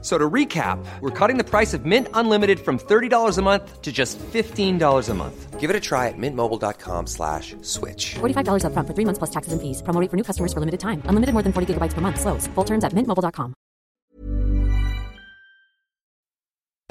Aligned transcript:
So 0.00 0.16
to 0.16 0.30
recap, 0.30 0.78
we're 1.00 1.10
cutting 1.10 1.38
the 1.38 1.44
price 1.44 1.74
of 1.74 1.84
Mint 1.84 2.06
Unlimited 2.14 2.60
from 2.60 2.78
$30 2.78 3.36
a 3.36 3.42
month 3.42 3.82
to 3.82 3.90
just 3.90 4.16
$15 4.20 5.08
a 5.08 5.14
month. 5.14 5.58
Give 5.58 5.70
it 5.70 5.76
a 5.76 5.80
try 5.80 6.06
at 6.06 6.14
mintmobile.com 6.16 7.08
slash 7.08 7.56
switch. 7.62 8.14
$45 8.20 8.62
upfront 8.62 8.86
for 8.86 8.94
three 8.94 9.04
months 9.04 9.18
plus 9.18 9.30
taxes 9.30 9.52
and 9.52 9.60
fees. 9.60 9.82
Promo 9.82 10.00
rate 10.00 10.08
for 10.08 10.16
new 10.16 10.22
customers 10.22 10.52
for 10.52 10.60
limited 10.60 10.78
time. 10.78 11.02
Unlimited 11.06 11.32
more 11.32 11.42
than 11.42 11.52
40 11.52 11.74
gigabytes 11.74 11.94
per 11.94 12.00
month. 12.00 12.20
Slows. 12.20 12.46
Full 12.54 12.64
terms 12.64 12.84
at 12.84 12.92
mintmobile.com. 12.92 13.54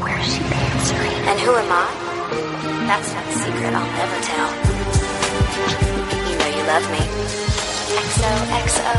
Where 0.04 0.20
is 0.20 0.28
she 0.36 0.44
answering? 0.44 1.16
And 1.32 1.40
who 1.40 1.56
am 1.56 1.72
I? 1.72 1.88
That's 2.92 3.14
not 3.14 3.26
a 3.26 3.32
secret 3.32 3.74
I'll 3.74 3.92
never 4.04 4.20
tell. 4.32 4.50
You 6.28 6.36
know 6.40 6.50
you 6.60 6.64
love 6.68 6.86
me. 6.92 7.02
XOXO. 8.04 8.96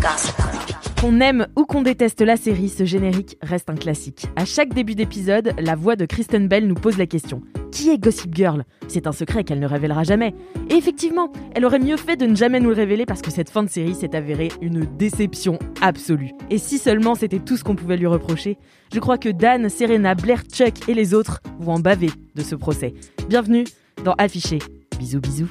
Gossip 0.00 0.36
Girl. 0.38 0.83
Qu'on 1.00 1.20
aime 1.20 1.46
ou 1.56 1.64
qu'on 1.64 1.82
déteste 1.82 2.22
la 2.22 2.36
série, 2.36 2.68
ce 2.68 2.84
générique 2.84 3.36
reste 3.42 3.68
un 3.68 3.74
classique. 3.74 4.26
À 4.36 4.44
chaque 4.44 4.72
début 4.72 4.94
d'épisode, 4.94 5.52
la 5.58 5.74
voix 5.76 5.96
de 5.96 6.06
Kristen 6.06 6.48
Bell 6.48 6.66
nous 6.66 6.74
pose 6.74 6.96
la 6.96 7.06
question 7.06 7.42
Qui 7.70 7.90
est 7.90 7.98
Gossip 7.98 8.34
Girl? 8.34 8.64
C'est 8.88 9.06
un 9.06 9.12
secret 9.12 9.44
qu'elle 9.44 9.58
ne 9.58 9.66
révélera 9.66 10.04
jamais. 10.04 10.34
Et 10.70 10.74
effectivement, 10.74 11.30
elle 11.54 11.64
aurait 11.66 11.78
mieux 11.78 11.98
fait 11.98 12.16
de 12.16 12.24
ne 12.26 12.34
jamais 12.34 12.60
nous 12.60 12.70
le 12.70 12.76
révéler 12.76 13.04
parce 13.04 13.20
que 13.20 13.30
cette 13.30 13.50
fin 13.50 13.62
de 13.62 13.68
série 13.68 13.94
s'est 13.94 14.16
avérée 14.16 14.50
une 14.62 14.86
déception 14.96 15.58
absolue. 15.82 16.30
Et 16.50 16.58
si 16.58 16.78
seulement 16.78 17.14
c'était 17.14 17.40
tout 17.40 17.56
ce 17.56 17.64
qu'on 17.64 17.76
pouvait 17.76 17.98
lui 17.98 18.06
reprocher, 18.06 18.56
je 18.92 19.00
crois 19.00 19.18
que 19.18 19.28
Dan, 19.28 19.68
Serena, 19.68 20.14
Blair, 20.14 20.42
Chuck 20.50 20.88
et 20.88 20.94
les 20.94 21.12
autres 21.12 21.40
vont 21.58 21.74
en 21.74 21.80
baver 21.80 22.10
de 22.34 22.42
ce 22.42 22.54
procès. 22.54 22.94
Bienvenue 23.28 23.64
dans 24.04 24.14
Affiché. 24.16 24.58
Bisous 24.98 25.20
bisous. 25.20 25.50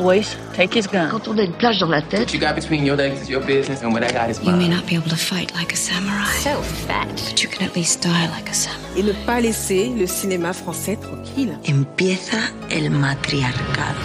Boys, 0.00 0.34
take 0.56 0.74
his 0.74 0.86
gun. 0.90 1.08
Quand 1.10 1.28
on 1.28 1.36
a 1.36 1.42
une 1.42 1.52
plage 1.52 1.78
dans 1.78 1.88
la 1.88 2.00
tête, 2.00 2.20
What 2.20 2.32
you 2.32 2.40
got 2.40 2.54
between 2.54 2.86
your 2.86 2.96
legs 2.96 3.20
is 3.22 3.28
your 3.30 3.42
business, 3.44 3.82
and 3.84 3.92
what 3.92 4.00
I 4.02 4.10
got 4.10 4.30
is 4.30 4.38
You 4.42 4.50
may 4.52 4.66
mine. 4.66 4.70
not 4.76 4.86
be 4.86 4.94
able 4.94 5.10
to 5.10 5.16
fight 5.16 5.52
like 5.54 5.74
a 5.74 5.76
samurai, 5.76 6.24
So 6.42 6.62
fat. 6.62 7.06
but 7.08 7.42
you 7.42 7.50
can 7.50 7.66
at 7.66 7.76
least 7.76 8.02
die 8.02 8.08
like 8.34 8.48
a 8.48 8.54
samurai. 8.54 8.80
et 8.98 9.02
ne 9.02 9.12
pas 9.26 9.40
laisser 9.42 9.90
le 9.90 10.06
cinéma 10.06 10.54
français 10.54 10.96
tranquille. 10.96 11.52
empieza 11.68 12.38
el 12.70 12.88
matriarcado. 12.88 13.98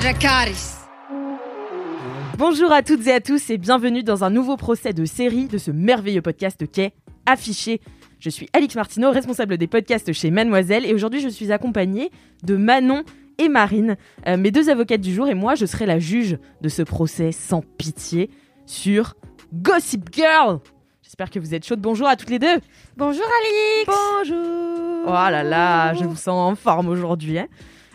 Bonjour 2.38 2.74
à 2.74 2.84
toutes 2.84 3.08
et 3.08 3.14
à 3.14 3.22
tous 3.22 3.50
et 3.50 3.58
bienvenue 3.58 4.04
dans 4.04 4.26
un 4.26 4.30
nouveau 4.30 4.58
procès 4.58 4.92
de 4.92 5.06
série 5.06 5.46
de 5.48 5.58
ce 5.58 5.72
merveilleux 5.72 6.22
podcast 6.22 6.70
qu'est 6.70 6.92
Affiché. 7.26 7.80
Je 8.20 8.30
suis 8.30 8.50
Alix 8.52 8.76
Martineau, 8.76 9.12
responsable 9.12 9.58
des 9.58 9.68
podcasts 9.68 10.12
chez 10.12 10.30
Mademoiselle 10.30 10.86
et 10.86 10.94
aujourd'hui 10.94 11.22
je 11.22 11.30
suis 11.30 11.54
accompagnée 11.54 12.12
de 12.44 12.58
Manon 12.58 13.04
et 13.38 13.50
Marine, 13.50 13.98
euh, 14.28 14.38
mes 14.38 14.52
deux 14.52 14.70
avocates 14.70 15.02
du 15.02 15.14
jour 15.14 15.28
et 15.28 15.34
moi 15.34 15.56
je 15.56 15.66
serai 15.66 15.86
la 15.86 16.00
juge 16.00 16.38
de 16.62 16.70
ce 16.70 16.82
procès 16.82 17.32
sans 17.32 17.62
pitié 17.78 18.30
sur 18.66 19.16
Gossip 19.54 20.10
Girl. 20.14 20.60
J'espère 21.02 21.30
que 21.30 21.40
vous 21.40 21.54
êtes 21.54 21.66
chaudes. 21.66 21.82
Bonjour 21.82 22.08
à 22.08 22.16
toutes 22.16 22.30
les 22.32 22.40
deux. 22.40 22.60
Bonjour 22.98 23.24
Alix 23.24 23.86
Bonjour. 23.86 25.04
Oh 25.08 25.12
là 25.12 25.44
là, 25.44 25.94
je 25.94 26.04
vous 26.04 26.16
sens 26.16 26.52
en 26.52 26.56
forme 26.56 26.90
aujourd'hui. 26.90 27.38
hein. 27.40 27.48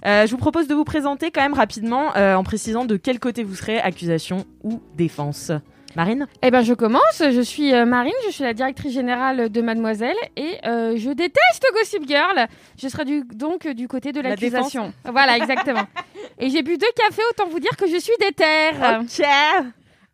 Euh, 0.06 0.26
je 0.26 0.30
vous 0.30 0.38
propose 0.38 0.68
de 0.68 0.74
vous 0.74 0.84
présenter 0.84 1.30
quand 1.30 1.42
même 1.42 1.52
rapidement 1.54 2.16
euh, 2.16 2.34
en 2.34 2.42
précisant 2.44 2.84
de 2.84 2.96
quel 2.96 3.18
côté 3.18 3.42
vous 3.42 3.54
serez, 3.54 3.78
accusation 3.78 4.46
ou 4.62 4.80
défense. 4.96 5.52
Marine? 5.96 6.26
Eh 6.42 6.50
ben 6.50 6.62
je 6.62 6.74
commence, 6.74 7.18
je 7.18 7.40
suis 7.40 7.74
euh, 7.74 7.84
Marine, 7.84 8.12
je 8.26 8.32
suis 8.32 8.44
la 8.44 8.54
directrice 8.54 8.92
générale 8.92 9.50
de 9.50 9.60
Mademoiselle 9.62 10.16
et 10.36 10.58
euh, 10.64 10.94
je 10.96 11.10
déteste 11.10 11.66
Gossip 11.74 12.06
Girl. 12.06 12.46
Je 12.80 12.88
serai 12.88 13.04
du, 13.04 13.22
donc 13.34 13.66
du 13.66 13.88
côté 13.88 14.12
de 14.12 14.20
La 14.20 14.30
l'accusation. 14.30 14.92
Voilà, 15.10 15.36
exactement. 15.36 15.82
et 16.38 16.50
j'ai 16.50 16.62
bu 16.62 16.76
deux 16.78 16.86
cafés, 16.96 17.22
autant 17.30 17.48
vous 17.48 17.60
dire 17.60 17.76
que 17.76 17.86
je 17.86 17.98
suis 17.98 18.12
déter. 18.20 18.70
Ok. 19.00 19.26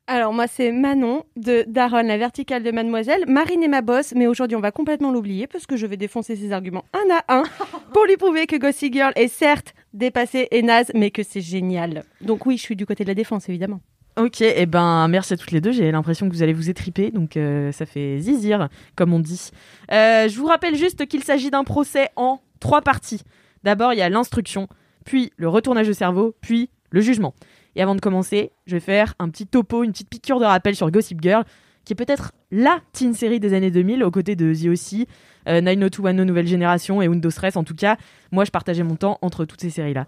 Alors 0.09 0.33
moi 0.33 0.47
c'est 0.47 0.71
Manon 0.71 1.25
de 1.35 1.65
Daron, 1.67 2.03
la 2.03 2.17
verticale 2.17 2.63
de 2.63 2.71
Mademoiselle. 2.71 3.25
Marine 3.27 3.65
est 3.65 3.69
ma 3.69 3.83
boss, 3.83 4.13
mais 4.15 4.29
aujourd'hui 4.29 4.57
on 4.57 4.61
va 4.61 4.71
complètement 4.71 5.11
l'oublier 5.11 5.49
parce 5.49 5.67
que 5.67 5.77
je 5.77 5.85
vais 5.85 5.97
défoncer 5.97 6.37
ses 6.37 6.53
arguments 6.53 6.85
un 6.93 7.13
à 7.13 7.39
un 7.41 7.43
pour 7.93 8.05
lui 8.05 8.17
prouver 8.17 8.47
que 8.47 8.55
Gossip 8.55 8.93
Girl 8.93 9.13
est 9.17 9.27
certes 9.27 9.75
dépassée 9.93 10.47
et 10.53 10.63
naze, 10.63 10.93
mais 10.95 11.11
que 11.11 11.25
c'est 11.25 11.41
génial. 11.41 12.05
Donc 12.21 12.47
oui, 12.47 12.57
je 12.57 12.63
suis 12.63 12.77
du 12.77 12.87
côté 12.87 13.03
de 13.03 13.09
la 13.09 13.15
défense 13.15 13.49
évidemment. 13.49 13.81
Ok, 14.19 14.41
et 14.41 14.65
ben 14.65 15.09
merci 15.09 15.35
à 15.35 15.37
toutes 15.37 15.51
les 15.51 15.61
deux. 15.61 15.73
J'ai 15.73 15.93
l'impression 15.93 16.27
que 16.27 16.33
vous 16.33 16.43
allez 16.43 16.55
vous 16.55 16.71
étriper, 16.71 17.11
donc 17.11 17.37
euh, 17.37 17.71
ça 17.71 17.85
fait 17.85 18.19
zizir, 18.19 18.71
comme 18.95 19.13
on 19.13 19.19
dit. 19.19 19.51
Euh, 19.93 20.27
je 20.27 20.39
vous 20.39 20.47
rappelle 20.47 20.75
juste 20.75 21.07
qu'il 21.07 21.23
s'agit 21.23 21.51
d'un 21.51 21.65
procès 21.65 22.09
en 22.17 22.41
trois 22.59 22.81
parties. 22.81 23.21
D'abord, 23.63 23.93
il 23.93 23.99
y 23.99 24.03
a 24.03 24.09
l'instruction, 24.09 24.69
puis 25.05 25.33
le 25.37 25.49
retournage 25.49 25.87
de 25.87 25.93
cerveau, 25.93 26.35
puis 26.41 26.71
le 26.91 27.03
jugement. 27.03 27.35
Et 27.75 27.83
avant 27.83 27.95
de 27.95 28.01
commencer, 28.01 28.53
je 28.67 28.77
vais 28.77 28.81
faire 28.81 29.13
un 29.19 29.29
petit 29.29 29.47
topo, 29.47 29.85
une 29.85 29.93
petite 29.93 30.09
piqûre 30.09 30.41
de 30.41 30.47
rappel 30.47 30.75
sur 30.75 30.91
Gossip 30.91 31.21
Girl, 31.21 31.45
qui 31.85 31.93
est 31.93 31.97
peut-être 31.97 32.33
la 32.51 32.81
teen 32.93 33.13
série 33.13 33.39
des 33.39 33.53
années 33.53 33.71
2000, 33.71 34.03
aux 34.03 34.11
côtés 34.11 34.35
de 34.35 34.55
The 34.55 34.69
O.C., 34.69 35.07
euh, 35.47 35.61
90210 35.61 36.25
Nouvelle 36.25 36.47
Génération 36.47 37.03
et 37.03 37.09
Windows 37.09 37.31
Stress. 37.31 37.57
En 37.57 37.65
tout 37.65 37.75
cas, 37.75 37.99
moi, 38.33 38.45
je 38.45 38.51
partageais 38.51 38.83
mon 38.83 38.97
temps 38.97 39.19
entre 39.21 39.45
toutes 39.45 39.61
ces 39.61 39.71
séries-là. 39.71 40.07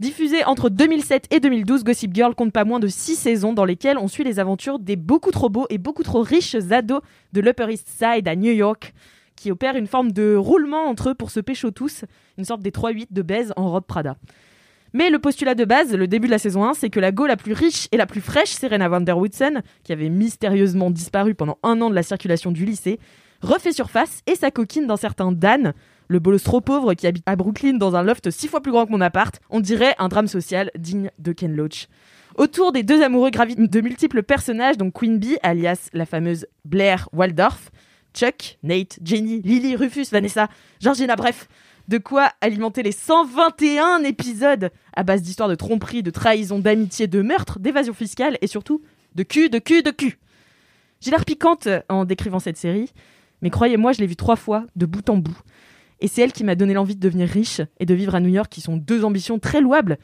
Diffusée 0.00 0.44
entre 0.44 0.68
2007 0.68 1.26
et 1.32 1.40
2012, 1.40 1.82
Gossip 1.82 2.14
Girl 2.14 2.32
compte 2.36 2.52
pas 2.52 2.64
moins 2.64 2.78
de 2.78 2.86
6 2.86 3.16
saisons 3.16 3.52
dans 3.52 3.64
lesquelles 3.64 3.98
on 3.98 4.06
suit 4.06 4.22
les 4.22 4.38
aventures 4.38 4.78
des 4.78 4.94
beaucoup 4.94 5.32
trop 5.32 5.48
beaux 5.48 5.66
et 5.70 5.78
beaucoup 5.78 6.04
trop 6.04 6.22
riches 6.22 6.54
ados 6.70 7.00
de 7.32 7.40
l'Upper 7.40 7.72
East 7.72 7.88
Side 7.88 8.28
à 8.28 8.36
New 8.36 8.52
York, 8.52 8.94
qui 9.34 9.50
opèrent 9.50 9.74
une 9.74 9.88
forme 9.88 10.12
de 10.12 10.36
roulement 10.36 10.84
entre 10.84 11.10
eux 11.10 11.14
pour 11.14 11.32
se 11.32 11.40
pécho 11.40 11.72
tous, 11.72 12.04
une 12.36 12.44
sorte 12.44 12.60
des 12.60 12.70
3-8 12.70 13.08
de 13.10 13.22
baise 13.22 13.52
en 13.56 13.72
robe 13.72 13.86
Prada. 13.86 14.14
Mais 14.92 15.10
le 15.10 15.18
postulat 15.18 15.56
de 15.56 15.64
base, 15.64 15.92
le 15.92 16.06
début 16.06 16.28
de 16.28 16.32
la 16.32 16.38
saison 16.38 16.62
1, 16.62 16.74
c'est 16.74 16.90
que 16.90 17.00
la 17.00 17.10
go 17.10 17.26
la 17.26 17.36
plus 17.36 17.52
riche 17.52 17.88
et 17.90 17.96
la 17.96 18.06
plus 18.06 18.20
fraîche, 18.20 18.50
Serena 18.50 18.88
Van 18.88 19.00
Der 19.00 19.18
Woodsen, 19.18 19.62
qui 19.82 19.92
avait 19.92 20.10
mystérieusement 20.10 20.92
disparu 20.92 21.34
pendant 21.34 21.58
un 21.64 21.80
an 21.80 21.90
de 21.90 21.96
la 21.96 22.04
circulation 22.04 22.52
du 22.52 22.64
lycée, 22.64 23.00
refait 23.42 23.72
surface 23.72 24.22
et 24.28 24.36
sa 24.36 24.52
coquine 24.52 24.86
d'un 24.86 24.96
certain 24.96 25.32
Dan, 25.32 25.74
le 26.08 26.18
bolos 26.18 26.38
trop 26.38 26.60
pauvre 26.60 26.94
qui 26.94 27.06
habite 27.06 27.22
à 27.26 27.36
Brooklyn 27.36 27.74
dans 27.74 27.94
un 27.94 28.02
loft 28.02 28.30
six 28.30 28.48
fois 28.48 28.60
plus 28.60 28.72
grand 28.72 28.86
que 28.86 28.90
mon 28.90 29.00
appart, 29.00 29.38
on 29.50 29.60
dirait 29.60 29.94
un 29.98 30.08
drame 30.08 30.26
social 30.26 30.70
digne 30.76 31.10
de 31.18 31.32
Ken 31.32 31.54
Loach. 31.54 31.88
Autour 32.36 32.72
des 32.72 32.82
deux 32.82 33.02
amoureux 33.02 33.30
gravitent 33.30 33.70
de 33.70 33.80
multiples 33.80 34.22
personnages, 34.22 34.78
donc 34.78 34.94
Queen 34.94 35.18
Bee, 35.18 35.38
alias 35.42 35.88
la 35.92 36.06
fameuse 36.06 36.46
Blair 36.64 37.08
Waldorf, 37.12 37.70
Chuck, 38.14 38.58
Nate, 38.62 38.98
Jenny, 39.04 39.42
Lily, 39.42 39.76
Rufus, 39.76 40.06
Vanessa, 40.10 40.48
Georgina, 40.80 41.14
bref, 41.16 41.48
de 41.88 41.98
quoi 41.98 42.30
alimenter 42.40 42.82
les 42.82 42.92
121 42.92 44.04
épisodes 44.04 44.70
à 44.94 45.02
base 45.02 45.22
d'histoires 45.22 45.48
de 45.48 45.54
tromperie, 45.54 46.02
de 46.02 46.10
trahison, 46.10 46.58
d'amitié, 46.58 47.06
de 47.06 47.22
meurtre, 47.22 47.58
d'évasion 47.58 47.94
fiscale 47.94 48.38
et 48.40 48.46
surtout 48.46 48.82
de 49.14 49.22
cul, 49.22 49.50
de 49.50 49.58
cul, 49.58 49.82
de 49.82 49.90
cul. 49.90 50.18
J'ai 51.00 51.10
l'air 51.10 51.24
piquante 51.24 51.68
en 51.88 52.04
décrivant 52.04 52.40
cette 52.40 52.56
série, 52.56 52.92
mais 53.42 53.50
croyez-moi, 53.50 53.92
je 53.92 54.00
l'ai 54.00 54.06
vue 54.06 54.16
trois 54.16 54.36
fois, 54.36 54.64
de 54.76 54.86
bout 54.86 55.08
en 55.10 55.16
bout. 55.16 55.38
Et 56.00 56.08
c'est 56.08 56.22
elle 56.22 56.32
qui 56.32 56.44
m'a 56.44 56.54
donné 56.54 56.74
l'envie 56.74 56.94
de 56.94 57.00
devenir 57.00 57.28
riche 57.28 57.60
et 57.80 57.86
de 57.86 57.94
vivre 57.94 58.14
à 58.14 58.20
New 58.20 58.28
York, 58.28 58.50
qui 58.50 58.60
sont 58.60 58.76
deux 58.76 59.04
ambitions 59.04 59.38
très 59.38 59.60
louables, 59.60 59.98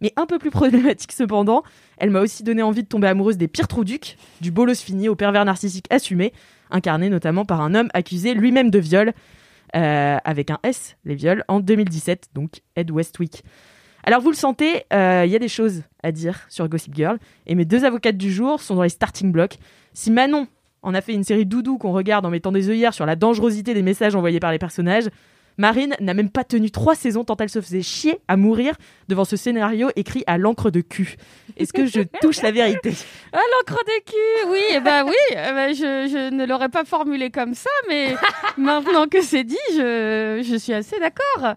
mais 0.00 0.12
un 0.16 0.26
peu 0.26 0.38
plus 0.38 0.50
problématiques 0.50 1.12
cependant. 1.16 1.62
Elle 1.98 2.10
m'a 2.10 2.20
aussi 2.20 2.42
donné 2.42 2.62
envie 2.62 2.82
de 2.82 2.88
tomber 2.88 3.08
amoureuse 3.08 3.36
des 3.36 3.48
pires 3.48 3.68
trouducs, 3.68 4.16
du 4.40 4.50
bolos 4.50 4.80
fini 4.80 5.08
au 5.08 5.14
pervers 5.14 5.44
narcissique 5.44 5.86
assumé, 5.90 6.32
incarné 6.70 7.10
notamment 7.10 7.44
par 7.44 7.60
un 7.60 7.74
homme 7.74 7.88
accusé 7.94 8.34
lui-même 8.34 8.70
de 8.70 8.78
viol, 8.78 9.12
euh, 9.76 10.16
avec 10.24 10.50
un 10.50 10.58
S, 10.62 10.96
les 11.04 11.14
viols, 11.14 11.44
en 11.48 11.60
2017, 11.60 12.28
donc 12.34 12.62
Ed 12.76 12.90
Westwick. 12.90 13.44
Alors 14.04 14.20
vous 14.20 14.30
le 14.30 14.36
sentez, 14.36 14.84
euh, 14.92 15.24
il 15.26 15.32
y 15.32 15.36
a 15.36 15.38
des 15.38 15.48
choses 15.48 15.82
à 16.02 16.12
dire 16.12 16.46
sur 16.48 16.68
Gossip 16.68 16.94
Girl, 16.94 17.18
et 17.46 17.54
mes 17.54 17.64
deux 17.64 17.84
avocates 17.84 18.16
du 18.16 18.32
jour 18.32 18.60
sont 18.60 18.74
dans 18.74 18.82
les 18.82 18.90
starting 18.90 19.32
blocks. 19.32 19.58
Si 19.94 20.10
Manon 20.10 20.46
en 20.82 20.94
a 20.94 21.00
fait 21.00 21.14
une 21.14 21.24
série 21.24 21.46
doudou 21.46 21.78
qu'on 21.78 21.92
regarde 21.92 22.26
en 22.26 22.30
mettant 22.30 22.52
des 22.52 22.68
œillères 22.68 22.92
sur 22.92 23.06
la 23.06 23.16
dangerosité 23.16 23.72
des 23.72 23.82
messages 23.82 24.14
envoyés 24.14 24.40
par 24.40 24.52
les 24.52 24.58
personnages, 24.58 25.08
Marine 25.56 25.94
n'a 26.00 26.14
même 26.14 26.30
pas 26.30 26.44
tenu 26.44 26.70
trois 26.70 26.94
saisons 26.94 27.24
tant 27.24 27.36
elle 27.38 27.48
se 27.48 27.60
faisait 27.60 27.82
chier 27.82 28.18
à 28.28 28.36
mourir 28.36 28.74
devant 29.08 29.24
ce 29.24 29.36
scénario 29.36 29.90
écrit 29.96 30.24
à 30.26 30.38
l'encre 30.38 30.70
de 30.70 30.80
cul. 30.80 31.16
Est-ce 31.56 31.72
que 31.72 31.86
je 31.86 32.00
touche 32.20 32.42
la 32.42 32.50
vérité? 32.50 32.92
Ah, 33.32 33.38
l'encre 33.58 33.82
de 33.84 34.04
cul, 34.04 34.50
oui, 34.50 34.60
eh 34.70 34.80
ben 34.80 35.04
oui, 35.04 35.14
eh 35.30 35.34
ben, 35.34 35.74
je, 35.74 36.08
je 36.10 36.34
ne 36.34 36.44
l'aurais 36.46 36.68
pas 36.68 36.84
formulé 36.84 37.30
comme 37.30 37.54
ça, 37.54 37.70
mais 37.88 38.14
maintenant 38.56 39.06
que 39.06 39.22
c'est 39.22 39.44
dit, 39.44 39.56
je, 39.72 40.44
je 40.44 40.56
suis 40.56 40.72
assez 40.72 40.98
d'accord. 40.98 41.54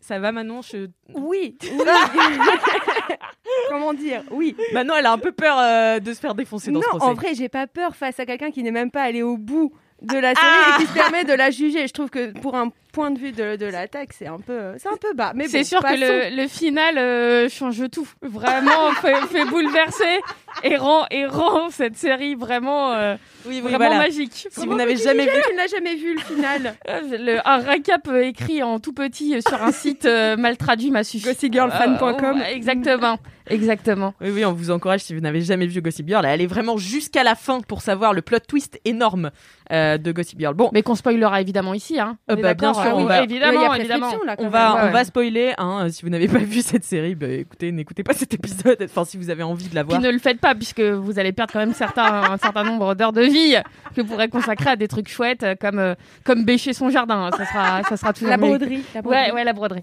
Ça 0.00 0.18
va 0.18 0.32
Manon? 0.32 0.62
Je... 0.62 0.88
Oui, 1.14 1.56
oui. 1.62 1.78
Comment 3.70 3.94
dire? 3.94 4.24
Oui. 4.32 4.56
Manon, 4.72 4.94
elle 4.98 5.06
a 5.06 5.12
un 5.12 5.18
peu 5.18 5.30
peur 5.30 5.56
euh, 5.58 6.00
de 6.00 6.12
se 6.12 6.18
faire 6.18 6.34
défoncer 6.34 6.72
dans 6.72 6.80
non, 6.80 6.84
ce 6.84 6.96
procès. 6.96 7.06
en 7.06 7.14
vrai, 7.14 7.34
j'ai 7.34 7.48
pas 7.48 7.68
peur 7.68 7.94
face 7.94 8.18
à 8.18 8.26
quelqu'un 8.26 8.50
qui 8.50 8.64
n'est 8.64 8.72
même 8.72 8.90
pas 8.90 9.02
allé 9.02 9.22
au 9.22 9.36
bout 9.36 9.72
de 10.02 10.18
la 10.18 10.34
série 10.34 10.46
Ah. 10.46 10.76
et 10.78 10.82
qui 10.82 10.88
se 10.88 10.94
permet 10.94 11.24
de 11.24 11.32
la 11.32 11.50
juger. 11.50 11.86
Je 11.86 11.92
trouve 11.92 12.10
que 12.10 12.32
pour 12.40 12.54
un 12.56 12.70
point 12.92 13.10
de 13.10 13.18
vue 13.18 13.32
de, 13.32 13.56
de 13.56 13.66
l'attaque, 13.66 14.10
c'est 14.12 14.26
un 14.26 14.38
peu, 14.38 14.72
c'est 14.78 14.88
un 14.88 14.96
peu 15.00 15.14
bas. 15.14 15.32
Mais 15.34 15.48
C'est 15.48 15.60
bon, 15.60 15.64
sûr 15.64 15.80
que 15.80 15.94
le, 16.30 16.36
le 16.42 16.46
final 16.48 16.98
euh, 16.98 17.48
change 17.48 17.82
tout. 17.90 18.06
Vraiment, 18.20 18.90
fait, 19.00 19.14
fait 19.30 19.44
bouleverser 19.46 20.20
et 20.64 20.76
rend, 20.76 21.06
et 21.10 21.24
rend 21.24 21.70
cette 21.70 21.96
série 21.96 22.34
vraiment, 22.34 22.92
euh, 22.92 23.14
Oui, 23.46 23.54
oui, 23.54 23.60
vraiment 23.62 23.78
voilà. 23.86 23.96
magique. 23.98 24.46
Si 24.50 24.66
vous 24.66 24.74
n'avez 24.74 24.96
jamais 24.96 25.24
vu, 25.24 25.30
Tu 25.48 25.54
n'as 25.56 25.66
jamais 25.68 25.94
vu 25.94 26.14
le 26.14 26.20
final. 26.20 26.74
Euh, 26.88 27.00
le- 27.18 27.48
un 27.48 27.58
récap 27.58 28.06
euh, 28.08 28.22
écrit 28.24 28.62
en 28.62 28.78
tout 28.80 28.92
petit 28.92 29.40
sur 29.40 29.62
un 29.62 29.72
site 29.72 30.04
euh, 30.04 30.36
mal 30.36 30.56
traduit 30.56 30.90
m'a 30.90 31.04
suffi. 31.04 31.24
Gossipgirlfan.com. 31.24 32.40
Euh, 32.42 32.44
exactement, 32.46 33.18
exactement. 33.48 34.14
Oui, 34.20 34.30
oui, 34.30 34.44
on 34.44 34.52
vous 34.52 34.70
encourage 34.70 35.00
si 35.00 35.14
vous 35.14 35.20
n'avez 35.20 35.40
jamais 35.42 35.66
vu 35.66 35.80
Gossip 35.82 36.06
Girl 36.06 36.24
à 36.24 36.30
aller 36.30 36.46
vraiment 36.46 36.76
jusqu'à 36.76 37.22
la 37.24 37.34
fin 37.34 37.60
pour 37.60 37.80
savoir 37.82 38.12
le 38.12 38.22
plot 38.22 38.38
twist 38.46 38.80
énorme 38.84 39.30
euh, 39.70 39.98
de 39.98 40.12
Gossip 40.12 40.38
Girl. 40.38 40.54
Bon, 40.54 40.70
Mais 40.72 40.82
qu'on 40.82 40.94
spoilera 40.94 41.40
évidemment 41.40 41.74
ici, 41.74 41.98
hein. 41.98 42.16
Euh, 42.30 42.36
bah, 42.36 42.54
bien 42.54 42.74
sûr, 42.74 42.94
on 42.96 43.04
va- 43.04 43.22
évidemment, 43.22 43.60
Il 43.60 43.62
y 43.62 43.66
a 43.66 43.78
évidemment. 43.78 44.00
prescription, 44.08 44.26
là, 44.26 44.36
quand 44.36 44.44
on 44.44 44.48
va, 44.48 44.74
Ouais, 44.74 44.80
on 44.88 44.90
va 44.92 45.04
spoiler. 45.04 45.52
Hein, 45.58 45.88
si 45.90 46.02
vous 46.02 46.10
n'avez 46.10 46.28
pas 46.28 46.38
vu 46.38 46.60
cette 46.62 46.84
série, 46.84 47.14
bah, 47.14 47.26
écoutez, 47.28 47.72
n'écoutez 47.72 48.02
pas 48.02 48.12
cet 48.14 48.34
épisode. 48.34 48.78
Enfin, 48.82 49.04
si 49.04 49.16
vous 49.16 49.30
avez 49.30 49.42
envie 49.42 49.68
de 49.68 49.74
la 49.74 49.82
Puis 49.84 49.90
voir. 49.90 50.00
ne 50.00 50.10
le 50.10 50.18
faites 50.18 50.40
pas 50.40 50.54
puisque 50.54 50.80
vous 50.80 51.18
allez 51.18 51.32
perdre 51.32 51.52
quand 51.52 51.58
même 51.60 51.74
certains, 51.74 52.22
un 52.32 52.36
certain 52.38 52.64
nombre 52.64 52.94
d'heures 52.94 53.12
de 53.12 53.22
vie 53.22 53.54
que 53.94 54.00
vous 54.02 54.06
pourrez 54.08 54.28
consacrer 54.28 54.70
à 54.70 54.76
des 54.76 54.88
trucs 54.88 55.08
chouettes 55.08 55.42
euh, 55.42 55.54
comme 55.60 55.78
euh, 55.78 55.94
comme 56.24 56.44
bêcher 56.44 56.72
son 56.72 56.90
jardin. 56.90 57.30
Ça 57.36 57.44
sera 57.46 57.82
ça 57.84 57.96
sera 57.96 58.12
toujours 58.12 58.28
La 58.30 58.36
broderie. 58.36 58.82
la 58.94 59.02
broderie. 59.02 59.22
Ouais 59.26 59.32
ouais 59.32 59.44
la 59.44 59.52
broderie. 59.52 59.82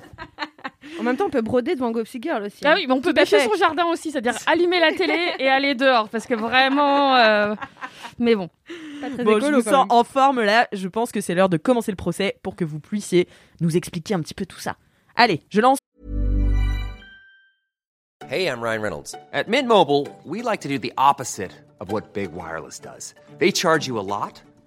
En 0.99 1.03
même 1.03 1.17
temps, 1.17 1.25
on 1.25 1.29
peut 1.29 1.41
broder 1.41 1.75
devant 1.75 1.91
Gossip 1.91 2.23
Girl 2.23 2.43
aussi. 2.43 2.61
Ah 2.65 2.73
oui, 2.75 2.85
mais 2.87 2.93
on 2.93 3.01
peut 3.01 3.09
à 3.09 3.13
bêcher 3.13 3.39
fait. 3.39 3.45
son 3.47 3.55
jardin 3.55 3.85
aussi, 3.85 4.11
c'est-à-dire 4.11 4.35
allumer 4.47 4.79
la 4.79 4.93
télé 4.93 5.33
et 5.39 5.47
aller 5.49 5.75
dehors 5.75 6.07
parce 6.09 6.25
que 6.25 6.33
vraiment. 6.35 7.15
euh, 7.17 7.55
Mais 8.17 8.35
bon. 8.35 8.49
Pas 9.01 9.09
très 9.09 9.23
Bon, 9.23 9.33
je 9.33 9.37
écolo, 9.47 9.57
quand 9.63 9.69
sens 9.71 9.87
même. 9.87 9.97
en 9.97 10.03
forme 10.03 10.41
là. 10.41 10.67
Je 10.71 10.87
pense 10.87 11.11
que 11.11 11.19
c'est 11.21 11.35
l'heure 11.35 11.49
de 11.49 11.57
commencer 11.57 11.91
le 11.91 11.95
procès 11.97 12.37
pour 12.43 12.55
que 12.55 12.63
vous 12.65 12.79
puissiez 12.79 13.27
nous 13.61 13.75
expliquer 13.75 14.13
un 14.13 14.21
petit 14.21 14.33
peu 14.33 14.45
tout 14.45 14.59
ça. 14.59 14.75
Allez, 15.15 15.41
je 15.49 15.59
lance. 15.61 15.79
Hey, 18.29 18.45
I'm 18.47 18.61
Ryan 18.61 18.81
Reynolds. 18.81 19.15
At 19.33 19.47
Mint 19.47 19.67
Mobile, 19.67 20.05
we 20.25 20.41
like 20.43 20.61
to 20.61 20.69
do 20.69 20.77
the 20.77 20.93
opposite 20.97 21.51
of 21.79 21.91
what 21.91 22.13
Big 22.13 22.29
Wireless 22.33 22.79
does. 22.79 23.15
They 23.39 23.51
charge 23.51 23.87
you 23.87 23.97
a 23.97 24.03
lot, 24.03 24.41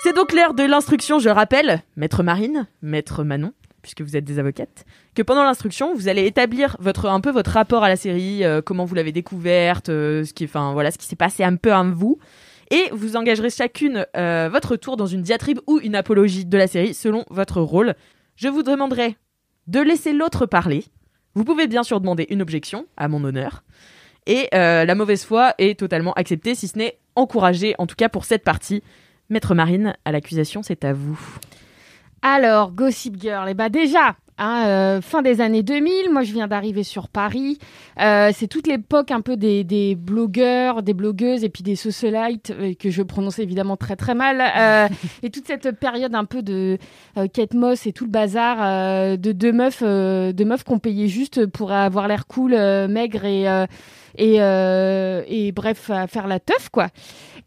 C'est 0.00 0.14
donc 0.14 0.32
l'heure 0.32 0.54
de 0.54 0.62
l'instruction, 0.62 1.18
je 1.18 1.28
rappelle, 1.28 1.82
maître 1.96 2.22
Marine, 2.22 2.68
maître 2.82 3.24
Manon, 3.24 3.52
puisque 3.82 4.02
vous 4.02 4.16
êtes 4.16 4.24
des 4.24 4.38
avocates, 4.38 4.84
que 5.16 5.22
pendant 5.22 5.42
l'instruction, 5.42 5.92
vous 5.92 6.06
allez 6.06 6.24
établir 6.24 6.76
votre, 6.78 7.06
un 7.06 7.20
peu 7.20 7.32
votre 7.32 7.50
rapport 7.50 7.82
à 7.82 7.88
la 7.88 7.96
série, 7.96 8.44
euh, 8.44 8.62
comment 8.62 8.84
vous 8.84 8.94
l'avez 8.94 9.10
découverte, 9.10 9.88
euh, 9.88 10.24
ce 10.24 10.32
qui, 10.32 10.44
enfin, 10.44 10.72
voilà, 10.72 10.92
ce 10.92 10.98
qui 10.98 11.06
s'est 11.06 11.16
passé 11.16 11.42
un 11.42 11.56
peu 11.56 11.72
à 11.72 11.82
vous. 11.82 12.16
Et 12.70 12.84
vous 12.92 13.16
engagerez 13.16 13.50
chacune 13.50 14.06
euh, 14.16 14.48
votre 14.52 14.76
tour 14.76 14.96
dans 14.96 15.06
une 15.06 15.22
diatribe 15.22 15.58
ou 15.66 15.80
une 15.80 15.96
apologie 15.96 16.44
de 16.44 16.56
la 16.56 16.68
série 16.68 16.94
selon 16.94 17.24
votre 17.28 17.60
rôle. 17.60 17.94
Je 18.36 18.46
vous 18.46 18.62
demanderai 18.62 19.16
de 19.66 19.80
laisser 19.80 20.12
l'autre 20.12 20.46
parler. 20.46 20.84
Vous 21.34 21.42
pouvez 21.42 21.66
bien 21.66 21.82
sûr 21.82 22.00
demander 22.00 22.28
une 22.30 22.40
objection 22.40 22.86
à 22.96 23.08
mon 23.08 23.24
honneur. 23.24 23.64
Et 24.26 24.48
la 24.52 24.94
mauvaise 24.94 25.24
foi 25.24 25.54
est 25.56 25.78
totalement 25.78 26.12
acceptée, 26.12 26.54
si 26.54 26.68
ce 26.68 26.76
n'est 26.76 26.98
encouragée, 27.16 27.74
en 27.78 27.86
tout 27.86 27.96
cas 27.96 28.10
pour 28.10 28.26
cette 28.26 28.44
partie. 28.44 28.82
Maître 29.30 29.54
Marine, 29.54 29.94
à 30.04 30.12
l'accusation, 30.12 30.62
c'est 30.62 30.84
à 30.84 30.92
vous. 30.92 31.18
Alors, 32.22 32.72
Gossip 32.72 33.20
Girl, 33.20 33.48
et 33.48 33.54
bah 33.54 33.68
déjà, 33.68 34.16
hein, 34.38 34.64
euh, 34.66 35.00
fin 35.00 35.22
des 35.22 35.40
années 35.40 35.62
2000, 35.62 36.10
moi 36.10 36.22
je 36.22 36.32
viens 36.32 36.46
d'arriver 36.48 36.82
sur 36.82 37.08
Paris. 37.08 37.58
Euh, 38.00 38.30
c'est 38.34 38.46
toute 38.46 38.66
l'époque 38.66 39.10
un 39.10 39.20
peu 39.20 39.36
des, 39.36 39.64
des 39.64 39.94
blogueurs, 39.94 40.82
des 40.82 40.94
blogueuses 40.94 41.44
et 41.44 41.48
puis 41.48 41.62
des 41.62 41.76
socialites, 41.76 42.50
euh, 42.58 42.74
que 42.74 42.90
je 42.90 43.02
prononce 43.02 43.38
évidemment 43.38 43.76
très 43.76 43.96
très 43.96 44.14
mal. 44.14 44.40
euh, 44.40 44.88
et 45.22 45.30
toute 45.30 45.46
cette 45.46 45.70
période 45.78 46.14
un 46.14 46.24
peu 46.24 46.42
de 46.42 46.78
euh, 47.16 47.26
Kate 47.26 47.54
Moss 47.54 47.86
et 47.86 47.92
tout 47.92 48.04
le 48.04 48.10
bazar 48.10 48.58
euh, 48.60 49.16
de 49.16 49.32
deux 49.32 49.52
meufs, 49.52 49.82
euh, 49.82 50.32
de 50.32 50.44
meufs 50.44 50.64
qu'on 50.64 50.78
payait 50.78 51.08
juste 51.08 51.46
pour 51.46 51.72
avoir 51.72 52.08
l'air 52.08 52.26
cool, 52.26 52.54
euh, 52.54 52.88
maigre 52.88 53.24
et, 53.24 53.48
euh, 53.48 53.66
et, 54.16 54.36
euh, 54.40 55.22
et 55.26 55.52
bref, 55.52 55.90
à 55.90 56.06
faire 56.06 56.26
la 56.26 56.40
teuf 56.40 56.68
quoi. 56.70 56.88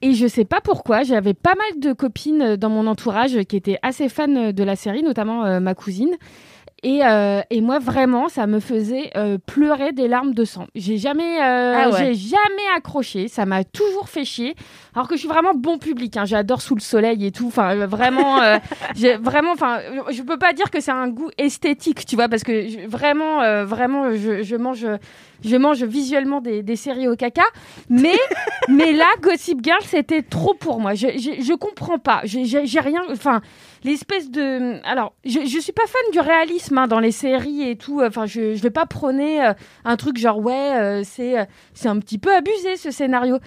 Et 0.03 0.13
je 0.13 0.25
sais 0.25 0.45
pas 0.45 0.61
pourquoi, 0.61 1.03
j'avais 1.03 1.35
pas 1.35 1.53
mal 1.53 1.79
de 1.79 1.93
copines 1.93 2.55
dans 2.55 2.69
mon 2.69 2.87
entourage 2.87 3.37
qui 3.43 3.55
étaient 3.55 3.77
assez 3.83 4.09
fans 4.09 4.51
de 4.51 4.63
la 4.63 4.75
série, 4.75 5.03
notamment 5.03 5.45
euh, 5.45 5.59
ma 5.59 5.75
cousine. 5.75 6.15
Et, 6.83 7.01
euh, 7.05 7.41
et 7.51 7.61
moi, 7.61 7.77
vraiment, 7.77 8.27
ça 8.27 8.47
me 8.47 8.59
faisait 8.59 9.11
euh, 9.15 9.37
pleurer 9.45 9.91
des 9.91 10.07
larmes 10.07 10.33
de 10.33 10.43
sang. 10.45 10.65
J'ai 10.73 10.97
jamais, 10.97 11.39
euh, 11.39 11.73
Ah 11.77 11.89
ouais. 11.91 11.97
j'ai 11.99 12.13
jamais 12.15 12.67
accroché. 12.75 13.27
Ça 13.27 13.45
m'a 13.45 13.63
toujours 13.63 14.09
fait 14.09 14.25
chier. 14.25 14.55
Alors 14.95 15.07
que 15.07 15.13
je 15.15 15.19
suis 15.19 15.27
vraiment 15.29 15.53
bon 15.53 15.77
public. 15.77 16.17
Hein. 16.17 16.25
J'adore 16.25 16.59
sous 16.63 16.73
le 16.73 16.81
soleil 16.81 17.23
et 17.23 17.31
tout. 17.31 17.45
Enfin, 17.47 17.75
euh, 17.77 17.85
vraiment, 17.85 18.41
euh, 18.41 18.57
vraiment. 19.21 19.51
Enfin, 19.51 19.77
je 20.09 20.23
peux 20.23 20.39
pas 20.39 20.53
dire 20.53 20.71
que 20.71 20.79
c'est 20.79 20.89
un 20.91 21.07
goût 21.09 21.29
esthétique, 21.37 22.03
tu 22.05 22.15
vois, 22.15 22.27
parce 22.29 22.43
que 22.43 22.67
je- 22.67 22.87
vraiment, 22.87 23.41
euh, 23.43 23.63
vraiment, 23.63 24.15
je, 24.15 24.41
je 24.41 24.55
mange, 24.55 24.87
je 25.45 25.55
mange 25.57 25.83
visuellement 25.83 26.41
des, 26.41 26.63
des 26.63 26.75
séries 26.75 27.07
au 27.07 27.15
caca. 27.15 27.43
Mais, 27.89 28.17
mais 28.69 28.91
là, 28.91 29.05
Gossip 29.21 29.59
Girl, 29.63 29.81
c'était 29.85 30.23
trop 30.23 30.55
pour 30.55 30.79
moi. 30.79 30.95
Je, 30.95 31.09
je, 31.09 31.43
je 31.43 31.53
comprends 31.53 31.99
pas. 31.99 32.21
J'ai 32.23 32.79
rien. 32.79 33.03
Enfin, 33.11 33.41
l'espèce 33.83 34.29
de. 34.29 34.79
Alors, 34.85 35.13
je, 35.25 35.45
je 35.45 35.59
suis 35.59 35.71
pas 35.71 35.85
fan 35.87 36.01
du 36.11 36.19
réalisme 36.19 36.77
hein, 36.77 36.87
dans 36.87 36.99
les 36.99 37.11
séries 37.11 37.69
et 37.69 37.75
tout. 37.75 38.01
Enfin, 38.01 38.25
je, 38.25 38.55
je 38.55 38.61
vais 38.61 38.69
pas 38.69 38.85
prôner 38.85 39.43
euh, 39.43 39.53
un 39.85 39.97
truc 39.97 40.17
genre 40.17 40.39
ouais, 40.39 40.79
euh, 40.79 41.01
c'est 41.03 41.39
euh, 41.39 41.45
c'est 41.73 41.87
un 41.87 41.99
petit 41.99 42.17
peu 42.17 42.33
abusé 42.33 42.77
ce 42.77 42.91
scénario. 42.91 43.37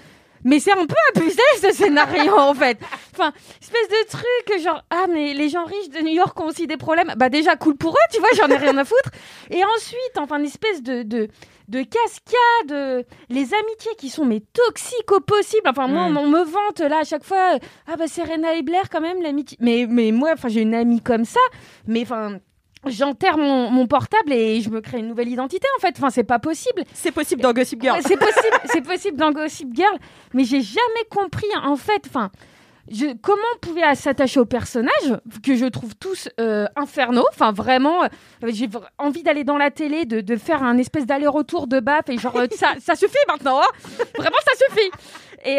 Mais 0.47 0.61
c'est 0.61 0.73
un 0.73 0.87
peu 0.87 0.95
abusé 1.15 1.41
ce 1.63 1.73
scénario 1.73 2.35
en 2.39 2.53
fait. 2.53 2.79
Enfin, 3.15 3.33
espèce 3.63 3.89
de 3.89 4.09
truc 4.11 4.63
genre 4.63 4.85
ah 4.91 5.07
mais 5.11 5.33
les 5.33 5.49
gens 5.49 5.65
riches 5.65 5.89
de 5.89 6.01
New 6.01 6.13
York 6.13 6.39
ont 6.39 6.47
aussi 6.47 6.67
des 6.67 6.77
problèmes. 6.77 7.15
Bah 7.17 7.31
déjà 7.31 7.57
cool 7.57 7.77
pour 7.77 7.93
eux, 7.93 8.09
tu 8.13 8.21
vois, 8.21 8.29
j'en 8.37 8.49
ai 8.49 8.57
rien 8.57 8.77
à 8.77 8.85
foutre. 8.85 9.11
Et 9.51 9.65
ensuite, 9.65 10.19
enfin 10.19 10.39
une 10.39 10.45
espèce 10.45 10.83
de 10.83 11.03
de, 11.03 11.29
de 11.69 11.83
cascade, 11.83 12.73
euh, 12.73 13.03
les 13.31 13.55
amitiés 13.55 13.95
qui 13.99 14.11
sont 14.11 14.25
mais 14.25 14.41
toxiques 14.41 15.11
au 15.13 15.21
possible. 15.21 15.69
Enfin 15.69 15.87
moi 15.89 16.09
Mm. 16.09 16.17
on, 16.17 16.21
on 16.25 16.29
me 16.29 16.45
vante 16.45 16.81
là 16.81 16.99
à 17.01 17.05
chaque 17.05 17.25
fois 17.25 17.55
euh, 17.55 17.59
ah 17.87 17.97
bah 17.97 18.07
Serena 18.07 18.55
et 18.55 18.63
Blair 18.63 18.91
quand 18.91 19.01
même 19.01 19.23
l'amitié. 19.23 19.57
Mais 19.61 19.87
mais 19.89 20.13
moi 20.13 20.31
enfin 20.35 20.49
j'ai 20.49 20.61
une 20.63 20.75
amie 20.75 21.01
comme 21.01 21.25
ça, 21.25 21.41
mais 21.87 22.03
enfin 22.03 22.39
j'enterre 22.87 23.39
mon, 23.39 23.71
mon 23.71 23.87
portable 23.87 24.31
et 24.33 24.61
je 24.61 24.69
me 24.69 24.83
crée 24.83 24.99
une 24.99 25.09
nouvelle 25.09 25.29
identité 25.29 25.67
en 25.79 25.81
fait. 25.81 25.95
Enfin 25.97 26.11
c'est 26.11 26.25
pas 26.25 26.39
possible. 26.39 26.85
C'est 26.93 27.13
possible 27.13 27.41
dans 27.41 27.53
Gossip 27.55 27.81
Girl. 27.81 27.99
C'est 28.03 28.19
possible, 28.19 28.57
c'est 28.67 28.83
possible 28.83 29.17
dans 29.17 29.33
Gossip 29.33 29.69
Girl, 29.75 29.97
mais 30.35 30.45
j'ai 30.45 30.61
jamais 30.61 31.05
compris 31.11 31.47
en 31.65 31.77
fait. 31.77 32.03
Enfin, 32.07 32.31
je, 32.91 33.15
comment 33.21 33.43
on 33.55 33.59
pouvait 33.59 33.95
s'attacher 33.95 34.41
aux 34.41 34.45
personnages 34.45 35.19
que 35.43 35.57
je 35.57 35.67
trouve 35.67 35.95
tous 35.97 36.29
euh, 36.41 36.67
infernaux? 36.77 37.27
Enfin, 37.33 37.53
vraiment, 37.53 38.05
euh, 38.05 38.09
j'ai 38.49 38.69
envie 38.99 39.23
d'aller 39.23 39.45
dans 39.45 39.57
la 39.57 39.71
télé, 39.71 40.05
de, 40.05 40.37
faire 40.37 40.63
un 40.63 40.77
espèce 40.77 41.07
d'aller-retour 41.07 41.67
de 41.67 41.81
baf 41.81 42.09
et 42.09 42.19
genre 42.19 42.37
euh, 42.37 42.47
ça, 42.53 42.95
suffit 42.95 43.17
maintenant. 43.29 43.61
hein. 43.61 44.05
vraiment, 44.19 44.37
ça 44.45 44.67
suffit. 44.67 44.91
Et, 45.47 45.59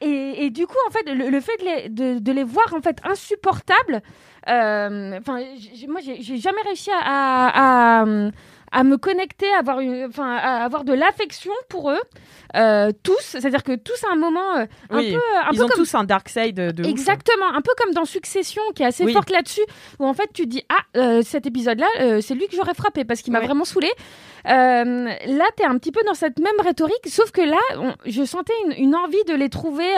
et, 0.00 0.44
et 0.46 0.50
du 0.50 0.66
coup, 0.66 0.76
en 0.88 0.92
fait, 0.92 1.12
le, 1.12 1.40
fait 1.40 1.56
de 1.58 1.64
les, 1.64 2.20
de, 2.20 2.32
les 2.32 2.44
voir 2.44 2.72
en 2.74 2.80
fait 2.80 2.98
insupportables. 3.04 4.00
Enfin, 4.46 5.40
moi, 5.88 6.00
j'ai 6.00 6.38
jamais 6.38 6.62
réussi 6.64 6.90
à, 6.92 8.04
à 8.72 8.84
me 8.84 8.96
connecter, 8.96 9.46
à 9.54 9.58
avoir, 9.60 9.80
une, 9.80 10.06
enfin, 10.06 10.36
à 10.36 10.64
avoir 10.64 10.84
de 10.84 10.92
l'affection 10.92 11.52
pour 11.68 11.90
eux, 11.90 12.00
euh, 12.56 12.92
tous. 13.02 13.18
C'est-à-dire 13.20 13.62
que 13.62 13.74
tous 13.76 14.02
à 14.04 14.12
un 14.12 14.16
moment, 14.16 14.56
euh, 14.58 14.66
un 14.90 14.98
Oui, 14.98 15.12
peu, 15.12 15.20
un 15.38 15.50
Ils 15.52 15.58
peu 15.58 15.64
ont 15.64 15.68
comme 15.68 15.76
tous 15.78 15.94
un 15.94 16.04
dark 16.04 16.28
side 16.28 16.54
de, 16.56 16.82
ouf. 16.82 16.88
Exactement, 16.90 17.46
un 17.54 17.60
peu 17.60 17.72
comme 17.78 17.92
dans 17.94 18.04
Succession, 18.04 18.62
qui 18.74 18.82
est 18.82 18.86
assez 18.86 19.04
Oui. 19.04 19.12
forte 19.12 19.30
là-dessus, 19.30 19.62
où 19.98 20.06
en 20.06 20.14
fait 20.14 20.30
tu 20.32 20.46
dis 20.46 20.62
ah 20.68 20.82
euh, 20.98 21.22
cet 21.22 21.46
épisode-là, 21.46 21.86
c'est 22.20 22.34
lui 22.34 22.46
que 22.48 22.56
j'aurais 22.56 22.74
frappé 22.74 23.04
parce 23.04 23.22
qu'il 23.22 23.32
m'a 23.32 23.40
Ouais. 23.40 23.46
vraiment 23.46 23.64
saoulé. 23.64 23.90
là, 24.44 25.44
t'es 25.56 25.64
un 25.64 25.76
petit 25.78 25.92
peu 25.92 26.00
dans 26.06 26.14
cette 26.14 26.38
même 26.38 26.60
rhétorique, 26.64 27.06
sauf 27.08 27.30
que 27.30 27.40
là, 27.42 27.58
on- 27.76 27.94
je 28.06 28.24
sentais 28.24 28.52
une, 28.66 28.72
une 28.84 28.94
envie 28.96 29.22
de 29.26 29.34
les 29.34 29.48
trouver 29.48 29.88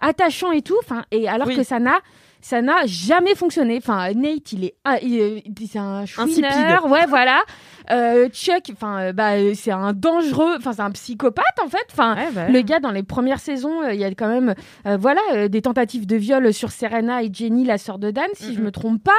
attachants 0.00 0.52
et 0.52 0.62
tout, 0.62 0.76
enfin 0.82 1.04
et 1.10 1.28
alors 1.28 1.48
Oui. 1.48 1.56
que 1.56 1.62
ça 1.62 1.78
n'a 1.78 1.98
ça 2.42 2.62
n'a 2.62 2.86
jamais 2.86 3.34
fonctionné. 3.34 3.78
Enfin, 3.78 4.12
Nate, 4.14 4.52
il 4.52 4.66
est, 4.66 4.74
ah, 4.84 4.98
il 5.02 5.18
est- 5.20 5.42
c'est 5.68 5.78
un 5.80 6.06
chouineur, 6.06 6.86
ouais, 6.86 7.04
voilà. 7.06 7.42
Euh, 7.90 8.28
Chuck, 8.30 8.64
enfin, 8.72 8.98
euh, 9.00 9.12
bah, 9.12 9.34
euh, 9.34 9.52
c'est 9.54 9.70
un 9.70 9.92
dangereux, 9.92 10.54
enfin, 10.58 10.72
c'est 10.72 10.82
un 10.82 10.90
psychopathe 10.90 11.44
en 11.64 11.68
fait. 11.68 11.86
Enfin, 11.92 12.14
Ouais, 12.16 12.28
bah, 12.34 12.48
le 12.48 12.60
gars 12.62 12.80
dans 12.80 12.90
les 12.90 13.02
premières 13.02 13.40
saisons, 13.40 13.82
euh, 13.82 13.94
il 13.94 14.00
y 14.00 14.04
a 14.04 14.08
quand 14.10 14.28
même, 14.28 14.54
voilà, 14.98 15.48
des 15.48 15.62
tentatives 15.62 16.06
de 16.06 16.16
viol 16.16 16.52
sur 16.52 16.70
Serena 16.70 17.22
et 17.22 17.30
Jenny, 17.32 17.64
la 17.64 17.78
sœur 17.78 17.98
de 17.98 18.10
Dan, 18.10 18.26
si 18.34 18.54
je 18.54 18.60
me 18.60 18.70
trompe 18.70 19.02
pas. 19.02 19.12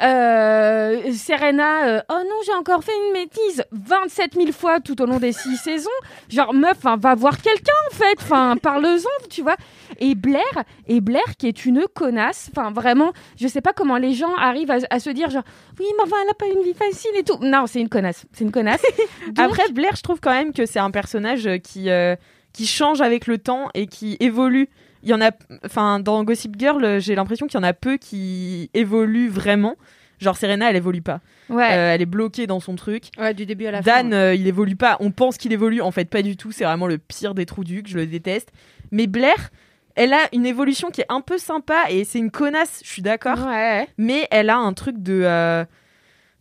Euh, 0.00 1.12
Serena, 1.12 1.86
euh, 1.88 2.00
oh 2.10 2.20
non, 2.24 2.36
j'ai 2.46 2.52
encore 2.54 2.82
fait 2.84 2.92
une 3.08 3.12
bêtise 3.14 3.64
27 3.72 4.34
000 4.34 4.52
fois 4.52 4.80
tout 4.80 5.00
au 5.02 5.06
long 5.06 5.18
des 5.18 5.32
six 5.32 5.56
saisons. 5.56 5.90
Genre, 6.28 6.52
meuf, 6.54 6.76
enfin, 6.78 6.96
va 6.96 7.14
voir 7.14 7.40
quelqu'un 7.40 7.72
en 7.90 7.94
fait. 7.94 8.16
Enfin, 8.20 8.56
parle-en, 8.60 8.98
tu 9.30 9.42
vois. 9.42 9.56
Et 9.98 10.14
Blair, 10.14 10.42
et 10.86 11.00
Blair 11.00 11.36
qui 11.38 11.48
est 11.48 11.64
une 11.64 11.84
connasse. 11.94 12.50
Enfin, 12.56 12.70
vraiment, 12.70 13.12
je 13.40 13.48
sais 13.48 13.60
pas 13.60 13.72
comment 13.72 13.96
les 13.96 14.12
gens 14.14 14.34
arrivent 14.36 14.70
à, 14.70 14.78
à 14.90 15.00
se 15.00 15.10
dire 15.10 15.30
genre, 15.30 15.44
oui, 15.78 15.86
mais 15.96 16.04
enfin, 16.04 16.16
elle 16.24 16.30
a 16.30 16.34
pas 16.34 16.46
une 16.46 16.62
vie 16.62 16.74
facile 16.74 17.10
et 17.16 17.24
tout. 17.24 17.38
Non, 17.40 17.66
c'est 17.66 17.80
une 17.80 17.88
connasse. 17.88 18.24
C'est 18.32 18.44
une 18.44 18.52
connasse. 18.52 18.82
Donc- 19.28 19.38
Après, 19.46 19.68
Blair, 19.72 19.96
je 19.96 20.02
trouve 20.02 20.20
quand 20.20 20.32
même 20.32 20.52
que 20.52 20.66
c'est 20.66 20.78
un 20.80 20.90
personnage 20.90 21.48
qui, 21.64 21.90
euh, 21.90 22.14
qui 22.52 22.66
change 22.66 23.00
avec 23.00 23.26
le 23.26 23.38
temps 23.38 23.68
et 23.74 23.86
qui 23.86 24.16
évolue. 24.20 24.68
Il 25.02 25.08
y 25.08 25.14
en 25.14 25.20
a, 25.20 25.30
enfin, 25.64 26.00
dans 26.00 26.24
Gossip 26.24 26.56
Girl, 26.58 26.98
j'ai 27.00 27.14
l'impression 27.14 27.46
qu'il 27.46 27.58
y 27.58 27.60
en 27.60 27.66
a 27.66 27.72
peu 27.72 27.96
qui 27.96 28.70
évoluent 28.74 29.28
vraiment. 29.28 29.76
Genre 30.20 30.36
Serena, 30.36 30.68
elle 30.70 30.76
évolue 30.76 31.02
pas. 31.02 31.20
Ouais. 31.48 31.72
Euh, 31.72 31.94
elle 31.94 32.02
est 32.02 32.06
bloquée 32.06 32.46
dans 32.48 32.58
son 32.58 32.74
truc. 32.74 33.10
Ouais, 33.18 33.34
du 33.34 33.46
début 33.46 33.66
à 33.66 33.70
la 33.70 33.82
fin. 33.82 34.02
Dan, 34.02 34.12
euh, 34.12 34.34
il 34.34 34.46
évolue 34.48 34.74
pas. 34.74 34.96
On 35.00 35.12
pense 35.12 35.38
qu'il 35.38 35.52
évolue, 35.52 35.80
en 35.80 35.92
fait, 35.92 36.06
pas 36.06 36.22
du 36.22 36.36
tout. 36.36 36.50
C'est 36.50 36.64
vraiment 36.64 36.88
le 36.88 36.98
pire 36.98 37.34
des 37.34 37.46
trous 37.46 37.62
ducs. 37.64 37.88
Je 37.88 37.96
le 37.98 38.06
déteste. 38.06 38.50
Mais 38.90 39.06
Blair, 39.06 39.50
elle 39.94 40.12
a 40.12 40.28
une 40.32 40.44
évolution 40.46 40.90
qui 40.90 41.02
est 41.02 41.06
un 41.08 41.20
peu 41.20 41.38
sympa 41.38 41.84
et 41.90 42.02
c'est 42.02 42.18
une 42.18 42.32
connasse. 42.32 42.80
Je 42.84 42.90
suis 42.90 43.02
d'accord. 43.02 43.38
Ouais. 43.46 43.86
Mais 43.96 44.26
elle 44.32 44.50
a 44.50 44.56
un 44.56 44.72
truc 44.72 45.00
de, 45.00 45.22
euh, 45.24 45.64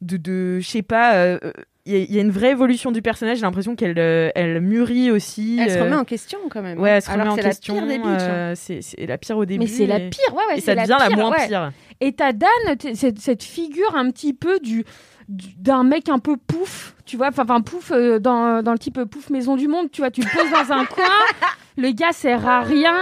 de, 0.02 0.18
de, 0.18 0.60
je 0.60 0.68
sais 0.68 0.82
pas. 0.82 1.40
Il 1.88 2.14
y, 2.14 2.18
a- 2.18 2.22
une 2.22 2.32
vraie 2.32 2.52
évolution 2.52 2.92
du 2.92 3.02
personnage. 3.02 3.38
J'ai 3.38 3.44
l'impression 3.44 3.76
qu'elle, 3.76 3.98
euh, 3.98 4.30
elle 4.36 4.60
mûrit 4.62 5.10
aussi. 5.12 5.58
Elle 5.62 5.72
se 5.72 5.78
euh, 5.78 5.84
remet 5.84 5.96
en 5.96 6.04
question 6.06 6.40
quand 6.50 6.62
même. 6.62 6.80
Ouais, 6.80 6.90
elle 6.92 7.02
se 7.02 7.10
Alors 7.10 7.28
remet 7.28 7.34
en 7.34 7.36
que 7.38 7.42
c'est 7.44 7.48
question. 7.50 7.76
la 7.76 7.82
pire 7.82 7.88
des 7.90 7.98
bitches, 7.98 8.22
hein. 8.22 8.30
euh, 8.32 8.54
c'est, 8.56 8.82
c'est 8.82 9.06
la 9.06 9.18
pire 9.18 9.38
au 9.38 9.46
début. 9.46 9.60
Mais 9.62 9.68
c'est 9.68 9.88
la 9.88 10.00
pire, 10.00 10.34
ouais, 10.34 10.44
ouais. 10.50 10.58
Et 10.58 10.62
ça 10.62 10.76
devient 10.76 10.98
la 11.00 11.08
pire, 11.08 11.18
moins 11.18 11.32
ouais. 11.32 11.48
pire. 11.48 11.72
Et 12.02 12.12
t'as 12.14 12.32
Dan, 12.34 12.50
cette, 12.94 13.20
cette 13.20 13.44
figure 13.44 13.96
un 13.96 14.12
petit 14.12 14.34
peu 14.34 14.60
du 14.60 14.84
du- 15.30 15.54
d'un 15.58 15.84
mec 15.84 16.08
un 16.08 16.20
peu 16.20 16.38
pouf, 16.38 16.96
tu 17.06 17.18
vois, 17.18 17.28
enfin 17.38 17.60
pouf 17.60 17.92
euh, 17.92 18.18
dans, 18.18 18.64
dans 18.64 18.72
le 18.72 18.80
type 18.80 19.04
pouf 19.04 19.30
maison 19.30 19.58
du 19.58 19.68
monde, 19.68 19.92
tu 19.92 20.00
vois, 20.00 20.10
tu 20.10 20.22
le 20.22 20.28
poses 20.28 20.50
dans 20.50 20.74
un 20.74 20.86
coin, 20.86 21.04
le 21.78 21.92
gars 21.92 22.14
sert 22.14 22.48
à 22.48 22.62
rien, 22.62 22.96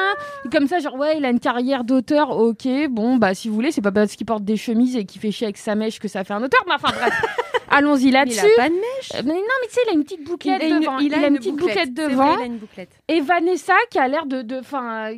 comme 0.52 0.68
ça 0.68 0.80
genre 0.80 0.96
ouais 0.96 1.20
il 1.20 1.26
a 1.26 1.30
une 1.30 1.40
carrière 1.40 1.84
d'auteur, 1.84 2.32
ok, 2.32 2.68
bon 2.90 3.18
bah 3.18 3.36
si 3.36 3.48
vous 3.48 3.54
voulez 3.54 3.72
c'est 3.72 3.82
pas 3.82 3.92
parce 3.92 4.16
qu'il 4.16 4.26
porte 4.26 4.44
des 4.44 4.58
chemises 4.58 4.96
et 4.96 5.06
qu'il 5.06 5.22
fait 5.22 5.30
chier 5.30 5.46
avec 5.46 5.58
sa 5.58 5.76
mèche 5.76 6.00
que 6.00 6.08
ça 6.08 6.24
fait 6.24 6.34
un 6.34 6.42
auteur, 6.42 6.62
mais 6.68 6.74
enfin 6.74 6.90
bref, 7.00 7.14
allons-y 7.78 8.12
là-dessus. 8.12 8.40
il 8.46 8.52
a 8.60 8.64
pas 8.64 8.70
de 8.70 8.76
mèche. 8.76 9.12
Euh, 9.16 9.22
Mais 9.26 9.34
non 9.34 9.42
mais 9.62 9.68
tu 9.68 9.74
sais 9.74 9.82
il 9.86 9.90
a 9.90 9.94
une 9.94 10.04
petite 10.04 10.24
bouclette 10.24 10.62
Il 10.64 10.66
a 10.72 10.76
une- 10.76 10.80
devant, 10.82 10.98
il 11.00 11.14
a 11.14 11.28
une, 11.28 11.38
petite 11.38 11.56
bouclette. 11.56 11.90
bouclette 11.90 11.90
C'est 11.96 12.02
vrai, 12.16 12.26
devant. 12.28 12.38
il 12.40 12.42
a 12.42 12.46
une 12.46 12.58
bouclette. 12.58 12.90
Et 13.08 13.22
Vanessa 13.22 13.74
qui 13.92 14.00
a 14.00 14.08
l'air 14.08 14.26
de, 14.26 14.42
de, 14.42 14.58
enfin, 14.60 15.12
euh, 15.12 15.18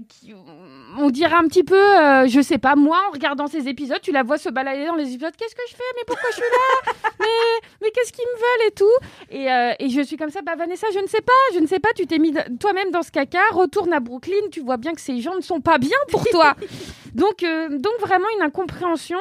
on 0.98 1.10
dirait 1.10 1.36
un 1.36 1.48
petit 1.48 1.64
peu, 1.64 1.76
euh, 1.76 2.28
je 2.28 2.42
sais 2.42 2.58
pas, 2.58 2.76
moi 2.76 3.00
en 3.08 3.12
regardant 3.12 3.48
ces 3.48 3.68
épisodes, 3.68 4.02
tu 4.02 4.12
la 4.12 4.24
vois 4.24 4.38
se 4.38 4.50
balader 4.50 4.86
dans 4.86 4.96
les 4.96 5.14
épisodes. 5.14 5.34
Qu'est-ce 5.38 5.56
que 5.56 5.62
je 5.70 5.76
fais 5.76 5.84
Mais 5.96 6.04
pourquoi 6.06 6.30
je 6.32 6.36
suis 6.36 6.44
là? 6.44 6.94
Mais, 7.20 7.68
mais 7.82 7.92
qu'est-ce 7.92 8.14
qu'ils 8.14 8.26
me 8.26 8.38
veulent 8.38 8.68
et 8.68 8.72
tout? 8.72 9.32
Et, 9.32 9.52
euh, 9.52 9.74
et 9.80 9.90
je 9.90 10.02
suis 10.02 10.18
comme 10.18 10.30
ça, 10.30 10.42
bah 10.44 10.56
Vanessa, 10.56 10.88
je 10.94 11.00
ne 11.00 11.08
sais 11.08 11.22
pas, 11.22 11.34
je 11.54 11.60
ne 11.60 11.68
sais 11.68 11.80
pas. 11.80 11.90
Tu 11.96 12.06
t'es 12.06 12.20
mis 12.20 12.32
toi-même 12.60 12.92
dans 12.92 13.02
ce 13.02 13.12
caca. 13.12 13.40
Retourne 13.52 13.92
à 13.92 14.00
Brooklyn. 14.00 14.50
Tu 14.52 14.62
vois 14.62 14.78
bien 14.78 14.94
que 14.94 15.02
ces 15.02 15.20
gens 15.20 15.36
ne 15.36 15.42
sont 15.42 15.60
pas 15.60 15.78
bien 15.78 15.98
pour 16.10 16.24
toi. 16.26 16.56
donc, 17.16 17.44
euh, 17.44 17.70
donc 17.70 17.94
vraiment 18.00 18.28
une 18.38 18.44
incompréhension 18.44 19.18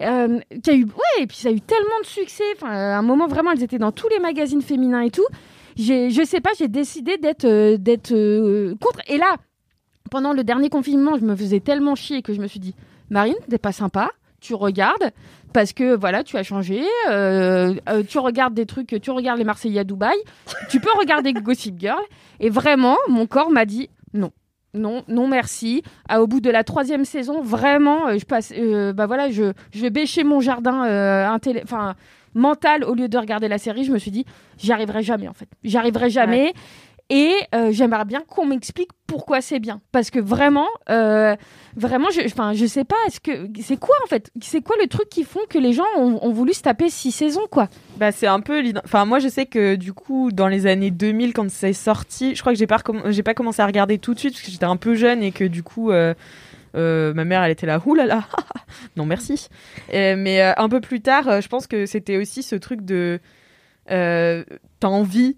euh, 0.00 0.40
qui 0.62 0.70
a 0.70 0.74
eu, 0.74 0.84
ouais, 0.84 1.22
et 1.22 1.26
puis 1.26 1.36
ça 1.36 1.50
a 1.50 1.52
eu 1.52 1.60
tellement 1.60 2.00
de 2.00 2.06
succès. 2.06 2.44
Enfin, 2.56 2.70
à 2.70 2.96
un 2.96 3.02
moment 3.02 3.26
vraiment, 3.26 3.52
elles 3.52 3.62
étaient 3.62 3.78
dans 3.78 3.92
tous 3.92 4.08
les 4.08 4.18
magazines 4.18 4.62
féminins 4.62 5.02
et 5.02 5.10
tout 5.10 5.26
je 5.76 6.24
sais 6.24 6.40
pas, 6.40 6.50
j'ai 6.56 6.68
décidé 6.68 7.18
d'être, 7.18 7.76
d'être 7.76 8.74
contre. 8.78 9.00
Et 9.08 9.18
là, 9.18 9.38
pendant 10.10 10.32
le 10.32 10.44
dernier 10.44 10.68
confinement, 10.68 11.16
je 11.18 11.24
me 11.24 11.34
faisais 11.34 11.60
tellement 11.60 11.94
chier 11.94 12.22
que 12.22 12.32
je 12.32 12.40
me 12.40 12.46
suis 12.46 12.60
dit, 12.60 12.74
Marine, 13.10 13.34
t'es 13.48 13.58
pas 13.58 13.72
sympa, 13.72 14.10
tu 14.40 14.54
regardes 14.54 15.10
parce 15.52 15.72
que 15.72 15.94
voilà, 15.94 16.24
tu 16.24 16.36
as 16.36 16.42
changé, 16.42 16.82
euh, 17.08 17.74
euh, 17.88 18.02
tu 18.06 18.18
regardes 18.18 18.54
des 18.54 18.66
trucs, 18.66 19.00
tu 19.00 19.10
regardes 19.10 19.38
les 19.38 19.44
Marseillais 19.44 19.80
à 19.80 19.84
Dubaï, 19.84 20.16
tu 20.68 20.80
peux 20.80 20.90
regarder 20.98 21.32
Gossip 21.32 21.78
Girl. 21.78 22.02
Et 22.40 22.50
vraiment, 22.50 22.96
mon 23.08 23.26
corps 23.26 23.50
m'a 23.50 23.64
dit 23.64 23.88
non. 24.12 24.32
Non, 24.74 25.04
non, 25.06 25.28
merci. 25.28 25.82
Ah, 26.08 26.20
au 26.20 26.26
bout 26.26 26.40
de 26.40 26.50
la 26.50 26.64
troisième 26.64 27.04
saison, 27.04 27.40
vraiment, 27.40 28.08
euh, 28.08 28.18
je 28.18 28.24
passe, 28.24 28.52
bah 28.94 29.06
voilà, 29.06 29.30
je, 29.30 29.52
vais 29.72 29.90
bêcher 29.90 30.24
mon 30.24 30.40
jardin, 30.40 31.38
mental 32.34 32.82
au 32.82 32.94
lieu 32.94 33.08
de 33.08 33.16
regarder 33.16 33.46
la 33.46 33.58
série. 33.58 33.84
Je 33.84 33.92
me 33.92 33.98
suis 33.98 34.10
dit, 34.10 34.26
j'y 34.58 34.72
arriverai 34.72 35.04
jamais 35.04 35.28
en 35.28 35.32
fait. 35.32 35.48
J'y 35.62 35.78
arriverai 35.78 36.10
jamais. 36.10 36.52
Et 37.10 37.34
euh, 37.54 37.70
j'aimerais 37.70 38.06
bien 38.06 38.22
qu'on 38.26 38.46
m'explique 38.46 38.88
pourquoi 39.06 39.42
c'est 39.42 39.60
bien. 39.60 39.82
Parce 39.92 40.10
que 40.10 40.18
vraiment, 40.18 40.66
euh, 40.88 41.36
vraiment, 41.76 42.08
je, 42.10 42.22
enfin, 42.24 42.54
je 42.54 42.64
sais 42.64 42.84
pas, 42.84 42.96
est-ce 43.06 43.20
que 43.20 43.46
c'est 43.60 43.76
quoi 43.76 43.94
en 44.04 44.06
fait? 44.06 44.30
C'est 44.40 44.62
quoi 44.62 44.76
le 44.80 44.86
truc 44.86 45.10
qui 45.10 45.24
font 45.24 45.40
que 45.48 45.58
les 45.58 45.74
gens 45.74 45.84
ont, 45.98 46.32
voulu 46.32 46.54
se 46.54 46.62
taper 46.62 46.88
six 46.88 47.12
saisons 47.12 47.46
quoi? 47.50 47.68
Bah, 47.98 48.10
c'est 48.10 48.26
un 48.26 48.40
peu. 48.40 48.62
Enfin, 48.84 49.04
moi, 49.04 49.18
je 49.18 49.28
sais 49.28 49.44
que 49.44 49.74
du 49.74 49.92
coup, 49.92 50.32
dans 50.32 50.48
les 50.48 50.66
années 50.66 50.90
2000, 50.90 51.34
quand 51.34 51.50
c'est 51.50 51.74
sorti, 51.74 52.34
je 52.34 52.40
crois 52.40 52.54
que 52.54 52.58
j'ai 52.58 52.66
pas, 52.66 52.78
pas 52.78 53.34
commencé 53.34 53.60
à 53.60 53.66
regarder 53.66 53.98
tout 53.98 54.14
de 54.14 54.18
suite 54.18 54.32
parce 54.32 54.42
que 54.42 54.50
j'étais 54.50 54.64
un 54.64 54.76
peu 54.76 54.94
jeune 54.94 55.22
et 55.22 55.30
que 55.30 55.44
du 55.44 55.62
coup, 55.62 55.90
euh, 55.90 56.14
ma 56.74 57.24
mère, 57.26 57.42
elle 57.42 57.52
était 57.52 57.66
là, 57.66 57.82
là, 58.06 58.26
non 58.96 59.04
merci. 59.04 59.48
Mais 59.92 60.40
un 60.40 60.68
peu 60.70 60.80
plus 60.80 61.02
tard, 61.02 61.42
je 61.42 61.48
pense 61.48 61.66
que 61.66 61.84
c'était 61.84 62.16
aussi 62.16 62.42
ce 62.42 62.56
truc 62.56 62.80
de. 62.80 63.20
T'as 63.88 64.88
envie 64.88 65.36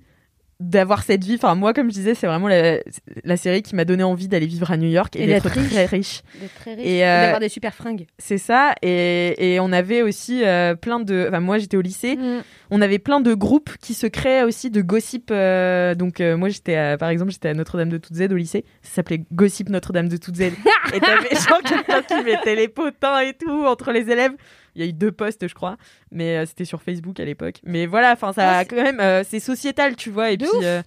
d'avoir 0.59 1.03
cette 1.03 1.23
vie. 1.23 1.35
Enfin, 1.35 1.55
moi, 1.55 1.75
comme 1.75 1.91
je 1.91 1.95
disais, 1.95 2.15
c'est 2.15 2.27
vraiment 2.27 2.49
la, 2.49 2.79
la 3.25 3.37
série 3.37 3.63
qui 3.63 3.75
m'a 3.75 3.85
donné 3.85 4.03
envie 4.03 4.27
d'aller 4.29 4.47
vivre 4.47 4.71
à 4.71 4.77
New 4.77 4.89
York 4.89 5.15
et, 5.17 5.25
Et 5.25 5.27
d'être 5.27 5.49
riche. 5.51 5.69
très 5.71 5.85
riche. 5.87 6.23
Très 6.61 6.75
riche. 6.75 6.85
Et, 6.87 6.99
Et 6.99 7.05
euh, 7.07 7.21
d'avoir 7.23 7.41
des 7.41 7.49
super 7.51 7.75
fringues. 7.75 8.07
C'est 8.19 8.39
ça. 8.39 8.75
Et, 8.83 9.55
et 9.55 9.61
on 9.61 9.71
avait 9.73 10.01
aussi 10.03 10.43
euh, 10.45 10.75
plein 10.75 10.99
de. 11.01 11.27
Enfin, 11.29 11.41
moi, 11.41 11.59
j'étais 11.59 11.77
au 11.77 11.83
lycée. 11.83 12.17
Mm. 12.17 12.43
On 12.71 12.81
avait 12.81 12.99
plein 12.99 13.21
de 13.21 13.35
groupes 13.35 13.71
qui 13.81 13.95
se 13.95 14.07
créaient 14.07 14.43
aussi 14.45 14.71
de 14.71 14.81
gossip. 14.81 15.31
euh, 15.31 15.95
donc, 15.95 16.21
euh, 16.21 16.37
moi, 16.37 16.49
j'étais, 16.49 16.77
à- 16.77 16.97
par 16.97 17.11
exemple, 17.11 17.31
j'étais 17.33 17.49
à 17.51 17.55
Notre-Dame 17.55 17.91
de 17.91 17.99
Toutes 17.99 18.15
Z 18.17 18.23
au 18.33 18.37
lycée. 18.37 18.65
Ça 18.83 18.95
s'appelait 18.97 19.23
Gossip 19.33 19.69
Notre-Dame 19.69 20.09
de 20.09 20.17
Toutes 20.17 20.37
Z. 20.37 20.41
et 20.95 21.01
t'avais 21.01 21.29
quelqu'un 21.29 22.03
qui 22.03 22.25
mettait 22.25 22.57
les 22.57 22.69
potins 22.69 23.21
et 23.21 23.35
tout 23.35 23.65
entre 23.67 23.93
les 23.93 24.11
élèves. 24.11 24.33
Il 24.77 24.81
y 24.81 24.85
a 24.85 24.89
eu 24.89 24.93
deux 24.93 25.11
posts, 25.11 25.49
je 25.49 25.55
crois, 25.55 25.77
mais 26.13 26.37
euh, 26.37 26.47
c'était 26.47 26.65
sur 26.67 26.83
Facebook 26.83 27.19
à 27.19 27.25
l'époque. 27.25 27.57
Mais 27.65 27.87
voilà, 27.87 28.13
enfin, 28.13 28.33
ça 28.33 28.59
Ouais, 28.59 28.65
quand 28.67 28.77
même, 28.77 29.01
euh, 29.01 29.23
c'est 29.29 29.41
sociétal, 29.41 29.97
tu 29.97 30.11
vois. 30.11 30.31
Et 30.31 30.37
De 30.37 30.45
puis, 30.47 30.65
euh, 30.65 30.83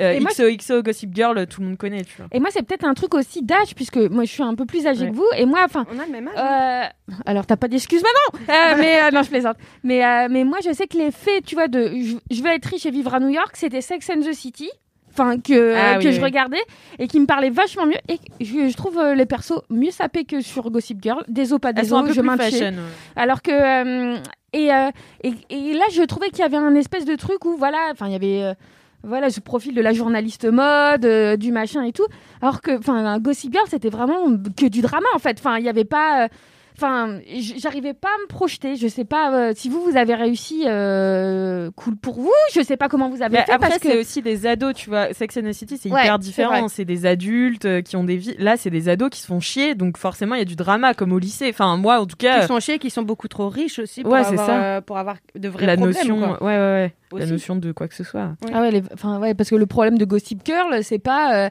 euh, 0.00 0.12
Et 0.12 0.20
moi, 0.20 0.30
XOXO 0.30 0.82
Gossip 0.82 1.14
Girl, 1.14 1.46
tout 1.46 1.60
le 1.60 1.68
monde 1.68 1.76
connaît, 1.76 2.02
tu 2.02 2.16
vois. 2.16 2.26
Et 2.32 2.40
moi, 2.40 2.48
c'est 2.50 2.62
peut-être 2.62 2.84
un 2.84 2.94
truc 2.94 3.14
aussi 3.14 3.42
d'âge, 3.42 3.74
puisque 3.74 3.96
moi, 3.96 4.24
je 4.24 4.30
suis 4.30 4.42
un 4.42 4.54
peu 4.54 4.64
plus 4.66 4.86
âgée 4.86 5.04
Ouais. 5.04 5.10
que 5.10 5.16
vous. 5.16 5.28
Et 5.36 5.44
moi, 5.46 5.60
enfin. 5.64 5.86
On 5.90 5.98
a 5.98 6.06
le 6.06 6.12
même 6.12 6.28
âge. 6.28 6.34
hein. 6.36 6.88
Euh, 7.10 7.12
alors, 7.26 7.44
t'as 7.46 7.56
pas 7.56 7.68
d'excuses 7.68 8.02
maintenant 8.02 8.44
Euh, 8.54 8.74
Mais 8.78 9.02
euh, 9.02 9.10
non, 9.10 9.22
je 9.22 9.28
plaisante. 9.28 9.56
Mais, 9.84 10.04
euh, 10.04 10.28
mais 10.30 10.44
moi, 10.44 10.58
je 10.64 10.72
sais 10.72 10.86
que 10.86 10.96
les 10.96 11.10
faits, 11.10 11.44
tu 11.44 11.54
vois, 11.56 11.68
de 11.68 11.88
je, 11.94 12.16
je 12.34 12.42
veux 12.42 12.50
être 12.50 12.64
riche 12.66 12.86
et 12.86 12.90
vivre 12.90 13.14
à 13.14 13.20
New 13.20 13.28
York, 13.30 13.50
c'était 13.54 13.80
Sex 13.82 14.08
and 14.10 14.20
the 14.20 14.32
City. 14.32 14.70
Enfin, 15.18 15.38
que, 15.38 15.74
Ah 15.74 15.94
euh, 15.94 15.98
oui, 15.98 16.06
oui. 16.08 16.12
je 16.12 16.20
regardais 16.20 16.60
et 16.98 17.08
qui 17.08 17.18
me 17.20 17.26
parlait 17.26 17.48
vachement 17.50 17.86
mieux. 17.86 17.96
Et 18.08 18.18
je, 18.40 18.68
je 18.68 18.76
trouve 18.76 18.98
euh, 18.98 19.14
les 19.14 19.24
persos 19.24 19.62
mieux 19.70 19.90
sapés 19.90 20.24
que 20.24 20.42
sur 20.42 20.70
Gossip 20.70 21.02
Girl. 21.02 21.24
Des 21.28 21.52
os, 21.52 21.58
pas 21.58 21.72
des 21.72 21.92
os, 21.92 22.12
je 22.12 22.20
ouais. 22.20 22.72
Alors 23.16 23.40
que 23.40 23.50
euh, 23.50 24.18
et, 24.52 24.72
euh, 24.72 24.90
et 25.22 25.32
et 25.50 25.72
là 25.74 25.84
je 25.92 26.02
trouvais 26.02 26.28
qu'il 26.28 26.40
y 26.40 26.42
avait 26.42 26.56
un 26.56 26.74
espèce 26.74 27.04
de 27.06 27.14
truc 27.14 27.44
où 27.44 27.56
voilà, 27.56 27.78
enfin 27.92 28.06
il 28.06 28.12
y 28.12 28.16
avait 28.16 28.54
voilà 29.02 29.30
ce 29.30 29.40
profil 29.40 29.74
de 29.74 29.80
la 29.80 29.92
journaliste 29.92 30.44
mode, 30.44 31.38
du 31.38 31.50
machin 31.52 31.82
et 31.84 31.92
tout. 31.92 32.06
Alors 32.42 32.60
que 32.60 32.78
enfin 32.78 33.18
Gossip 33.18 33.52
Girl 33.52 33.66
c'était 33.68 33.90
vraiment 33.90 34.28
que 34.56 34.66
du 34.66 34.82
drama 34.82 35.06
en 35.14 35.18
fait. 35.18 35.38
Enfin 35.38 35.58
il 35.58 35.64
y 35.64 35.68
avait 35.68 35.84
pas 35.84 36.28
Enfin, 36.76 37.20
j'arrivais 37.58 37.94
pas 37.94 38.08
à 38.08 38.22
me 38.22 38.26
projeter. 38.28 38.76
Je 38.76 38.86
sais 38.86 39.04
pas 39.06 39.32
euh, 39.34 39.52
si 39.56 39.68
vous 39.70 39.82
vous 39.82 39.96
avez 39.96 40.14
réussi. 40.14 40.64
euh, 40.66 41.70
cool 41.76 41.96
pour 41.96 42.14
vous. 42.20 42.32
Je 42.52 42.60
sais 42.60 42.76
pas 42.76 42.88
comment 42.88 43.08
vous 43.08 43.22
avez 43.22 43.38
Mais 43.38 43.44
fait 43.44 43.52
après, 43.52 43.78
que 43.78 43.88
c'est 43.88 43.98
aussi 43.98 44.20
des 44.22 44.46
ados, 44.46 44.74
tu 44.74 44.90
vois. 44.90 45.12
Sex 45.14 45.36
and 45.38 45.42
the 45.48 45.52
City, 45.52 45.78
c'est 45.78 45.90
Ouais, 45.90 46.02
hyper 46.02 46.18
différent. 46.18 46.68
C'est 46.68 46.84
des 46.84 47.06
adultes 47.06 47.64
euh, 47.64 47.80
qui 47.82 47.96
ont 47.96 48.04
des 48.04 48.16
vies. 48.16 48.36
Là, 48.38 48.56
c'est 48.56 48.70
des 48.70 48.88
ados 48.88 49.10
qui 49.10 49.20
se 49.20 49.26
font 49.26 49.40
chier, 49.40 49.74
donc 49.74 49.96
forcément, 49.96 50.34
il 50.34 50.38
y 50.38 50.42
a 50.42 50.46
du 50.46 50.56
drama, 50.56 50.92
comme 50.94 51.12
au 51.12 51.18
lycée. 51.18 51.48
Enfin, 51.50 51.76
moi, 51.76 51.98
en 52.00 52.06
tout 52.06 52.16
cas, 52.16 52.40
Qui 52.40 52.46
sont 52.46 52.60
chiés, 52.60 52.78
qui 52.78 52.90
sont 52.90 53.02
beaucoup 53.02 53.28
trop 53.28 53.48
riches 53.48 53.78
aussi 53.78 54.02
pour, 54.02 54.12
Ouais, 54.12 54.20
avoir, 54.20 54.46
ça. 54.46 54.62
euh, 54.62 54.80
pour 54.82 54.98
avoir 54.98 55.16
de 55.34 55.48
vrais 55.48 55.66
la 55.66 55.76
problèmes. 55.76 55.96
notion, 55.96 56.18
quoi. 56.18 56.42
ouais, 56.42 56.56
ouais, 56.58 56.92
ouais, 57.12 57.20
la 57.20 57.26
notion 57.26 57.56
de 57.56 57.72
quoi 57.72 57.88
que 57.88 57.94
ce 57.94 58.04
soit. 58.04 58.32
Ah 58.52 58.60
ouais, 58.60 58.70
les- 58.70 58.82
enfin 58.92 59.18
ouais, 59.18 59.34
parce 59.34 59.48
que 59.50 59.56
le 59.56 59.66
problème 59.66 59.96
de 59.98 60.04
Gossip 60.04 60.40
Girl, 60.44 60.82
c'est 60.82 60.98
pas, 60.98 61.50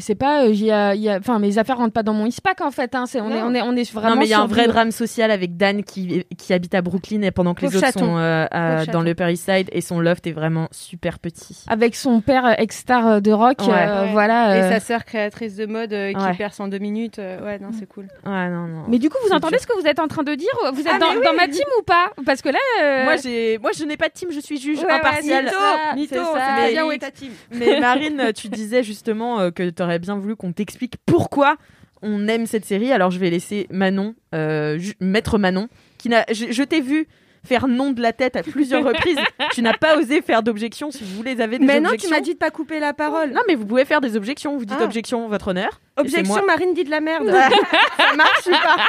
c'est 0.00 0.14
pas, 0.14 0.44
euh, 0.44 0.52
j'y 0.52 0.70
a- 0.70 0.94
y 0.94 1.08
a- 1.08 1.18
enfin, 1.18 1.38
mes 1.38 1.58
affaires 1.58 1.78
rentrent 1.78 1.92
pas 1.92 2.02
dans 2.02 2.12
mon 2.12 2.26
ISPAC 2.26 2.60
en 2.60 2.70
fait. 2.70 2.94
Hein, 2.94 3.04
c'est, 3.06 3.20
on, 3.20 3.30
est, 3.30 3.42
on 3.42 3.54
est, 3.54 3.62
on 3.62 3.74
est 3.76 3.90
vraiment. 3.92 4.14
non, 4.14 4.20
mais 4.20 4.26
il 4.26 4.30
y 4.30 4.34
a 4.34 4.40
un 4.40 4.46
vrai 4.46 4.62
du- 4.66 4.68
drame 4.72 4.90
social 4.90 5.30
avec 5.30 5.56
Dan 5.56 5.82
qui, 5.84 6.24
qui 6.36 6.52
habite 6.52 6.74
à 6.74 6.82
Brooklyn 6.82 7.22
et 7.22 7.30
pendant 7.30 7.54
que 7.54 7.62
les 7.62 7.68
autres 7.76 7.86
chaton. 7.86 8.00
sont 8.00 8.16
euh, 8.18 8.46
à- 8.50 8.86
dans 8.86 9.02
le 9.02 9.10
Upper 9.12 9.30
East 9.32 9.44
Side 9.50 9.68
et 9.72 9.80
son 9.80 10.00
loft 10.00 10.26
est 10.26 10.32
vraiment 10.32 10.68
super 10.72 11.18
petit. 11.18 11.64
Avec 11.68 11.94
son 11.96 12.20
père 12.20 12.44
euh, 12.46 12.52
ex-star 12.58 13.06
euh, 13.06 13.20
de 13.20 13.32
rock, 13.32 13.58
Ouais. 13.60 13.68
euh, 13.72 14.04
Ouais. 14.04 14.12
voilà. 14.12 14.56
Et 14.56 14.62
euh, 14.62 14.70
sa 14.70 14.80
sœur 14.80 15.04
créatrice 15.04 15.56
de 15.56 15.66
mode 15.66 15.92
euh, 15.92 16.12
qui 16.12 16.18
Ouais. 16.24 16.34
perce 16.36 16.60
en 16.60 16.68
deux 16.68 16.78
minutes. 16.78 17.18
euh, 17.18 17.44
ouais, 17.44 17.58
non, 17.58 17.68
c'est 17.78 17.86
cool. 17.88 18.04
Ouais, 18.26 18.48
non, 18.50 18.66
non. 18.66 18.84
Mais 18.88 18.98
du 18.98 19.08
coup, 19.10 19.16
vous 19.26 19.34
entendez 19.34 19.58
ce 19.58 19.66
que 19.66 19.78
vous 19.80 19.86
êtes 19.86 19.98
en 20.00 20.08
train 20.08 20.22
de 20.22 20.34
dire 20.34 20.48
Vous 20.72 20.80
êtes 20.80 20.86
Ah, 20.94 20.98
dans, 20.98 21.10
mais 21.12 21.18
oui. 21.18 21.24
dans 21.24 21.34
ma 21.34 21.48
team 21.48 21.64
ou 21.78 21.82
pas? 21.82 22.10
Parce 22.26 22.42
que 22.42 22.48
là, 22.50 22.58
euh, 22.82 23.04
Moi, 23.04 23.16
j'ai, 23.16 23.58
moi, 23.58 23.70
je 23.76 23.84
n'ai 23.84 23.96
pas 23.96 24.08
de 24.08 24.12
team, 24.12 24.28
je 24.32 24.40
suis 24.40 24.58
juge 24.58 24.78
Ouais, 24.80 24.84
ouais, 24.86 24.92
impartial. 24.92 25.46
Ah, 25.48 25.94
ça. 25.96 25.96
sait 25.96 26.06
très 26.16 26.62
Mais- 26.66 26.70
bien 26.72 26.86
où 26.86 26.90
est 26.90 26.98
ta 26.98 27.10
team. 27.10 27.30
Mais 27.52 27.80
Marine, 27.80 28.32
tu 28.34 28.48
disais 28.48 28.82
justement 28.82 29.40
euh, 29.40 29.50
que 29.50 29.70
tu 29.78 29.82
aurais 29.82 29.98
bien 29.98 30.16
voulu 30.16 30.36
qu'on 30.36 30.52
t'explique 30.52 30.94
pourquoi 31.06 31.56
on 32.02 32.28
aime 32.28 32.46
cette 32.46 32.64
série. 32.64 32.92
Alors, 32.92 33.10
je 33.10 33.18
vais 33.18 33.30
laisser 33.30 33.66
Manon, 33.70 34.14
euh, 34.34 34.78
maître 35.00 35.38
Manon, 35.38 35.68
qui 35.98 36.08
n'a, 36.08 36.24
je, 36.30 36.46
je 36.52 36.62
t'ai 36.62 36.80
vu 36.80 37.08
faire 37.44 37.66
non 37.68 37.92
de 37.92 38.02
la 38.02 38.12
tête 38.12 38.36
à 38.36 38.42
plusieurs 38.42 38.84
reprises. 38.84 39.18
tu 39.52 39.62
n'as 39.62 39.76
pas 39.76 39.96
osé 39.96 40.20
faire 40.22 40.42
d'objection. 40.42 40.90
Si 40.90 41.02
vous 41.04 41.22
les 41.22 41.40
avez 41.40 41.58
des 41.58 41.64
Mais 41.64 41.80
non, 41.80 41.90
tu 41.98 42.08
m'as 42.08 42.20
dit 42.20 42.34
de 42.34 42.38
pas 42.38 42.50
couper 42.50 42.78
la 42.80 42.92
parole. 42.92 43.30
Non, 43.30 43.40
mais 43.48 43.54
vous 43.54 43.64
pouvez 43.66 43.84
faire 43.84 44.00
des 44.00 44.16
objections. 44.16 44.56
Vous 44.58 44.64
dites 44.64 44.76
Ah. 44.80 44.84
objection, 44.84 45.28
votre 45.28 45.48
honneur. 45.48 45.80
Objection. 45.96 46.44
Marine 46.46 46.74
dit 46.74 46.84
de 46.84 46.90
la 46.90 47.00
merde. 47.00 47.28
ça 47.96 48.14
marche 48.16 48.46
ou 48.46 48.50
pas 48.50 48.86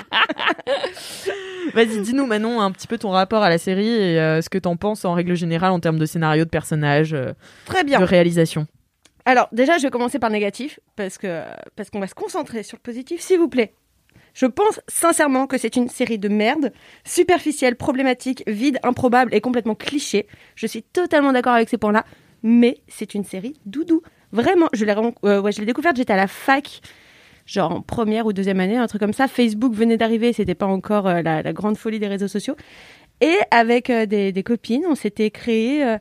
Vas-y, 1.73 2.01
dis-nous 2.01 2.25
Manon 2.25 2.61
un 2.61 2.71
petit 2.71 2.87
peu 2.87 2.97
ton 2.97 3.09
rapport 3.09 3.43
à 3.43 3.49
la 3.49 3.57
série 3.57 3.87
et 3.87 4.19
euh, 4.19 4.41
ce 4.41 4.49
que 4.49 4.57
t'en 4.57 4.75
penses 4.75 5.05
en 5.05 5.13
règle 5.13 5.35
générale 5.35 5.71
en 5.71 5.79
termes 5.79 5.99
de 5.99 6.05
scénario, 6.05 6.43
de 6.45 6.49
personnages, 6.49 7.13
euh, 7.13 7.33
Très 7.65 7.83
bien. 7.83 7.99
de 7.99 8.05
réalisation. 8.05 8.67
Alors, 9.25 9.47
déjà, 9.51 9.77
je 9.77 9.83
vais 9.83 9.91
commencer 9.91 10.19
par 10.19 10.29
négatif, 10.29 10.79
parce 10.95 11.17
que 11.17 11.43
parce 11.75 11.89
qu'on 11.89 11.99
va 11.99 12.07
se 12.07 12.15
concentrer 12.15 12.63
sur 12.63 12.77
le 12.77 12.81
positif, 12.81 13.21
s'il 13.21 13.39
vous 13.39 13.49
plaît. 13.49 13.73
Je 14.33 14.45
pense 14.45 14.79
sincèrement 14.87 15.47
que 15.47 15.57
c'est 15.57 15.75
une 15.75 15.89
série 15.89 16.19
de 16.19 16.29
merde, 16.29 16.71
superficielle, 17.03 17.75
problématique, 17.75 18.43
vide, 18.47 18.79
improbable 18.83 19.33
et 19.33 19.41
complètement 19.41 19.75
cliché. 19.75 20.27
Je 20.55 20.67
suis 20.67 20.83
totalement 20.83 21.33
d'accord 21.33 21.53
avec 21.53 21.67
ces 21.69 21.77
points-là, 21.77 22.05
mais 22.43 22.77
c'est 22.87 23.15
une 23.15 23.23
série 23.23 23.59
doudou. 23.65 24.01
Vraiment, 24.31 24.67
je 24.73 24.85
l'ai 24.85 24.95
euh, 25.25 25.65
découverte, 25.65 25.97
j'étais 25.97 26.13
à 26.13 26.17
la 26.17 26.27
fac, 26.27 26.81
genre 27.45 27.71
en 27.71 27.81
première 27.81 28.27
ou 28.27 28.33
deuxième 28.33 28.59
année, 28.59 28.77
un 28.77 28.87
truc 28.87 29.01
comme 29.01 29.13
ça. 29.13 29.27
Facebook 29.27 29.73
venait 29.73 29.97
d'arriver, 29.97 30.31
c'était 30.31 30.55
pas 30.55 30.67
encore 30.67 31.07
euh, 31.07 31.21
la, 31.21 31.41
la 31.41 31.53
grande 31.53 31.77
folie 31.77 31.99
des 31.99 32.07
réseaux 32.07 32.27
sociaux. 32.27 32.55
Et 33.21 33.35
avec 33.51 33.89
euh, 33.89 34.05
des, 34.05 34.31
des 34.31 34.43
copines, 34.43 34.85
on 34.87 34.95
s'était 34.95 35.31
créé 35.31 35.83
euh, 35.83 35.97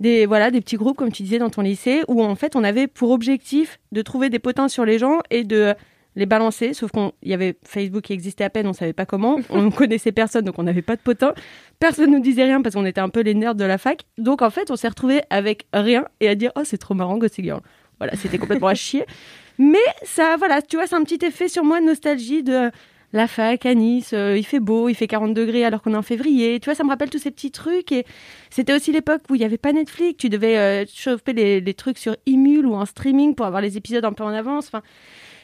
des 0.00 0.26
voilà 0.26 0.50
des 0.50 0.60
petits 0.60 0.76
groupes 0.76 0.96
comme 0.96 1.12
tu 1.12 1.22
disais 1.22 1.38
dans 1.38 1.50
ton 1.50 1.62
lycée 1.62 2.02
où 2.08 2.22
en 2.22 2.34
fait 2.34 2.56
on 2.56 2.64
avait 2.64 2.86
pour 2.86 3.10
objectif 3.10 3.78
de 3.92 4.02
trouver 4.02 4.30
des 4.30 4.38
potins 4.38 4.68
sur 4.68 4.84
les 4.84 4.98
gens 4.98 5.20
et 5.30 5.44
de 5.44 5.74
les 6.16 6.26
balancer. 6.26 6.74
Sauf 6.74 6.90
qu'il 6.90 7.10
y 7.22 7.34
avait 7.34 7.56
Facebook 7.64 8.02
qui 8.02 8.12
existait 8.12 8.44
à 8.44 8.50
peine 8.50 8.66
on 8.66 8.72
savait 8.72 8.92
pas 8.92 9.06
comment. 9.06 9.38
On 9.50 9.62
ne 9.62 9.70
connaissait 9.70 10.12
personne 10.12 10.44
donc 10.44 10.58
on 10.58 10.62
n'avait 10.62 10.82
pas 10.82 10.96
de 10.96 11.00
potins. 11.00 11.34
Personne 11.78 12.10
nous 12.10 12.20
disait 12.20 12.44
rien 12.44 12.62
parce 12.62 12.74
qu'on 12.74 12.86
était 12.86 13.00
un 13.00 13.08
peu 13.08 13.20
les 13.20 13.34
nerds 13.34 13.54
de 13.54 13.64
la 13.64 13.78
fac. 13.78 14.04
Donc 14.18 14.42
en 14.42 14.50
fait 14.50 14.70
on 14.70 14.76
s'est 14.76 14.88
retrouvé 14.88 15.22
avec 15.30 15.66
rien 15.72 16.04
et 16.20 16.28
à 16.28 16.34
dire 16.34 16.52
oh 16.56 16.62
c'est 16.64 16.78
trop 16.78 16.94
marrant 16.94 17.18
Gossip 17.18 17.44
Girl. 17.44 17.60
Voilà 17.98 18.16
c'était 18.16 18.38
complètement 18.38 18.68
à 18.68 18.74
chier. 18.74 19.04
Mais 19.58 19.78
ça 20.04 20.36
voilà 20.36 20.62
tu 20.62 20.76
vois 20.76 20.86
c'est 20.86 20.94
un 20.96 21.02
petit 21.02 21.24
effet 21.24 21.48
sur 21.48 21.64
moi 21.64 21.80
de 21.80 21.86
nostalgie 21.86 22.42
de 22.42 22.70
la 23.12 23.26
fac 23.26 23.64
à 23.64 23.74
Nice, 23.74 24.10
euh, 24.12 24.36
il 24.36 24.44
fait 24.44 24.60
beau, 24.60 24.88
il 24.88 24.94
fait 24.94 25.06
40 25.06 25.32
degrés 25.32 25.64
alors 25.64 25.80
qu'on 25.80 25.94
est 25.94 25.98
en 25.98 26.02
février. 26.02 26.60
Tu 26.60 26.66
vois, 26.66 26.74
ça 26.74 26.84
me 26.84 26.90
rappelle 26.90 27.08
tous 27.08 27.18
ces 27.18 27.30
petits 27.30 27.50
trucs. 27.50 27.90
Et 27.90 28.04
c'était 28.50 28.74
aussi 28.74 28.92
l'époque 28.92 29.22
où 29.30 29.34
il 29.34 29.38
n'y 29.38 29.44
avait 29.44 29.56
pas 29.58 29.72
Netflix. 29.72 30.18
Tu 30.18 30.28
devais 30.28 30.58
euh, 30.58 30.84
choper 30.92 31.32
les, 31.32 31.74
trucs 31.74 31.98
sur 31.98 32.16
Emule 32.26 32.66
ou 32.66 32.74
en 32.74 32.84
streaming 32.84 33.34
pour 33.34 33.46
avoir 33.46 33.62
les 33.62 33.76
épisodes 33.78 34.04
un 34.04 34.12
peu 34.12 34.24
en 34.24 34.28
avance. 34.28 34.66
Enfin, 34.66 34.82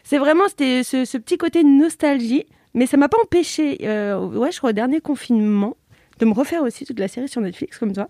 c'est 0.03 0.19
vraiment 0.19 0.45
ce, 0.49 1.17
petit 1.17 1.39
côté 1.39 1.65
nostalgie. 1.65 2.45
Mais 2.75 2.87
ça 2.87 2.97
m'a 2.97 3.09
pas 3.09 3.19
empêché, 3.23 3.79
euh, 3.83 4.19
ouais, 4.19 4.51
je 4.51 4.59
crois, 4.59 4.71
au 4.71 4.73
dernier 4.73 5.01
confinement, 5.01 5.77
de 6.19 6.27
me 6.27 6.33
refaire 6.33 6.63
aussi 6.63 6.85
toute 6.85 6.99
la 6.99 7.07
série 7.07 7.29
sur 7.29 7.41
Netflix 7.41 7.79
comme 7.79 7.93
toi. 7.93 8.09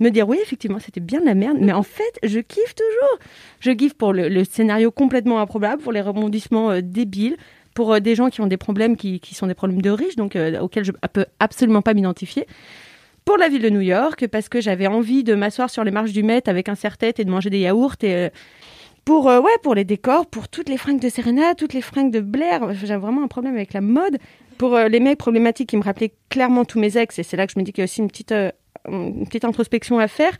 Me 0.00 0.08
dire, 0.08 0.26
oui, 0.26 0.38
effectivement, 0.42 0.78
c'était 0.80 1.00
bien 1.00 1.20
de 1.20 1.26
la 1.26 1.34
merde. 1.34 1.58
Mais 1.60 1.72
en 1.72 1.82
fait, 1.82 2.18
je 2.22 2.40
kiffe 2.40 2.74
toujours. 2.74 3.18
Je 3.60 3.70
kiffe 3.70 3.94
pour 3.94 4.14
le, 4.14 4.28
le 4.28 4.44
scénario 4.44 4.90
complètement 4.90 5.38
improbable, 5.38 5.82
pour 5.82 5.92
les 5.92 6.00
rebondissements 6.00 6.70
euh, 6.70 6.80
débiles 6.82 7.36
pour 7.76 7.92
euh, 7.92 8.00
des 8.00 8.16
gens 8.16 8.30
qui 8.30 8.40
ont 8.40 8.48
des 8.48 8.56
problèmes 8.56 8.96
qui, 8.96 9.20
qui 9.20 9.36
sont 9.36 9.46
des 9.46 9.54
problèmes 9.54 9.82
de 9.82 9.90
riches, 9.90 10.16
donc 10.16 10.34
euh, 10.34 10.58
auxquels 10.58 10.84
je 10.84 10.90
ne 10.90 11.08
peux 11.12 11.26
absolument 11.38 11.82
pas 11.82 11.94
m'identifier. 11.94 12.48
Pour 13.24 13.36
la 13.36 13.48
ville 13.48 13.62
de 13.62 13.70
New 13.70 13.80
York, 13.80 14.26
parce 14.28 14.48
que 14.48 14.60
j'avais 14.60 14.86
envie 14.86 15.22
de 15.22 15.34
m'asseoir 15.34 15.68
sur 15.68 15.84
les 15.84 15.90
marches 15.90 16.12
du 16.12 16.22
Met 16.22 16.48
avec 16.48 16.68
un 16.68 16.74
serre-tête 16.74 17.20
et 17.20 17.24
de 17.24 17.30
manger 17.30 17.50
des 17.50 17.58
yaourts. 17.60 17.96
Et, 18.02 18.14
euh, 18.14 18.28
pour, 19.04 19.28
euh, 19.28 19.40
ouais, 19.40 19.56
pour 19.62 19.74
les 19.74 19.84
décors, 19.84 20.26
pour 20.26 20.48
toutes 20.48 20.68
les 20.68 20.76
fringues 20.76 21.00
de 21.00 21.08
Serena, 21.08 21.54
toutes 21.54 21.74
les 21.74 21.82
fringues 21.82 22.10
de 22.10 22.20
Blair. 22.20 22.72
J'avais 22.72 23.00
vraiment 23.00 23.22
un 23.22 23.28
problème 23.28 23.54
avec 23.54 23.72
la 23.72 23.80
mode. 23.80 24.18
Pour 24.58 24.78
les 24.78 25.00
mecs 25.00 25.18
problématiques 25.18 25.68
qui 25.68 25.76
me 25.76 25.82
rappelaient 25.82 26.14
clairement 26.30 26.64
tous 26.64 26.78
mes 26.78 26.96
ex, 26.96 27.18
et 27.18 27.22
c'est 27.22 27.36
là 27.36 27.46
que 27.46 27.52
je 27.52 27.58
me 27.58 27.64
dis 27.64 27.72
qu'il 27.72 27.82
y 27.82 27.84
a 27.84 27.84
aussi 27.84 28.00
une 28.00 28.08
petite, 28.08 28.32
une 28.88 29.26
petite 29.26 29.44
introspection 29.44 29.98
à 29.98 30.08
faire 30.08 30.32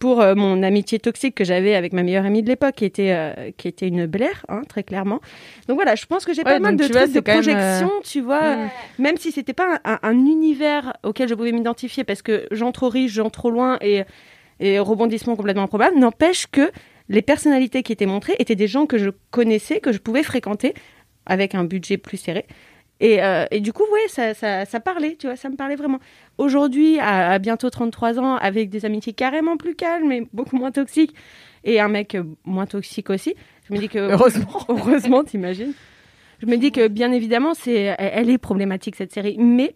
pour 0.00 0.20
euh, 0.20 0.34
mon 0.34 0.62
amitié 0.64 0.98
toxique 0.98 1.36
que 1.36 1.44
j'avais 1.44 1.76
avec 1.76 1.92
ma 1.92 2.02
meilleure 2.02 2.24
amie 2.26 2.42
de 2.42 2.48
l'époque, 2.48 2.74
qui 2.74 2.84
était 2.86 3.12
euh, 3.12 3.50
qui 3.56 3.68
était 3.68 3.86
une 3.86 4.06
Blair, 4.06 4.44
hein, 4.48 4.62
très 4.68 4.82
clairement. 4.82 5.20
Donc 5.68 5.76
voilà, 5.76 5.94
je 5.94 6.06
pense 6.06 6.24
que 6.24 6.32
j'ai 6.32 6.40
Ouais, 6.42 6.54
pas 6.54 6.58
mal 6.58 6.74
de 6.76 6.82
trucs 6.82 6.94
de 7.12 7.20
même, 7.20 7.22
projection, 7.34 7.88
euh, 7.98 8.02
tu 8.02 8.20
vois, 8.20 8.56
Mm. 8.56 8.70
même 8.98 9.16
si 9.18 9.30
c'était 9.30 9.52
pas 9.52 9.78
un, 9.84 9.92
un- 9.92 9.98
un 10.02 10.26
univers 10.26 10.94
auquel 11.04 11.28
je 11.28 11.34
pouvais 11.34 11.52
m'identifier 11.52 12.02
parce 12.02 12.22
que 12.22 12.46
gens 12.50 12.72
trop 12.72 12.88
riches, 12.88 13.12
gens 13.12 13.30
trop 13.30 13.50
loin 13.50 13.78
et 13.80 14.02
et 14.62 14.78
rebondissement 14.78 15.36
complètement 15.36 15.62
improbable, 15.62 15.98
n'empêche 15.98 16.46
que 16.46 16.70
les 17.08 17.22
personnalités 17.22 17.82
qui 17.82 17.92
étaient 17.92 18.04
montrées 18.06 18.36
étaient 18.38 18.56
des 18.56 18.66
gens 18.68 18.84
que 18.86 18.98
je 18.98 19.10
connaissais, 19.30 19.80
que 19.80 19.90
je 19.92 19.98
pouvais 19.98 20.22
fréquenter 20.22 20.74
avec 21.26 21.54
un 21.54 21.64
budget 21.64 21.96
plus 21.96 22.16
serré. 22.18 22.44
Et, 23.00 23.22
euh, 23.22 23.46
et 23.50 23.60
du 23.60 23.72
coup, 23.72 23.84
ouais, 23.92 24.08
ça, 24.08 24.34
ça, 24.34 24.64
ça 24.64 24.80
parlait, 24.80 25.16
tu 25.18 25.26
vois, 25.26 25.36
ça 25.36 25.48
me 25.48 25.56
parlait 25.56 25.76
vraiment. 25.76 25.98
Aujourd'hui, 26.38 26.98
à, 26.98 27.32
à 27.32 27.38
bientôt 27.38 27.70
33 27.70 28.18
ans, 28.18 28.36
avec 28.36 28.68
des 28.68 28.84
amitiés 28.84 29.14
carrément 29.14 29.56
plus 29.56 29.74
calmes, 29.74 30.08
mais 30.08 30.26
beaucoup 30.32 30.56
moins 30.56 30.70
toxiques, 30.70 31.14
et 31.64 31.80
un 31.80 31.88
mec 31.88 32.14
euh, 32.14 32.24
moins 32.44 32.66
toxique 32.66 33.10
aussi, 33.10 33.34
je 33.68 33.74
me 33.74 33.78
dis 33.78 33.88
que... 33.88 33.98
Heureusement. 34.12 34.60
Heureusement, 34.68 35.24
t'imagines. 35.24 35.72
Je 36.40 36.46
me 36.46 36.56
dis 36.56 36.72
que, 36.72 36.88
bien 36.88 37.10
évidemment, 37.12 37.54
c'est, 37.54 37.72
elle, 37.72 37.96
elle 37.98 38.30
est 38.30 38.38
problématique, 38.38 38.96
cette 38.96 39.12
série. 39.12 39.36
Mais, 39.38 39.74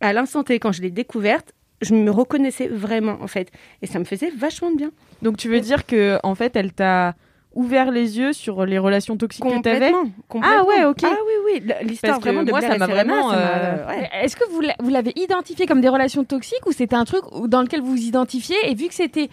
à 0.00 0.12
l'instant 0.12 0.44
T, 0.44 0.58
quand 0.58 0.72
je 0.72 0.82
l'ai 0.82 0.90
découverte, 0.90 1.52
je 1.82 1.94
me 1.94 2.10
reconnaissais 2.10 2.68
vraiment, 2.68 3.18
en 3.20 3.26
fait. 3.26 3.50
Et 3.82 3.86
ça 3.86 3.98
me 3.98 4.04
faisait 4.04 4.30
vachement 4.30 4.70
de 4.70 4.76
bien. 4.76 4.90
Donc 5.22 5.36
tu 5.36 5.48
veux 5.48 5.60
dire 5.60 5.86
que 5.86 6.18
en 6.22 6.34
fait, 6.34 6.56
elle 6.56 6.72
t'a 6.72 7.14
ouvert 7.54 7.90
les 7.90 8.18
yeux 8.18 8.32
sur 8.32 8.64
les 8.64 8.78
relations 8.78 9.16
toxiques 9.16 9.44
que 9.44 9.60
t'avais? 9.62 9.92
Ah 10.42 10.62
ouais, 10.64 10.84
ok. 10.84 10.98
Ah 11.04 11.08
oui, 11.26 11.32
oui. 11.60 11.72
L'histoire 11.82 12.12
Parce 12.14 12.18
que 12.24 12.28
vraiment 12.28 12.44
de 12.44 12.50
moi, 12.50 12.60
Blair 12.60 12.72
ça 12.72 12.78
m'a 12.78 12.86
vraiment, 12.86 13.30
ça 13.30 13.36
euh, 13.36 13.86
ouais. 13.88 14.08
Est-ce 14.22 14.36
que 14.36 14.48
vous 14.50 14.60
l'a- 14.60 14.76
vous 14.78 14.90
l'avez 14.90 15.12
identifié 15.16 15.66
comme 15.66 15.80
des 15.80 15.88
relations 15.88 16.22
toxiques 16.24 16.64
ou 16.66 16.72
c'était 16.72 16.94
un 16.94 17.04
truc 17.04 17.22
dans 17.46 17.62
lequel 17.62 17.80
vous 17.80 17.90
vous 17.90 18.02
identifiez 18.02 18.54
et 18.68 18.74
vu 18.74 18.86
que 18.86 18.94
c'était 18.94 19.28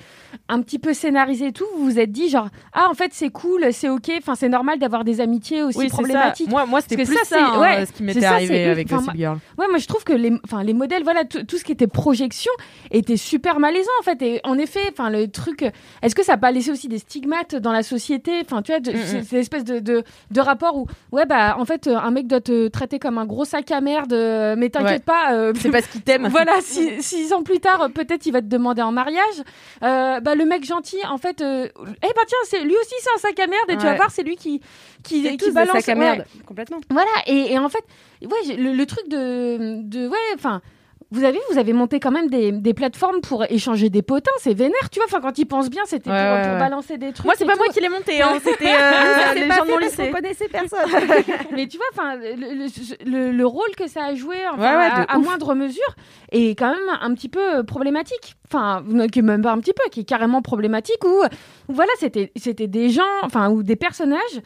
un 0.49 0.61
petit 0.61 0.79
peu 0.79 0.93
scénarisé 0.93 1.47
et 1.47 1.51
tout, 1.51 1.65
vous 1.77 1.83
vous 1.85 1.99
êtes 1.99 2.11
dit 2.11 2.29
genre 2.29 2.49
ah 2.73 2.87
en 2.89 2.95
fait 2.95 3.11
c'est 3.13 3.29
cool, 3.29 3.67
c'est 3.71 3.89
ok, 3.89 4.09
enfin 4.17 4.33
c'est 4.35 4.49
normal 4.49 4.79
d'avoir 4.79 5.03
des 5.03 5.21
amitiés 5.21 5.61
aussi 5.61 5.77
Oui, 5.77 5.89
ça. 5.89 5.93
problématiques. 5.93 6.49
Moi- 6.49 6.65
moi, 6.65 6.81
c'était 6.81 7.03
plus 7.03 7.15
ça, 7.23 7.37
hein, 7.39 7.59
ouais, 7.61 7.85
ce 7.85 7.91
qui 7.91 8.01
m'était 8.03 8.19
c'est 8.21 8.25
ça, 8.25 8.33
arrivé 8.33 8.55
c'est- 8.55 8.69
avec 8.69 8.87
Gossip 8.89 9.11
Girl. 9.15 9.37
Ouais, 9.59 9.65
moi 9.69 9.77
je 9.77 9.85
trouve 9.85 10.03
que 10.03 10.13
les, 10.13 10.31
enfin 10.43 10.63
les 10.63 10.73
modèles, 10.73 11.03
voilà, 11.03 11.23
tout 11.23 11.43
tout 11.43 11.57
ce 11.57 11.63
qui 11.63 11.71
était 11.71 11.87
projection 11.87 12.51
était 12.89 13.17
super 13.17 13.59
malaisant 13.59 13.91
en 13.99 14.03
fait. 14.03 14.21
Et 14.23 14.41
en 14.43 14.57
effet, 14.57 14.79
enfin 14.91 15.11
le 15.11 15.27
truc, 15.27 15.63
est-ce 16.01 16.15
que 16.15 16.23
ça 16.23 16.31
n'a 16.33 16.37
pas 16.39 16.51
laissé 16.51 16.71
aussi 16.71 16.87
des 16.87 16.97
stigmates 16.99 17.55
dans 17.55 17.71
la 17.71 17.83
société 17.83 18.06
Enfin 18.41 18.61
tu 18.61 18.71
vois, 18.71 18.79
Mm, 18.79 18.83
c'est 19.05 19.19
mm. 19.19 19.23
c'est 19.23 19.35
l'espèce 19.37 19.63
de, 19.63 19.79
de 19.79 20.03
de 20.31 20.41
rapport 20.41 20.77
où 20.77 20.85
ouais 21.11 21.25
bah 21.25 21.55
en 21.59 21.65
fait 21.65 21.87
un 21.87 22.11
mec 22.11 22.27
doit 22.27 22.41
te 22.41 22.67
traiter 22.67 22.99
comme 22.99 23.17
un 23.17 23.25
gros 23.25 23.45
sac 23.45 23.69
à 23.71 23.81
merde, 23.81 24.13
euh, 24.13 24.55
mais 24.57 24.69
t'inquiète 24.69 24.87
Ouais. 24.91 24.99
pas, 24.99 25.33
euh, 25.33 25.53
C'est 25.59 25.69
parce 25.71 25.87
qu'il 25.87 26.01
t'aime. 26.01 26.27
voilà, 26.31 26.61
six, 26.61 27.01
six 27.01 27.33
ans 27.33 27.43
plus 27.43 27.59
tard, 27.59 27.81
euh, 27.81 27.89
peut-être 27.89 28.25
il 28.25 28.31
va 28.31 28.41
te 28.41 28.47
demander 28.47 28.81
en 28.81 28.91
mariage. 28.91 29.41
Euh, 29.83 30.19
bah, 30.19 30.35
le 30.35 30.45
mec 30.45 30.63
gentil, 30.65 30.97
en 31.09 31.17
fait, 31.17 31.41
euh, 31.41 31.67
eh 31.77 31.83
ben 32.01 32.23
tiens, 32.27 32.37
c'est 32.45 32.61
lui 32.63 32.75
aussi 32.75 32.93
c'est 32.99 33.09
un 33.15 33.19
sac 33.29 33.39
à 33.39 33.47
merde 33.47 33.69
et 33.69 33.77
tu 33.77 33.83
vas 33.83 33.95
voir, 33.95 34.11
c'est 34.11 34.23
lui 34.23 34.35
qui 34.35 34.61
qui, 35.03 35.23
qui 35.37 35.45
des 35.47 35.51
balance 35.51 35.77
sacs 35.83 35.89
à 35.89 35.93
ouais. 35.93 35.99
merde, 35.99 36.25
complètement. 36.45 36.77
Voilà, 36.89 37.09
et, 37.27 37.53
et 37.53 37.59
en 37.59 37.69
fait, 37.69 37.83
ouais, 38.23 38.55
le, 38.55 38.73
le 38.73 38.85
truc 38.85 39.07
de, 39.09 39.81
de 39.83 40.07
ouais, 40.07 40.17
enfin. 40.35 40.61
Vous 41.09 41.23
avez, 41.23 41.39
vous 41.51 41.57
avez 41.57 41.71
monté 41.71 42.01
quand 42.01 42.11
même 42.11 42.27
des, 42.29 42.51
des 42.51 42.73
plateformes 42.73 43.21
pour 43.21 43.45
échanger 43.49 43.89
des 43.89 44.01
potins, 44.01 44.29
c'est 44.39 44.53
vénère, 44.53 44.89
tu 44.91 44.99
vois. 44.99 45.05
Enfin, 45.05 45.21
quand 45.21 45.37
ils 45.37 45.45
pensent 45.45 45.69
bien, 45.69 45.83
c'était 45.85 46.09
Ouais, 46.09 46.15
pour, 46.17 46.35
ouais, 46.35 46.41
pour 46.43 46.51
ouais. 46.53 46.59
balancer 46.59 46.97
des 46.97 47.13
trucs. 47.13 47.23
Moi, 47.25 47.33
c'est 47.37 47.45
pas 47.45 47.53
tout. 47.53 47.59
moi 47.59 47.67
qui 47.73 47.79
l'ai 47.79 47.87
monté, 47.87 48.21
hein, 48.21 48.33
c'était 48.43 48.65
euh, 48.75 49.33
les 49.35 49.47
gens 49.49 49.63
de 49.65 49.71
mon 49.71 49.77
lycée. 49.77 50.09
connaissait 50.11 50.49
personne. 50.49 50.79
mais 51.53 51.67
tu 51.67 51.77
vois, 51.77 51.85
enfin, 51.93 52.15
le, 52.17 52.35
le- 52.35 53.05
le- 53.09 53.31
le 53.31 53.45
rôle 53.45 53.73
que 53.77 53.87
ça 53.87 54.03
a 54.03 54.15
joué, 54.15 54.35
enfin, 54.51 54.77
Ouais, 54.77 55.05
à, 55.07 55.17
moindre 55.17 55.55
mesure, 55.55 55.95
est 56.33 56.49
quand 56.59 56.71
même 56.71 56.97
un 57.01 57.13
petit 57.13 57.29
peu 57.29 57.63
problématique. 57.63 58.35
Enfin, 58.51 58.83
qui 59.11 59.19
est 59.19 59.21
même 59.21 59.41
pas 59.41 59.51
un 59.53 59.59
petit 59.59 59.73
peu, 59.73 59.89
qui 59.89 60.01
est 60.01 60.05
carrément 60.05 60.41
problématique. 60.41 61.03
Où 61.05 61.23
voilà, 61.69 61.91
c'était, 61.99 62.31
c'était 62.35 62.67
des 62.67 62.89
gens, 62.89 63.01
enfin, 63.23 63.49
ou 63.49 63.63
des 63.63 63.75
personnages 63.77 64.19
euh, 64.35 64.39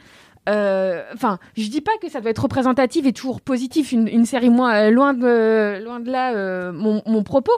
enfin, 0.47 1.37
je 1.55 1.67
dis 1.69 1.81
pas 1.81 1.91
que 2.01 2.09
ça 2.09 2.19
doit 2.19 2.31
être 2.31 2.41
représentatif 2.41 3.05
et 3.05 3.13
toujours 3.13 3.41
positif 3.41 3.91
une, 3.91 4.07
une 4.07 4.25
série 4.25 4.49
moi 4.49 4.73
euh, 4.73 4.89
loin 4.89 5.13
de 5.13 5.83
loin 5.83 5.99
de 5.99 6.09
là 6.11 6.33
euh, 6.33 6.71
mon, 6.71 7.01
mon 7.05 7.23
propos, 7.23 7.51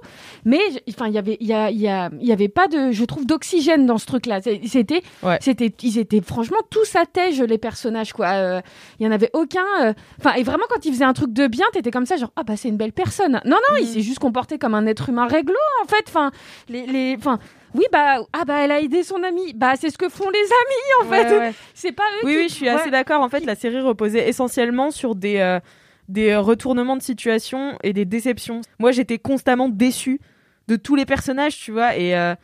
mais 0.45 0.59
enfin 0.89 1.07
il 1.07 1.13
y 1.13 1.17
avait 1.17 1.37
il 1.39 1.47
y 1.47 1.53
a 1.53 1.69
il 1.71 1.79
y 1.79 1.87
a 1.87 2.09
il 2.19 2.27
y 2.27 2.31
avait 2.33 2.49
pas 2.49 2.67
de 2.67 2.91
je 2.91 3.05
trouve 3.05 3.25
d'oxygène 3.25 3.85
dans 3.85 3.97
ce 3.97 4.05
truc 4.05 4.25
là. 4.25 4.39
C'était 4.41 5.01
Ouais. 5.23 5.37
c'était 5.41 5.73
ils 5.81 5.97
étaient 5.97 6.21
franchement 6.21 6.57
tous 6.69 6.95
à 6.95 7.05
tège 7.05 7.41
les 7.41 7.57
personnages 7.57 8.11
quoi. 8.13 8.27
Euh, 8.33 8.61
Il 8.99 9.05
y 9.05 9.09
en 9.09 9.11
avait 9.11 9.29
aucun. 9.33 9.63
euh, 9.81 9.93
Enfin 10.19 10.33
et 10.35 10.43
vraiment 10.43 10.65
quand 10.69 10.85
ils 10.85 10.91
faisaient 10.91 11.05
un 11.05 11.13
truc 11.13 11.31
de 11.33 11.47
bien, 11.47 11.65
t'étais 11.73 11.91
comme 11.91 12.05
ça 12.05 12.17
genre 12.17 12.31
ah 12.35 12.43
bah 12.43 12.55
c'est 12.57 12.67
une 12.69 12.77
belle 12.77 12.93
personne. 12.93 13.39
Non 13.45 13.57
non, 13.69 13.77
il 13.79 13.87
s'est 13.87 14.01
juste 14.01 14.19
comporté 14.19 14.57
comme 14.57 14.75
un 14.75 14.85
être 14.87 15.09
humain 15.09 15.27
réglo 15.27 15.55
en 15.83 15.87
fait. 15.87 16.03
Enfin 16.07 16.31
les 16.69 16.85
les 16.85 17.15
enfin 17.17 17.39
oui 17.75 17.85
bah 17.91 18.17
ah 18.33 18.45
bah 18.45 18.59
elle 18.63 18.71
a 18.71 18.79
aidé 18.79 19.03
son 19.03 19.21
ami. 19.23 19.53
Bah 19.53 19.73
c'est 19.79 19.89
ce 19.89 19.97
que 19.97 20.09
font 20.09 20.29
les 20.29 20.39
amis 20.39 21.07
en 21.07 21.09
Ouais, 21.09 21.25
fait. 21.25 21.37
ouais. 21.39 21.53
C'est 21.73 21.91
pas 21.91 22.03
eux 22.21 22.25
Oui, 22.25 22.31
qui- 22.33 22.37
oui, 22.39 22.49
je 22.49 22.53
suis 22.53 22.69
assez 22.69 22.89
d'accord. 22.91 23.21
En 23.21 23.29
fait, 23.29 23.45
la 23.45 23.55
série 23.55 23.79
reposait 23.81 24.27
essentiellement 24.29 24.91
sur 24.91 25.15
des, 25.15 25.37
euh, 25.37 25.59
des 26.09 26.29
euh, 26.31 26.39
retournements 26.39 26.95
de 26.97 27.01
situation 27.01 27.77
et 27.83 27.93
des 27.93 28.05
déceptions. 28.05 28.61
Moi, 28.79 28.91
j'étais 28.91 29.17
constamment 29.17 29.69
déçue 29.69 30.19
de 30.67 30.75
tous 30.75 30.95
les 30.95 31.05
personnages, 31.05 31.57
tu 31.57 31.71
vois. 31.71 31.95
Et, 31.97 32.15
euh, 32.17 32.35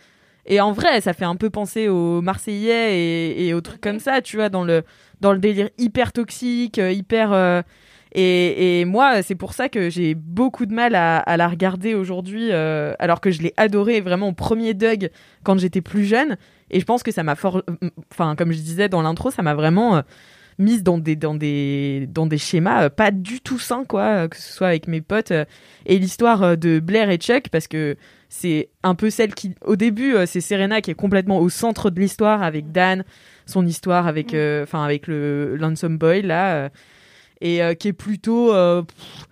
et 0.45 0.59
en 0.61 0.71
vrai, 0.71 0.99
ça 1.01 1.13
fait 1.13 1.25
un 1.25 1.35
peu 1.35 1.49
penser 1.49 1.87
aux 1.89 2.21
Marseillais 2.21 2.97
et, 2.97 3.47
et 3.47 3.53
aux 3.53 3.61
trucs 3.61 3.81
comme 3.81 3.99
ça, 3.99 4.21
tu 4.21 4.37
vois, 4.37 4.49
dans 4.49 4.63
le, 4.63 4.83
dans 5.21 5.31
le 5.33 5.39
délire 5.39 5.69
hyper 5.77 6.11
toxique, 6.11 6.77
hyper. 6.77 7.31
euh, 7.33 7.61
et, 8.11 8.81
et 8.81 8.85
moi, 8.85 9.21
c'est 9.21 9.35
pour 9.35 9.53
ça 9.53 9.69
que 9.69 9.89
j'ai 9.89 10.15
beaucoup 10.15 10.65
de 10.65 10.73
mal 10.73 10.95
à, 10.95 11.17
à 11.17 11.37
la 11.37 11.47
regarder 11.47 11.93
aujourd'hui, 11.93 12.49
euh, 12.51 12.93
alors 12.97 13.21
que 13.21 13.29
je 13.29 13.41
l'ai 13.41 13.53
adorée 13.57 14.01
vraiment 14.01 14.29
au 14.29 14.33
premier 14.33 14.73
Doug 14.73 15.11
quand 15.43 15.59
j'étais 15.59 15.81
plus 15.81 16.05
jeune. 16.05 16.37
Et 16.71 16.79
je 16.79 16.85
pense 16.85 17.03
que 17.03 17.11
ça 17.11 17.23
m'a 17.23 17.35
fort. 17.35 17.63
Enfin, 18.11 18.35
comme 18.35 18.51
je 18.51 18.57
disais 18.57 18.89
dans 18.89 19.01
l'intro, 19.01 19.29
ça 19.29 19.43
m'a 19.43 19.53
vraiment 19.53 19.97
euh, 19.97 20.01
mise 20.57 20.81
dans 20.81 20.97
des, 20.97 21.15
dans 21.15 21.35
des, 21.35 22.07
dans 22.09 22.25
des 22.25 22.39
schémas 22.39 22.85
euh, 22.85 22.89
pas 22.89 23.11
du 23.11 23.41
tout 23.41 23.59
sains, 23.59 23.85
quoi, 23.85 24.27
que 24.27 24.37
ce 24.37 24.53
soit 24.53 24.67
avec 24.67 24.87
mes 24.87 25.01
potes. 25.01 25.31
et 25.85 25.99
l'histoire 25.99 26.57
de 26.57 26.79
Blair 26.79 27.11
et 27.11 27.17
Chuck, 27.17 27.49
parce 27.49 27.67
que 27.67 27.95
c'est 28.27 28.69
un 28.83 28.95
peu 28.95 29.11
celle 29.11 29.35
qui. 29.35 29.53
Au 29.65 29.75
début, 29.75 30.15
c'est 30.25 30.41
Serena 30.41 30.81
qui 30.81 30.91
est 30.91 30.95
complètement 30.95 31.39
au 31.39 31.49
centre 31.49 31.89
de 31.91 31.99
l'histoire 31.99 32.41
avec 32.41 32.71
Dan, 32.71 33.03
son 33.45 33.65
histoire 33.65 34.07
avec, 34.07 34.33
euh, 34.33 34.63
enfin, 34.63 34.83
avec 34.83 35.05
le 35.05 35.55
Lonesome 35.57 35.97
Boy, 35.97 36.23
là. 36.23 36.69
Euh, 37.41 37.45
et 37.45 37.63
euh, 37.63 37.73
qui 37.73 37.87
est 37.89 37.93
plutôt. 37.93 38.53
euh, 38.53 38.81
pff, 38.83 39.25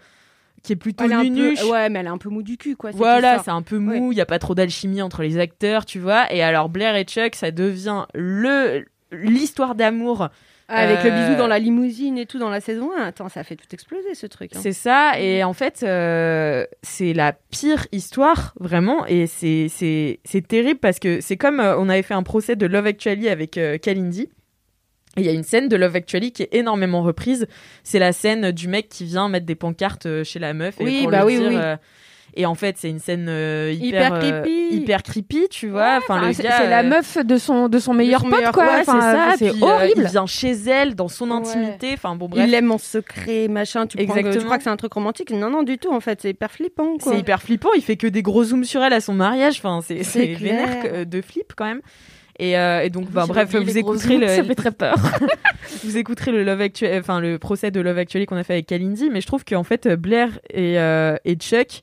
qui 0.63 0.73
est 0.73 0.75
plutôt 0.75 1.05
Elle 1.05 1.11
est 1.11 1.15
un 1.15 1.19
peu- 1.21 1.29
nunuche. 1.29 1.63
Ouais, 1.63 1.87
mais 1.89 1.99
elle 1.99 2.07
est 2.07 2.09
un 2.09 2.17
peu 2.17 2.27
mou 2.29 2.43
du 2.43 2.57
cul, 2.57 2.75
quoi. 2.75 2.91
Voilà, 2.91 3.39
c'est 3.43 3.51
un 3.51 3.61
peu 3.61 3.77
mou, 3.77 4.11
il 4.11 4.17
y 4.17 4.21
a 4.21 4.25
pas 4.25 4.39
trop 4.39 4.53
d'alchimie 4.53 5.01
entre 5.01 5.21
les 5.23 5.37
acteurs, 5.37 5.85
tu 5.85 5.97
vois. 5.99 6.31
Et 6.33 6.43
alors 6.43 6.67
Blair 6.67 6.95
et 6.97 7.05
Chuck, 7.05 7.35
ça 7.35 7.51
devient 7.51 8.05
le 8.13 8.83
l'histoire 9.13 9.75
d'amour. 9.75 10.27
Avec 10.69 11.01
le 11.05 11.11
Euh, 11.11 11.29
bisou 11.29 11.37
dans 11.37 11.47
la 11.47 11.59
limousine 11.59 12.17
et 12.17 12.25
tout 12.25 12.39
dans 12.39 12.49
la 12.49 12.59
saison 12.59 12.91
1. 12.97 13.01
Attends, 13.05 13.29
ça 13.29 13.39
a 13.39 13.43
fait 13.45 13.55
tout 13.55 13.67
exploser 13.71 14.13
ce 14.15 14.27
truc. 14.27 14.51
hein. 14.53 14.59
C'est 14.61 14.73
ça, 14.73 15.17
et 15.17 15.45
en 15.45 15.53
fait, 15.53 15.79
euh, 15.83 16.65
c'est 16.81 17.13
la 17.13 17.31
pire 17.31 17.87
histoire, 17.93 18.53
vraiment, 18.59 19.05
et 19.05 19.27
c'est- 19.27 19.69
terrible 20.49 20.81
parce 20.81 20.99
que 20.99 21.21
c'est 21.21 21.37
comme 21.37 21.61
euh, 21.61 21.77
on 21.79 21.87
avait 21.87 22.01
fait 22.01 22.15
un 22.15 22.23
procès 22.23 22.57
de 22.57 22.65
Love 22.65 22.85
Actually 22.87 23.29
avec 23.29 23.57
euh, 23.57 23.77
Kalindi. 23.77 24.27
Il 25.17 25.25
y 25.25 25.30
a 25.30 25.34
une 25.34 25.43
scène 25.43 25.67
de 25.67 25.75
Love 25.75 25.95
Actually 25.95 26.32
qui 26.32 26.43
est 26.43 26.49
énormément 26.53 27.01
reprise. 27.01 27.47
C'est 27.84 27.99
la 27.99 28.12
scène 28.13 28.51
du 28.51 28.67
mec 28.67 28.88
qui 28.89 29.06
vient 29.06 29.30
mettre 29.30 29.45
des 29.45 29.56
pancartes 29.56 30.06
euh, 30.06 30.23
chez 30.23 30.39
la 30.39 30.53
meuf. 30.53 30.80
et 30.80 30.84
Oui, 30.84 31.01
pour 31.03 31.12
bah 31.12 31.25
lui 31.25 31.38
oui, 31.38 31.39
dire, 31.39 31.49
oui. 31.49 31.56
euh, 31.58 31.75
et 32.39 32.45
en 32.45 32.53
fait, 32.53 32.75
c'est 32.77 32.89
une 32.91 32.99
scène 32.99 33.25
euh, 33.30 33.73
hyper, 33.73 34.08
Hyper 34.08 34.13
euh, 34.13 34.41
creepy. 34.43 34.75
hyper 34.75 35.01
creepy, 35.01 35.47
tu 35.49 35.69
vois. 35.69 35.97
Enfin, 35.97 36.32
c'est 36.34 36.43
la 36.43 36.84
meuf 36.84 37.17
de 37.17 37.38
son 37.38 37.67
de 37.67 37.80
son 37.80 37.95
meilleur 37.95 38.19
son 38.21 38.27
pote 38.30 38.38
meilleur- 38.38 38.51
quoi. 38.53 38.65
ouais, 38.65 38.82
Enfin, 38.82 38.99
c'est 39.01 39.17
ça, 39.17 39.36
c'est 39.39 39.51
puis, 39.53 39.63
horrible. 39.63 40.03
il 40.06 40.12
vient 40.12 40.27
chez 40.27 40.51
elle, 40.51 40.93
dans 40.93 41.08
son 41.08 41.32
intimité. 41.32 41.93
Enfin, 41.93 42.15
bon, 42.15 42.27
bref. 42.27 42.45
Il 42.47 42.53
aime 42.53 42.71
en 42.71 42.77
secret, 42.77 43.47
machin. 43.47 43.88
Tu, 43.88 43.97
prends 43.97 44.06
que- 44.06 44.12
tu 44.13 44.19
Exactement. 44.19 44.45
crois 44.45 44.58
que 44.58 44.63
c'est 44.65 44.69
un 44.69 44.77
truc 44.77 44.93
romantique? 44.93 45.32
Non, 45.32 45.49
non, 45.49 45.63
du 45.63 45.80
tout, 45.80 45.91
en 45.91 45.99
fait. 45.99 46.21
C'est 46.21 46.30
hyper 46.30 46.51
flippant, 46.51 46.97
quoi. 47.01 47.13
C'est 47.13 47.17
hyper 47.19 47.41
flippant. 47.41 47.69
Il 47.75 47.82
fait 47.82 47.97
que 47.97 48.06
des 48.06 48.21
gros 48.21 48.43
zooms 48.43 48.65
sur 48.65 48.84
elle 48.84 48.93
à 48.93 49.01
son 49.01 49.13
mariage. 49.13 49.56
Enfin, 49.58 49.80
c'est 49.84 50.25
vénère 50.36 51.08
de 51.08 51.21
flip 51.21 51.53
quand 51.56 51.65
même. 51.65 51.82
Et, 52.39 52.58
euh, 52.58 52.84
et 52.84 52.89
donc, 52.89 53.10
bah, 53.10 53.23
J'ai 53.26 53.34
bref, 53.34 53.56
vous 53.56 53.78
écouterez 53.78 54.17
le, 54.17 54.28
ça 54.28 54.43
fait 54.43 54.56
très 54.56 54.71
peur. 54.71 54.95
vous 55.84 55.97
écouterez 55.97 56.32
le 56.32 56.43
Love 56.43 56.62
Actually, 56.62 56.97
enfin 57.00 57.19
le 57.19 57.39
procès 57.39 57.71
de 57.71 57.80
Love 57.82 57.97
Actually 57.97 58.26
qu'on 58.26 58.36
a 58.36 58.43
fait 58.43 58.54
avec 58.54 58.67
Kalindi. 58.67 59.10
Mais 59.10 59.21
je 59.21 59.28
trouve 59.28 59.43
qu'en 59.43 59.63
fait, 59.63 59.88
Blair 59.88 60.39
et, 60.52 60.80
euh, 60.80 61.15
et 61.26 61.36
Chuck 61.36 61.82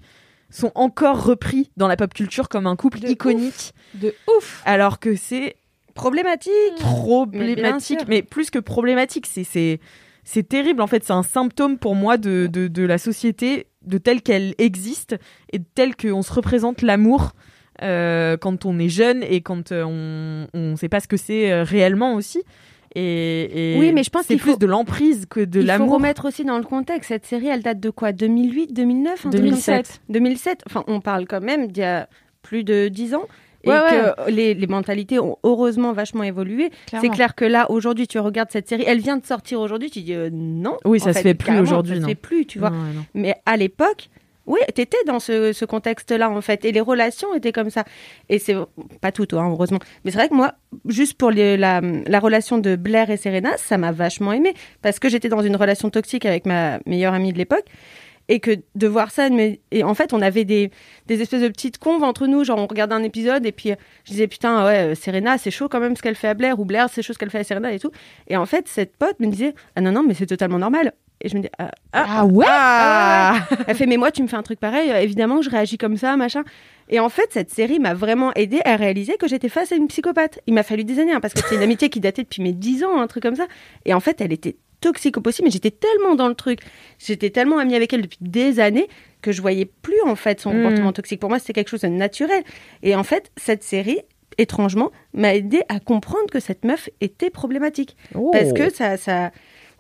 sont 0.50 0.70
encore 0.76 1.24
repris 1.24 1.70
dans 1.76 1.88
la 1.88 1.96
pop 1.96 2.14
culture 2.14 2.48
comme 2.48 2.66
un 2.68 2.76
couple 2.76 3.00
De 3.00 3.08
iconique, 3.08 3.74
de 3.94 4.14
ouf. 4.36 4.62
alors 4.64 5.00
que 5.00 5.16
c'est 5.16 5.56
Problématique. 5.94 6.52
problématique, 6.80 8.00
sûr. 8.00 8.08
mais, 8.08 8.22
plus 8.22 8.50
que 8.50 8.58
problématique, 8.58 9.26
c'est 9.26 9.44
c'est 9.44 9.78
c'est 10.24 10.48
terrible 10.48 10.80
en 10.82 10.86
fait. 10.86 11.04
C'est 11.04 11.12
un 11.12 11.22
symptôme 11.22 11.78
pour 11.78 11.94
moi 11.94 12.16
de, 12.16 12.48
de, 12.50 12.66
de 12.68 12.82
la 12.82 12.98
société, 12.98 13.66
de 13.82 13.98
telle 13.98 14.22
qu'elle 14.22 14.54
existe 14.58 15.16
et 15.52 15.58
de 15.58 15.64
telle 15.74 15.94
qu'on 15.96 16.22
se 16.22 16.32
représente 16.32 16.82
l'amour 16.82 17.32
euh, 17.84 18.36
quand 18.36 18.64
on 18.64 18.78
est 18.78 18.88
jeune 18.88 19.22
et 19.22 19.40
quand 19.42 19.70
euh, 19.72 19.84
on 19.84 20.46
on 20.54 20.76
sait 20.76 20.88
pas 20.88 21.00
ce 21.00 21.08
que 21.08 21.16
c'est 21.16 21.52
euh, 21.52 21.62
réellement 21.62 22.14
aussi. 22.14 22.42
Et, 22.96 23.74
et 23.74 23.78
Oui, 23.78 23.92
mais 23.92 24.04
je 24.04 24.10
pense 24.10 24.22
c'est 24.22 24.34
qu'il 24.34 24.40
plus 24.42 24.52
faut- 24.52 24.56
de 24.58 24.66
l'emprise 24.66 25.26
que 25.28 25.40
de 25.40 25.58
Il 25.60 25.62
faut 25.62 25.66
l'amour. 25.66 25.94
remettre 25.94 26.26
aussi 26.28 26.44
dans 26.44 26.58
le 26.58 26.64
contexte. 26.64 27.08
Cette 27.08 27.26
série, 27.26 27.48
elle 27.48 27.62
date 27.62 27.80
de 27.80 27.90
quoi? 27.90 28.12
2008, 28.12 28.72
2009 28.72 29.12
un 29.12 29.16
truc 29.16 29.32
comme 29.32 29.40
2007. 29.42 29.86
ça 29.86 29.94
2007. 30.08 30.62
Enfin, 30.66 30.84
on 30.86 31.00
parle 31.00 31.26
quand 31.26 31.40
même 31.40 31.66
d'il 31.68 31.80
y 31.80 31.84
a 31.86 32.08
plus 32.42 32.62
de 32.64 32.88
10 32.88 33.14
ans. 33.14 33.24
Et 33.64 33.70
Ouais, 33.70 33.78
que 33.90 34.30
les, 34.30 34.52
les 34.52 34.66
mentalités 34.66 35.18
ont 35.18 35.38
heureusement 35.42 35.92
vachement 35.94 36.22
évolué. 36.22 36.70
Clairement. 36.86 37.08
C'est 37.08 37.14
clair 37.14 37.34
que 37.34 37.46
là, 37.46 37.68
aujourd'hui, 37.70 38.06
tu 38.06 38.18
regardes 38.18 38.50
cette 38.52 38.68
série, 38.68 38.84
elle 38.86 38.98
vient 39.00 39.16
de 39.16 39.24
sortir 39.24 39.58
aujourd'hui, 39.58 39.90
tu 39.90 40.02
dis 40.02 40.12
euh, 40.14 40.28
non. 40.30 40.76
Oui, 40.84 40.98
En 41.00 41.04
ça 41.04 41.14
se 41.14 41.20
fait 41.20 41.32
plus 41.34 41.58
aujourd'hui, 41.58 41.96
Ça 41.96 42.02
se 42.02 42.06
fait 42.06 42.14
plus, 42.14 42.44
tu 42.44 42.58
vois. 42.58 42.68
Non, 42.70 42.76
ouais, 42.76 42.92
non. 42.94 43.04
Mais 43.14 43.34
à 43.46 43.56
l'époque, 43.56 44.10
oui, 44.46 44.60
t'étais 44.74 45.02
dans 45.06 45.20
ce, 45.20 45.64
contexte-là, 45.64 46.30
en 46.30 46.40
fait. 46.40 46.64
Et 46.64 46.72
les 46.72 46.80
relations 46.80 47.34
étaient 47.34 47.52
comme 47.52 47.70
ça. 47.70 47.84
Et 48.28 48.38
c'est 48.38 48.56
pas 49.00 49.12
tout, 49.12 49.26
hein, 49.32 49.48
heureusement. 49.50 49.78
Mais 50.04 50.10
c'est 50.10 50.18
vrai 50.18 50.28
que 50.28 50.34
moi, 50.34 50.52
juste 50.86 51.14
pour 51.14 51.30
la, 51.30 51.80
la 51.80 52.20
relation 52.20 52.58
de 52.58 52.76
Blair 52.76 53.10
et 53.10 53.16
Serena, 53.16 53.56
ça 53.56 53.78
m'a 53.78 53.92
vachement 53.92 54.32
aimé. 54.32 54.54
Parce 54.82 54.98
que 54.98 55.08
j'étais 55.08 55.28
dans 55.28 55.42
une 55.42 55.56
relation 55.56 55.88
toxique 55.90 56.26
avec 56.26 56.44
ma 56.44 56.78
meilleure 56.86 57.14
amie 57.14 57.32
de 57.32 57.38
l'époque. 57.38 57.64
Et 58.28 58.40
que 58.40 58.52
de 58.74 58.86
voir 58.86 59.10
ça, 59.10 59.28
et 59.70 59.84
en 59.84 59.92
fait, 59.92 60.14
on 60.14 60.22
avait 60.22 60.46
des, 60.46 60.70
des 61.06 61.20
espèces 61.20 61.42
de 61.42 61.48
petites 61.48 61.76
conves 61.76 62.02
entre 62.02 62.26
nous, 62.26 62.42
genre 62.42 62.58
on 62.58 62.66
regardait 62.66 62.94
un 62.94 63.02
épisode 63.02 63.44
et 63.44 63.52
puis 63.52 63.74
je 64.04 64.12
disais 64.12 64.26
putain, 64.28 64.64
ouais, 64.64 64.92
euh, 64.92 64.94
Serena, 64.94 65.36
c'est 65.36 65.50
chaud 65.50 65.68
quand 65.68 65.78
même 65.78 65.94
ce 65.94 66.00
qu'elle 66.00 66.14
fait 66.14 66.28
à 66.28 66.34
Blair, 66.34 66.58
ou 66.58 66.64
Blair, 66.64 66.88
c'est 66.90 67.02
chaud 67.02 67.12
ce 67.12 67.18
qu'elle 67.18 67.28
fait 67.28 67.40
à 67.40 67.44
Serena 67.44 67.70
et 67.70 67.78
tout. 67.78 67.90
Et 68.26 68.38
en 68.38 68.46
fait, 68.46 68.66
cette 68.66 68.96
pote 68.96 69.20
me 69.20 69.26
disait, 69.26 69.54
ah 69.76 69.82
non, 69.82 69.92
non, 69.92 70.02
mais 70.02 70.14
c'est 70.14 70.24
totalement 70.24 70.58
normal. 70.58 70.94
Et 71.24 71.28
je 71.28 71.36
me 71.36 71.42
dis, 71.42 71.48
ah, 71.58 71.70
Ah 71.92 72.26
ouais? 72.26 72.44
ah 72.48 73.46
Elle 73.66 73.74
fait, 73.74 73.86
mais 73.86 73.96
moi, 73.96 74.10
tu 74.12 74.22
me 74.22 74.28
fais 74.28 74.36
un 74.36 74.42
truc 74.42 74.60
pareil, 74.60 74.90
euh, 74.92 75.00
évidemment, 75.00 75.40
je 75.42 75.48
réagis 75.50 75.78
comme 75.78 75.96
ça, 75.96 76.16
machin. 76.16 76.44
Et 76.90 77.00
en 77.00 77.08
fait, 77.08 77.28
cette 77.30 77.50
série 77.50 77.78
m'a 77.80 77.94
vraiment 77.94 78.32
aidé 78.34 78.60
à 78.64 78.76
réaliser 78.76 79.16
que 79.16 79.26
j'étais 79.26 79.48
face 79.48 79.72
à 79.72 79.76
une 79.76 79.88
psychopathe. 79.88 80.38
Il 80.46 80.54
m'a 80.54 80.62
fallu 80.62 80.84
des 80.84 80.98
années, 81.00 81.12
hein, 81.12 81.20
parce 81.20 81.32
que 81.34 81.40
c'est 81.48 81.54
une 81.56 81.62
amitié 81.62 81.88
qui 81.88 81.98
datait 81.98 82.22
depuis 82.22 82.42
mes 82.42 82.52
10 82.52 82.84
ans, 82.84 83.00
un 83.00 83.06
truc 83.06 83.22
comme 83.22 83.36
ça. 83.36 83.46
Et 83.86 83.94
en 83.94 84.00
fait, 84.00 84.20
elle 84.20 84.32
était 84.34 84.56
toxique 84.82 85.16
au 85.16 85.22
possible, 85.22 85.46
mais 85.46 85.50
j'étais 85.50 85.70
tellement 85.70 86.14
dans 86.14 86.28
le 86.28 86.34
truc. 86.34 86.60
J'étais 86.98 87.30
tellement 87.30 87.56
amie 87.58 87.74
avec 87.74 87.90
elle 87.94 88.02
depuis 88.02 88.18
des 88.20 88.60
années 88.60 88.86
que 89.22 89.32
je 89.32 89.40
voyais 89.40 89.64
plus, 89.64 90.00
en 90.04 90.14
fait, 90.14 90.40
son 90.40 90.52
Mm. 90.52 90.56
comportement 90.62 90.92
toxique. 90.92 91.20
Pour 91.20 91.30
moi, 91.30 91.38
c'était 91.38 91.54
quelque 91.54 91.70
chose 91.70 91.80
de 91.80 91.88
naturel. 91.88 92.44
Et 92.82 92.94
en 92.94 93.02
fait, 93.02 93.32
cette 93.38 93.62
série, 93.62 94.00
étrangement, 94.36 94.90
m'a 95.14 95.34
aidé 95.34 95.62
à 95.70 95.80
comprendre 95.80 96.26
que 96.30 96.40
cette 96.40 96.66
meuf 96.66 96.90
était 97.00 97.30
problématique. 97.30 97.96
Oh. 98.14 98.30
Parce 98.30 98.52
que 98.52 98.68
ça, 98.68 98.98
ça, 98.98 99.30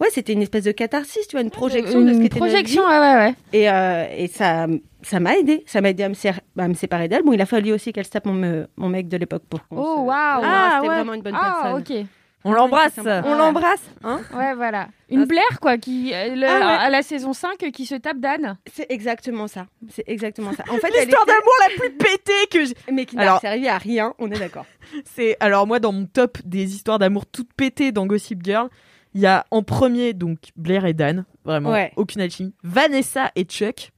ouais, 0.00 0.08
c'était 0.10 0.32
une 0.32 0.42
espèce 0.42 0.64
de 0.64 0.72
catharsis, 0.72 1.26
tu 1.28 1.36
vois, 1.36 1.42
une 1.42 1.50
projection 1.50 2.00
de 2.00 2.12
ce 2.12 2.18
qu'était 2.20 2.38
notre 2.40 2.52
projection, 2.52 2.82
vie. 2.82 2.88
ouais, 2.88 2.98
ouais, 3.00 3.14
ouais. 3.14 3.34
Et, 3.52 3.70
euh, 3.70 4.06
et 4.16 4.28
ça, 4.28 4.66
ça 5.02 5.20
m'a 5.20 5.36
aidé. 5.36 5.62
Ça 5.66 5.80
m'a 5.80 5.90
aidé 5.90 6.02
à 6.04 6.08
me, 6.08 6.14
ser- 6.14 6.32
à 6.58 6.68
me 6.68 6.74
séparer 6.74 7.08
d'elle. 7.08 7.22
Bon, 7.22 7.32
il 7.32 7.40
a 7.40 7.46
fallu 7.46 7.72
aussi 7.72 7.92
qu'elle 7.92 8.04
se 8.06 8.10
tape 8.10 8.26
mon, 8.26 8.34
me- 8.34 8.66
mon 8.76 8.88
mec 8.88 9.08
de 9.08 9.16
l'époque 9.16 9.44
pour. 9.48 9.60
qu'on 9.68 9.76
Oh 9.76 9.96
se- 9.96 10.00
waouh. 10.06 10.10
Ah, 10.44 10.70
c'était 10.76 10.88
ouais. 10.88 10.94
vraiment 10.96 11.14
une 11.14 11.22
bonne 11.22 11.36
Ah, 11.36 11.60
personne. 11.62 12.00
ok. 12.02 12.06
On 12.46 12.52
l'embrasse. 12.52 12.98
On 12.98 13.34
l'embrasse, 13.36 13.80
hein 14.02 14.20
Ouais, 14.36 14.54
voilà. 14.54 14.88
Une 15.08 15.24
Blair, 15.24 15.60
quoi, 15.62 15.78
qui, 15.78 16.12
euh, 16.12 16.34
le- 16.34 16.46
Ah, 16.46 16.58
ouais. 16.58 16.84
à 16.86 16.90
la 16.90 17.00
saison 17.00 17.32
5, 17.32 17.62
euh, 17.62 17.70
qui 17.70 17.86
se 17.86 17.94
tape 17.94 18.18
d'Anne. 18.18 18.58
C'est 18.70 18.84
exactement 18.90 19.48
ça. 19.48 19.64
C'est 19.88 20.04
exactement 20.06 20.52
ça. 20.52 20.62
En 20.70 20.76
fait, 20.76 20.88
elle 20.94 21.06
L'histoire 21.06 21.22
était- 21.22 21.32
d'amour 21.32 21.52
la 21.66 21.74
plus 21.74 21.90
pétée 21.96 22.46
que 22.50 22.66
j'ai. 22.66 22.74
mais 22.92 23.06
qui 23.06 23.16
n'a 23.16 23.22
Alors- 23.22 23.40
servi 23.40 23.66
à 23.66 23.78
rien. 23.78 24.12
On 24.18 24.30
est 24.30 24.38
d'accord. 24.38 24.66
C'est 25.14 25.38
alors 25.40 25.66
moi 25.66 25.78
dans 25.80 25.92
mon 25.92 26.04
top 26.04 26.36
des 26.44 26.74
histoires 26.74 26.98
d'amour 26.98 27.24
toutes 27.24 27.50
pétées 27.54 27.92
dans 27.92 28.04
Gossip 28.04 28.40
Girl, 28.44 28.68
il 29.14 29.20
y 29.20 29.26
a 29.26 29.44
en 29.50 29.62
premier 29.62 30.12
donc 30.12 30.38
Blair 30.56 30.84
et 30.86 30.92
Dan, 30.94 31.24
vraiment 31.44 31.70
Ouais. 31.70 31.92
aucune 31.96 32.20
alchimie. 32.20 32.54
Vanessa 32.62 33.30
et 33.36 33.44
Chuck. 33.44 33.90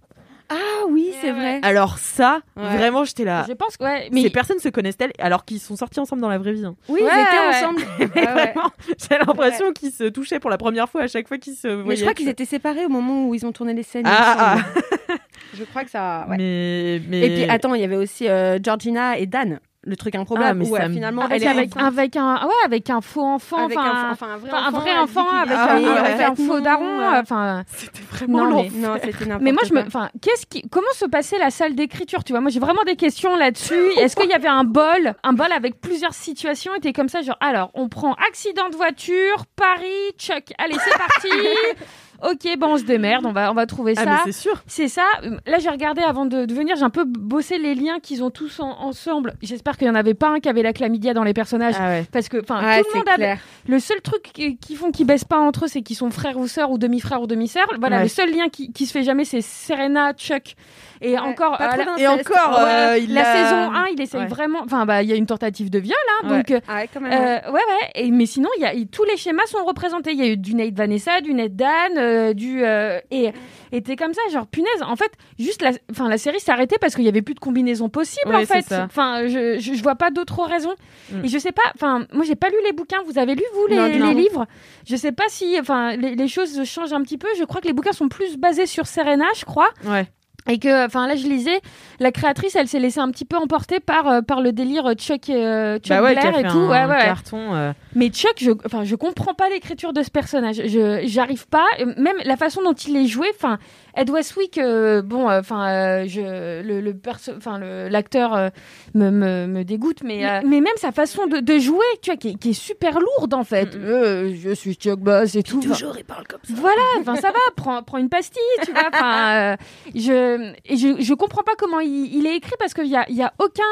Ah 0.49 0.85
oui, 0.89 1.13
c'est 1.21 1.33
vrai. 1.33 1.59
Alors 1.63 1.99
ça, 1.99 2.41
Ouais. 2.57 2.77
vraiment 2.77 3.03
j'étais 3.03 3.25
là. 3.25 3.45
Je 3.49 3.53
pense 3.55 3.77
que, 3.77 3.83
ouais. 3.83 4.09
Mais 4.13 4.23
Ces 4.23 4.31
personnes 4.31 4.61
se 4.61 4.69
connaissent-elles 4.69 5.11
alors 5.19 5.45
qu'ils 5.45 5.59
sont 5.59 5.75
sortis 5.75 5.99
ensemble 5.99 6.23
dans 6.23 6.29
la 6.29 6.39
vraie 6.39 6.53
vie. 6.53 6.65
hein. 6.65 6.77
Oui, 6.89 7.01
Ouais, 7.03 7.09
ils 7.11 7.23
étaient 7.23 7.49
ouais. 7.49 7.65
ensemble. 7.65 7.83
Mais 7.99 8.07
Ouais, 8.07 8.27
ouais. 8.29 8.53
vraiment, 8.53 8.71
j'ai 8.97 9.19
l'impression 9.19 9.73
qu'ils 9.73 9.91
se 9.91 10.05
touchaient 10.05 10.39
pour 10.39 10.51
la 10.51 10.57
première 10.59 10.89
fois 10.89 11.03
à 11.03 11.09
chaque 11.09 11.27
fois 11.27 11.39
qu'ils 11.39 11.55
se 11.57 11.67
voyaient. 11.67 11.85
Mais 11.89 11.97
je 11.97 12.03
crois 12.03 12.15
qu'ils 12.15 12.29
étaient 12.29 12.45
séparés 12.45 12.85
au 12.87 12.89
moment 12.89 13.27
où 13.27 13.35
ils 13.35 13.45
ont 13.45 13.51
tourné 13.51 13.75
les 13.75 13.83
scènes. 13.83 14.05
Ah, 14.07 14.59
semble. 14.59 15.19
Je 15.55 15.65
crois 15.65 15.83
que 15.83 15.91
ça. 15.91 16.27
ouais. 16.31 16.37
Mais, 16.37 17.01
mais... 17.09 17.21
Et 17.27 17.31
puis 17.35 17.51
attends, 17.51 17.75
il 17.75 17.81
y 17.81 17.85
avait 17.85 17.97
aussi 17.97 18.29
euh, 18.29 18.59
Georgina 18.63 19.19
et 19.19 19.27
Dan. 19.27 19.59
Le 19.87 19.97
truc 19.97 20.15
improbable 20.17 20.47
Ah, 20.51 20.55
mais 20.55 20.69
où 20.69 20.75
ça 20.77 20.83
euh, 20.83 20.89
me- 20.89 20.95
finalement 20.95 21.23
avec, 21.23 21.37
elle 21.41 21.43
est 21.45 21.51
avec, 21.51 21.71
avec 21.77 22.17
un 22.17 22.45
ouais 22.47 22.53
avec 22.65 22.91
un 22.91 23.01
faux 23.01 23.23
enfant 23.25 23.65
Avec 23.67 23.79
un- 23.79 24.11
enfin, 24.11 24.27
un 24.33 24.37
vrai 24.39 24.51
un 24.51 25.03
enfant, 25.03 25.23
vrai 25.23 25.39
avec, 25.39 25.53
est 25.53 25.55
un- 25.55 25.95
avec 25.95 26.19
ouais. 26.19 26.25
un 26.25 26.35
faux 26.35 26.61
daron 26.61 26.99
ouais. 26.99 27.19
enfin 27.23 27.63
C'était 27.69 28.03
vraiment 28.11 28.39
non, 28.39 28.51
long. 28.51 28.63
mais, 28.65 28.71
non 28.89 28.95
c'était 29.01 29.25
n'importe 29.27 29.43
mais 29.43 29.53
moi 29.53 29.63
je 29.67 29.73
me 29.75 29.81
enfin 29.87 30.11
qu'est-ce 30.21 30.45
qui 30.47 30.63
comment 30.71 30.87
se 30.95 31.05
passait 31.07 31.39
la 31.39 31.51
salle 31.51 31.75
d'écriture 31.77 32.25
tu 32.25 32.33
vois? 32.33 32.41
Moi 32.41 32.51
j'ai 32.51 32.59
vraiment 32.61 32.83
des 32.85 32.97
questions 32.97 33.37
là-dessus 33.37 33.93
est-ce 33.99 34.17
qu'il 34.17 34.29
y 34.29 34.35
avait 34.35 34.49
un 34.49 34.65
bol 34.65 35.15
un 35.23 35.33
bol 35.33 35.53
avec 35.53 35.81
plusieurs 35.81 36.15
situations 36.15 36.73
t'es 36.83 36.93
comme 36.93 37.09
ça 37.09 37.23
genre 37.23 37.39
alors 37.41 37.71
on 37.75 37.89
prend 37.89 38.15
accident 38.29 38.69
de 38.69 38.77
voiture 38.77 39.45
Paris 39.55 39.87
Chuck 40.19 40.53
allez 40.59 40.75
c'est 40.85 40.99
parti 40.99 41.29
Ok, 42.23 42.47
bon, 42.59 42.69
on 42.75 42.79
se 42.79 42.85
démerde, 42.85 43.27
on 43.27 43.33
va, 43.33 43.51
on 43.51 43.55
va 43.55 43.67
trouver 43.67 43.95
Ah, 43.97 44.05
ça. 44.05 44.21
c'est 44.25 44.33
sûr. 44.33 44.63
C'est 44.67 44.89
ça. 44.89 45.05
Là, 45.47 45.59
j'ai 45.59 45.69
regardé 45.71 46.03
avant 46.03 46.27
de, 46.27 46.45
de 46.47 46.55
venir, 46.55 46.77
j'ai 46.77 46.83
un 46.83 46.91
peu 46.91 47.05
bossé 47.05 47.59
les 47.59 47.75
liens 47.75 47.99
qu'ils 48.01 48.23
ont 48.25 48.31
tous 48.31 48.61
en- 48.61 48.71
ensemble. 48.81 49.35
J'espère 49.43 49.77
qu'il 49.77 49.87
n'y 49.87 49.93
en 49.93 49.95
avait 49.97 50.15
pas 50.15 50.29
un 50.29 50.41
qui 50.41 50.49
avait 50.49 50.63
la 50.63 50.73
chlamydia 50.73 51.15
dans 51.15 51.25
les 51.25 51.35
personnages. 51.35 51.75
Ah 51.79 51.89
ouais. 51.89 52.07
Parce 52.13 52.29
que, 52.29 52.41
enfin, 52.41 52.63
Ouais, 52.65 52.83
tout 52.83 52.89
le 52.93 52.99
monde 52.99 53.09
a. 53.09 53.37
Le 53.69 53.79
seul 53.79 54.01
truc 54.01 54.23
qui, 54.33 54.57
qui 54.57 54.77
font 54.77 54.91
qu'ils 54.91 55.07
baissent 55.07 55.25
pas 55.25 55.39
entre 55.39 55.65
eux, 55.65 55.69
c'est 55.69 55.83
qu'ils 55.83 55.97
sont 55.97 56.11
frères 56.11 56.39
ou 56.39 56.49
sœurs 56.49 56.71
ou 56.71 56.79
demi-frères 56.79 57.21
ou 57.23 57.27
demi-sœurs. 57.27 57.67
Voilà, 57.79 57.97
Ouais. 57.99 58.03
le 58.05 58.09
seul 58.09 58.31
lien 58.31 58.49
qui, 58.49 58.73
qui 58.73 58.87
se 58.87 58.93
fait 58.93 59.03
jamais, 59.03 59.25
c'est 59.25 59.41
Serena, 59.41 60.13
Chuck. 60.15 60.55
Et 61.01 61.13
Ouais, 61.13 61.19
encore. 61.19 61.61
euh, 61.61 61.67
la-. 61.77 61.99
Et 61.99 62.07
encore, 62.09 62.59
Ouais, 62.59 62.65
euh, 62.65 62.99
il 62.99 63.13
la 63.15 63.29
a- 63.29 63.35
saison 63.45 63.73
1, 63.73 63.87
il 63.93 64.01
essaye 64.01 64.21
Ouais. 64.21 64.27
vraiment. 64.27 64.61
Enfin, 64.65 64.87
bah, 64.87 65.03
il 65.03 65.09
y 65.09 65.13
a 65.13 65.17
une 65.17 65.27
tentative 65.27 65.71
de 65.71 65.79
viol, 65.79 65.95
hein, 66.23 66.29
donc. 66.29 66.51
euh, 66.51 66.61
Ah 66.69 66.77
ouais, 66.77 66.89
quand 66.93 67.01
même. 67.01 67.13
euh, 67.13 67.51
ouais, 67.51 67.61
ouais. 67.61 67.91
Et, 67.95 68.11
mais 68.11 68.27
sinon, 68.27 68.49
il 68.57 68.63
y 68.63 68.67
a, 68.67 68.73
tous 68.91 69.05
les 69.05 69.17
schémas 69.17 69.45
sont 69.47 69.65
représentés. 69.65 70.13
Il 70.13 70.19
y 70.19 70.23
a 70.23 70.27
eu 70.33 70.37
du 70.37 70.55
Nate 70.55 70.75
Vanessa, 70.75 71.21
du 71.21 71.35
Nate 71.35 71.55
Dan, 71.57 71.93
euh, 71.99 72.33
du. 72.33 72.65
euh, 72.65 72.99
et 73.11 73.33
et 73.73 73.83
t'es 73.83 73.97
comme 73.97 74.15
ça, 74.15 74.21
genre, 74.33 74.47
punaise. 74.47 74.83
En 74.87 74.97
fait, 74.97 75.11
juste 75.39 75.61
la, 75.61 75.73
enfin, 75.91 76.09
la 76.09 76.19
série 76.19 76.41
s'est 76.41 76.53
arrêtée 76.53 76.77
parce 76.81 76.95
qu'il 76.95 77.05
y 77.05 77.09
avait 77.09 77.21
plus 77.23 77.35
de 77.35 77.41
combinaison 77.41 77.89
possible, 77.89 78.29
Ouais, 78.35 78.43
en 78.43 78.47
fait. 78.47 78.73
Enfin, 78.73 79.27
je, 79.27 79.59
je, 79.59 79.75
je 79.75 79.83
vois 79.83 79.97
pas 79.97 80.11
d'autres 80.11 80.43
raisons. 80.45 80.75
Mm. 81.11 81.25
Et 81.25 81.29
je 81.29 81.39
sais 81.39 81.53
pas, 81.53 81.63
enfin, 81.75 82.07
moi, 82.13 82.25
j'ai 82.25 82.37
pas 82.37 82.49
lu 82.49 82.57
les 82.65 82.73
bouquins. 82.73 83.03
Vous 83.07 83.19
avez 83.19 83.35
lu, 83.35 83.43
vous, 83.55 83.67
les, 83.67 83.77
Non, 83.77 83.87
les 83.87 83.99
non. 83.99 84.13
livres? 84.13 84.47
Je 84.89 84.97
sais 84.97 85.13
pas 85.13 85.25
si, 85.29 85.59
enfin, 85.61 85.97
les, 85.97 86.15
les 86.15 86.29
choses 86.29 86.65
changent 86.65 86.93
un 86.93 87.03
petit 87.03 87.19
peu. 87.19 87.29
Je 87.39 87.45
crois 87.45 87.61
que 87.61 87.67
les 87.67 87.73
bouquins 87.73 87.93
sont 87.93 88.09
plus 88.09 88.37
basés 88.37 88.67
sur 88.67 88.87
Serena, 88.87 89.27
je 89.37 89.45
crois. 89.45 89.69
Ouais. 89.85 90.07
Et 90.49 90.59
que, 90.59 90.87
enfin 90.87 91.07
là, 91.09 91.17
je 91.17 91.27
lisais, 91.27 91.61
la 91.99 92.13
créatrice, 92.13 92.55
elle 92.55 92.69
s'est 92.69 92.79
laissée 92.79 93.01
un 93.01 93.11
petit 93.11 93.25
peu 93.25 93.37
emporter 93.37 93.81
par, 93.81 94.07
euh, 94.09 94.21
par 94.23 94.41
le 94.41 94.53
délire 94.53 94.93
Chuck, 94.95 95.29
euh, 95.29 95.79
Chuck 95.79 95.89
Bah 95.89 96.03
ouais, 96.03 96.15
Blair 96.15 96.39
et 96.39 96.43
tout. 96.45 96.59
un 96.59 96.89
Ouais, 96.89 97.05
carton. 97.05 97.55
euh, 97.55 97.73
Mais 97.95 98.09
Chuck, 98.11 98.35
je, 98.39 98.53
enfin, 98.65 98.85
je 98.85 98.95
comprends 98.95 99.35
pas 99.35 99.49
l'écriture 99.49 99.93
de 99.93 100.03
ce 100.03 100.11
personnage. 100.11 100.63
Je, 100.65 101.01
j'arrive 101.05 101.47
pas. 101.49 101.65
Euh, 101.81 101.93
Même 101.97 102.17
la 102.25 102.37
façon 102.37 102.63
dont 102.63 102.75
il 102.75 102.97
est 102.97 103.07
joué. 103.07 103.27
Enfin, 103.35 103.59
Ed 103.97 104.11
Westwick, 104.11 104.59
euh, 104.59 105.01
bon, 105.03 105.29
euh, 105.31 105.41
enfin, 105.41 105.69
euh, 105.69 106.05
je, 106.07 106.63
le, 106.63 106.81
le 106.81 106.95
perso, 106.95 107.33
enfin, 107.37 107.59
le- 107.59 107.89
l'acteur 107.89 108.35
euh, 108.35 108.49
me, 108.95 109.11
me, 109.11 109.47
me 109.47 109.65
dégoûte, 109.65 110.03
mais, 110.05 110.25
mais 110.45 110.61
même 110.61 110.77
sa 110.77 110.93
façon 110.93 111.27
de, 111.27 111.39
de 111.39 111.59
jouer, 111.59 111.85
tu 112.03 112.11
vois, 112.11 112.17
qui, 112.17 112.29
est- 112.31 112.35
qui 112.39 112.51
est 112.51 112.53
super 112.53 112.99
lourde 113.01 113.33
en 113.35 113.45
fait. 113.45 113.71
Je 113.75 114.55
suis 114.55 114.75
Chuck 114.75 115.01
Boss 115.01 115.35
et 115.35 115.43
tout. 115.43 115.61
Toujours, 115.61 115.95
il 115.99 116.05
parle 116.05 116.27
comme 116.29 116.41
ça. 116.45 116.53
Voilà, 116.55 116.83
enfin 117.01 117.17
ça 117.17 117.29
va, 117.33 117.39
prends, 117.57 117.83
prends 117.83 117.99
une 117.99 118.09
pastille, 118.11 118.43
tu 118.65 118.73
vois. 118.73 118.89
Enfin, 118.93 119.57
je, 119.95 120.53
et 120.67 120.77
je, 120.77 121.01
je 121.01 121.15
comprends 121.15 121.43
pas 121.43 121.55
comment 121.57 121.81
il, 121.81 122.15
il 122.15 122.27
est 122.27 122.37
écrit 122.37 122.55
parce 122.59 122.75
qu'il 122.75 122.87
y 122.89 122.97
a, 122.97 123.07
il 123.09 123.17
y 123.17 123.23
a 123.23 123.33
aucun. 123.39 123.63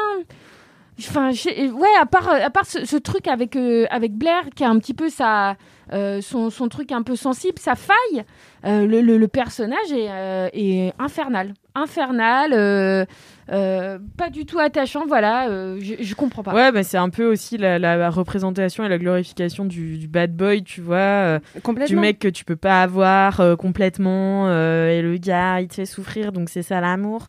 Enfin, 0.98 1.30
ouais, 1.30 1.88
à 2.00 2.06
part, 2.06 2.28
à 2.28 2.50
part 2.50 2.66
ce, 2.66 2.84
ce 2.84 2.96
truc 2.96 3.26
avec, 3.26 3.56
euh, 3.56 3.84
avec 3.90 4.12
Blair 4.12 4.42
qui 4.54 4.62
a 4.64 4.68
un 4.70 4.78
petit 4.78 4.94
peu 4.94 5.08
sa, 5.08 5.56
euh, 5.92 6.20
son, 6.20 6.50
son 6.50 6.68
truc 6.68 6.92
un 6.92 7.02
peu 7.02 7.16
sensible, 7.16 7.58
sa 7.58 7.74
faille, 7.74 8.22
euh, 8.64 8.86
le, 8.86 9.00
le- 9.00 9.18
le 9.18 9.28
personnage 9.28 9.90
est, 9.92 10.06
euh, 10.08 10.48
est 10.52 10.92
infernal. 11.00 11.54
Infernal, 11.74 12.52
euh, 12.52 13.04
euh, 13.50 13.98
pas 14.16 14.30
du 14.30 14.46
tout 14.46 14.60
attachant, 14.60 15.04
voilà, 15.08 15.48
euh, 15.48 15.78
je, 15.80 15.94
je 16.00 16.14
comprends 16.14 16.44
pas. 16.44 16.54
Ouais, 16.54 16.70
bah, 16.70 16.84
c'est 16.84 16.96
un 16.96 17.10
peu 17.10 17.24
aussi 17.26 17.58
la, 17.58 17.80
la 17.80 18.08
représentation 18.08 18.84
et 18.84 18.88
la 18.88 18.98
glorification 18.98 19.64
du, 19.64 19.98
du 19.98 20.06
bad 20.06 20.34
boy, 20.36 20.62
tu 20.62 20.80
vois, 20.80 20.96
euh, 20.96 21.38
Complètement. 21.64 21.86
du 21.96 22.00
mec 22.00 22.20
que 22.20 22.28
tu 22.28 22.44
peux 22.44 22.54
pas 22.56 22.80
avoir 22.82 23.40
euh, 23.40 23.56
complètement, 23.56 24.46
euh, 24.46 24.90
et 24.90 25.02
le 25.02 25.16
gars, 25.16 25.60
il 25.60 25.66
te 25.66 25.74
fait 25.74 25.86
souffrir, 25.86 26.30
donc 26.30 26.48
c'est 26.50 26.62
ça 26.62 26.80
l'amour. 26.80 27.26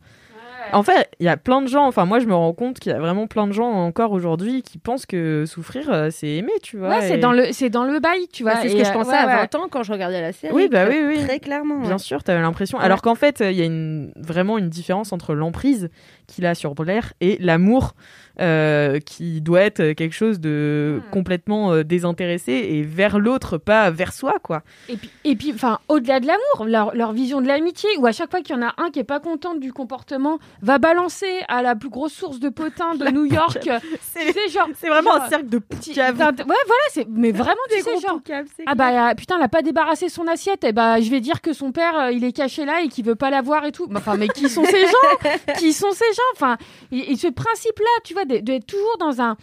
En 0.73 0.83
fait, 0.83 1.09
il 1.19 1.25
y 1.25 1.29
a 1.29 1.37
plein 1.37 1.61
de 1.61 1.67
gens, 1.67 1.85
enfin 1.87 2.05
moi 2.05 2.19
je 2.19 2.25
me 2.25 2.33
rends 2.33 2.53
compte 2.53 2.79
qu'il 2.79 2.91
y 2.91 2.95
a 2.95 2.99
vraiment 2.99 3.27
plein 3.27 3.47
de 3.47 3.51
gens 3.53 3.69
encore 3.69 4.11
aujourd'hui 4.11 4.61
qui 4.61 4.77
pensent 4.77 5.05
que 5.05 5.45
souffrir 5.45 5.89
euh, 5.91 6.09
c'est 6.11 6.27
aimer, 6.29 6.51
tu 6.61 6.77
vois. 6.77 6.89
Ouais, 6.89 7.01
c'est 7.01 7.17
dans 7.17 7.31
le, 7.31 7.51
c'est 7.51 7.69
dans 7.69 7.83
le 7.83 7.99
bail, 7.99 8.27
tu 8.31 8.43
vois. 8.43 8.53
Bah, 8.53 8.59
c'est 8.61 8.69
ce 8.69 8.75
que 8.75 8.83
je 8.83 8.89
euh, 8.89 8.93
pensais 8.93 9.11
ouais, 9.11 9.17
à 9.17 9.25
ouais. 9.27 9.35
20 9.51 9.55
ans 9.55 9.67
quand 9.69 9.83
je 9.83 9.91
regardais 9.91 10.21
la 10.21 10.33
série. 10.33 10.53
Oui, 10.53 10.67
bah 10.69 10.85
très- 10.85 10.99
oui, 11.05 11.15
oui. 11.17 11.23
Très 11.25 11.39
clairement. 11.39 11.79
Bien 11.79 11.97
sûr, 11.97 12.23
t'avais 12.23 12.41
l'impression. 12.41 12.77
Alors 12.79 13.01
qu'en 13.01 13.15
fait, 13.15 13.39
il 13.41 13.55
y 13.55 13.61
a 13.61 13.65
une, 13.65 14.11
vraiment 14.15 14.57
une 14.57 14.69
différence 14.69 15.13
entre 15.13 15.33
l'emprise 15.33 15.89
qu'il 16.27 16.45
a 16.45 16.55
sur 16.55 16.75
Blair 16.75 17.13
et 17.21 17.37
l'amour 17.39 17.93
euh, 18.41 18.99
qui 18.99 19.39
doit 19.41 19.61
être 19.61 19.93
quelque 19.93 20.13
chose 20.13 20.39
de 20.41 20.99
Hmm. 21.05 21.09
complètement 21.11 21.71
euh, 21.71 21.83
désintéressé 21.83 22.51
et 22.51 22.83
vers 22.83 23.17
l'autre, 23.17 23.57
pas 23.57 23.89
vers 23.91 24.11
soi, 24.11 24.35
quoi. 24.43 24.61
Et 24.89 24.97
puis, 24.97 25.09
et 25.23 25.35
puis, 25.37 25.51
enfin, 25.53 25.79
au-delà 25.87 26.19
de 26.19 26.27
l'amour, 26.27 26.65
leur, 26.67 26.93
leur 26.95 27.13
vision 27.13 27.41
de 27.41 27.47
l'amitié, 27.47 27.89
où 27.97 28.05
à 28.07 28.11
chaque 28.11 28.29
fois 28.31 28.41
qu'il 28.41 28.55
y 28.55 28.59
en 28.59 28.61
a 28.61 28.73
un 28.77 28.89
qui 28.91 28.99
est 28.99 29.03
pas 29.05 29.19
content 29.21 29.55
du 29.55 29.71
comportement, 29.71 30.37
va 30.61 30.77
balancer 30.79 31.27
à 31.47 31.61
la 31.61 31.75
plus 31.75 31.89
grosse 31.89 32.11
source 32.13 32.39
de 32.39 32.49
potins 32.49 32.95
de 32.95 33.05
New 33.11 33.25
York. 33.25 33.69
C'est 34.01 34.49
genre, 34.49 34.67
C'est 34.77 34.89
vraiment 34.89 35.13
genre, 35.13 35.23
un 35.23 35.29
cercle 35.29 35.47
de 35.49 35.59
poucaves. 35.59 36.17
d'un- 36.17 36.25
Ouais, 36.31 36.35
voilà, 36.67 36.83
c'est, 36.89 37.07
mais 37.09 37.31
vraiment, 37.31 37.55
tu 37.71 37.81
sais, 37.81 37.99
genre. 38.05 38.19
Ah 38.65 38.75
bah 38.75 39.15
putain, 39.15 39.35
elle 39.37 39.43
a 39.43 39.47
pas 39.49 39.61
débarrassé 39.61 40.09
son 40.09 40.27
assiette. 40.27 40.63
Et 40.65 40.73
bah 40.73 40.99
je 41.01 41.09
vais 41.09 41.21
dire 41.21 41.41
que 41.41 41.53
son 41.53 41.71
père, 41.71 41.97
euh, 41.97 42.11
il 42.11 42.23
est 42.23 42.31
caché 42.33 42.65
là 42.65 42.81
et 42.81 42.87
qu'il 42.89 43.05
veut 43.05 43.15
pas 43.15 43.29
la 43.29 43.41
voir 43.41 43.65
et 43.65 43.71
tout. 43.71 43.87
Enfin, 43.95 44.15
mais 44.17 44.27
qui 44.27 44.49
sont 44.49 44.63
ces 44.65 44.81
gens? 44.85 45.29
Qui 45.57 45.73
sont 45.73 45.91
ces 45.91 46.13
gens 46.15 46.21
Enfin, 46.33 46.57
et, 46.91 47.11
et 47.11 47.15
ce 47.15 47.27
principe-là, 47.27 47.89
tu 48.03 48.13
vois, 48.13 48.25
de- 48.25 48.37
d'être 48.39 48.65
toujours 48.65 48.97
dans 48.99 49.21
un 49.21 49.37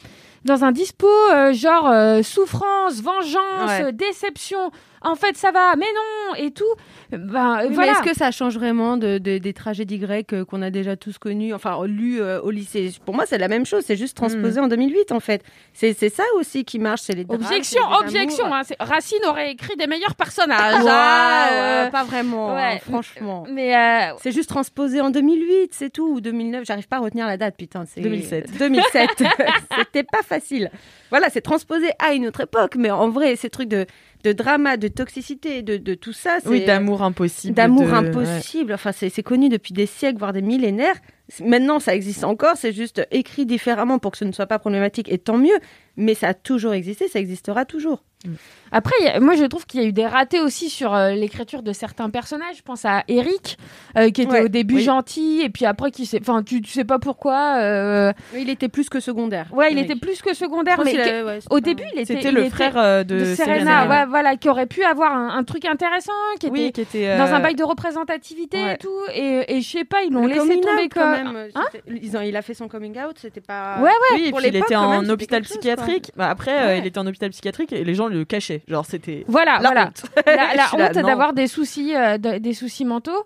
dans 0.44 0.64
un 0.64 0.72
dispo 0.72 1.06
euh, 1.30 1.52
genre 1.52 1.88
euh, 1.88 2.22
souffrance, 2.24 3.00
vengeance, 3.00 3.70
Ouais. 3.80 3.92
déception. 3.92 4.72
En 5.04 5.14
fait, 5.16 5.36
ça 5.36 5.50
va, 5.50 5.74
mais 5.76 5.86
non 5.94 6.34
et 6.36 6.50
tout. 6.50 6.64
Ben 7.10 7.58
Oui, 7.66 7.74
voilà. 7.74 7.92
est-ce 7.92 8.02
que 8.02 8.14
ça 8.14 8.30
change 8.30 8.54
vraiment 8.54 8.96
de, 8.96 9.18
de- 9.18 9.38
des 9.38 9.52
tragédies 9.52 9.98
grecques 9.98 10.32
euh, 10.32 10.44
qu'on 10.44 10.62
a 10.62 10.70
déjà 10.70 10.96
tous 10.96 11.18
connues, 11.18 11.52
enfin 11.52 11.78
lues 11.86 12.20
euh, 12.22 12.40
au 12.40 12.50
lycée? 12.50 12.92
Pour 13.04 13.14
moi, 13.14 13.24
c'est 13.26 13.38
la 13.38 13.48
même 13.48 13.66
chose, 13.66 13.84
c'est 13.86 13.96
juste 13.96 14.16
transposé 14.16 14.60
en 14.60 14.68
2008 14.68 15.12
en 15.12 15.20
fait. 15.20 15.42
C'est 15.74 15.92
ça 16.08 16.22
aussi 16.36 16.64
qui 16.64 16.78
marche, 16.78 17.02
c'est 17.02 17.14
les 17.14 17.24
drames, 17.24 17.40
Objection, 17.42 17.82
les 17.90 17.96
objection. 18.06 18.54
Hein, 18.54 18.62
Racine 18.80 19.18
aurait 19.26 19.50
écrit 19.52 19.76
des 19.76 19.86
meilleurs 19.86 20.14
personnages. 20.14 20.82
Ouais, 20.82 21.58
euh, 21.58 21.90
pas 21.90 22.04
vraiment, 22.04 22.54
ouais. 22.54 22.62
hein, 22.74 22.78
franchement. 22.82 23.44
Mais 23.50 23.74
C'est 24.22 24.32
juste 24.32 24.48
transposé 24.48 25.00
en 25.00 25.10
2008, 25.10 25.70
c'est 25.74 25.90
tout, 25.90 26.06
ou 26.14 26.20
2009, 26.20 26.64
j'arrive 26.64 26.88
pas 26.88 26.96
à 26.96 27.00
retenir 27.00 27.26
la 27.26 27.36
date, 27.36 27.56
putain. 27.56 27.84
c'est 27.86 28.00
2007. 28.00 28.56
2007, 28.58 29.10
c'était 29.78 30.04
pas 30.04 30.22
facile. 30.22 30.70
Voilà, 31.10 31.28
c'est 31.30 31.40
transposé 31.42 31.90
à 31.98 32.14
une 32.14 32.26
autre 32.26 32.40
époque, 32.42 32.76
mais 32.76 32.90
en 32.90 33.08
vrai, 33.10 33.36
ces 33.36 33.50
trucs 33.50 33.68
de, 33.68 33.86
de 34.24 34.32
drama, 34.32 34.76
de 34.76 34.88
toxicité, 34.88 35.62
de, 35.62 35.76
de 35.76 35.94
tout 35.94 36.12
ça. 36.12 36.38
Oui, 36.46 36.64
d'amour 36.64 37.02
impossible. 37.02 37.54
D'amour 37.54 37.86
de- 37.86 37.92
impossible, 37.92 38.72
enfin 38.72 38.92
c'est 38.92 39.08
c'est 39.08 39.22
connu 39.22 39.48
depuis 39.48 39.72
des 39.74 39.86
siècles, 39.86 40.18
voire 40.18 40.32
des 40.32 40.42
millénaires. 40.42 40.96
Maintenant, 41.42 41.80
ça 41.80 41.94
existe 41.94 42.24
encore, 42.24 42.56
c'est 42.56 42.72
juste 42.72 43.06
écrit 43.10 43.46
différemment 43.46 43.98
pour 43.98 44.10
que 44.12 44.18
ce 44.18 44.24
ne 44.24 44.32
soit 44.32 44.46
pas 44.46 44.58
problématique, 44.58 45.10
et 45.10 45.18
tant 45.18 45.38
mieux. 45.38 45.58
Mais 45.96 46.14
ça 46.14 46.28
a 46.28 46.34
toujours 46.34 46.74
existé, 46.74 47.08
ça 47.08 47.18
existera 47.20 47.64
toujours. 47.64 48.04
Après, 48.74 48.94
il 49.00 49.04
y 49.04 49.08
a- 49.08 49.20
moi, 49.20 49.34
je 49.34 49.44
trouve 49.44 49.66
qu'il 49.66 49.82
y 49.82 49.84
a 49.84 49.86
eu 49.88 49.92
des 49.92 50.06
ratés 50.06 50.40
aussi 50.40 50.70
sur 50.70 50.94
euh, 50.94 51.10
l'écriture 51.10 51.62
de 51.62 51.72
certains 51.72 52.08
personnages. 52.08 52.56
Je 52.56 52.62
pense 52.62 52.84
à 52.86 53.02
Eric, 53.08 53.58
euh, 53.98 54.10
qui 54.10 54.22
était 54.22 54.32
Ouais, 54.32 54.40
au 54.44 54.48
début 54.48 54.76
oui. 54.76 54.82
gentil, 54.82 55.42
et 55.44 55.50
puis 55.50 55.66
après, 55.66 55.90
qui 55.90 56.08
enfin, 56.20 56.42
tu, 56.42 56.62
tu 56.62 56.70
sais 56.72 56.84
pas 56.84 56.98
pourquoi. 56.98 57.56
euh, 57.58 58.12
Il 58.34 58.48
était 58.48 58.68
plus 58.68 58.88
que 58.88 59.00
secondaire. 59.00 59.46
Ouais, 59.52 59.72
il 59.72 59.78
était 59.78 59.96
plus 59.96 60.22
que 60.22 60.32
secondaire, 60.34 60.80
mais 60.84 60.92
que- 60.94 61.24
ouais, 61.26 61.38
au 61.50 61.56
pas- 61.56 61.60
début, 61.60 61.82
il 61.94 62.00
était. 62.00 62.14
C'était 62.14 62.28
il 62.30 62.34
le 62.34 62.40
était 62.42 62.50
frère 62.50 62.78
euh, 62.78 63.04
de, 63.04 63.18
de 63.20 63.24
Serena. 63.34 63.56
Serena, 63.56 63.88
ouais, 63.88 64.06
voilà, 64.06 64.36
qui 64.36 64.48
aurait 64.48 64.66
pu 64.66 64.82
avoir 64.84 65.12
un, 65.12 65.36
un 65.36 65.44
truc 65.44 65.64
intéressant, 65.66 66.12
qui 66.40 66.46
était 66.46 66.52
Oui, 66.58 66.72
qui 66.72 66.80
était 66.80 67.08
euh, 67.08 67.18
dans 67.18 67.34
un 67.34 67.40
bail 67.40 67.54
de 67.54 67.64
représentativité 67.64 68.58
et 68.72 68.76
tout, 68.78 68.88
et, 69.14 69.56
et 69.56 69.60
je 69.60 69.68
sais 69.68 69.84
pas, 69.84 70.02
ils 70.02 70.12
l'ont 70.12 70.22
Le 70.22 70.28
laissé 70.28 70.40
coming 70.40 70.60
tomber 70.62 70.88
quand 70.88 71.10
même. 71.10 71.48
Hein 71.54 71.64
ils 71.88 72.16
ont- 72.16 72.22
il 72.22 72.36
a 72.36 72.42
fait 72.42 72.54
son 72.54 72.68
coming 72.68 72.96
out, 72.98 73.16
c'était 73.20 73.40
pas. 73.40 73.76
Ouais, 73.78 73.84
ouais. 73.84 73.90
Oui, 74.14 74.22
et 74.26 74.30
Pour 74.30 74.38
puis 74.38 74.48
il 74.48 74.56
était 74.56 74.76
en 74.76 75.06
hôpital 75.08 75.42
psychiatrique. 75.42 76.10
Bah, 76.16 76.28
après, 76.30 76.78
il 76.78 76.86
était 76.86 76.98
en 76.98 77.06
hôpital 77.06 77.30
psychiatrique 77.30 77.72
et 77.72 77.84
les 77.84 77.94
gens 77.94 78.08
le 78.12 78.24
cachaient. 78.24 78.62
Genre, 78.68 78.86
c'était. 78.86 79.24
Voilà, 79.26 79.58
La 79.60 79.68
voilà. 79.70 79.86
honte. 79.86 80.04
La, 80.26 80.86
honte 80.86 80.94
d'avoir 81.06 81.32
des 81.32 81.46
soucis, 81.48 81.94
euh, 81.96 82.18
de- 82.18 82.38
des 82.38 82.54
soucis 82.54 82.84
mentaux. 82.84 83.24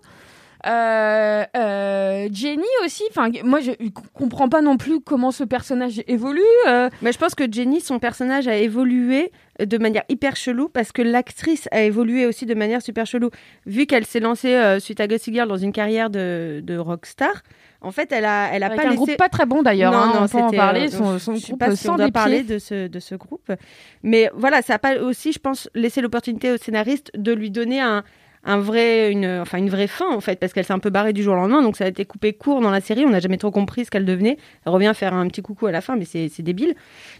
Euh, 0.65 1.43
euh, 1.55 2.27
Jenny 2.31 2.65
aussi, 2.83 3.03
enfin 3.11 3.29
moi 3.43 3.59
je 3.59 3.71
je 3.79 3.89
comprends 4.13 4.49
pas 4.49 4.61
non 4.61 4.75
plus 4.77 4.99
comment 4.99 5.31
ce 5.31 5.43
personnage 5.43 6.01
évolue. 6.07 6.41
euh. 6.67 6.89
Mais 7.03 7.11
je 7.11 7.19
pense 7.19 7.35
que 7.35 7.43
Jenny, 7.49 7.79
son 7.79 7.99
personnage 7.99 8.47
a 8.47 8.55
évolué 8.57 9.31
de 9.63 9.77
manière 9.77 10.03
hyper 10.09 10.35
chelou 10.35 10.67
parce 10.67 10.91
que 10.91 11.03
l'actrice 11.03 11.69
a 11.71 11.81
évolué 11.83 12.25
aussi 12.25 12.47
de 12.47 12.55
manière 12.55 12.81
super 12.81 13.05
chelou. 13.05 13.29
Vu 13.67 13.85
qu'elle 13.85 14.05
s'est 14.05 14.19
lancée 14.19 14.55
euh, 14.55 14.79
suite 14.79 14.99
à 14.99 15.07
Gossip 15.07 15.33
Girl 15.33 15.47
dans 15.47 15.57
une 15.57 15.71
carrière 15.71 16.09
de, 16.09 16.59
de 16.63 16.77
rockstar, 16.77 17.43
en 17.81 17.91
fait, 17.91 18.11
elle 18.11 18.25
a, 18.25 18.49
elle 18.53 18.63
a 18.63 18.67
avec 18.67 18.77
pas 18.77 18.83
un 18.85 18.89
laissé... 18.89 18.95
groupe 18.97 19.17
pas 19.17 19.29
très 19.29 19.45
bon 19.45 19.61
d'ailleurs. 19.61 19.91
Non, 19.91 19.97
hein, 19.99 20.11
non, 20.15 20.21
on 20.23 20.27
peut 20.27 20.37
en 20.37 20.51
parler. 20.51 20.87
euh, 20.87 20.97
Son, 20.97 21.19
son 21.19 21.35
je 21.35 21.39
sais 21.39 21.47
groupe 21.47 21.59
pas 21.59 21.75
si 21.75 21.87
on 21.87 21.91
sans 21.91 21.95
doit 21.97 22.05
des 22.07 22.11
parler 22.11 22.43
de 22.43 22.57
ce, 22.59 22.87
de 22.87 22.99
ce 22.99 23.15
groupe. 23.15 23.51
Mais 24.03 24.29
voilà, 24.33 24.61
ça 24.61 24.75
a 24.75 24.79
pas 24.79 24.97
aussi, 24.99 25.31
je 25.31 25.39
pense, 25.39 25.69
laissé 25.75 26.01
l'opportunité 26.01 26.51
au 26.51 26.57
scénariste 26.57 27.11
de 27.15 27.31
lui 27.33 27.51
donner 27.51 27.79
un, 27.79 28.03
un 28.43 28.57
vrai, 28.59 29.11
une, 29.11 29.27
enfin 29.41 29.57
une 29.57 29.69
vraie 29.69 29.87
fin 29.87 30.09
en 30.09 30.21
fait, 30.21 30.39
parce 30.39 30.53
qu'elle 30.53 30.63
s'est 30.65 30.73
un 30.73 30.79
peu 30.79 30.89
barrée 30.89 31.13
du 31.13 31.21
jour 31.21 31.33
au 31.33 31.37
lendemain, 31.37 31.61
donc 31.61 31.75
ça 31.77 31.83
a 31.85 31.87
été 31.87 32.05
coupé 32.05 32.33
court 32.33 32.61
dans 32.61 32.71
la 32.71 32.81
série. 32.81 33.05
On 33.05 33.09
n'a 33.09 33.19
jamais 33.19 33.37
trop 33.37 33.51
compris 33.51 33.85
ce 33.85 33.91
qu'elle 33.91 34.05
devenait. 34.05 34.37
Elle 34.65 34.71
revient 34.71 34.93
faire 34.95 35.13
un 35.13 35.27
petit 35.27 35.41
coucou 35.41 35.67
à 35.67 35.71
la 35.71 35.81
fin, 35.81 35.95
mais 35.97 36.05
c'est 36.05 36.29
c'est 36.29 36.43
débile. 36.43 36.73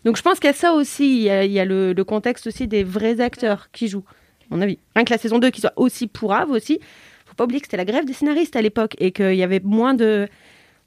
Donc 0.06 0.18
je 0.18 0.22
pense 0.22 0.40
qu'il 0.40 0.48
y 0.48 0.52
a 0.52 0.54
ça 0.56 0.74
aussi. 0.74 1.18
Il 1.18 1.24
y 1.24 1.30
a, 1.30 1.44
il 1.44 1.52
y 1.52 1.60
a 1.60 1.66
le, 1.66 1.94
le 1.94 2.04
contexte 2.04 2.48
aussi 2.48 2.68
des 2.68 2.84
vrais 2.84 3.20
acteurs 3.22 3.70
qui 3.72 3.88
jouent. 3.90 4.06
À 4.50 4.56
mon 4.56 4.62
avis, 4.62 4.80
rien 4.96 5.04
que 5.04 5.12
la 5.12 5.18
saison 5.18 5.40
2 5.40 5.50
qui 5.50 5.60
soit 5.62 5.74
aussi 5.76 6.08
pourrave 6.08 6.50
aussi. 6.52 6.80
Faut 7.38 7.44
pas 7.44 7.44
oublier 7.46 7.60
que 7.62 7.68
c'était 7.68 7.78
la 7.78 7.86
grève 7.86 8.06
des 8.06 8.14
scénaristes 8.14 8.56
à 8.56 8.62
l'époque 8.62 8.96
et 8.98 9.12
qu'il 9.12 9.36
y 9.36 9.44
avait 9.44 9.60
moins 9.64 9.94
de 9.94 10.28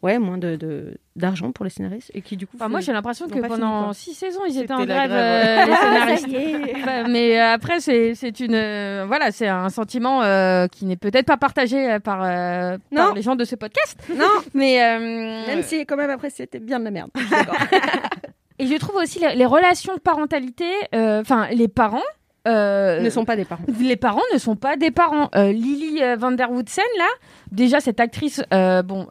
ouais, 0.02 0.18
moins 0.18 0.38
de 0.38 0.96
d'argent 1.14 1.52
pour 1.52 1.64
les 1.64 1.70
scénaristes 1.70 2.10
et 2.14 2.22
qui 2.22 2.36
du 2.36 2.46
coup. 2.46 2.56
Enfin, 2.56 2.68
moi, 2.68 2.80
j'ai 2.80 2.92
l'impression 2.92 3.28
que 3.28 3.34
fini, 3.34 3.46
pendant 3.46 3.92
six 3.92 4.14
saisons, 4.14 4.40
ils 4.48 4.58
étaient 4.58 4.72
en 4.72 4.84
grève, 4.86 5.10
grève, 5.10 5.12
euh, 5.12 5.66
les 5.66 5.72
Ah, 5.80 6.16
scénaristes. 6.16 7.08
mais 7.10 7.38
euh, 7.40 7.52
après, 7.52 7.78
c'est 7.80 8.14
c'est 8.14 8.40
une 8.40 8.54
euh, 8.54 9.04
voilà, 9.06 9.30
c'est 9.30 9.46
un 9.48 9.68
sentiment 9.68 10.22
euh, 10.22 10.66
qui 10.66 10.86
n'est 10.86 10.96
peut-être 10.96 11.26
pas 11.26 11.36
partagé 11.36 11.98
par, 12.02 12.22
euh, 12.24 12.78
par 12.94 13.08
Non. 13.08 13.14
les 13.14 13.22
gens 13.22 13.36
de 13.36 13.44
ce 13.44 13.54
podcast. 13.54 14.02
Non, 14.12 14.24
Mais 14.54 14.82
euh, 14.82 15.46
même 15.46 15.62
si 15.62 15.84
quand 15.86 15.96
même 15.96 16.10
après 16.10 16.30
c'était 16.30 16.58
bien 16.58 16.80
de 16.80 16.84
la 16.84 16.90
merde. 16.90 17.10
et 18.58 18.66
je 18.66 18.76
trouve 18.76 18.96
aussi 18.96 19.18
les, 19.20 19.34
les 19.34 19.46
relations 19.46 19.94
de 19.94 20.00
parentalité, 20.00 20.70
euh, 20.94 21.20
enfin 21.20 21.48
les 21.52 21.68
parents. 21.68 22.02
Euh, 22.48 23.00
ne 23.00 23.10
sont 23.10 23.24
pas 23.24 23.36
des 23.36 23.44
parents. 23.44 23.64
les 23.80 23.96
parents 23.96 24.22
ne 24.32 24.38
sont 24.38 24.56
pas 24.56 24.76
des 24.76 24.90
parents. 24.90 25.28
Euh, 25.34 25.52
Lily 25.52 26.02
euh, 26.02 26.16
van 26.16 26.32
der 26.32 26.50
Woodsen, 26.50 26.84
là, 26.98 27.08
déjà 27.52 27.80
cette 27.80 28.00
actrice, 28.00 28.42
euh, 28.54 28.82
bon, 28.82 29.06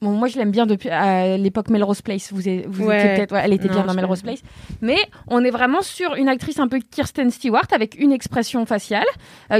bon, 0.00 0.10
moi 0.12 0.28
je 0.28 0.38
l'aime 0.38 0.50
bien 0.50 0.64
depuis 0.66 0.88
à 0.90 1.36
l'époque 1.36 1.68
Melrose 1.70 2.02
Place. 2.02 2.32
Vous, 2.32 2.48
êtes- 2.48 2.66
vous 2.66 2.86
Ouais. 2.86 2.98
étiez 2.98 3.14
peut-être, 3.16 3.32
ouais, 3.32 3.40
elle 3.44 3.52
était 3.52 3.68
Non, 3.68 3.74
bien 3.74 3.84
dans 3.84 3.94
Melrose. 3.94 4.22
Place. 4.22 4.40
Mais 4.80 4.98
on 5.26 5.44
est 5.44 5.50
vraiment 5.50 5.82
sur 5.82 6.14
une 6.14 6.28
actrice 6.28 6.58
un 6.58 6.68
peu 6.68 6.78
Kirsten 6.78 7.30
Stewart 7.30 7.66
avec 7.72 7.98
une 7.98 8.12
expression 8.12 8.64
faciale 8.64 9.06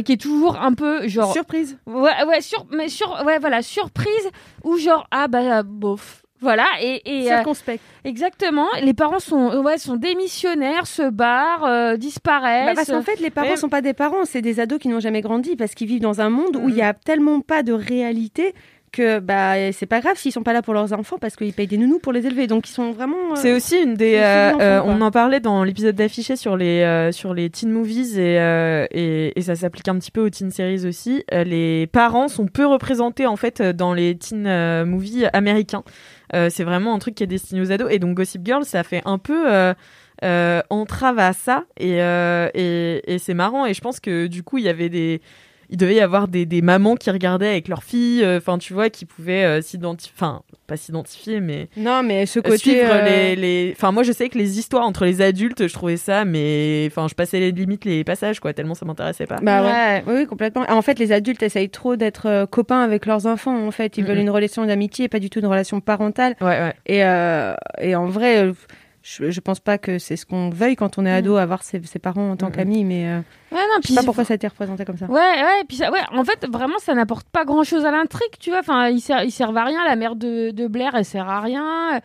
qui 0.04 0.12
est 0.12 0.20
toujours 0.20 0.56
un 0.60 0.74
peu 0.74 1.06
genre 1.08 1.32
Surprise. 1.32 1.78
Ouais, 1.86 2.24
ouais, 2.26 2.40
sur, 2.40 2.66
mais 2.70 2.88
sur, 2.88 3.22
ouais, 3.26 3.38
voilà, 3.38 3.62
surprise 3.62 4.28
ou 4.64 4.76
genre 4.78 5.06
ah 5.10 5.28
bah 5.28 5.62
bof. 5.62 6.22
Voilà 6.40 6.64
et, 6.80 7.02
et 7.04 7.32
euh, 7.32 7.36
Circonspect. 7.36 7.80
exactement. 8.04 8.66
Les 8.82 8.94
parents 8.94 9.18
sont 9.18 9.62
ouais 9.62 9.78
sont 9.78 9.96
démissionnaires, 9.96 10.86
se 10.86 11.08
barrent, 11.10 11.64
euh, 11.64 11.96
disparaissent. 11.96 12.66
Bah, 12.66 12.72
parce 12.76 12.90
qu'en 12.90 13.02
fait, 13.02 13.20
les 13.20 13.30
parents 13.30 13.48
Ouais. 13.50 13.56
sont 13.56 13.68
pas 13.68 13.80
des 13.82 13.94
parents, 13.94 14.24
c'est 14.24 14.42
des 14.42 14.60
ados 14.60 14.78
qui 14.78 14.88
n'ont 14.88 15.00
jamais 15.00 15.20
grandi 15.20 15.56
parce 15.56 15.74
qu'ils 15.74 15.88
vivent 15.88 16.00
dans 16.02 16.20
un 16.20 16.30
monde 16.30 16.56
où 16.56 16.68
il 16.68 16.76
y 16.76 16.82
a 16.82 16.94
tellement 16.94 17.40
pas 17.40 17.62
de 17.62 17.72
réalité 17.72 18.54
que 18.90 19.18
bah 19.18 19.70
c'est 19.72 19.84
pas 19.84 20.00
grave 20.00 20.16
s'ils 20.16 20.32
sont 20.32 20.42
pas 20.42 20.54
là 20.54 20.62
pour 20.62 20.72
leurs 20.72 20.94
enfants 20.94 21.18
parce 21.20 21.36
qu'ils 21.36 21.52
payent 21.52 21.66
des 21.66 21.76
nounous 21.76 21.98
pour 21.98 22.10
les 22.12 22.26
élever. 22.26 22.46
Donc 22.46 22.68
ils 22.68 22.72
sont 22.72 22.90
vraiment. 22.92 23.16
euh, 23.32 23.34
C'est 23.36 23.52
aussi 23.52 23.76
une 23.82 23.94
des. 23.94 24.14
euh, 24.14 24.52
euh, 24.60 24.80
on 24.86 25.02
en 25.02 25.10
parlait 25.10 25.40
dans 25.40 25.62
l'épisode 25.62 25.94
d'affiché 25.94 26.36
sur 26.36 26.56
les 26.56 26.80
euh, 26.82 27.12
sur 27.12 27.34
les 27.34 27.50
teen 27.50 27.70
movies 27.70 28.18
et 28.18 28.38
euh, 28.40 28.86
et, 28.90 29.38
et 29.38 29.42
ça 29.42 29.56
s'applique 29.56 29.88
un 29.88 29.98
petit 29.98 30.10
peu 30.10 30.22
aux 30.22 30.30
teen 30.30 30.50
series 30.50 30.86
aussi. 30.86 31.22
Euh, 31.34 31.44
les 31.44 31.86
parents 31.86 32.28
sont 32.28 32.46
peu 32.46 32.64
représentés 32.64 33.26
en 33.26 33.36
fait 33.36 33.60
euh, 33.60 33.72
dans 33.74 33.92
les 33.92 34.16
teen 34.16 34.46
euh, 34.46 34.86
movies 34.86 35.28
américains. 35.34 35.82
Euh, 36.34 36.50
c'est 36.50 36.64
vraiment 36.64 36.94
un 36.94 36.98
truc 36.98 37.14
qui 37.14 37.22
est 37.22 37.28
destiné 37.28 37.60
aux 37.60 37.72
ados 37.72 37.88
et 37.90 37.98
donc 37.98 38.16
Gossip 38.16 38.44
Girl 38.44 38.64
ça 38.64 38.82
fait 38.82 39.02
un 39.04 39.18
peu. 39.18 39.52
Euh, 39.52 39.74
euh, 40.24 40.62
entrave 40.68 41.20
à 41.20 41.32
ça 41.32 41.64
et, 41.78 41.98
et 41.98 43.18
c'est 43.20 43.34
marrant 43.34 43.66
et 43.66 43.72
je 43.72 43.80
pense 43.80 44.00
que 44.00 44.26
du 44.26 44.42
coup 44.42 44.58
il 44.58 44.64
y 44.64 44.68
avait 44.68 44.88
des 44.88 45.20
il 45.70 45.76
devait 45.76 45.96
y 45.96 46.00
avoir 46.00 46.28
des, 46.28 46.46
des 46.46 46.62
mamans 46.62 46.94
qui 46.96 47.10
regardaient 47.10 47.48
avec 47.48 47.68
leurs 47.68 47.82
filles 47.82 48.24
enfin 48.36 48.58
tu 48.58 48.72
vois 48.72 48.88
qui 48.90 49.04
pouvaient 49.04 49.44
euh, 49.44 49.60
s'identifier 49.62 50.12
enfin 50.16 50.42
pas 50.66 50.76
s'identifier 50.76 51.40
mais 51.40 51.68
Non, 51.76 52.02
mais 52.02 52.26
ce 52.26 52.38
euh, 52.40 52.42
côté. 52.42 52.58
suivre 52.58 52.90
euh, 52.90 53.04
les, 53.04 53.36
les 53.36 53.72
enfin 53.76 53.90
moi 53.92 54.02
je 54.02 54.12
sais 54.12 54.28
que 54.28 54.36
les 54.38 54.58
histoires 54.58 54.84
entre 54.84 55.04
les 55.04 55.20
adultes 55.22 55.66
je 55.66 55.72
trouvais 55.72 55.96
ça 55.96 56.24
mais 56.26 56.84
enfin 56.90 57.06
je 57.08 57.14
passais 57.14 57.40
les 57.40 57.52
limites 57.52 57.84
les 57.86 58.04
passages 58.04 58.40
quoi 58.40 58.52
tellement 58.52 58.74
ça 58.74 58.84
m'intéressait 58.84 59.26
pas 59.26 59.38
Bah 59.42 59.62
ouais. 59.62 60.04
Oui, 60.06 60.12
oui, 60.20 60.26
complètement. 60.26 60.64
En 60.68 60.82
fait, 60.82 60.98
les 60.98 61.12
adultes 61.12 61.42
essayent 61.42 61.70
trop 61.70 61.96
d'être 61.96 62.26
euh, 62.26 62.46
copains 62.46 62.80
avec 62.82 63.06
leurs 63.06 63.26
enfants. 63.26 63.66
En 63.66 63.70
fait, 63.70 63.96
ils 63.98 64.04
veulent 64.04 64.18
une 64.18 64.30
relation 64.30 64.64
d'amitié 64.66 65.06
et 65.06 65.08
pas 65.08 65.18
du 65.20 65.30
tout 65.30 65.38
une 65.38 65.46
relation 65.46 65.80
parentale. 65.80 66.34
ouais 66.40 66.46
ouais 66.60 66.74
Et, 66.86 67.04
euh, 67.04 67.54
et 67.80 67.94
en 67.96 68.06
vrai, 68.06 68.42
euh, 68.44 68.52
je, 69.16 69.30
je 69.30 69.40
pense 69.40 69.60
pas 69.60 69.78
que 69.78 69.98
c'est 69.98 70.16
ce 70.16 70.26
qu'on 70.26 70.50
veuille 70.50 70.76
quand 70.76 70.98
on 70.98 71.06
est 71.06 71.10
ado, 71.12 71.36
avoir 71.36 71.62
ses, 71.62 71.80
ses 71.84 71.98
parents 71.98 72.30
en 72.32 72.36
tant 72.36 72.50
qu'amis. 72.50 72.84
Mais 72.84 73.06
euh, 73.08 73.20
Ouais, 73.52 73.58
non, 73.58 73.80
je 73.82 73.88
sais 73.88 73.94
pas 73.94 74.02
pourquoi 74.02 74.24
ça 74.24 74.34
a 74.34 74.36
été 74.36 74.46
représenté 74.46 74.84
comme 74.84 74.98
ça. 74.98 75.06
Ouais, 75.06 75.18
ouais, 75.20 75.64
puis 75.66 75.76
ça, 75.78 75.90
ouais, 75.90 76.00
en 76.12 76.24
fait, 76.24 76.46
vraiment, 76.50 76.78
ça 76.78 76.94
n'apporte 76.94 77.26
pas 77.28 77.44
grand 77.46 77.64
chose 77.64 77.84
à 77.86 77.90
l'intrigue, 77.90 78.32
tu 78.38 78.50
vois. 78.50 78.58
Enfin, 78.60 78.88
ils 78.88 79.00
servent, 79.00 79.24
ils 79.24 79.30
servent 79.30 79.56
à 79.56 79.64
rien. 79.64 79.84
La 79.86 79.96
mère 79.96 80.14
de, 80.16 80.50
de 80.50 80.66
Blair, 80.66 80.90
elle 80.94 81.04
sert 81.04 81.28
à 81.28 81.40
rien. 81.40 81.64
Ah, 81.94 82.00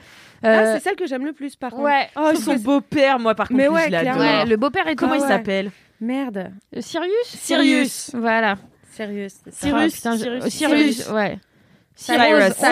Euh, 0.46 0.74
c'est 0.76 0.84
celle 0.84 0.96
que 0.96 1.06
j'aime 1.08 1.26
le 1.26 1.34
plus, 1.34 1.56
par 1.56 1.72
contre. 1.72 1.84
ouais. 1.84 2.08
oh 2.16 2.32
son 2.36 2.56
que 2.56 2.60
beau-père 2.60 3.18
moi 3.20 3.34
par 3.34 3.48
contre 3.48 3.58
Mais 3.60 3.68
ouais, 3.70 3.86
je 3.88 3.92
l'adore. 3.92 4.18
Ouais, 4.18 4.46
le 4.46 4.58
beau-père 4.58 4.88
est 4.88 4.96
comment 4.96 5.14
Ah 5.14 5.18
il 5.18 5.22
ouais. 5.22 5.28
s'appelle? 5.28 5.72
Merde. 6.02 6.52
Euh, 6.76 6.82
Sirius 6.82 7.28
Sirius. 7.28 8.12
Voilà. 8.14 8.56
Ça. 8.92 9.06
Cyrus, 9.06 9.36
Ah, 9.48 9.52
Cyrus, 9.52 10.50
Cyrus. 10.50 11.10
ouais. 11.10 11.40
Cyrus, 11.96 12.54
on 12.60 12.72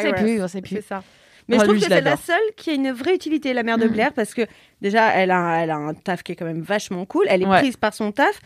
sait 0.00 0.12
plus, 0.12 0.42
on 0.42 0.48
sait 0.48 0.60
plus. 0.62 0.76
C'est 0.76 0.82
ça. 0.86 1.02
Mais 1.50 1.56
Oh, 1.56 1.60
je 1.60 1.64
trouve 1.64 1.74
lui, 1.74 1.82
que 1.82 1.88
c'est 1.88 2.00
la 2.00 2.16
seule 2.16 2.36
qui 2.56 2.70
a 2.70 2.74
une 2.74 2.90
vraie 2.92 3.14
utilité, 3.14 3.52
la 3.52 3.62
mère 3.62 3.76
de 3.78 3.86
Mm. 3.86 3.92
Blair, 3.92 4.12
parce 4.14 4.32
que 4.34 4.42
déjà, 4.80 5.08
elle 5.14 5.30
a, 5.30 5.62
elle 5.62 5.70
a 5.70 5.76
un 5.76 5.92
taf 5.94 6.22
qui 6.22 6.32
est 6.32 6.36
quand 6.36 6.46
même 6.46 6.62
vachement 6.62 7.04
cool. 7.04 7.26
Elle 7.28 7.42
est 7.42 7.46
Ouais. 7.46 7.58
prise 7.58 7.76
par 7.76 7.92
son 7.92 8.12
taf. 8.12 8.40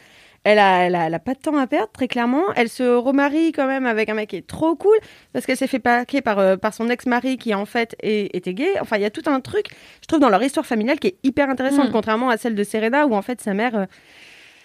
Elle 0.46 0.58
a, 0.58 0.84
elle, 0.84 0.94
a, 0.94 1.06
elle 1.06 1.14
a 1.14 1.18
pas 1.18 1.32
de 1.32 1.38
temps 1.38 1.56
à 1.56 1.66
perdre, 1.66 1.90
très 1.90 2.06
clairement. 2.06 2.42
Elle 2.54 2.68
se 2.68 2.82
remarie 2.82 3.52
quand 3.52 3.66
même 3.66 3.86
avec 3.86 4.10
un 4.10 4.14
mec 4.14 4.28
qui 4.28 4.36
est 4.36 4.46
trop 4.46 4.74
cool, 4.76 4.96
parce 5.32 5.46
qu'elle 5.46 5.56
s'est 5.56 5.66
fait 5.66 5.78
paquer 5.78 6.20
par, 6.20 6.38
euh, 6.38 6.56
par 6.58 6.74
son 6.74 6.90
ex-mari 6.90 7.38
qui, 7.38 7.54
en 7.54 7.64
fait, 7.64 7.96
est- 8.02 8.28
était 8.36 8.52
gay. 8.52 8.68
Enfin, 8.80 8.96
il 8.96 9.02
y 9.02 9.06
a 9.06 9.10
tout 9.10 9.22
un 9.24 9.40
truc, 9.40 9.68
je 10.02 10.06
trouve, 10.06 10.20
dans 10.20 10.28
leur 10.28 10.42
histoire 10.42 10.66
familiale 10.66 10.98
qui 10.98 11.06
est 11.08 11.16
hyper 11.22 11.48
intéressante, 11.48 11.88
Mm. 11.88 11.92
contrairement 11.92 12.28
à 12.28 12.36
celle 12.36 12.54
de 12.54 12.62
Serena, 12.64 13.06
où, 13.06 13.14
en 13.14 13.22
fait, 13.22 13.40
sa 13.40 13.54
mère, 13.54 13.74
euh, 13.74 13.84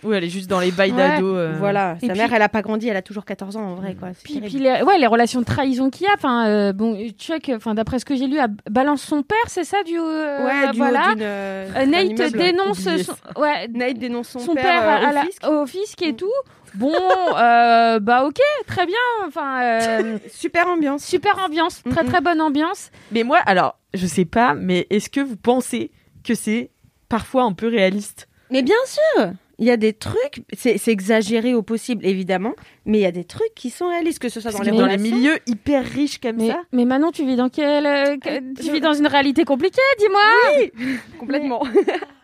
oui 0.04 0.16
elle 0.16 0.24
est 0.24 0.30
juste 0.30 0.50
dans 0.50 0.60
les 0.60 0.72
bails 0.72 0.92
Ouais. 0.92 0.98
d'ado 0.98 1.36
euh. 1.36 1.56
voilà, 1.60 1.96
Et 2.02 2.08
sa 2.08 2.14
puis- 2.14 2.22
mère, 2.22 2.34
elle 2.34 2.42
a 2.42 2.50
pas 2.50 2.62
grandi, 2.62 2.88
elle 2.88 2.96
a 2.98 3.02
toujours 3.02 3.26
14 3.26 3.58
ans, 3.58 3.64
en 3.64 3.76
vrai, 3.76 3.96
quoi. 3.96 4.10
C'est 4.16 4.24
Puis, 4.24 4.40
puis 4.42 4.60
les, 4.60 4.82
ouais, 4.82 4.98
les 4.98 5.08
relations 5.08 5.40
de 5.42 5.46
trahison 5.46 5.90
qu'il 5.90 6.06
y 6.08 6.10
a. 6.10 6.14
Enfin, 6.16 6.48
euh, 6.48 6.74
bon, 6.74 6.98
Chuck, 7.18 7.52
enfin, 7.56 7.74
d'après 7.76 8.00
ce 8.00 8.06
que 8.06 8.16
j'ai 8.16 8.28
lu, 8.28 8.40
a- 8.40 8.48
balance 8.70 9.02
son 9.02 9.24
père, 9.24 9.38
c'est 9.48 9.64
ça, 9.64 9.84
du. 9.84 9.98
euh, 10.00 10.46
Ouais, 10.46 10.72
du 10.72 10.78
voilà. 10.78 11.14
euh, 11.20 11.86
Nate 11.86 12.32
dénonce 12.34 12.80
son, 12.82 13.40
ouais, 13.42 13.68
Nate 13.70 13.98
dénonce 13.98 14.30
son, 14.30 14.40
son 14.40 14.54
père, 14.54 14.64
père, 14.64 14.84
euh, 15.04 15.06
à 15.08 15.10
au 15.10 15.14
la- 15.14 15.22
fisc. 15.24 15.48
au 15.48 15.66
fisc 15.66 16.02
et 16.02 16.16
tout. 16.16 16.28
Bon, 16.76 16.94
euh, 17.38 18.00
bah 18.00 18.26
ok, 18.26 18.40
très 18.68 18.86
bien. 18.86 18.96
Enfin, 19.28 19.62
euh, 19.64 20.18
Super 20.32 20.68
ambiance. 20.68 21.04
super 21.04 21.38
ambiance, 21.44 21.82
très 21.90 22.04
Mhm. 22.04 22.10
très 22.10 22.22
bonne 22.22 22.42
ambiance. 22.42 22.92
mais 23.12 23.24
moi 23.24 23.40
alors 23.46 23.76
je 23.96 24.06
sais 24.06 24.26
pas 24.26 24.54
mais 24.54 24.86
est-ce 24.92 25.10
que 25.10 25.20
vous 25.20 25.36
pensez 25.36 25.92
que 26.24 26.36
c'est 26.36 26.70
parfois 27.10 27.42
un 27.44 27.54
peu 27.54 27.68
réaliste? 27.68 28.28
Mais 28.52 28.62
bien 28.62 28.76
sûr, 28.86 29.32
il 29.60 29.66
y 29.66 29.72
a 29.72 29.78
des 29.78 29.94
trucs, 29.94 30.42
c'est 30.58 30.88
exagéré 30.88 31.54
au 31.54 31.62
possible 31.62 32.06
évidemment, 32.06 32.54
mais 32.86 32.98
il 33.00 33.02
y 33.02 33.06
a 33.06 33.12
des 33.12 33.26
trucs 33.26 33.54
qui 33.56 33.70
sont 33.70 33.88
réalistes, 33.90 34.20
que 34.20 34.30
ce 34.30 34.40
soit 34.42 34.52
dans 34.52 34.62
les 34.62 34.72
dans 34.72 34.98
milieux 34.98 35.38
hyper 35.48 35.86
riches 35.86 36.20
comme 36.20 36.38
Mais, 36.38 36.48
ça 36.48 36.62
mais 36.72 36.86
Manon, 36.86 37.12
tu 37.12 37.26
vis 37.26 37.36
dans 37.36 37.50
quel, 37.50 37.86
euh, 37.86 38.18
que- 38.18 38.54
tu 38.56 38.64
je- 38.66 38.72
vis 38.72 38.80
dans 38.82 38.94
une 38.94 39.08
réalité 39.08 39.44
compliquée, 39.46 39.82
dis-moi. 40.00 40.90
complètement. 41.20 41.62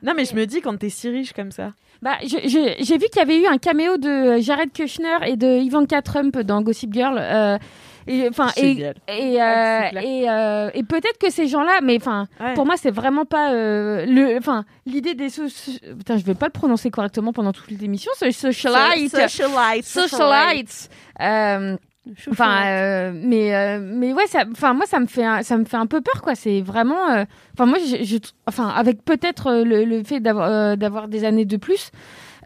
non 0.02 0.14
mais 0.16 0.26
je 0.26 0.36
me 0.36 0.46
dis 0.46 0.62
quand 0.62 0.78
t'es 0.78 0.90
si 0.90 1.10
riche 1.10 1.34
comme 1.34 1.52
ça 1.52 1.74
Bah, 2.02 2.18
j'ai 2.24 2.98
vu 2.98 3.06
qu'il 3.12 3.18
y 3.18 3.20
avait 3.20 3.38
eu 3.40 3.46
un 3.48 3.58
caméo 3.58 3.98
de 3.98 4.38
Jared 4.40 4.72
Kushner 4.74 5.18
et 5.28 5.36
de 5.36 5.60
Ivanka 5.62 6.02
Trump 6.02 6.38
dans 6.40 6.62
Gossip 6.62 6.94
Girl. 6.94 7.18
euh, 7.20 7.58
et 8.08 8.28
enfin 8.30 8.50
et 8.58 8.72
et, 9.08 9.42
euh, 9.42 9.46
Ah, 9.46 9.90
et, 10.04 10.30
euh, 10.30 10.70
et 10.74 10.84
peut-être 10.84 11.18
que 11.20 11.32
ces 11.32 11.48
gens-là, 11.48 11.80
mais 11.84 11.98
enfin 11.98 12.28
Ouais. 12.40 12.54
pour 12.54 12.66
moi 12.66 12.76
c'est 12.78 12.92
vraiment 12.92 13.26
pas 13.26 13.52
euh, 13.54 14.06
le 14.06 14.38
enfin 14.38 14.66
l'idée 14.86 15.14
des 15.16 15.30
so- 15.30 15.44
putain 15.98 16.18
je 16.18 16.24
vais 16.26 16.36
pas 16.36 16.46
le 16.48 16.52
prononcer 16.52 16.90
correctement 16.92 17.34
pendant 17.34 17.52
toute 17.54 17.70
l'émission 17.72 18.12
ce 18.18 18.30
socialite 18.32 19.12
socialite 19.12 19.86
socialites 19.86 20.90
euh, 21.22 21.76
Enfin, 22.30 22.68
euh, 22.68 23.12
mais 23.16 23.56
euh, 23.56 23.80
mais 23.82 24.14
ouais, 24.14 24.28
ça, 24.28 24.44
enfin 24.52 24.76
moi 24.76 24.86
ça 24.86 25.00
me 25.00 25.08
fait 25.08 25.24
un, 25.26 25.42
ça 25.42 25.58
me 25.58 25.66
fait 25.66 25.78
un 25.78 25.88
peu 25.88 26.02
peur 26.02 26.22
quoi. 26.22 26.36
C'est 26.36 26.62
vraiment, 26.62 27.10
euh, 27.10 27.26
enfin 27.56 27.66
moi, 27.66 27.80
je, 27.80 28.04
je- 28.04 28.18
enfin 28.46 28.68
avec 28.68 29.04
peut-être 29.04 29.48
euh, 29.48 29.64
le, 29.64 29.86
le 29.86 30.04
fait 30.04 30.20
d'avoir 30.20 30.52
euh, 30.52 30.76
d'avoir 30.76 31.08
des 31.08 31.26
années 31.26 31.46
de 31.46 31.58
plus, 31.58 31.90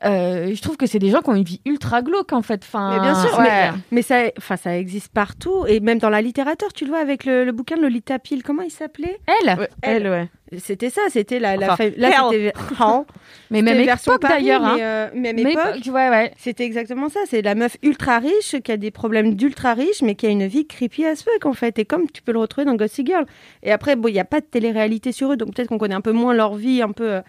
euh, 0.06 0.54
je 0.56 0.62
trouve 0.62 0.78
que 0.78 0.86
c'est 0.86 1.00
des 1.00 1.10
gens 1.10 1.22
qui 1.22 1.30
ont 1.30 1.36
une 1.36 1.44
vie 1.44 1.62
ultra 1.66 2.02
glauque 2.02 2.34
en 2.34 2.42
fait. 2.42 2.62
Enfin, 2.64 2.94
Mais 2.96 3.00
bien 3.02 3.16
sûr, 3.16 3.38
ouais. 3.40 3.44
mais, 3.46 3.70
mais 3.92 4.02
ça, 4.02 4.22
enfin, 4.38 4.56
ça 4.58 4.78
existe 4.78 5.12
partout 5.14 5.66
et 5.68 5.80
même 5.80 6.00
dans 6.00 6.10
la 6.10 6.22
littérature, 6.22 6.72
tu 6.74 6.86
le 6.86 6.92
vois 6.92 7.00
avec 7.00 7.26
le, 7.26 7.44
le 7.46 7.52
bouquin 7.52 7.78
de 7.78 7.82
Lolita 7.82 8.18
Peel, 8.20 8.44
comment 8.44 8.62
il 8.64 8.72
s'appelait? 8.72 9.18
Elle, 9.28 9.58
Ouais, 9.60 9.70
elle 9.82 10.08
ouais 10.08 10.30
C'était 10.58 10.90
ça, 10.90 11.02
c'était 11.10 11.40
la, 11.40 11.58
la 11.58 11.74
Enfin, 11.74 11.76
fa- 11.90 11.98
là 11.98 12.12
c'était 12.32 12.54
mais 13.52 13.62
même 13.62 13.80
époque 13.82 14.22
d'ailleurs. 14.22 14.64
hein. 14.64 14.76
mais, 14.78 14.84
euh, 14.84 15.08
même 15.16 15.38
époque, 15.40 15.82
ouais 15.88 16.10
ouais. 16.10 16.32
C'était 16.38 16.66
exactement 16.66 17.10
ça. 17.10 17.20
C'est 17.30 17.42
la 17.42 17.56
meuf 17.56 17.78
ultra 17.84 18.20
riche 18.20 18.56
qui 18.64 18.72
a 18.72 18.78
des 18.78 18.92
problèmes 18.92 19.36
d'ultra 19.36 19.74
riche, 19.74 20.02
mais 20.02 20.16
qui 20.16 20.26
a 20.28 20.30
une 20.30 20.48
vie 20.48 20.66
creepy 20.68 21.06
as 21.06 21.24
fuck 21.24 21.46
en 21.46 21.54
fait. 21.54 21.78
Et 21.80 21.86
comme 21.86 22.10
tu 22.10 22.22
peux 22.22 22.32
le 22.32 22.40
retrouver 22.40 22.66
dans 22.66 22.76
Gossip 22.76 23.06
Girl. 23.08 23.26
Et 23.64 23.72
après, 23.72 23.96
bon, 23.96 24.08
il 24.08 24.14
n'y 24.14 24.20
a 24.20 24.26
pas 24.26 24.40
de 24.40 24.46
télé-réalité 24.46 25.12
sur 25.12 25.32
eux, 25.32 25.38
donc 25.38 25.54
peut-être 25.54 25.68
qu'on 25.70 25.78
connaît 25.78 25.96
un 25.96 26.02
peu 26.02 26.12
moins 26.12 26.34
leur 26.34 26.56
vie, 26.56 26.82
un 26.82 26.92
peu 26.92 27.12
euh, 27.16 27.22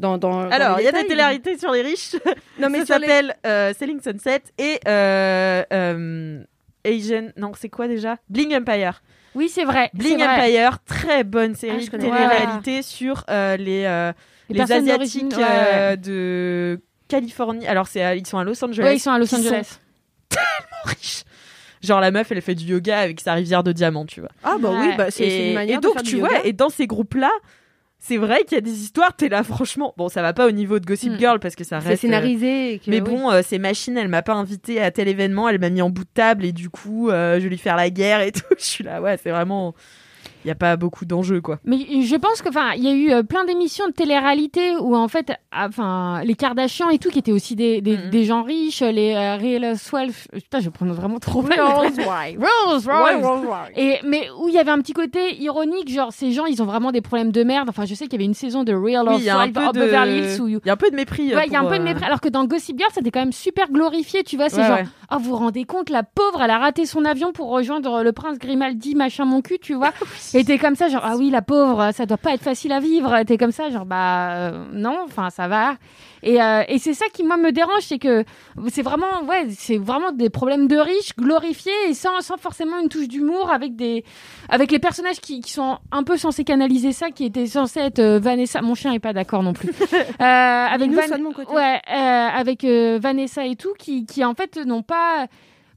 dans. 0.00 0.18
dans 0.18 0.42
dans 0.44 0.50
alors 0.50 0.80
il 0.80 0.84
y 0.84 0.88
a 0.88 0.92
des 0.92 1.06
télé-réalités 1.06 1.58
sur 1.58 1.70
les 1.72 1.82
riches 1.82 2.16
Non, 2.58 2.68
mais 2.70 2.84
ça 2.84 2.98
les- 2.98 3.06
s'appelle 3.06 3.34
euh, 3.46 3.72
Selling 3.78 4.00
Sunset 4.02 4.42
et 4.58 4.80
euh, 4.88 5.62
euh, 5.72 6.42
Asian 6.84 7.28
non 7.36 7.52
c'est 7.58 7.68
quoi 7.68 7.86
déjà? 7.88 8.16
Bling 8.28 8.54
Empire 8.56 9.02
Oui 9.34 9.48
c'est 9.48 9.64
vrai. 9.64 9.90
Bling 9.94 10.16
vrai. 10.18 10.26
Empire 10.42 10.78
très 10.84 11.24
bonne 11.24 11.52
Ah, 11.54 11.58
série 11.58 11.84
je 11.84 11.90
de 11.90 11.96
télé-réalité 11.98 12.82
sur 12.82 13.24
euh, 13.30 13.56
les 13.56 13.84
euh, 13.84 14.12
Les 14.48 14.60
asiatiques 14.72 15.36
ouais, 15.36 15.44
euh, 15.44 15.96
de 15.96 16.80
Californie. 17.08 17.66
Alors, 17.66 17.86
c'est 17.88 18.02
à- 18.02 18.14
ils 18.14 18.26
sont 18.26 18.38
à 18.38 18.44
Los 18.44 18.64
Angeles. 18.64 18.84
Ouais, 18.84 18.96
ils 18.96 19.00
sont 19.00 19.10
à 19.10 19.18
Los 19.18 19.34
Angeles. 19.34 19.78
tellement 20.28 20.84
riches. 20.84 21.24
Genre, 21.82 21.98
la 22.00 22.10
meuf, 22.12 22.30
elle 22.30 22.40
fait 22.42 22.54
du 22.54 22.66
yoga 22.66 23.00
avec 23.00 23.20
sa 23.20 23.32
rivière 23.34 23.62
de 23.64 23.72
diamants, 23.72 24.04
tu 24.06 24.20
vois. 24.20 24.28
Ah 24.44 24.56
bah 24.60 24.70
oui, 24.80 24.92
bah, 24.96 25.10
c'est 25.10 25.48
une 25.48 25.54
manière 25.54 25.78
et 25.78 25.80
donc, 25.80 25.94
de 25.94 25.98
faire 25.98 26.02
tu 26.04 26.14
du 26.16 26.20
vois, 26.20 26.28
yoga. 26.30 26.40
et 26.44 26.52
dans 26.52 26.68
ces 26.68 26.86
groupes-là, 26.86 27.30
c'est 28.02 28.16
vrai 28.16 28.44
qu'il 28.44 28.56
y 28.56 28.58
a 28.58 28.62
des 28.62 28.82
histoires, 28.82 29.14
t'es 29.14 29.28
là, 29.28 29.42
franchement. 29.44 29.92
Bon, 29.98 30.08
ça 30.08 30.22
va 30.22 30.32
pas 30.32 30.46
au 30.48 30.50
niveau 30.50 30.78
de 30.78 30.86
Gossip 30.86 31.12
Mm. 31.12 31.18
Girl 31.18 31.38
parce 31.38 31.54
que 31.54 31.64
ça 31.64 31.80
c'est 31.80 31.88
reste. 31.90 32.04
euh, 32.04 32.06
scénarisé. 32.08 32.80
que- 32.84 32.90
Mais 32.90 33.00
oui. 33.00 33.08
bon, 33.10 33.30
euh, 33.30 33.42
ces 33.46 33.58
machines, 33.58 33.96
elle 33.98 34.08
m'a 34.08 34.22
pas 34.22 34.32
invité 34.34 34.80
à 34.80 34.90
tel 34.90 35.06
événement, 35.06 35.48
elle 35.48 35.58
m'a 35.60 35.68
mis 35.70 35.82
en 35.82 35.90
bout 35.90 36.04
de 36.04 36.08
table 36.12 36.44
et 36.46 36.52
du 36.52 36.70
coup, 36.70 37.10
euh, 37.10 37.36
je 37.38 37.44
vais 37.44 37.50
lui 37.50 37.58
faire 37.58 37.76
la 37.76 37.90
guerre 37.90 38.22
et 38.22 38.32
tout. 38.32 38.42
Je 38.58 38.64
suis 38.64 38.84
là, 38.84 39.00
ouais, 39.02 39.18
c'est 39.22 39.30
vraiment. 39.30 39.74
Il 40.44 40.48
y 40.48 40.50
a 40.50 40.54
pas 40.54 40.76
beaucoup 40.76 41.04
d'enjeux, 41.04 41.40
quoi. 41.40 41.58
Mais 41.64 41.78
je 42.02 42.16
pense 42.16 42.40
que, 42.42 42.48
enfin, 42.48 42.72
il 42.76 42.82
y 42.84 42.88
a 42.88 42.92
eu 42.92 43.10
euh, 43.12 43.22
plein 43.22 43.44
d'émissions 43.44 43.86
de 43.88 43.92
télé-réalité 43.92 44.76
où 44.80 44.96
en 44.96 45.08
fait, 45.08 45.32
ah, 45.52 45.66
enfin, 45.68 46.22
les 46.24 46.34
Kardashians 46.34 46.88
et 46.90 46.98
tout, 46.98 47.10
qui 47.10 47.18
étaient 47.18 47.32
aussi 47.32 47.56
des, 47.56 47.80
des, 47.80 47.96
Mhm. 47.96 48.10
des 48.10 48.24
gens 48.24 48.42
riches, 48.42 48.80
les 48.80 49.12
euh, 49.14 49.36
Real 49.36 49.64
Housewives, 49.72 50.26
putain, 50.32 50.60
je 50.60 50.70
prononce 50.70 50.96
vraiment 50.96 51.18
trop 51.18 51.42
mal. 51.42 51.60
Rose. 51.60 52.88
Et 53.76 53.96
mais 54.04 54.28
où 54.40 54.48
il 54.48 54.54
y 54.54 54.58
avait 54.58 54.70
un 54.70 54.78
petit 54.78 54.92
côté 54.92 55.36
ironique, 55.40 55.90
genre 55.92 56.12
ces 56.12 56.32
gens, 56.32 56.46
ils 56.46 56.62
ont 56.62 56.66
vraiment 56.66 56.90
des 56.92 57.00
problèmes 57.00 57.32
de 57.32 57.42
merde. 57.44 57.68
Enfin, 57.68 57.84
je 57.84 57.94
sais 57.94 58.04
qu'il 58.04 58.14
y 58.14 58.16
avait 58.16 58.24
une 58.24 58.34
saison 58.34 58.64
de 58.64 58.72
Real 58.72 59.06
Oui, 59.08 59.14
Housewives 59.16 59.52
de. 59.52 59.78
Beverly 59.80 60.18
Hills 60.18 60.40
où 60.40 60.48
Il 60.48 60.60
y 60.64 60.70
a 60.70 60.72
un 60.72 60.76
peu 60.76 60.90
de 60.90 60.96
mépris. 60.96 61.32
euh, 61.32 61.36
Ouais, 61.36 61.44
il 61.46 61.52
y 61.52 61.56
a 61.56 61.60
un 61.60 61.64
peu 61.66 61.76
de 61.76 61.80
euh, 61.82 61.84
mépris. 61.84 62.04
Alors 62.04 62.20
que 62.20 62.28
dans 62.28 62.44
Gossip 62.44 62.78
Girl, 62.78 62.90
c'était 62.94 63.10
quand 63.10 63.20
même 63.20 63.32
super 63.32 63.70
glorifié, 63.70 64.22
tu 64.24 64.36
vois. 64.36 64.48
C'est 64.48 64.60
Ouais, 64.62 64.66
genre, 64.66 64.76
ouais. 64.78 64.86
oh, 65.12 65.16
vous 65.18 65.30
vous 65.30 65.36
rendez 65.36 65.64
compte, 65.64 65.90
la 65.90 66.02
pauvre, 66.02 66.42
elle 66.42 66.50
a 66.50 66.58
raté 66.58 66.86
son 66.86 67.04
avion 67.04 67.32
pour 67.32 67.50
rejoindre 67.50 68.02
le 68.02 68.12
prince 68.12 68.38
Grimaldi, 68.38 68.94
machin, 68.94 69.24
mon 69.24 69.42
cul, 69.42 69.58
tu 69.60 69.74
vois. 69.74 69.92
Et 70.34 70.44
t'es 70.44 70.58
comme 70.58 70.76
ça, 70.76 70.88
genre, 70.88 71.02
ah 71.04 71.16
oui, 71.16 71.30
la 71.30 71.42
pauvre, 71.42 71.90
ça 71.92 72.06
doit 72.06 72.16
pas 72.16 72.34
être 72.34 72.42
facile 72.42 72.72
à 72.72 72.80
vivre. 72.80 73.22
T'es 73.24 73.36
comme 73.36 73.52
ça, 73.52 73.68
genre, 73.70 73.84
bah, 73.86 74.32
euh, 74.34 74.64
non, 74.72 74.98
enfin, 75.04 75.30
ça 75.30 75.48
va. 75.48 75.74
Et, 76.22 76.40
euh, 76.42 76.62
et 76.68 76.78
c'est 76.78 76.92
ça 76.94 77.06
qui, 77.12 77.22
moi, 77.24 77.36
me 77.38 77.50
dérange, 77.50 77.80
c'est 77.82 77.98
que 77.98 78.24
c'est 78.68 78.82
vraiment, 78.82 79.22
ouais, 79.28 79.46
c'est 79.50 79.78
vraiment 79.78 80.12
des 80.12 80.28
problèmes 80.30 80.68
de 80.68 80.76
riches, 80.76 81.16
glorifiés, 81.16 81.72
et 81.88 81.94
sans, 81.94 82.20
sans 82.20 82.36
forcément 82.36 82.78
une 82.78 82.88
touche 82.88 83.08
d'humour, 83.08 83.50
avec 83.50 83.74
des, 83.74 84.04
avec 84.48 84.70
les 84.70 84.78
personnages 84.78 85.20
qui, 85.20 85.40
qui 85.40 85.50
sont 85.52 85.78
un 85.92 86.02
peu 86.02 86.16
censés 86.16 86.44
canaliser 86.44 86.92
ça, 86.92 87.10
qui 87.10 87.24
étaient 87.24 87.46
censés 87.46 87.80
être 87.80 87.98
euh, 88.00 88.18
Vanessa. 88.18 88.60
Mon 88.62 88.74
chien 88.74 88.92
est 88.92 88.98
pas 88.98 89.12
d'accord 89.12 89.42
non 89.42 89.52
plus. 89.52 89.70
Euh, 90.20 90.24
avec 90.66 90.90
Nous, 90.90 90.96
Van- 90.96 91.06
soit 91.06 91.16
de 91.18 91.22
mon 91.22 91.32
côté. 91.32 91.52
Ouais, 91.52 91.80
avec 91.88 92.64
Vanessa 92.64 93.46
et 93.46 93.56
tout, 93.56 93.72
qui, 93.78 94.04
qui 94.04 94.24
en 94.24 94.34
fait 94.34 94.56
n'ont 94.58 94.82
pas, 94.82 95.26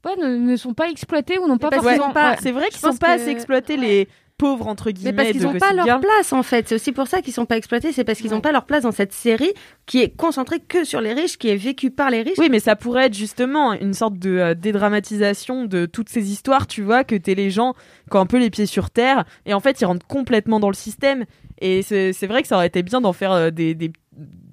ouais, 0.04 0.16
ne, 0.16 0.36
ne 0.36 0.56
sont 0.56 0.74
pas 0.74 0.88
exploités 0.90 1.38
ou 1.38 1.48
n'ont 1.48 1.56
pas 1.58 1.70
forcément. 1.70 2.12
ouais. 2.12 2.36
C'est 2.40 2.52
vrai 2.52 2.68
qu'ils 2.68 2.78
sont 2.80 2.96
pas 2.96 3.16
que- 3.16 3.22
assez 3.22 3.30
exploités, 3.30 3.76
les 3.76 4.08
pauvres, 4.44 4.66
entre 4.68 4.90
guillemets. 4.90 5.12
Mais 5.12 5.16
parce 5.16 5.30
qu'ils 5.32 5.42
n'ont 5.42 5.58
pas 5.58 5.72
leur 5.72 5.86
Girl. 5.86 6.00
place 6.00 6.32
en 6.32 6.42
fait. 6.42 6.68
C'est 6.68 6.74
aussi 6.74 6.92
pour 6.92 7.06
ça 7.06 7.22
qu'ils 7.22 7.32
sont 7.32 7.46
pas 7.46 7.56
exploités. 7.56 7.92
C'est 7.92 8.04
parce 8.04 8.18
qu'ils 8.18 8.30
n'ont 8.30 8.36
Ouais. 8.36 8.42
pas 8.42 8.52
leur 8.52 8.66
place 8.66 8.82
dans 8.82 8.92
cette 8.92 9.12
série 9.12 9.52
qui 9.86 10.00
est 10.02 10.10
concentrée 10.14 10.60
que 10.60 10.84
sur 10.84 11.00
les 11.00 11.12
riches, 11.14 11.38
qui 11.38 11.48
est 11.48 11.56
vécue 11.56 11.90
par 11.90 12.10
les 12.10 12.22
riches. 12.22 12.38
Oui, 12.38 12.48
mais 12.50 12.60
ça 12.60 12.76
pourrait 12.76 13.06
être 13.06 13.14
justement 13.14 13.72
une 13.72 13.94
sorte 13.94 14.18
de 14.18 14.30
euh, 14.30 14.54
dédramatisation 14.54 15.64
de 15.64 15.86
toutes 15.86 16.08
ces 16.08 16.30
histoires, 16.30 16.66
tu 16.66 16.82
vois, 16.82 17.04
que 17.04 17.14
t'es 17.14 17.34
les 17.34 17.50
gens 17.50 17.74
qui 18.10 18.16
ont 18.16 18.20
un 18.20 18.26
peu 18.26 18.38
les 18.38 18.50
pieds 18.50 18.66
sur 18.66 18.90
terre, 18.90 19.24
et 19.46 19.54
en 19.54 19.60
fait, 19.60 19.80
ils 19.80 19.84
rentrent 19.86 20.06
complètement 20.06 20.60
dans 20.60 20.68
le 20.68 20.74
système. 20.74 21.24
Et 21.60 21.82
c'est 21.82 22.12
c'est 22.12 22.26
vrai 22.26 22.42
que 22.42 22.48
ça 22.48 22.56
aurait 22.56 22.66
été 22.66 22.82
bien 22.82 23.00
d'en 23.00 23.12
faire 23.12 23.32
euh, 23.32 23.50
des, 23.50 23.74
des, 23.74 23.92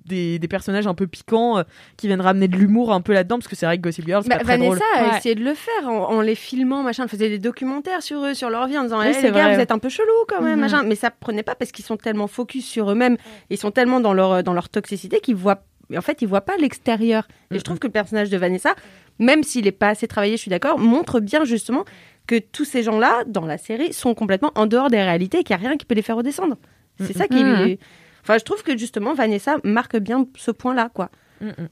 des, 0.05 0.39
des 0.39 0.47
personnages 0.47 0.87
un 0.87 0.93
peu 0.93 1.07
piquants 1.07 1.59
euh, 1.59 1.63
qui 1.97 2.07
viennent 2.07 2.21
ramener 2.21 2.47
de 2.47 2.55
l'humour 2.57 2.91
un 2.91 3.01
peu 3.01 3.13
là-dedans, 3.13 3.37
parce 3.37 3.47
que 3.47 3.55
c'est 3.55 3.65
vrai 3.65 3.77
que 3.77 3.83
Gossip 3.83 4.05
Girl, 4.05 4.23
c'est 4.23 4.29
Bah, 4.29 4.37
pas 4.37 4.43
très 4.43 4.57
Vanessa 4.57 4.75
drôle. 4.95 5.05
a 5.05 5.11
Ouais. 5.11 5.17
essayé 5.17 5.35
de 5.35 5.43
le 5.43 5.53
faire 5.53 5.87
en, 5.87 6.11
en 6.13 6.21
les 6.21 6.35
filmant, 6.35 6.83
machin. 6.83 7.03
Elle 7.03 7.09
faisait 7.09 7.29
des 7.29 7.39
documentaires 7.39 8.01
sur 8.01 8.25
eux, 8.25 8.33
sur 8.33 8.49
leur 8.49 8.67
vie, 8.67 8.77
en 8.77 8.83
disant 8.83 8.99
Oui, 8.99 9.05
Eh, 9.09 9.13
c'est 9.13 9.21
les 9.23 9.31
gars, 9.31 9.53
vous 9.53 9.59
êtes 9.59 9.71
un 9.71 9.79
peu 9.79 9.89
chelou 9.89 10.07
quand 10.27 10.41
même, 10.41 10.55
Mhm. 10.55 10.59
machin. 10.61 10.83
Mais 10.83 10.95
ça 10.95 11.11
prenait 11.11 11.43
pas 11.43 11.55
parce 11.55 11.71
qu'ils 11.71 11.85
sont 11.85 11.97
tellement 11.97 12.27
focus 12.27 12.65
sur 12.65 12.89
eux-mêmes, 12.91 13.17
ils 13.49 13.57
sont 13.57 13.71
tellement 13.71 13.99
dans 13.99 14.13
leur 14.13 14.43
dans 14.43 14.53
leur 14.53 14.69
toxicité 14.69 15.19
qu'ils 15.19 15.35
voient. 15.35 15.63
En 15.95 16.01
fait, 16.01 16.21
ils 16.21 16.27
voient 16.27 16.41
pas 16.41 16.55
l'extérieur. 16.57 17.27
Et 17.51 17.59
je 17.59 17.63
trouve 17.63 17.77
que 17.77 17.87
le 17.87 17.91
personnage 17.91 18.29
de 18.29 18.37
Vanessa, 18.37 18.75
même 19.19 19.43
s'il 19.43 19.67
est 19.67 19.71
pas 19.73 19.89
assez 19.89 20.07
travaillé, 20.07 20.37
je 20.37 20.41
suis 20.41 20.49
d'accord, 20.49 20.79
montre 20.79 21.19
bien 21.19 21.43
justement 21.43 21.83
que 22.27 22.39
tous 22.39 22.63
ces 22.63 22.81
gens-là 22.81 23.23
dans 23.27 23.45
la 23.45 23.57
série 23.57 23.91
sont 23.91 24.13
complètement 24.15 24.51
en 24.55 24.67
dehors 24.67 24.89
des 24.89 25.01
réalités 25.01 25.39
et 25.39 25.43
qu'il 25.43 25.53
n'y 25.57 25.61
a 25.65 25.67
rien 25.67 25.77
qui 25.77 25.85
peut 25.85 25.95
les 25.95 26.01
faire 26.01 26.15
redescendre. 26.15 26.55
C'est 26.99 27.17
ça 27.17 27.27
qui. 27.27 27.43
Mhm. 27.43 27.75
Enfin, 28.23 28.37
je 28.37 28.43
trouve 28.43 28.63
que 28.63 28.77
justement 28.77 29.13
Vanessa 29.13 29.57
marque 29.63 29.97
bien 29.97 30.25
ce 30.35 30.51
point-là, 30.51 30.89
quoi. 30.93 31.09
Mm, 31.41 31.47
mm. 31.47 31.69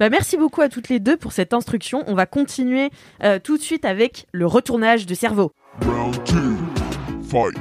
Bah, 0.00 0.10
merci 0.10 0.36
beaucoup 0.36 0.60
à 0.60 0.68
toutes 0.68 0.88
les 0.88 1.00
deux 1.00 1.16
pour 1.16 1.32
cette 1.32 1.52
instruction. 1.52 2.04
On 2.06 2.14
va 2.14 2.26
continuer 2.26 2.90
euh, 3.24 3.40
tout 3.42 3.56
de 3.56 3.62
suite 3.62 3.84
avec 3.84 4.26
le 4.32 4.46
retournage 4.46 5.06
de 5.06 5.14
cerveau. 5.14 5.52
Round 5.82 6.22
two. 6.24 6.56
Fight. 7.28 7.56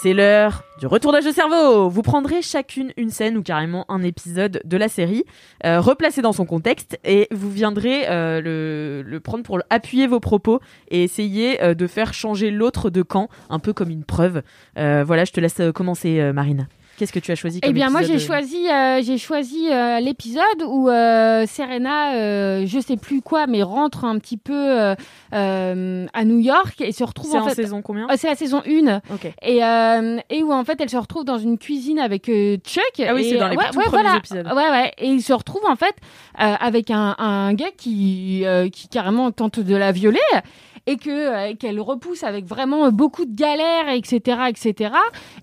C'est 0.00 0.12
l'heure 0.12 0.64
du 0.80 0.86
retournage 0.86 1.24
de 1.24 1.30
cerveau. 1.30 1.88
Vous 1.88 2.02
prendrez 2.02 2.42
chacune 2.42 2.92
une 2.96 3.10
scène 3.10 3.36
ou 3.36 3.42
carrément 3.42 3.84
un 3.88 4.02
épisode 4.02 4.60
de 4.64 4.76
la 4.76 4.88
série, 4.88 5.24
euh, 5.64 5.80
replacé 5.80 6.20
dans 6.20 6.32
son 6.32 6.46
contexte, 6.46 6.98
et 7.04 7.28
vous 7.30 7.50
viendrez 7.50 8.08
euh, 8.08 8.40
le, 8.40 9.02
le 9.02 9.20
prendre 9.20 9.44
pour 9.44 9.60
appuyer 9.70 10.06
vos 10.06 10.20
propos 10.20 10.60
et 10.88 11.04
essayer 11.04 11.62
euh, 11.62 11.74
de 11.74 11.86
faire 11.86 12.12
changer 12.12 12.50
l'autre 12.50 12.90
de 12.90 13.02
camp, 13.02 13.28
un 13.50 13.58
peu 13.58 13.72
comme 13.72 13.90
une 13.90 14.04
preuve. 14.04 14.42
Euh, 14.78 15.04
voilà, 15.06 15.24
je 15.24 15.32
te 15.32 15.40
laisse 15.40 15.60
commencer, 15.74 16.20
euh, 16.20 16.32
Marine. 16.32 16.68
Qu'est-ce 16.96 17.12
que 17.12 17.18
tu 17.18 17.32
as 17.32 17.34
choisi 17.34 17.58
Eh 17.62 17.66
comme 17.66 17.74
bien, 17.74 17.90
moi, 17.90 18.02
j'ai 18.02 18.14
épisode, 18.14 18.30
euh, 18.30 18.38
choisi, 18.40 18.68
euh, 18.70 19.02
j'ai 19.02 19.18
choisi 19.18 19.68
euh, 19.70 20.00
l'épisode 20.00 20.62
où 20.66 20.88
euh, 20.88 21.44
Serena, 21.46 22.14
euh, 22.14 22.64
je 22.66 22.78
sais 22.78 22.96
plus 22.96 23.20
quoi, 23.20 23.46
mais 23.46 23.62
rentre 23.62 24.04
un 24.04 24.18
petit 24.18 24.36
peu 24.36 24.52
euh, 24.54 24.94
euh, 25.32 26.06
à 26.12 26.24
New 26.24 26.38
York 26.38 26.80
et 26.80 26.92
se 26.92 27.02
retrouve 27.04 27.30
C'est 27.32 27.38
en 27.38 27.42
en 27.44 27.48
fait. 27.48 27.54
saison 27.54 27.82
combien 27.82 28.06
Euh, 28.08 28.14
c'est 28.16 28.28
la 28.28 28.36
saison 28.36 28.62
1 28.66 29.00
Ok. 29.12 29.26
et, 29.42 29.64
euh, 29.64 30.18
et 30.30 30.42
où 30.42 30.52
en 30.52 30.64
fait 30.64 30.80
elle 30.80 30.88
se 30.90 30.96
retrouve 30.96 31.24
dans 31.24 31.38
une 31.38 31.58
cuisine 31.58 31.98
avec 31.98 32.28
euh, 32.28 32.56
Chuck. 32.64 32.82
Ah 33.00 33.14
oui, 33.14 33.22
et, 33.26 33.30
c'est 33.30 33.38
dans 33.38 33.48
les 33.48 33.56
ouais, 33.56 33.64
tout 33.72 33.78
ouais, 33.78 33.84
premiers 33.86 34.02
voilà. 34.02 34.16
épisodes. 34.18 34.46
Ouais, 34.46 34.70
ouais. 34.70 34.92
Et 34.98 35.08
il 35.08 35.22
se 35.22 35.32
retrouve 35.32 35.62
en 35.68 35.76
fait 35.76 35.94
euh, 36.40 36.54
avec 36.60 36.90
un, 36.90 37.16
un 37.18 37.54
gars 37.54 37.72
qui, 37.76 38.42
euh, 38.44 38.68
qui 38.68 38.88
carrément 38.88 39.30
tente 39.32 39.58
de 39.60 39.74
la 39.74 39.90
violer 39.92 40.18
et 40.86 40.96
que 40.96 41.10
euh, 41.10 41.54
qu'elle 41.56 41.80
repousse 41.80 42.22
avec 42.24 42.44
vraiment 42.44 42.90
beaucoup 42.92 43.24
de 43.24 43.34
galères, 43.34 43.88
etc., 43.88 44.38
etc. 44.48 44.94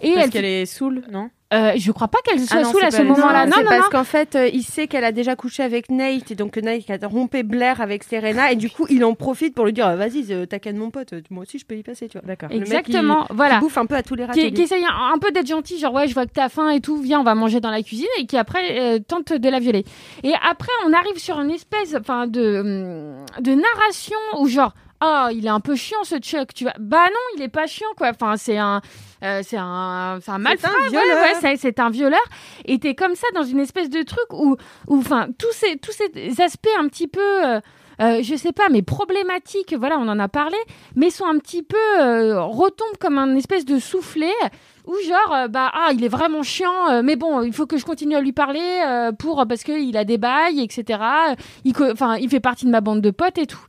Et 0.01 0.13
Parce 0.13 0.25
elle, 0.25 0.29
qu'elle 0.31 0.45
est 0.45 0.65
saoule, 0.65 1.03
non? 1.11 1.29
Euh, 1.53 1.73
je 1.77 1.91
crois 1.91 2.07
pas 2.07 2.19
qu'elle 2.23 2.39
soit 2.39 2.59
Ah 2.59 2.63
non, 2.63 2.71
saoule 2.71 2.83
à 2.85 2.91
ce 2.91 3.01
moment-là. 3.01 3.45
Non, 3.45 3.51
c'est 3.57 3.63
non, 3.63 3.69
parce 3.69 3.83
non. 3.85 3.89
qu'en 3.91 4.03
fait, 4.03 4.35
euh, 4.35 4.49
il 4.53 4.63
sait 4.63 4.87
qu'elle 4.87 5.03
a 5.03 5.11
déjà 5.11 5.35
couché 5.35 5.63
avec 5.63 5.89
Nate, 5.89 6.31
et 6.31 6.35
donc 6.35 6.51
que 6.51 6.59
Nate 6.59 6.89
a 7.03 7.07
rompé 7.07 7.43
Blair 7.43 7.81
avec 7.81 8.03
Serena, 8.03 8.51
et 8.51 8.55
du 8.55 8.69
coup, 8.69 8.85
il 8.89 9.03
en 9.03 9.13
profite 9.15 9.53
pour 9.53 9.65
lui 9.65 9.73
dire, 9.73 9.85
Ah, 9.87 9.95
vas-y, 9.95 10.31
euh, 10.31 10.45
t'as 10.45 10.59
qu'à 10.59 10.71
de 10.73 10.77
mon 10.77 10.91
pote, 10.91 11.13
moi 11.29 11.43
aussi 11.43 11.59
je 11.59 11.65
peux 11.65 11.75
y 11.75 11.83
passer, 11.83 12.07
tu 12.07 12.17
vois. 12.17 12.25
D'accord. 12.27 12.49
Le 12.49 12.59
mec, 12.59 12.67
Exactement, 12.67 13.27
il- 13.29 13.35
voilà. 13.35 13.55
Il 13.55 13.59
bouffe 13.61 13.77
un 13.77 13.85
peu 13.85 13.95
à 13.95 14.03
tous 14.03 14.15
les 14.15 14.23
qui, 14.23 14.27
râteliers. 14.27 14.53
qui 14.53 14.61
essaye 14.61 14.85
un, 14.85 15.13
un 15.13 15.17
peu 15.19 15.31
d'être 15.31 15.47
gentil, 15.47 15.77
genre 15.79 15.93
ouais, 15.93 16.07
je 16.07 16.13
vois 16.13 16.25
que 16.25 16.31
t'as 16.33 16.49
faim 16.49 16.69
et 16.69 16.79
tout, 16.81 16.97
viens, 17.01 17.19
on 17.19 17.23
va 17.23 17.35
manger 17.35 17.59
dans 17.59 17.71
la 17.71 17.81
cuisine, 17.83 18.07
et 18.17 18.25
qui 18.25 18.37
après 18.37 18.79
euh, 18.79 18.99
tente 18.99 19.33
de 19.33 19.49
la 19.49 19.59
violer. 19.59 19.83
Et 20.23 20.33
après, 20.49 20.71
on 20.87 20.93
arrive 20.93 21.17
sur 21.17 21.39
une 21.39 21.51
espèce, 21.51 21.95
enfin, 21.99 22.27
de 22.27 22.59
hum, 22.59 23.25
de 23.43 23.51
narration 23.53 24.17
où 24.39 24.47
genre, 24.47 24.73
ah, 25.01 25.29
il 25.33 25.45
est 25.45 25.49
un 25.49 25.59
peu 25.59 25.75
chiant 25.75 26.03
ce 26.03 26.17
Chuck, 26.19 26.53
tu 26.53 26.63
vois. 26.63 26.73
Bah 26.79 27.05
non, 27.07 27.19
il 27.35 27.41
est 27.41 27.47
pas 27.49 27.65
chiant 27.67 27.87
quoi. 27.97 28.09
Enfin, 28.11 28.35
c'est 28.37 28.57
un, 28.57 28.81
euh, 29.23 29.41
c'est 29.43 29.57
un, 29.57 30.19
c'est 30.21 30.31
un 30.31 30.37
malfrat, 30.39 30.69
ouais, 30.91 31.21
ouais, 31.21 31.33
c'est- 31.41 31.57
un 31.79 31.89
violeur. 31.89 32.21
Et 32.65 32.79
t'es 32.79 32.95
comme 32.95 33.15
ça 33.15 33.27
dans 33.35 33.43
une 33.43 33.59
espèce 33.59 33.89
de 33.89 34.01
truc 34.03 34.31
où, 34.33 34.55
où, 34.87 34.97
enfin, 34.97 35.27
tous 35.37 35.51
ces 35.51 35.77
tous 35.77 35.91
ces 35.91 36.41
aspects 36.41 36.67
un 36.79 36.87
petit 36.87 37.07
peu. 37.07 37.45
euh, 37.45 37.59
euh, 38.01 38.23
je 38.23 38.35
sais 38.35 38.51
pas, 38.51 38.67
mais 38.71 38.81
problématiques, 38.81 39.75
voilà, 39.77 39.97
on 39.99 40.07
en 40.07 40.17
a 40.17 40.27
parlé, 40.27 40.57
mais 40.95 41.11
sont 41.11 41.25
un 41.25 41.37
petit 41.37 41.61
peu 41.61 41.77
euh, 41.99 42.41
retombent 42.41 42.97
comme 42.99 43.19
un 43.19 43.35
espèce 43.35 43.63
de 43.63 43.77
soufflet 43.77 44.33
où 44.87 44.95
genre 45.07 45.35
euh, 45.35 45.47
bah 45.47 45.69
ah 45.71 45.89
il 45.93 46.03
est 46.03 46.07
vraiment 46.07 46.41
chiant, 46.41 46.89
euh, 46.89 47.01
mais 47.03 47.15
bon 47.15 47.41
il 47.43 47.53
faut 47.53 47.67
que 47.67 47.77
je 47.77 47.85
continue 47.85 48.15
à 48.15 48.21
lui 48.21 48.31
parler 48.31 48.81
euh, 48.87 49.11
pour 49.11 49.45
parce 49.47 49.61
que 49.63 49.73
il 49.73 49.97
a 49.97 50.03
des 50.03 50.17
bails 50.17 50.61
etc. 50.61 50.99
Il 51.63 51.73
co- 51.73 51.91
enfin 51.91 52.15
il 52.15 52.27
fait 52.29 52.39
partie 52.39 52.65
de 52.65 52.71
ma 52.71 52.81
bande 52.81 53.01
de 53.01 53.11
potes 53.11 53.37
et 53.37 53.45
tout. 53.45 53.63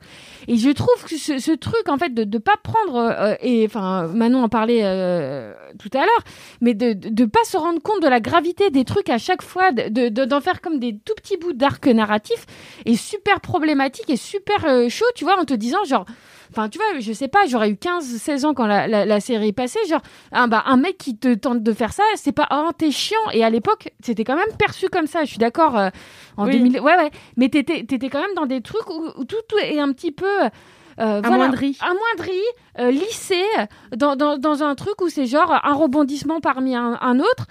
Et 0.48 0.56
je 0.56 0.70
trouve 0.70 1.04
que 1.08 1.16
ce, 1.16 1.54
truc 1.54 1.88
en 1.88 1.98
fait 1.98 2.12
de 2.14 2.24
de 2.24 2.38
pas 2.38 2.56
prendre 2.62 2.96
euh, 2.96 3.34
et 3.40 3.64
enfin 3.66 4.06
Manon 4.08 4.42
en 4.44 4.48
parlait 4.48 4.80
euh, 4.82 5.52
tout 5.78 5.90
à 5.94 5.98
l'heure, 6.00 6.24
mais 6.60 6.74
de, 6.74 6.92
de 6.94 7.24
pas 7.24 7.44
se 7.44 7.56
rendre 7.56 7.80
compte 7.82 8.02
de 8.02 8.08
la 8.08 8.20
gravité 8.20 8.70
des 8.70 8.84
trucs 8.84 9.08
à 9.10 9.18
chaque 9.18 9.42
fois, 9.42 9.72
de 9.72 10.08
de- 10.08 10.24
d'en 10.24 10.40
faire 10.40 10.60
comme 10.60 10.78
des 10.78 10.98
tout 11.04 11.14
petits 11.14 11.36
bouts 11.36 11.52
d'arc 11.52 11.86
narratif 11.86 12.46
est 12.86 12.96
super 12.96 13.40
problématique 13.40 14.08
et 14.10 14.16
super 14.16 14.64
euh, 14.66 14.88
chaud, 14.88 15.06
tu 15.14 15.24
vois, 15.24 15.38
en 15.40 15.44
te 15.44 15.54
disant 15.54 15.84
genre, 15.84 16.06
enfin 16.52 16.68
tu 16.68 16.78
vois, 16.78 17.00
je 17.00 17.12
sais 17.12 17.28
pas, 17.28 17.46
j'aurais 17.48 17.70
eu 17.70 17.74
15-16 17.74 18.44
ans 18.46 18.54
quand 18.54 18.66
la, 18.66 18.86
la, 18.86 19.04
la 19.04 19.20
série 19.20 19.48
est 19.48 19.52
passée, 19.52 19.80
genre, 19.88 20.02
un, 20.30 20.46
bah, 20.48 20.62
un 20.66 20.76
mec 20.76 20.98
qui 20.98 21.16
te 21.16 21.34
tente 21.34 21.62
de 21.62 21.72
faire 21.72 21.92
ça, 21.92 22.04
c'est 22.16 22.32
pas, 22.32 22.46
oh 22.52 22.70
t'es 22.76 22.90
chiant, 22.90 23.18
et 23.32 23.42
à 23.42 23.50
l'époque, 23.50 23.88
c'était 24.02 24.24
quand 24.24 24.36
même 24.36 24.54
perçu 24.58 24.88
comme 24.88 25.06
ça, 25.06 25.24
je 25.24 25.30
suis 25.30 25.38
d'accord, 25.38 25.78
euh, 25.78 25.88
en 26.36 26.46
Oui. 26.46 26.52
2000, 26.58 26.80
ouais 26.80 26.96
ouais, 26.96 27.10
mais 27.36 27.48
t'étais 27.48 27.84
t'étais 27.84 28.08
quand 28.08 28.20
même 28.20 28.34
dans 28.36 28.46
des 28.46 28.60
trucs 28.60 28.88
où, 28.90 29.08
où 29.16 29.24
tout, 29.24 29.36
tout 29.48 29.58
est 29.58 29.80
un 29.80 29.92
petit 29.92 30.12
peu... 30.12 30.26
Euh, 31.00 31.22
voilà, 31.24 31.44
Amoindri. 31.44 31.78
amoindri, 31.80 32.38
euh, 32.78 32.90
lissé, 32.90 33.42
dans, 33.96 34.14
dans, 34.14 34.36
dans 34.36 34.62
un 34.62 34.74
truc 34.74 35.00
où 35.00 35.08
c'est 35.08 35.24
genre 35.24 35.50
un 35.64 35.72
rebondissement 35.72 36.40
parmi 36.40 36.76
un, 36.76 36.98
un 37.00 37.18
autre. 37.18 37.46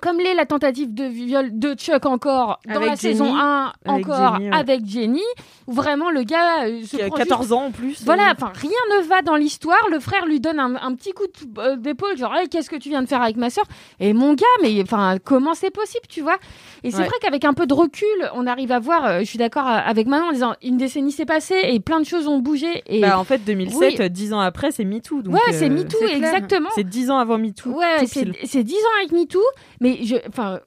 Comme 0.00 0.18
l'est 0.18 0.34
la 0.34 0.46
tentative 0.46 0.94
de 0.94 1.04
viol 1.04 1.58
de 1.58 1.74
Chuck 1.74 2.06
encore 2.06 2.60
dans 2.66 2.74
Avec 2.76 2.88
la 2.90 2.94
Jenny. 2.94 3.14
saison 3.14 3.34
1, 3.36 3.72
Avec 3.84 4.06
encore 4.08 4.34
Jenny, 4.36 4.48
ouais. 4.50 4.56
avec 4.56 4.86
Jenny, 4.86 5.22
où 5.66 5.72
vraiment 5.72 6.10
le 6.10 6.22
gars 6.22 6.66
euh, 6.66 6.82
se 6.84 6.96
Qui 6.96 7.02
a 7.02 7.06
prend 7.08 7.16
14 7.16 7.40
juste- 7.42 7.52
ans 7.52 7.64
en 7.64 7.70
plus. 7.72 8.04
Voilà, 8.04 8.28
euh. 8.28 8.32
enfin 8.36 8.52
rien 8.54 8.70
ne 8.96 9.02
va 9.04 9.22
dans 9.22 9.34
l'histoire. 9.34 9.78
Le 9.90 9.98
frère 9.98 10.24
lui 10.26 10.38
donne 10.40 10.60
un, 10.60 10.76
un 10.76 10.94
petit 10.94 11.10
coup 11.12 11.24
euh, 11.58 11.76
d'épaule, 11.76 12.16
genre 12.16 12.34
Hey, 12.36 12.48
qu'est-ce 12.48 12.70
que 12.70 12.76
tu 12.76 12.90
viens 12.90 13.02
de 13.02 13.08
faire 13.08 13.22
avec 13.22 13.36
ma 13.36 13.50
sœur? 13.50 13.64
Et 13.98 14.12
mon 14.12 14.34
gars, 14.34 14.46
mais 14.62 14.80
enfin 14.82 15.16
comment 15.24 15.54
c'est 15.54 15.70
possible, 15.72 16.06
tu 16.08 16.20
vois? 16.20 16.36
Et 16.84 16.90
c'est 16.92 16.98
Ouais. 16.98 17.04
vrai 17.06 17.16
qu'avec 17.20 17.44
un 17.44 17.54
peu 17.54 17.66
de 17.66 17.74
recul, 17.74 18.06
on 18.34 18.46
arrive 18.46 18.70
à 18.70 18.78
voir. 18.78 19.04
euh, 19.04 19.18
je 19.20 19.24
suis 19.24 19.38
d'accord 19.38 19.66
avec 19.66 20.06
Manon 20.06 20.26
en 20.28 20.32
disant 20.32 20.54
une 20.62 20.76
décennie 20.76 21.10
s'est 21.12 21.26
passée 21.26 21.58
et 21.64 21.80
plein 21.80 21.98
de 21.98 22.06
choses 22.06 22.28
ont 22.28 22.38
bougé. 22.38 22.82
Et 22.86 23.00
Bah, 23.00 23.18
en 23.18 23.24
fait, 23.24 23.38
2007, 23.44 23.80
Oui. 23.80 23.96
euh, 24.04 24.08
10 24.08 24.32
ans 24.32 24.40
après, 24.40 24.70
c'est 24.70 24.84
MeToo. 24.84 25.22
donc, 25.22 25.34
ouais, 25.34 25.52
c'est 25.52 25.68
MeToo, 25.70 26.06
exactement. 26.06 26.68
C'est 26.76 26.84
10 26.88 27.10
ans 27.10 27.18
avant 27.18 27.36
MeToo. 27.38 27.70
Ouais, 27.70 28.06
c'est 28.06 28.62
10 28.62 28.74
ans 28.74 28.98
avec 29.00 29.12
MeToo, 29.12 29.40
mais 29.80 29.87
je, 30.04 30.16
enfin, 30.28 30.60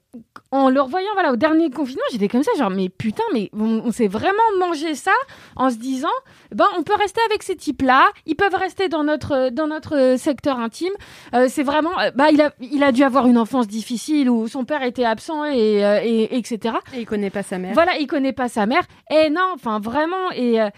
en 0.50 0.68
le 0.68 0.80
revoyant 0.80 1.10
voilà, 1.14 1.32
au 1.32 1.36
dernier 1.36 1.70
confinement, 1.70 2.02
j'étais 2.12 2.28
comme 2.28 2.42
ça, 2.42 2.50
genre, 2.58 2.70
mais 2.70 2.88
putain, 2.88 3.22
mais 3.32 3.50
on, 3.52 3.82
on 3.84 3.92
s'est 3.92 4.08
vraiment 4.08 4.32
mangé 4.58 4.94
ça 4.94 5.12
en 5.56 5.70
se 5.70 5.76
disant, 5.76 6.08
ben, 6.50 6.66
on 6.78 6.82
peut 6.82 6.94
rester 6.98 7.20
avec 7.26 7.42
ces 7.42 7.56
types-là, 7.56 8.08
ils 8.26 8.36
peuvent 8.36 8.54
rester 8.54 8.88
dans 8.88 9.04
notre, 9.04 9.50
dans 9.50 9.66
notre 9.66 10.16
secteur 10.18 10.58
intime. 10.58 10.92
Euh, 11.34 11.46
c'est 11.48 11.62
vraiment, 11.62 11.98
euh, 11.98 12.10
bah, 12.14 12.30
il 12.30 12.40
a, 12.40 12.52
il 12.60 12.82
a 12.82 12.92
dû 12.92 13.02
avoir 13.02 13.26
une 13.26 13.38
enfance 13.38 13.66
difficile 13.66 14.28
où 14.28 14.48
son 14.48 14.64
père 14.64 14.82
était 14.82 15.04
absent 15.04 15.44
et, 15.44 15.84
euh, 15.84 16.00
et, 16.02 16.36
etc. 16.36 16.76
Et 16.94 17.00
il 17.00 17.06
connaît 17.06 17.30
pas 17.30 17.42
sa 17.42 17.58
mère. 17.58 17.72
Voilà, 17.74 17.96
il 17.98 18.06
connaît 18.06 18.32
pas 18.32 18.48
sa 18.48 18.66
mère. 18.66 18.82
Et 19.10 19.30
non, 19.30 19.52
enfin, 19.54 19.80
vraiment, 19.80 20.30
et, 20.34 20.60
euh, 20.60 20.68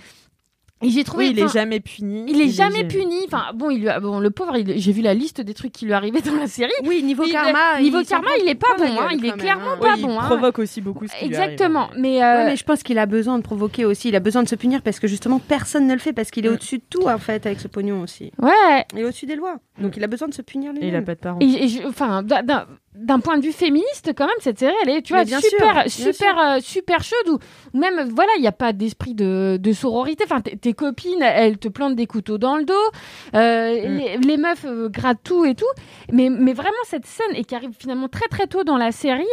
et 0.85 0.91
j'ai 0.91 1.05
trouvé. 1.05 1.25
Oui, 1.27 1.31
il 1.37 1.39
est 1.43 1.49
jamais 1.53 1.81
puni. 1.81 2.25
il 2.29 2.41
est 2.41 2.49
jamais 2.49 2.85
puni. 2.85 3.17
Enfin, 3.27 3.45
bon, 3.55 3.71
il 3.71 3.81
lui 3.81 3.89
a- 3.89 4.01
bon, 4.01 4.19
le 4.21 4.31
pauvre, 4.31 4.57
il- 4.57 4.79
j'ai 4.79 4.93
vu 4.93 5.03
la 5.03 5.15
liste 5.15 5.41
des 5.41 5.55
trucs 5.55 5.73
qui 5.73 5.87
lui 5.87 5.93
arrivaient 5.93 6.21
dans 6.21 6.35
la 6.37 6.47
série. 6.47 6.71
Oui, 6.85 7.03
niveau 7.03 7.25
Il- 7.25 7.33
karma. 7.33 7.81
niveau 7.81 8.01
il 8.01 8.07
karma, 8.07 8.29
il 8.43 8.49
est 8.49 8.55
pas 8.55 8.75
bon, 8.79 8.85
hein, 8.85 9.09
il 9.13 9.25
est 9.25 9.33
clairement 9.33 9.73
hein. 9.73 9.79
Oui, 9.81 9.89
pas 9.89 9.95
il 9.97 10.03
bon, 10.03 10.19
hein. 10.19 10.25
provoque 10.27 10.59
aussi 10.59 10.81
beaucoup 10.81 11.07
ce 11.07 11.15
lui. 11.19 11.27
Exactement. 11.27 11.89
Mais, 11.99 12.23
euh, 12.23 12.37
Ouais, 12.37 12.45
mais 12.47 12.57
je 12.57 12.65
pense 12.65 12.83
qu'il 12.83 12.99
a 12.99 13.07
besoin 13.07 13.39
de 13.39 13.43
provoquer 13.43 13.85
aussi. 13.85 14.09
Il 14.09 14.17
a 14.17 14.21
besoin 14.21 14.43
de 14.43 14.49
se 14.49 14.55
punir 14.55 14.83
parce 14.83 15.01
que 15.01 15.07
justement 15.09 15.39
personne 15.39 15.87
ne 15.87 15.93
le 15.95 15.99
fait 16.01 16.13
parce 16.13 16.31
qu'il 16.31 16.45
est 16.47 16.51
Mm. 16.51 16.55
au-dessus 16.55 16.79
de 16.79 16.85
tout 16.91 17.07
en 17.09 17.19
fait 17.19 17.47
avec 17.47 17.61
ce 17.61 17.69
pognon 17.69 18.03
aussi. 18.03 18.31
ouais. 18.41 18.85
Il 18.93 19.01
est 19.01 19.05
au-dessus 19.05 19.27
des 19.27 19.37
lois. 19.37 19.57
Donc 19.81 19.97
il 19.97 20.05
a 20.05 20.07
besoin 20.07 20.29
de 20.29 20.35
se 20.35 20.43
punir 20.43 20.71
Et 20.71 20.75
lui-même. 20.75 20.89
il 20.91 20.97
a 20.97 21.03
pas 21.03 21.15
de 21.15 21.21
parents. 21.21 21.39
Et, 21.41 21.65
et 21.65 21.69
je- 21.69 21.87
enfin, 21.89 22.23
d'un- 22.95 23.21
point 23.21 23.39
de 23.39 23.43
vue 23.43 23.53
féministe, 23.53 24.13
quand 24.17 24.27
même, 24.27 24.35
cette 24.41 24.59
série, 24.59 24.75
elle 24.83 24.91
est, 24.91 25.03
tu 25.03 25.13
vois, 25.15 25.25
bien 25.25 25.41
super, 25.41 25.59
sûr, 25.89 26.05
bien 26.05 26.13
super, 26.13 26.39
euh, 26.39 26.59
super 26.61 27.03
chaude. 27.03 27.29
Ou 27.73 27.79
même, 27.79 28.09
voilà, 28.15 28.31
il 28.39 28.41
n'y 28.43 28.47
a 28.47 28.53
pas 28.53 28.73
d'esprit 28.73 29.15
de, 29.15 29.57
de 29.61 29.73
sororité. 29.73 30.25
Enfin, 30.25 30.41
tes 30.41 30.73
copines, 30.75 31.23
elles 31.23 31.59
te 31.59 31.69
plantent 31.69 31.97
des 31.97 32.07
couteaux 32.07 32.39
dans 32.39 32.57
le 32.57 32.65
dos. 32.65 32.75
Euh, 33.35 33.89
Mm. 33.89 33.97
les, 33.99 34.17
les 34.19 34.37
meufs 34.37 34.65
euh, 34.65 34.89
grattent 34.89 35.23
tout 35.25 35.45
et 35.45 35.55
tout. 35.55 35.65
Mais, 36.13 36.29
mais 36.31 36.53
vraiment, 36.53 36.71
cette 36.85 37.07
scène, 37.07 37.35
et 37.35 37.45
qui 37.45 37.55
arrive 37.55 37.71
finalement 37.79 38.09
très 38.09 38.29
très 38.29 38.47
tôt 38.47 38.65
dans 38.65 38.77
la 38.77 38.93
série, 38.93 39.25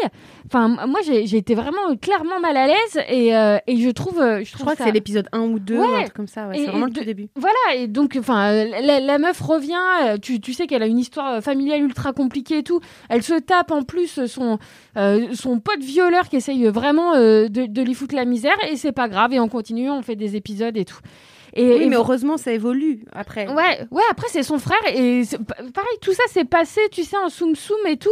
enfin, 0.47 0.67
moi, 0.87 0.99
j'ai 1.03 1.23
été 1.37 1.53
vraiment 1.55 1.95
clairement 2.01 2.39
mal 2.39 2.55
à 2.57 2.67
l'aise. 2.67 2.99
Et, 3.09 3.29
et 3.67 3.77
je 3.77 3.89
trouve. 3.89 4.17
Je, 4.19 4.43
Je 4.43 4.51
trouve 4.53 4.61
crois 4.65 4.75
que 4.75 4.83
c'est 4.83 4.91
l'épisode 4.91 5.27
1 5.33 5.39
ou 5.41 5.59
2 5.59 5.77
Ouais. 5.77 5.87
ou 5.87 5.95
un 5.95 6.01
truc 6.03 6.13
comme 6.13 6.27
ça. 6.27 6.47
ouais. 6.47 6.57
C'est 6.57 6.65
vraiment 6.67 6.85
le 6.85 6.93
tout 6.93 7.03
début. 7.03 7.27
Voilà, 7.35 7.55
et 7.75 7.87
donc, 7.87 8.15
enfin, 8.19 8.51
la, 8.65 8.99
la 8.99 9.17
meuf 9.17 9.39
revient, 9.41 10.19
tu, 10.21 10.39
tu 10.39 10.53
sais 10.53 10.67
qu'elle 10.67 10.83
a 10.83 10.87
une 10.87 10.99
histoire 10.99 11.41
familiale 11.41 11.81
ultra 11.81 12.13
compliquée 12.13 12.59
et 12.59 12.63
tout. 12.63 12.79
Elle 13.09 13.23
se 13.23 13.33
tape 13.51 13.71
en 13.71 13.83
plus 13.83 14.25
son, 14.27 14.59
euh, 14.97 15.27
son 15.33 15.59
pote 15.59 15.79
violeur 15.81 16.29
qui 16.29 16.37
essaye 16.37 16.65
vraiment 16.67 17.15
euh, 17.15 17.47
de, 17.49 17.65
de 17.65 17.81
lui 17.81 17.93
foutre 17.93 18.15
la 18.15 18.25
misère, 18.25 18.55
et 18.69 18.77
c'est 18.77 18.91
pas 18.93 19.09
grave, 19.09 19.33
et 19.33 19.39
on 19.39 19.49
continue, 19.49 19.89
on 19.89 20.01
fait 20.01 20.15
des 20.15 20.35
épisodes 20.35 20.77
et 20.77 20.85
tout. 20.85 20.99
Et, 21.53 21.65
Oui, 21.67 21.83
et 21.83 21.85
mais 21.89 21.97
heureusement 21.97 22.37
ça 22.37 22.53
évolue 22.53 23.03
après. 23.11 23.45
Ouais, 23.49 23.85
ouais, 23.91 24.03
après 24.09 24.27
c'est 24.29 24.41
son 24.43 24.57
frère 24.57 24.79
et 24.87 25.23
pareil, 25.73 25.97
tout 26.01 26.13
ça 26.13 26.23
s'est 26.29 26.45
passé, 26.45 26.79
tu 26.93 27.03
sais, 27.03 27.17
en 27.17 27.27
soum 27.27 27.55
soum 27.55 27.77
et 27.89 27.97
tout. 27.97 28.09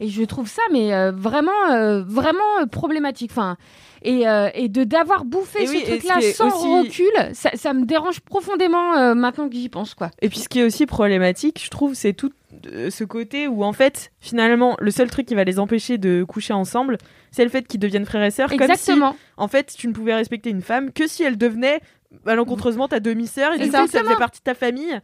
Et 0.00 0.08
je 0.08 0.22
trouve 0.24 0.48
ça, 0.48 0.62
mais 0.72 0.94
euh, 0.94 1.12
vraiment, 1.14 1.50
euh, 1.70 2.02
vraiment 2.06 2.38
euh, 2.62 2.66
problématique. 2.66 3.30
Enfin, 3.30 3.58
et, 4.00 4.26
euh, 4.26 4.48
et 4.54 4.68
de 4.70 4.84
d'avoir 4.84 5.26
bouffé 5.26 5.64
Et 5.64 5.66
ce 5.66 5.72
oui, 5.72 5.78
et 5.82 5.84
ce 5.84 5.90
truc-là 5.90 6.20
sans 6.32 6.46
aussi- 6.48 6.78
recul, 7.04 7.34
ça, 7.34 7.50
ça 7.56 7.74
me 7.74 7.84
dérange 7.84 8.20
profondément 8.20 8.96
euh, 8.96 9.14
maintenant 9.14 9.50
que 9.50 9.54
j'y 9.56 9.68
pense, 9.68 9.92
quoi. 9.94 10.10
Et 10.22 10.30
puis 10.30 10.38
ce 10.38 10.48
qui 10.48 10.60
est 10.60 10.64
aussi 10.64 10.86
problématique, 10.86 11.60
je 11.62 11.68
trouve, 11.68 11.92
c'est 11.92 12.14
tout 12.14 12.30
euh, 12.72 12.90
ce 12.90 13.04
côté 13.04 13.46
où 13.48 13.62
en 13.64 13.72
fait, 13.72 14.10
finalement, 14.20 14.76
le 14.80 14.90
seul 14.90 15.10
truc 15.10 15.26
qui 15.26 15.34
va 15.34 15.44
les 15.44 15.58
empêcher 15.58 15.98
de 15.98 16.24
coucher 16.24 16.52
ensemble, 16.54 16.98
c'est 17.30 17.44
le 17.44 17.50
fait 17.50 17.66
qu'ils 17.66 17.80
deviennent 17.80 18.06
frères 18.06 18.22
et 18.24 18.30
sœurs. 18.30 18.48
Comme 18.48 18.58
si, 18.58 18.64
Exactement. 18.64 19.16
en 19.36 19.48
fait, 19.48 19.74
tu 19.76 19.86
ne 19.88 19.92
pouvais 19.92 20.14
respecter 20.14 20.50
une 20.50 20.62
femme 20.62 20.92
que 20.92 21.06
si 21.06 21.22
elle 21.22 21.36
devenait 21.38 21.80
malencontreusement 22.24 22.88
ta 22.88 23.00
demi-sœur 23.00 23.52
et 23.52 23.58
du 23.58 23.64
coup, 23.66 23.70
ça 23.72 23.82
Exactement. 23.82 24.04
faisait 24.10 24.18
partie 24.18 24.40
de 24.40 24.44
ta 24.44 24.54
famille. 24.54 24.98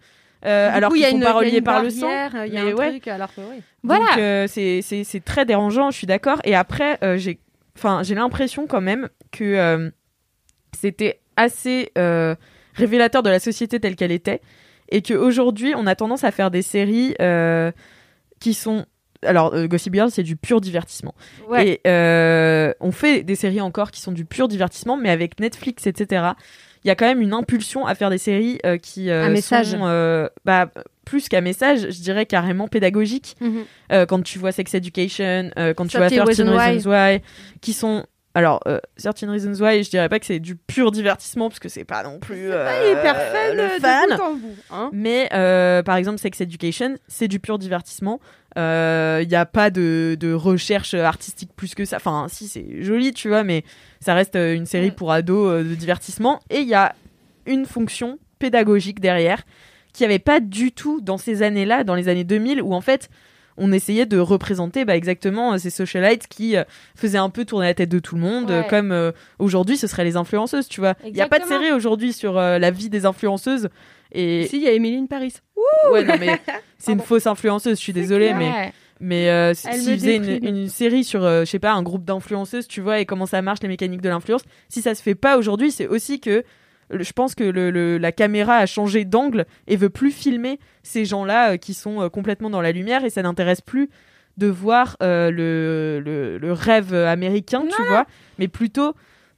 euh, 0.47 0.70
alors 0.72 0.92
qu'ils 0.92 1.05
a 1.05 1.11
sont 1.11 1.16
une- 1.16 1.22
pas 1.22 1.32
reliés 1.32 1.61
par 1.62 1.82
le 1.82 1.90
sang. 1.90 2.09
Il 2.47 2.53
y 2.53 2.59
a 2.59 2.62
un 2.64 2.72
ouais. 2.74 2.90
truc 2.90 3.09
alors 3.09 3.34
que 3.34 3.40
oui. 3.40 3.62
Voilà. 3.82 4.05
Donc 4.07 4.18
euh, 4.18 4.47
c'est 4.49 5.22
très 5.24 5.45
dérangeant, 5.47 5.90
je 5.90 5.97
suis 5.99 6.07
d'accord. 6.07 6.38
Et 6.45 6.55
après, 6.55 6.99
euh, 7.03 7.16
j'ai 7.18 7.38
enfin 7.76 8.03
j'ai 8.03 8.14
l'impression 8.14 8.66
quand 8.66 8.80
même 8.82 9.09
que 9.32 9.42
euh, 9.45 9.90
c'était 10.78 11.20
assez 11.36 11.90
révélateur 12.74 13.22
de 13.22 13.30
la 13.30 13.38
société 13.38 13.80
telle 13.80 13.97
qu'elle 13.97 14.12
était 14.12 14.40
et 14.91 15.03
qu'aujourd'hui 15.03 15.74
on 15.76 15.87
a 15.87 15.95
tendance 15.95 16.24
à 16.24 16.30
faire 16.30 16.51
des 16.51 16.62
séries 16.62 17.14
euh, 17.20 17.70
qui 18.41 18.55
sont 18.55 18.87
alors 19.22 19.55
euh, 19.55 19.66
Gossip 19.66 19.95
Girl 19.95 20.11
c'est 20.11 20.22
du 20.22 20.37
pur 20.37 20.61
divertissement. 20.61 21.14
Ouais. 21.49 21.68
et 21.68 21.80
euh, 21.87 22.72
on 22.80 22.93
fait 22.93 23.22
des 23.22 23.35
séries 23.37 23.61
encore 23.61 23.91
qui 23.91 24.01
sont 24.01 24.12
du 24.12 24.24
pur 24.24 24.49
divertissement 24.49 24.97
mais 24.97 25.11
avec 25.11 25.41
Netflix 25.41 25.87
etc 25.87 26.32
il 26.85 26.89
y 26.89 26.91
a 26.91 26.95
quand 26.95 27.07
même 27.07 27.22
une 27.22 27.32
impulsion 27.32 27.87
à 27.87 27.95
faire 27.95 28.11
des 28.11 28.18
séries 28.18 28.59
euh, 28.66 28.76
qui 28.76 29.11
Un 29.11 29.30
message. 29.30 29.68
sont 29.68 30.28
bah, 30.45 30.70
plus 31.07 31.30
qu'un 31.30 31.41
message 31.41 31.91
je 31.91 32.01
dirais 32.03 32.26
carrément 32.26 32.68
pédagogique. 32.68 33.37
Euh, 33.91 34.05
quand 34.05 34.22
tu 34.22 34.39
vois 34.39 34.53
Sex 34.53 34.74
Education, 34.74 35.51
quand 35.76 35.87
tu 35.87 35.97
vois 35.97 36.09
13 36.11 36.18
13 36.24 36.41
Reasons 36.41 36.57
Reasons 36.57 36.91
Why, 36.91 37.20
qui 37.62 37.72
sont 37.72 38.05
alors 38.35 38.61
euh, 38.66 38.78
13 38.99 39.30
Reasons 39.30 39.64
Why, 39.64 39.85
je 39.85 39.91
dirais 39.91 40.09
pas 40.09 40.18
que 40.18 40.26
c'est 40.26 40.41
du 40.41 40.57
pur 40.57 40.91
divertissement 40.91 41.49
parce 41.49 41.61
que 41.61 41.68
c'est 41.68 41.85
pas 41.85 42.03
non 42.03 42.18
plus 42.18 42.49
Pas 42.49 42.55
euh, 42.72 42.93
hyper 42.93 43.16
fun 43.16 43.55
le 43.55 43.62
de 43.62 43.80
fan. 43.80 44.09
bout 44.16 44.22
en 44.22 44.32
bout, 44.35 44.57
hein. 44.70 44.91
Mais 44.93 45.28
euh, 45.32 45.82
par 45.82 45.97
exemple 45.97 46.18
Sex 46.18 46.41
Education, 46.41 46.97
c'est 47.07 47.28
du 47.28 47.39
pur 47.41 47.59
divertissement. 47.59 48.20
Il 48.57 49.26
n'y 49.28 49.35
a 49.35 49.47
pas 49.47 49.70
de, 49.70 50.16
de 50.18 50.32
recherche 50.32 50.95
artistique 50.95 51.51
plus 51.57 51.74
que 51.74 51.85
ça. 51.85 51.97
Enfin, 51.97 52.26
si 52.28 52.47
c'est 52.47 52.82
joli, 52.82 53.12
tu 53.12 53.28
vois, 53.28 53.43
mais 53.43 53.64
ça 54.01 54.14
reste 54.14 54.37
euh, 54.37 54.55
une 54.55 54.66
série 54.66 54.91
pour 54.93 55.11
ados 55.12 55.51
euh, 55.51 55.62
de 55.64 55.74
divertissement. 55.74 56.41
Et 56.51 56.61
il 56.61 56.68
y 56.68 56.74
a 56.74 56.95
une 57.47 57.66
fonction 57.66 58.18
pédagogique 58.39 59.01
derrière 59.01 59.43
qui 59.93 60.03
n'y 60.03 60.07
avait 60.07 60.18
pas 60.18 60.41
du 60.41 60.72
tout 60.72 61.01
dans 61.01 61.18
ces 61.18 61.43
années-là, 61.43 61.85
dans 61.85 61.95
les 61.95 62.09
années 62.09 62.24
2000, 62.24 62.62
où 62.62 62.74
en 62.74 62.80
fait 62.80 63.09
on 63.57 63.72
essayait 63.72 64.07
de 64.07 64.18
représenter 64.18 64.84
bah, 64.84 64.96
exactement 64.96 65.52
euh, 65.55 65.59
ces 65.59 65.70
socialites 65.70 66.26
qui 66.28 66.57
euh, 66.57 66.64
faisaient 66.96 67.18
un 67.18 67.30
peu 67.30 67.44
tourner 67.44 67.66
la 67.66 67.74
tête 67.74 67.88
de 67.88 67.98
tout 67.98 68.14
le 68.14 68.20
monde, 68.20 68.50
Ouais. 68.50 68.57
euh, 68.57 68.62
comme 68.62 68.92
euh, 68.92 69.12
aujourd'hui 69.38 69.76
ce 69.76 69.86
seraient 69.86 70.05
les 70.05 70.16
influenceuses, 70.16 70.68
tu 70.68 70.80
vois. 70.80 70.94
Il 71.05 71.12
n'y 71.12 71.20
a 71.20 71.28
pas 71.28 71.38
de 71.38 71.44
série 71.44 71.72
aujourd'hui 71.72 72.12
sur 72.12 72.38
euh, 72.38 72.59
la 72.59 72.70
vie 72.70 72.88
des 72.90 73.07
influenceuses. 73.07 73.68
Et 74.12 74.46
Si, 74.48 74.57
il 74.57 74.62
y 74.62 74.68
a 74.68 74.72
Emily 74.72 75.07
Paris. 75.07 75.34
ouais, 75.90 76.05
non, 76.05 76.14
mais 76.20 76.40
c'est 76.78 76.92
une 76.92 77.00
fausse 77.00 77.26
influenceuse, 77.26 77.76
je 77.78 77.82
suis 77.82 77.92
désolée, 77.92 78.32
mais 78.34 78.72
mais 79.00 79.28
euh, 79.28 79.55
s'ils 79.55 79.98
faisaient 79.98 80.16
une, 80.16 80.68
série 80.68 81.05
sur, 81.05 81.24
euh, 81.24 81.40
je 81.44 81.50
sais 81.50 81.59
pas, 81.59 81.72
un 81.72 81.82
groupe 81.82 82.05
d'influenceuses, 82.05 82.68
tu 82.68 82.80
vois, 82.80 83.00
et 83.00 83.07
comment 83.07 83.26
ça 83.26 83.42
marche, 83.42 83.59
les 83.61 83.68
mécaniques 83.68 84.00
de 84.00 84.09
l'influence, 84.09 84.42
si 84.68 84.82
ça 84.82 84.94
se 84.94 85.02
fait 85.02 85.16
pas 85.16 85.36
aujourd'hui, 85.36 85.72
c'est 85.72 85.88
aussi 85.88 86.20
que 86.20 86.44
je 86.91 87.12
pense 87.12 87.35
que 87.35 87.45
le, 87.45 87.70
le- 87.70 87.99
la 87.99 88.12
caméra 88.12 88.57
a 88.57 88.66
changé 88.66 89.05
d'angle 89.05 89.47
et 89.66 89.76
veut 89.76 89.91
plus 89.91 90.11
filmer 90.11 90.59
ces 90.82 91.05
gens-là 91.05 91.53
euh, 91.53 91.57
qui 91.57 91.74
sont 91.74 92.03
euh, 92.03 92.09
complètement 92.09 92.51
dans 92.51 92.61
la 92.61 92.72
lumière 92.72 93.05
et 93.05 93.11
ça 93.11 93.22
n'intéresse 93.22 93.61
plus 93.61 93.89
de 94.37 94.47
voir 94.49 94.97
euh, 95.03 95.30
le, 95.30 96.53
rêve 96.53 96.93
américain, 96.95 97.62
tu 97.74 97.82
vois, 97.89 98.07
mais 98.39 98.49
plutôt 98.49 98.95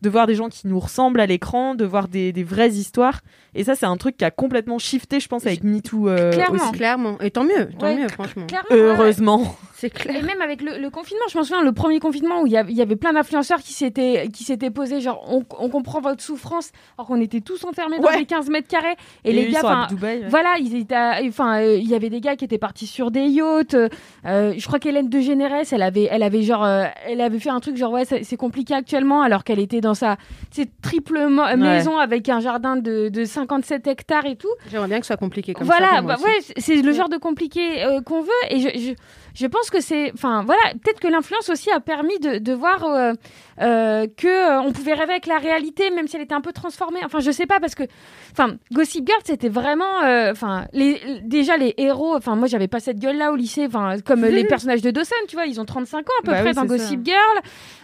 de 0.06 0.10
voir 0.10 0.28
des 0.28 0.36
gens 0.36 0.48
qui 0.48 0.68
nous 0.68 0.78
ressemblent 0.78 1.18
à 1.18 1.26
l'écran, 1.26 1.74
de 1.74 1.84
voir 1.84 2.06
des, 2.06 2.32
des 2.32 2.44
vraies 2.44 2.70
histoires. 2.70 3.22
Et 3.56 3.64
ça, 3.64 3.74
c'est 3.74 3.86
un 3.86 3.96
truc 3.96 4.16
qui 4.16 4.24
a 4.24 4.30
complètement 4.30 4.78
shifté, 4.78 5.18
je 5.18 5.26
pense, 5.26 5.46
avec 5.46 5.64
MeToo 5.64 6.08
euh, 6.08 6.30
Clairement. 6.32 6.62
aussi. 6.62 6.72
Clairement. 6.72 7.18
Et 7.20 7.32
tant 7.32 7.42
mieux, 7.42 7.68
tant 7.76 7.86
Ouais, 7.86 7.96
mieux, 7.96 8.08
franchement. 8.08 8.46
Clairement, 8.46 8.68
ouais, 8.70 8.76
ouais. 8.76 8.86
Heureusement. 8.96 9.56
C'est 9.74 9.88
Et 9.88 9.90
clair. 9.90 10.22
même 10.24 10.40
avec 10.40 10.62
le, 10.62 10.78
le 10.78 10.90
confinement, 10.90 11.24
je 11.30 11.36
m'en 11.36 11.42
souviens, 11.44 11.62
le 11.62 11.72
premier 11.72 11.98
confinement 11.98 12.40
où 12.42 12.46
il 12.46 12.52
y 12.52 12.56
avait, 12.56 12.70
il 12.72 12.78
y 12.78 12.82
avait 12.82 12.96
plein 12.96 13.12
d'influenceurs 13.12 13.58
qui 13.60 13.72
s'étaient 13.74 14.28
qui 14.32 14.42
s'étaient 14.44 14.70
posés, 14.70 15.00
genre 15.02 15.22
on, 15.28 15.44
on 15.58 15.68
comprend 15.68 16.00
votre 16.00 16.22
souffrance, 16.22 16.70
alors 16.96 17.08
qu'on 17.08 17.20
était 17.20 17.40
tous 17.42 17.62
enfermés 17.64 17.98
dans 17.98 18.08
Ouais. 18.08 18.18
des 18.18 18.24
15 18.24 18.48
mètres 18.48 18.68
carrés. 18.68 18.94
Et, 19.24 19.30
Et 19.30 19.32
les 19.34 19.48
gars, 19.50 19.60
enfin, 19.64 19.86
voilà, 20.30 20.54
ils 20.60 20.76
étaient, 20.76 20.94
à- 20.94 21.20
enfin, 21.28 21.60
euh, 21.60 21.76
il 21.76 21.88
y 21.88 21.94
avait 21.94 22.08
des 22.08 22.20
gars 22.20 22.36
qui 22.36 22.44
étaient 22.46 22.56
partis 22.58 22.86
sur 22.86 23.10
des 23.10 23.26
yachts. 23.26 23.74
euh, 23.74 24.54
je 24.56 24.66
crois 24.66 24.78
qu'Hélène 24.78 25.08
de 25.10 25.20
Généresse, 25.20 25.72
elle 25.74 25.82
avait, 25.82 26.08
elle 26.10 26.22
avait 26.22 26.42
genre, 26.42 26.64
euh, 26.64 26.84
elle 27.06 27.20
avait 27.20 27.38
fait 27.38 27.50
un 27.50 27.60
truc 27.60 27.76
genre 27.76 27.92
ouais, 27.92 28.04
c'est 28.06 28.22
c'est 28.24 28.36
compliqué 28.38 28.72
actuellement, 28.74 29.20
alors 29.22 29.44
qu'elle 29.44 29.58
était 29.60 29.80
dans 29.82 29.94
sa, 29.96 30.16
c'est 30.52 30.68
triple 30.80 31.18
maison 31.56 31.98
avec 31.98 32.28
un 32.28 32.38
jardin 32.38 32.76
de, 32.76 33.08
de 33.08 33.24
57 33.24 33.86
hectares 33.88 34.26
et 34.26 34.36
tout. 34.36 34.48
J'aimerais 34.70 34.86
bien 34.88 34.98
que 35.00 35.04
ce 35.04 35.08
soit 35.08 35.16
compliqué 35.16 35.52
comme 35.54 35.66
voilà, 35.66 35.96
ça. 35.96 36.02
moi 36.02 36.14
bah 36.14 36.22
ouais, 36.24 36.36
c'est- 36.42 36.60
c'est 36.60 36.82
le 36.82 36.92
genre 36.92 37.08
de 37.08 37.16
compliqué 37.16 37.82
euh, 37.84 38.00
qu'on 38.02 38.20
veut 38.22 38.28
et 38.50 38.60
je, 38.60 38.68
je, 38.78 38.92
je 39.34 39.46
pense 39.46 39.68
que 39.70 39.80
c'est, 39.80 40.12
enfin 40.14 40.42
voilà, 40.44 40.62
peut-être 40.82 41.00
que 41.00 41.08
l'influence 41.08 41.50
aussi 41.50 41.70
a 41.70 41.80
permis 41.80 42.18
de, 42.20 42.38
de 42.38 42.52
voir 42.52 42.84
euh, 42.84 43.12
euh, 43.60 44.06
que 44.16 44.26
euh, 44.26 44.60
on 44.60 44.72
pouvait 44.72 44.94
rêver 44.94 45.12
avec 45.12 45.26
la 45.26 45.38
réalité, 45.38 45.90
même 45.90 46.08
si 46.08 46.16
elle 46.16 46.22
était 46.22 46.34
un 46.34 46.40
peu 46.40 46.52
transformée. 46.52 47.00
Enfin, 47.04 47.20
je 47.20 47.30
sais 47.30 47.46
pas 47.46 47.60
parce 47.60 47.74
que, 47.74 47.84
enfin, 48.32 48.56
Gossip 48.72 49.06
Girl, 49.06 49.20
c'était 49.24 49.48
vraiment, 49.48 50.02
euh, 50.04 50.32
enfin, 50.32 50.66
les, 50.72 51.00
déjà 51.22 51.56
les 51.56 51.74
héros. 51.78 52.14
Enfin, 52.14 52.36
moi, 52.36 52.48
j'avais 52.48 52.68
pas 52.68 52.80
cette 52.80 52.98
gueule-là 52.98 53.32
au 53.32 53.36
lycée. 53.36 53.66
Enfin, 53.66 53.96
comme 54.04 54.20
les 54.24 54.44
personnages 54.48 54.82
de 54.82 54.90
Dawson, 54.90 55.14
tu 55.28 55.36
vois, 55.36 55.46
ils 55.46 55.60
ont 55.60 55.64
35 55.64 55.98
ans 55.98 56.12
à 56.20 56.22
peu 56.22 56.30
Bah 56.32 56.40
près 56.40 56.48
oui, 56.50 56.54
dans 56.54 56.62
Gossip 56.66 57.00
Girl. 57.04 57.38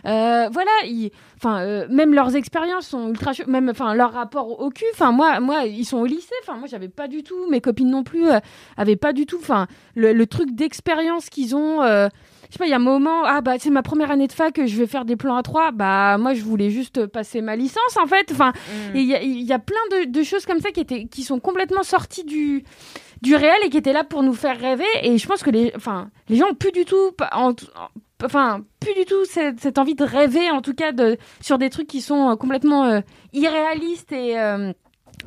Euh, 0.04 0.48
voilà, 0.52 0.70
ils- 0.84 1.10
enfin, 1.36 1.60
euh, 1.62 1.86
même 1.88 2.12
leurs 2.14 2.36
expériences 2.36 2.86
sont 2.88 3.08
ultra 3.08 3.32
même, 3.46 3.68
enfin, 3.70 3.94
leur 3.94 4.12
rapport 4.12 4.60
au 4.60 4.70
cul. 4.70 4.84
Enfin, 4.94 5.12
moi, 5.12 5.40
moi, 5.40 5.64
ils 5.66 5.84
sont 5.84 5.98
au 5.98 6.06
lycée. 6.06 6.34
Enfin, 6.42 6.58
moi, 6.58 6.68
j'avais 6.68 6.88
pas 6.88 7.08
du 7.08 7.22
tout. 7.22 7.48
Mes 7.50 7.60
copines 7.60 7.90
non 7.90 8.02
plus 8.02 8.28
euh, 8.28 8.38
avaient 8.76 8.96
pas 8.96 9.12
du 9.12 9.26
tout. 9.26 9.38
Enfin, 9.40 9.66
le, 9.94 10.12
le 10.12 10.26
truc 10.26 10.54
d'expérience 10.54 11.28
qu'ils 11.30 11.56
ont. 11.56 11.80
Je 12.52 12.56
sais 12.56 12.58
pas, 12.58 12.66
il 12.66 12.70
y 12.70 12.74
a 12.74 12.76
un 12.76 12.80
moment, 12.80 13.22
ah 13.24 13.40
bah 13.40 13.54
c'est 13.58 13.70
ma 13.70 13.82
première 13.82 14.10
année 14.10 14.26
de 14.26 14.32
fac, 14.32 14.60
je 14.62 14.76
vais 14.76 14.86
faire 14.86 15.06
des 15.06 15.16
plans 15.16 15.36
à 15.36 15.42
trois. 15.42 15.70
Bah 15.72 16.18
moi 16.18 16.34
je 16.34 16.42
voulais 16.42 16.68
juste 16.68 17.06
passer 17.06 17.40
ma 17.40 17.56
licence 17.56 17.96
en 17.98 18.06
fait. 18.06 18.28
Enfin, 18.30 18.52
Mm. 18.92 18.96
il 18.96 19.04
y, 19.06 19.14
a- 19.14 19.22
il 19.22 19.40
y 19.40 19.54
a 19.54 19.58
plein 19.58 19.80
de, 19.90 20.10
de 20.10 20.22
choses 20.22 20.44
comme 20.44 20.60
ça 20.60 20.70
qui 20.70 20.80
étaient, 20.80 21.06
qui 21.06 21.22
sont 21.22 21.40
complètement 21.40 21.82
sorties 21.82 22.24
du 22.24 22.62
du 23.22 23.34
réel 23.36 23.54
et 23.64 23.70
qui 23.70 23.78
étaient 23.78 23.94
là 23.94 24.04
pour 24.04 24.22
nous 24.22 24.34
faire 24.34 24.58
rêver. 24.60 24.84
Et 25.02 25.16
je 25.16 25.26
pense 25.26 25.42
que 25.42 25.48
les, 25.50 25.72
enfin, 25.76 26.10
les 26.28 26.36
gens 26.36 26.48
ont 26.50 26.54
plus 26.54 26.72
du 26.72 26.84
tout, 26.84 27.12
en- 27.32 27.54
enfin, 28.22 28.60
plus 28.80 28.92
du 28.94 29.06
tout 29.06 29.24
cette, 29.24 29.60
cette 29.60 29.78
envie 29.78 29.94
de 29.94 30.04
rêver, 30.04 30.50
en 30.50 30.60
tout 30.60 30.74
cas, 30.74 30.92
de, 30.92 31.16
sur 31.40 31.56
des 31.56 31.70
trucs 31.70 31.86
qui 31.86 32.02
sont 32.02 32.30
euh, 32.32 32.36
complètement 32.36 32.84
euh, 32.84 33.00
irréalistes 33.32 34.12
et 34.12 34.38
euh, 34.38 34.72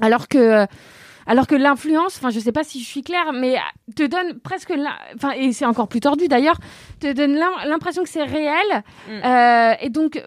alors 0.01 0.27
que. 0.27 0.67
Alors 1.27 1.47
que 1.47 1.55
l'influence, 1.55 2.17
enfin 2.17 2.29
je 2.29 2.39
sais 2.39 2.51
pas 2.51 2.63
si 2.63 2.79
je 2.81 2.85
suis 2.87 3.01
claire, 3.01 3.33
mais 3.33 3.55
te 3.95 4.03
donne 4.03 4.39
presque, 4.39 4.71
enfin 5.15 5.31
et 5.31 5.53
c'est 5.53 5.65
encore 5.65 5.87
plus 5.87 5.99
tordu 5.99 6.27
d'ailleurs, 6.27 6.57
te 6.99 7.11
donne 7.13 7.33
l'im- 7.35 7.65
l'impression 7.65 8.03
que 8.03 8.09
c'est 8.09 8.23
réel. 8.23 8.83
Euh, 9.09 9.73
et 9.81 9.89
donc 9.89 10.21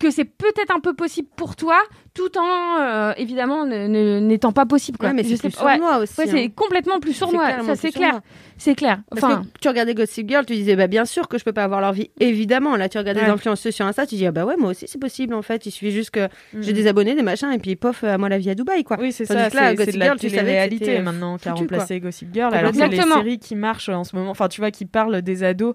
que 0.00 0.10
c'est 0.10 0.24
peut-être 0.24 0.74
un 0.74 0.80
peu 0.80 0.94
possible 0.94 1.28
pour 1.36 1.56
toi, 1.56 1.78
tout 2.14 2.36
en 2.38 2.80
euh, 2.80 3.12
évidemment 3.16 3.64
n'étant 3.66 4.52
pas 4.52 4.66
possible. 4.66 4.98
Quoi. 4.98 5.08
Ouais, 5.10 5.14
mais 5.14 5.22
Je 5.24 5.28
c'est 5.30 5.36
sais 5.36 5.48
plus 5.50 5.64
ouais. 5.64 5.76
sournois 5.76 5.98
aussi, 5.98 6.20
Ouais, 6.20 6.26
c'est 6.26 6.48
complètement 6.50 7.00
plus 7.00 7.12
C'est 7.12 7.18
sournois. 7.20 7.62
Ça 7.64 7.76
c'est 7.76 7.92
clair, 7.92 8.20
c'est 8.56 8.74
clair. 8.74 9.00
Parce 9.10 9.22
Enfin, 9.22 9.42
que 9.42 9.58
tu 9.60 9.68
regardais 9.68 9.94
Gossip 9.94 10.28
Girl, 10.28 10.44
tu 10.46 10.54
disais 10.54 10.76
bah 10.76 10.86
bien 10.86 11.04
sûr 11.04 11.28
que 11.28 11.38
je 11.38 11.44
peux 11.44 11.52
pas 11.52 11.64
avoir 11.64 11.80
leur 11.80 11.92
vie, 11.92 12.10
évidemment. 12.20 12.76
Là, 12.76 12.88
tu 12.88 12.98
regardes 12.98 13.18
des 13.18 13.24
Ouais. 13.24 13.30
influenceurs 13.30 13.72
sur 13.72 13.86
Insta, 13.86 14.06
tu 14.06 14.16
dis 14.16 14.26
ah 14.26 14.32
bah 14.32 14.44
ouais 14.44 14.56
moi 14.56 14.70
aussi 14.70 14.86
c'est 14.88 14.98
possible 15.00 15.34
en 15.34 15.42
fait. 15.42 15.66
Il 15.66 15.70
suffit 15.70 15.90
juste 15.92 16.10
que 16.10 16.28
j'ai 16.58 16.72
Mhm. 16.72 16.76
des 16.76 16.86
abonnés, 16.86 17.14
des 17.14 17.22
machins 17.22 17.52
et 17.52 17.58
puis 17.58 17.76
pof 17.76 18.04
à 18.04 18.18
moi 18.18 18.28
la 18.28 18.38
vie 18.38 18.50
à 18.50 18.54
Dubaï 18.54 18.84
quoi. 18.84 18.96
Oui, 19.00 19.12
c'est 19.12 19.24
ça, 19.24 19.34
là, 19.34 19.50
c'est- 19.50 19.56
c'est 19.58 19.74
Gossip 19.74 19.94
de 19.94 19.98
la 19.98 20.04
Girl, 20.06 20.18
tu 20.18 20.28
savais 20.28 20.36
que 20.40 20.44
télé-réalité 20.46 20.84
c'était 20.86 21.02
maintenant 21.02 21.36
qui 21.38 21.48
a 21.48 21.54
remplacé 21.54 22.00
Gossip 22.00 22.28
Girl. 22.32 22.54
Alors 22.54 22.72
que 22.72 22.76
les 22.78 22.96
séries 23.02 23.38
qui 23.38 23.54
marchent 23.56 23.88
en 23.88 24.04
ce 24.04 24.16
moment, 24.16 24.30
enfin 24.30 24.48
tu 24.48 24.60
vois, 24.60 24.70
qui 24.70 24.86
parlent 24.86 25.22
des 25.22 25.44
ados, 25.44 25.74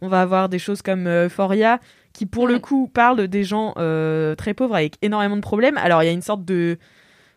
on 0.00 0.08
va 0.08 0.20
avoir 0.20 0.48
des 0.48 0.58
choses 0.58 0.82
comme 0.82 1.06
euh, 1.06 1.26
Euphoria, 1.26 1.78
qui 2.14 2.24
pour 2.26 2.46
le 2.46 2.58
coup 2.58 2.88
parlent 2.88 3.28
des 3.28 3.44
gens 3.44 3.74
euh, 3.76 4.34
très 4.34 4.54
pauvres 4.54 4.76
avec 4.76 4.94
énormément 5.02 5.36
de 5.36 5.42
problèmes. 5.42 5.76
Alors 5.76 6.02
il 6.02 6.06
y 6.06 6.08
a 6.08 6.12
une 6.12 6.22
sorte 6.22 6.44
de 6.46 6.78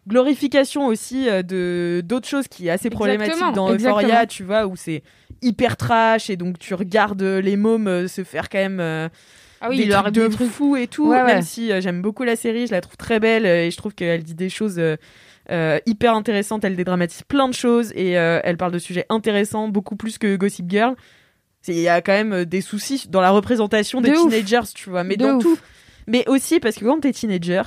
glorification 0.07 0.86
aussi 0.88 1.28
euh, 1.30 1.41
de 1.43 2.01
d'autres 2.05 2.28
choses 2.28 2.47
qui 2.47 2.67
est 2.67 2.71
assez 2.71 2.89
problématique 2.89 3.34
Exactement, 3.34 3.51
dans 3.67 3.73
Euphoria, 3.73 4.07
exactement. 4.23 4.25
tu 4.28 4.43
vois, 4.43 4.65
où 4.67 4.75
c'est 4.75 5.03
hyper 5.41 5.75
trash 5.78 6.30
et 6.30 6.38
donc 6.38 6.57
tu 6.59 6.73
regardes 6.73 7.21
euh, 7.21 7.41
les 7.41 7.57
mômes 7.57 7.88
euh, 7.88 8.07
se 8.07 8.23
faire 8.23 8.47
quand 8.49 8.57
même 8.59 8.80
euh, 8.80 9.09
Ah 9.61 9.67
oui, 9.69 9.78
des 9.86 9.89
trucs 9.89 10.13
de 10.13 10.28
des 10.28 10.30
trucs- 10.34 10.49
fou 10.49 10.75
et 10.78 10.88
tout. 10.88 11.09
Ouais, 11.09 11.23
Même 11.23 11.38
ouais. 11.38 11.41
si 11.41 11.69
j'aime 11.82 12.01
beaucoup 12.01 12.23
la 12.23 12.36
série, 12.36 12.67
je 12.67 12.71
la 12.71 12.80
trouve 12.82 12.95
très 12.97 13.19
belle 13.19 13.45
et 13.45 13.69
je 13.71 13.78
trouve 13.78 13.93
qu'elle 13.95 14.23
dit 14.23 14.36
des 14.36 14.49
choses 14.49 14.82
hyper 15.86 16.13
intéressantes. 16.15 16.63
Elle 16.63 16.75
dédramatise 16.75 17.23
plein 17.23 17.47
de 17.49 17.53
choses 17.53 17.91
et 17.95 18.11
elle 18.11 18.57
parle 18.57 18.71
de 18.71 18.80
sujets 18.80 19.05
intéressants 19.09 19.67
beaucoup 19.69 19.95
plus 19.95 20.17
que 20.17 20.36
Gossip 20.36 20.69
Girl. 20.69 20.95
Il 21.68 21.80
y 21.80 21.89
a 21.89 22.01
quand 22.01 22.13
même 22.13 22.34
euh, 22.34 22.45
des 22.45 22.61
soucis 22.61 23.07
dans 23.09 23.22
la 23.22 23.32
représentation 23.32 24.01
des 24.01 24.11
De 24.11 24.15
ouf. 24.18 24.30
teenagers, 24.32 24.68
tu 24.74 24.89
vois, 24.89 25.03
mais 25.03 25.18
De 25.18 25.26
dans 25.26 25.36
ouf. 25.36 25.43
tout. 25.43 25.57
Mais 26.07 26.28
aussi 26.28 26.59
parce 26.59 26.76
que 26.78 26.86
quand 26.86 26.99
t'es 27.01 27.11
teenager, 27.11 27.61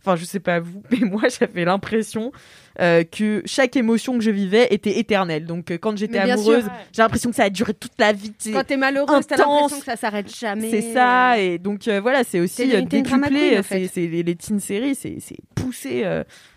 enfin 0.00 0.16
je 0.16 0.24
sais 0.24 0.40
pas 0.40 0.58
vous, 0.60 0.82
mais 0.90 0.98
moi 1.06 1.22
j'avais 1.28 1.64
l'impression 1.64 2.32
euh, 2.80 3.04
que 3.04 3.40
chaque 3.46 3.76
émotion 3.76 4.18
que 4.18 4.24
je 4.24 4.32
vivais 4.32 4.66
était 4.70 4.98
éternelle. 4.98 5.46
Donc 5.46 5.70
euh, 5.70 5.78
quand 5.78 5.96
j'étais 5.96 6.18
amoureuse, 6.18 6.64
j'ai 6.92 7.02
l'impression 7.02 7.30
que 7.30 7.36
ça 7.36 7.44
a 7.44 7.50
duré 7.50 7.72
toute 7.72 7.92
la 7.98 8.12
vie. 8.12 8.32
Quand 8.52 8.64
t'es 8.66 8.76
malheureuse, 8.76 9.26
t'as 9.28 9.36
l'impression 9.36 9.78
que 9.78 9.84
ça 9.84 9.94
s'arrête 9.96 10.34
jamais. 10.36 10.70
C'est 10.70 10.92
ça, 10.92 11.38
et 11.38 11.58
donc 11.58 11.86
euh, 11.86 12.00
voilà, 12.00 12.24
c'est 12.24 12.40
aussi 12.40 12.66
décuplé. 12.66 13.58
en 13.58 13.62
c'est 13.62 13.62
fait. 13.62 13.90
c'est 13.94 14.06
les, 14.08 14.24
les 14.24 14.34
teen 14.34 14.58
séries, 14.58 14.96
c'est 14.96 15.18
c'est 15.20 15.38
poussé 15.54 16.04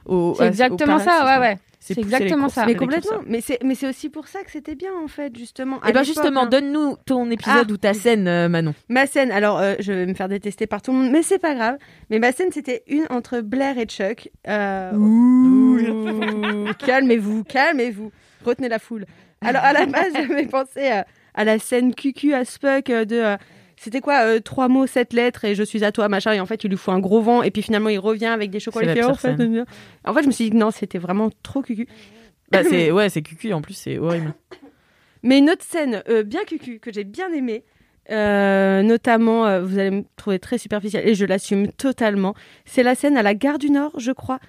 au. 0.05 0.33
C'est 0.39 0.47
exactement 0.47 0.95
au 0.95 0.99
ça, 0.99 1.23
ouais, 1.39 1.47
ouais. 1.47 1.57
C'est 1.93 1.99
exactement 2.01 2.49
ça. 2.49 2.65
Mais 2.65 2.75
complètement. 2.75 3.21
Mais 3.25 3.41
c'est 3.41 3.61
mais 3.63 3.75
c'est 3.75 3.87
aussi 3.87 4.09
pour 4.09 4.27
ça 4.27 4.43
que 4.43 4.51
c'était 4.51 4.75
bien 4.75 4.91
en 5.03 5.07
fait 5.07 5.35
justement. 5.35 5.79
À 5.81 5.89
Et 5.89 5.93
ben 5.93 6.01
l'époque, 6.01 6.05
justement, 6.05 6.41
hein. 6.43 6.47
donne-nous 6.47 6.97
ton 7.05 7.29
épisode 7.31 7.67
Ah. 7.69 7.73
ou 7.73 7.77
ta 7.77 7.93
scène, 7.93 8.27
euh, 8.27 8.49
Manon. 8.49 8.73
Ma 8.89 9.05
scène, 9.07 9.31
alors 9.31 9.59
euh, 9.59 9.75
je 9.79 9.91
vais 9.93 10.05
me 10.05 10.13
faire 10.13 10.29
détester 10.29 10.67
par 10.67 10.81
tout 10.81 10.91
le 10.91 10.97
monde, 10.97 11.11
mais 11.11 11.23
c'est 11.23 11.39
pas 11.39 11.55
grave. 11.55 11.77
Mais 12.09 12.19
ma 12.19 12.31
scène, 12.31 12.49
c'était 12.51 12.83
une 12.87 13.05
entre 13.09 13.41
Blair 13.41 13.77
et 13.77 13.85
Chuck. 13.85 14.29
Euh, 14.47 14.91
ouh, 14.93 16.67
calmez-vous, 16.85 17.43
calmez-vous. 17.43 18.11
Retenez 18.45 18.69
la 18.69 18.79
foule. 18.79 19.05
Alors 19.41 19.63
à 19.63 19.73
la 19.73 19.85
base, 19.85 20.13
j'avais 20.15 20.45
pensé 20.45 20.87
à, 20.87 21.05
à 21.33 21.43
la 21.43 21.59
scène 21.59 21.93
cucu 21.93 22.33
as 22.33 22.57
fuck 22.59 22.89
euh, 22.89 23.05
de. 23.05 23.37
C'était 23.77 24.01
quoi 24.01 24.25
euh, 24.25 24.39
Trois 24.39 24.67
mots, 24.67 24.87
sept 24.87 25.13
lettres 25.13 25.45
et 25.45 25.55
je 25.55 25.63
suis 25.63 25.83
à 25.83 25.91
toi, 25.91 26.09
machin. 26.09 26.33
Et 26.33 26.39
en 26.39 26.45
fait, 26.45 26.63
il 26.63 26.69
lui 26.69 26.77
faut 26.77 26.91
un 26.91 26.99
gros 26.99 27.21
vent. 27.21 27.43
Et 27.43 27.51
puis 27.51 27.61
finalement, 27.61 27.89
il 27.89 27.99
revient 27.99 28.25
avec 28.25 28.49
des 28.49 28.59
chocolats. 28.59 28.93
Pire 28.93 29.09
en, 29.09 29.15
fait, 29.15 29.35
en 30.03 30.13
fait, 30.13 30.21
je 30.23 30.27
me 30.27 30.31
suis 30.31 30.45
dit 30.45 30.49
que 30.51 30.57
non, 30.57 30.71
c'était 30.71 30.97
vraiment 30.97 31.29
trop 31.43 31.61
cucu. 31.61 31.87
Bah 32.51 32.63
c'est 32.63 32.91
ouais, 32.91 33.09
c'est 33.09 33.21
cucu 33.21 33.53
en 33.53 33.61
plus, 33.61 33.73
c'est 33.73 33.97
horrible. 33.97 34.33
Mais 35.23 35.39
une 35.39 35.49
autre 35.49 35.63
scène 35.63 36.03
euh, 36.09 36.23
bien 36.23 36.43
cucu 36.43 36.79
que 36.79 36.91
j'ai 36.91 37.03
bien 37.03 37.31
aimée, 37.33 37.63
euh, 38.09 38.81
notamment, 38.83 39.45
euh, 39.45 39.61
vous 39.61 39.77
allez 39.77 39.91
me 39.91 40.03
trouver 40.15 40.39
très 40.39 40.57
superficielle 40.57 41.07
et 41.07 41.15
je 41.15 41.25
l'assume 41.25 41.71
totalement, 41.71 42.33
c'est 42.65 42.83
la 42.83 42.95
scène 42.95 43.17
à 43.17 43.23
la 43.23 43.33
gare 43.33 43.57
du 43.57 43.69
Nord, 43.69 43.99
je 43.99 44.11
crois, 44.11 44.39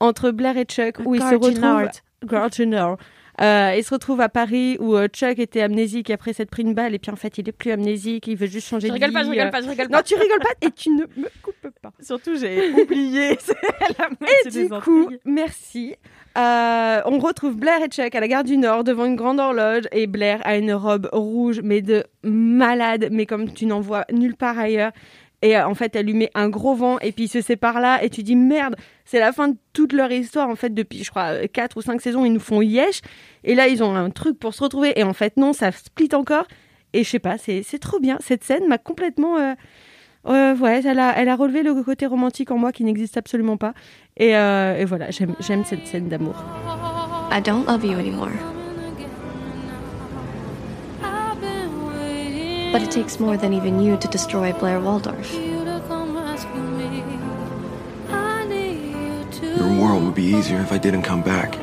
entre 0.00 0.30
Blair 0.30 0.56
et 0.56 0.64
Chuck, 0.64 0.98
où 1.04 1.14
ils 1.14 1.22
se 1.22 1.34
retrouvent. 1.34 1.60
Nord. 1.60 1.90
Gare 2.24 2.50
du 2.50 2.66
Nord. 2.66 2.98
Euh, 3.40 3.74
ils 3.76 3.84
se 3.84 3.94
retrouvent 3.94 4.20
à 4.20 4.28
Paris 4.28 4.76
où 4.80 4.96
euh, 4.96 5.06
Chuck 5.08 5.38
était 5.38 5.60
amnésique 5.60 6.10
après 6.10 6.32
s'être 6.32 6.50
pris 6.50 6.62
une 6.62 6.74
balle 6.74 6.94
et 6.94 6.98
puis 6.98 7.10
en 7.12 7.16
fait 7.16 7.38
il 7.38 7.48
est 7.48 7.52
plus 7.52 7.70
amnésique, 7.70 8.26
il 8.26 8.36
veut 8.36 8.46
juste 8.48 8.66
changer 8.68 8.88
Je 8.88 8.92
de 8.92 8.94
rigole 8.94 9.10
vie. 9.10 9.14
pas, 9.14 9.22
je 9.24 9.30
rigole 9.30 9.46
euh. 9.46 9.50
pas, 9.50 9.60
je 9.62 9.68
rigole 9.68 9.86
Non, 9.86 9.98
pas. 9.98 10.02
tu 10.02 10.14
rigoles 10.16 10.40
pas 10.40 10.66
et 10.66 10.70
tu 10.72 10.90
ne 10.90 11.02
me 11.16 11.28
coupes 11.42 11.68
pas. 11.80 11.92
Surtout, 12.00 12.34
j'ai 12.36 12.72
oublié 12.72 13.38
la 13.98 14.08
moitié 14.20 14.36
Et 14.46 14.50
des 14.50 14.62
du 14.64 14.68
coup, 14.68 14.74
intrigues. 15.04 15.20
merci. 15.24 15.94
Euh, 16.36 17.00
on 17.06 17.18
retrouve 17.18 17.56
Blair 17.56 17.82
et 17.82 17.88
Chuck 17.88 18.14
à 18.14 18.20
la 18.20 18.28
gare 18.28 18.44
du 18.44 18.56
Nord 18.56 18.84
devant 18.84 19.04
une 19.04 19.16
grande 19.16 19.40
horloge 19.40 19.84
et 19.92 20.06
Blair 20.06 20.40
a 20.44 20.56
une 20.56 20.72
robe 20.72 21.08
rouge 21.12 21.60
mais 21.62 21.80
de 21.80 22.04
malade, 22.24 23.08
mais 23.10 23.26
comme 23.26 23.52
tu 23.52 23.66
n'en 23.66 23.80
vois 23.80 24.04
nulle 24.12 24.36
part 24.36 24.58
ailleurs. 24.58 24.92
Et 25.42 25.56
euh, 25.56 25.66
en 25.66 25.74
fait, 25.74 25.94
elle 25.94 26.06
lui 26.06 26.14
met 26.14 26.30
un 26.34 26.48
gros 26.48 26.74
vent 26.74 26.98
et 26.98 27.12
puis 27.12 27.24
ils 27.24 27.28
se 27.28 27.40
séparent 27.40 27.80
là 27.80 28.02
et 28.02 28.10
tu 28.10 28.22
dis 28.22 28.36
merde, 28.36 28.76
c'est 29.04 29.20
la 29.20 29.32
fin 29.32 29.48
de 29.48 29.56
toute 29.72 29.92
leur 29.92 30.10
histoire 30.10 30.48
en 30.48 30.56
fait 30.56 30.74
depuis 30.74 31.04
je 31.04 31.10
crois 31.10 31.46
4 31.46 31.76
ou 31.76 31.82
5 31.82 32.00
saisons, 32.00 32.24
ils 32.24 32.32
nous 32.32 32.40
font 32.40 32.60
yesh 32.60 33.00
et 33.44 33.54
là 33.54 33.68
ils 33.68 33.82
ont 33.82 33.94
un 33.94 34.10
truc 34.10 34.38
pour 34.38 34.52
se 34.52 34.64
retrouver 34.64 34.98
et 34.98 35.04
en 35.04 35.12
fait 35.12 35.36
non, 35.36 35.52
ça 35.52 35.70
split 35.70 36.08
encore 36.12 36.46
et 36.92 37.04
je 37.04 37.08
sais 37.08 37.18
pas, 37.18 37.36
c'est 37.38 37.62
trop 37.80 38.00
bien. 38.00 38.18
Cette 38.20 38.44
scène 38.44 38.66
m'a 38.66 38.78
complètement 38.78 39.36
euh, 39.38 39.54
euh, 40.26 40.56
ouais, 40.56 40.82
elle 40.84 40.98
a, 40.98 41.16
elle 41.16 41.28
a 41.28 41.36
relevé 41.36 41.62
le 41.62 41.82
côté 41.82 42.06
romantique 42.06 42.50
en 42.50 42.58
moi 42.58 42.72
qui 42.72 42.84
n'existe 42.84 43.16
absolument 43.16 43.56
pas. 43.56 43.74
Et, 44.16 44.36
euh, 44.36 44.76
et 44.76 44.84
voilà, 44.84 45.10
j'aime 45.10 45.64
cette 45.64 45.86
scène 45.86 46.08
d'amour. 46.08 46.34
I 47.30 47.40
don't 47.40 47.66
love 47.66 47.84
you 47.84 47.98
anymore. 47.98 48.57
But 52.78 52.86
it 52.86 52.92
takes 52.92 53.18
more 53.18 53.36
than 53.36 53.52
even 53.52 53.80
you 53.80 53.96
to 53.96 54.06
destroy 54.06 54.52
Blair 54.52 54.78
Waldorf. 54.78 55.34
Your 55.34 55.64
world 59.82 60.04
would 60.04 60.14
be 60.14 60.22
easier 60.22 60.60
if 60.60 60.70
I 60.70 60.78
didn't 60.78 61.02
come 61.02 61.20
back. 61.20 61.58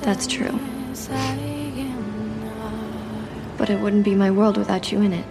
That's 0.00 0.26
true. 0.26 0.58
But 3.56 3.70
it 3.70 3.78
wouldn't 3.78 4.02
be 4.04 4.16
my 4.16 4.32
world 4.32 4.56
without 4.56 4.90
you 4.90 5.00
in 5.00 5.12
it. 5.12 5.24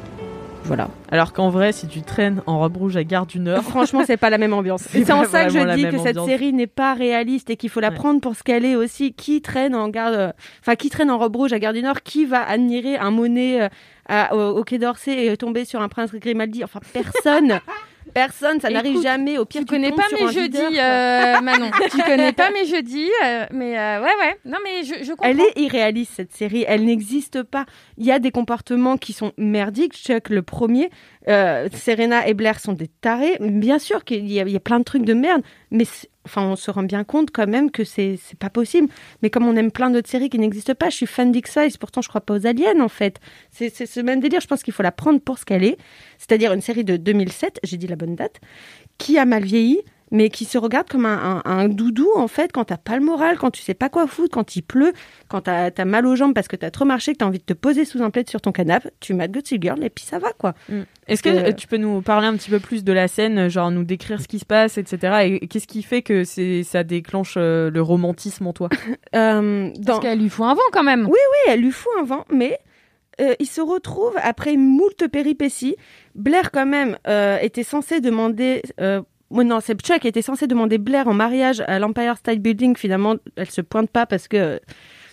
Voilà. 0.65 0.89
Alors 1.11 1.33
qu'en 1.33 1.49
vrai, 1.49 1.71
si 1.71 1.87
tu 1.87 2.01
traînes 2.01 2.41
en 2.45 2.59
robe 2.59 2.77
rouge 2.77 2.95
à 2.95 3.03
Gare 3.03 3.25
du 3.25 3.39
Nord, 3.39 3.63
Franchement, 3.63 4.03
c'est 4.05 4.15
pas 4.17 4.29
la 4.29 4.37
même 4.37 4.53
ambiance. 4.53 4.83
C'est 4.91 5.11
en 5.11 5.25
ça 5.25 5.45
que 5.45 5.51
je 5.51 5.75
dis 5.75 5.83
que 5.89 5.97
cette 5.97 6.19
série 6.21 6.53
n'est 6.53 6.67
pas 6.67 6.93
réaliste 6.93 7.49
et 7.49 7.57
qu'il 7.57 7.69
faut 7.69 7.79
la 7.79 7.89
Ouais. 7.89 7.95
prendre 7.95 8.21
pour 8.21 8.35
ce 8.35 8.43
qu'elle 8.43 8.63
est 8.63 8.75
aussi. 8.75 9.13
Qui 9.13 9.41
traîne 9.41 9.75
en 9.75 9.89
garde, 9.89 10.33
enfin 10.61 10.75
qui 10.75 10.89
traîne 10.89 11.09
en 11.11 11.17
robe 11.17 11.35
rouge 11.35 11.51
à 11.53 11.59
Gare 11.59 11.73
du 11.73 11.81
Nord 11.81 12.01
Qui 12.03 12.25
va 12.25 12.41
admirer 12.47 12.95
un 12.97 13.11
Monet 13.11 13.63
euh, 13.63 13.67
à- 14.07 14.35
au, 14.35 14.57
au 14.59 14.63
Quai 14.63 14.77
d'Orsay 14.77 15.25
et 15.27 15.35
tomber 15.37 15.65
sur 15.65 15.81
un 15.81 15.89
prince 15.89 16.11
Grimaldi? 16.13 16.63
Enfin 16.63 16.79
personne. 16.93 17.59
Personne, 18.13 18.59
ça 18.59 18.69
n'arrive 18.69 19.01
jamais. 19.01 19.37
Au 19.37 19.45
pire, 19.45 19.61
Tu 19.61 19.65
connais 19.65 19.89
tombes 19.89 19.99
pas 19.99 20.07
mes 20.19 20.31
jeudis, 20.31 20.57
euh, 20.79 21.41
Manon. 21.41 21.71
tu 21.89 22.01
connais 22.03 22.33
pas 22.33 22.51
mes 22.51 22.65
jeudis, 22.65 23.09
euh, 23.23 23.45
mais 23.51 23.77
euh, 23.77 24.01
ouais, 24.01 24.11
ouais. 24.19 24.37
Non, 24.45 24.57
mais 24.63 24.83
je, 24.83 25.03
je 25.03 25.09
comprends. 25.11 25.27
Elle 25.27 25.39
est 25.39 25.57
irréaliste 25.57 26.13
cette 26.15 26.33
série, 26.33 26.65
elle 26.67 26.85
n'existe 26.85 27.43
pas. 27.43 27.65
Il 27.97 28.05
y 28.05 28.11
a 28.11 28.19
des 28.19 28.31
comportements 28.31 28.97
qui 28.97 29.13
sont 29.13 29.31
merdiques. 29.37 29.95
Chuck 29.95 30.29
le 30.29 30.41
premier, 30.41 30.89
Serena 31.27 32.27
et 32.27 32.33
Blair 32.33 32.59
sont 32.59 32.73
des 32.73 32.87
tarés. 32.87 33.37
Bien 33.39 33.79
sûr 33.79 34.03
qu'il 34.03 34.27
y, 34.29 34.33
y 34.35 34.55
a 34.55 34.59
plein 34.59 34.79
de 34.79 34.83
trucs 34.83 35.05
de 35.05 35.13
merde, 35.13 35.41
mais 35.69 35.85
enfin 36.25 36.43
on 36.43 36.55
se 36.55 36.69
rend 36.71 36.83
bien 36.83 37.03
compte 37.03 37.31
quand 37.31 37.47
même 37.47 37.71
que 37.71 37.83
c'est 37.83 38.19
pas 38.39 38.49
possible. 38.49 38.87
Mais 39.21 39.29
comme 39.29 39.47
on 39.47 39.55
aime 39.55 39.71
plein 39.71 39.89
d'autres 39.89 40.09
séries 40.09 40.29
qui 40.29 40.39
n'existent 40.39 40.75
pas, 40.75 40.89
je 40.89 40.95
suis 40.95 41.07
fan 41.07 41.31
d'X-Files, 41.31 41.77
pourtant 41.79 42.01
je 42.01 42.09
crois 42.09 42.21
pas 42.21 42.33
aux 42.33 42.47
aliens 42.47 42.79
en 42.79 42.89
fait. 42.89 43.19
C'est 43.51 43.85
ce 43.85 43.99
même 43.99 44.19
délire. 44.19 44.41
Je 44.41 44.47
pense 44.47 44.63
qu'il 44.63 44.73
faut 44.73 44.83
la 44.83 44.91
prendre 44.91 45.19
pour 45.19 45.37
ce 45.37 45.45
qu'elle 45.45 45.63
est, 45.63 45.77
c'est-à-dire 46.17 46.53
une 46.53 46.61
série 46.61 46.83
de 46.83 46.97
2007, 46.97 47.59
j'ai 47.63 47.77
dit 47.77 47.87
la 47.87 47.95
bonne 47.95 48.15
date, 48.15 48.39
qui 48.97 49.17
a 49.17 49.25
mal 49.25 49.43
vieilli 49.43 49.81
mais 50.11 50.29
qui 50.29 50.45
se 50.45 50.57
regarde 50.57 50.87
comme 50.89 51.05
un, 51.05 51.41
un- 51.45 51.49
un 51.49 51.69
doudou, 51.69 52.09
en 52.15 52.27
fait, 52.27 52.51
quand 52.51 52.65
t'as 52.65 52.77
pas 52.77 52.97
le 52.97 53.03
moral, 53.03 53.37
quand 53.37 53.49
tu 53.51 53.61
sais 53.61 53.73
pas 53.73 53.89
quoi 53.89 54.07
foutre, 54.07 54.31
quand 54.33 54.55
il 54.55 54.61
pleut, 54.61 54.91
quand 55.29 55.41
t'as 55.41 55.69
as 55.75 55.85
mal 55.85 56.05
aux 56.05 56.15
jambes 56.15 56.33
parce 56.33 56.47
que 56.49 56.55
t'as 56.57 56.69
trop 56.69 56.85
marché, 56.85 57.13
que 57.13 57.17
t'as 57.19 57.25
envie 57.25 57.39
de 57.39 57.43
te 57.45 57.53
poser 57.53 57.85
sous 57.85 58.01
un 58.03 58.09
plaid 58.09 58.29
sur 58.29 58.41
ton 58.41 58.51
canapé, 58.51 58.89
tu 58.99 59.13
mates 59.13 59.31
Gossip 59.31 59.61
Girl 59.63 59.83
et 59.83 59.89
puis 59.89 60.03
ça 60.03 60.19
va, 60.19 60.31
quoi. 60.37 60.53
Est-ce 61.07 61.23
que 61.23 61.29
euh, 61.29 61.51
tu 61.53 61.67
peux 61.67 61.77
nous 61.77 62.01
parler 62.01 62.27
un 62.27 62.35
petit 62.35 62.49
peu 62.49 62.59
plus 62.59 62.83
de 62.83 62.93
la 62.93 63.07
scène, 63.07 63.47
genre 63.49 63.71
nous 63.71 63.83
décrire 63.83 64.21
ce 64.21 64.27
qui 64.27 64.39
se 64.39 64.45
passe, 64.45 64.77
etc. 64.77 65.39
Et 65.41 65.47
qu'est-ce 65.47 65.67
qui 65.67 65.81
fait 65.83 66.01
que 66.01 66.23
ça 66.63 66.83
déclenche 66.83 67.35
euh, 67.37 67.69
le 67.71 67.81
romantisme 67.81 68.47
en 68.47 68.53
toi 68.53 68.69
Euh, 69.15 69.69
dans... 69.77 69.83
Parce 69.85 69.99
qu'elle 69.99 70.19
lui 70.19 70.29
faut 70.29 70.43
un 70.45 70.53
vent 70.53 70.61
quand 70.71 70.83
même. 70.83 71.05
Oui, 71.05 71.11
oui, 71.11 71.51
elle 71.53 71.61
lui 71.61 71.71
fout 71.71 71.91
un 71.99 72.03
vent, 72.03 72.25
mais 72.31 72.59
euh, 73.19 73.33
il 73.39 73.45
se 73.45 73.59
retrouve 73.61 74.13
après 74.21 74.55
moult 74.57 75.07
péripéties. 75.11 75.75
Blair, 76.15 76.51
quand 76.51 76.65
même, 76.65 76.97
euh, 77.07 77.37
était 77.41 77.63
censé 77.63 77.99
demander. 77.99 78.61
Euh, 78.79 79.01
non, 79.31 79.59
c'est 79.61 79.79
Chuck 79.79 80.05
était 80.05 80.21
censé 80.21 80.47
demander 80.47 80.77
Blair 80.77 81.07
en 81.07 81.13
mariage 81.13 81.61
à 81.67 81.79
l'Empire 81.79 82.17
State 82.17 82.39
Building. 82.39 82.75
Finalement, 82.75 83.15
elle 83.35 83.49
se 83.49 83.61
pointe 83.61 83.89
pas 83.89 84.05
parce 84.05 84.27
que. 84.27 84.59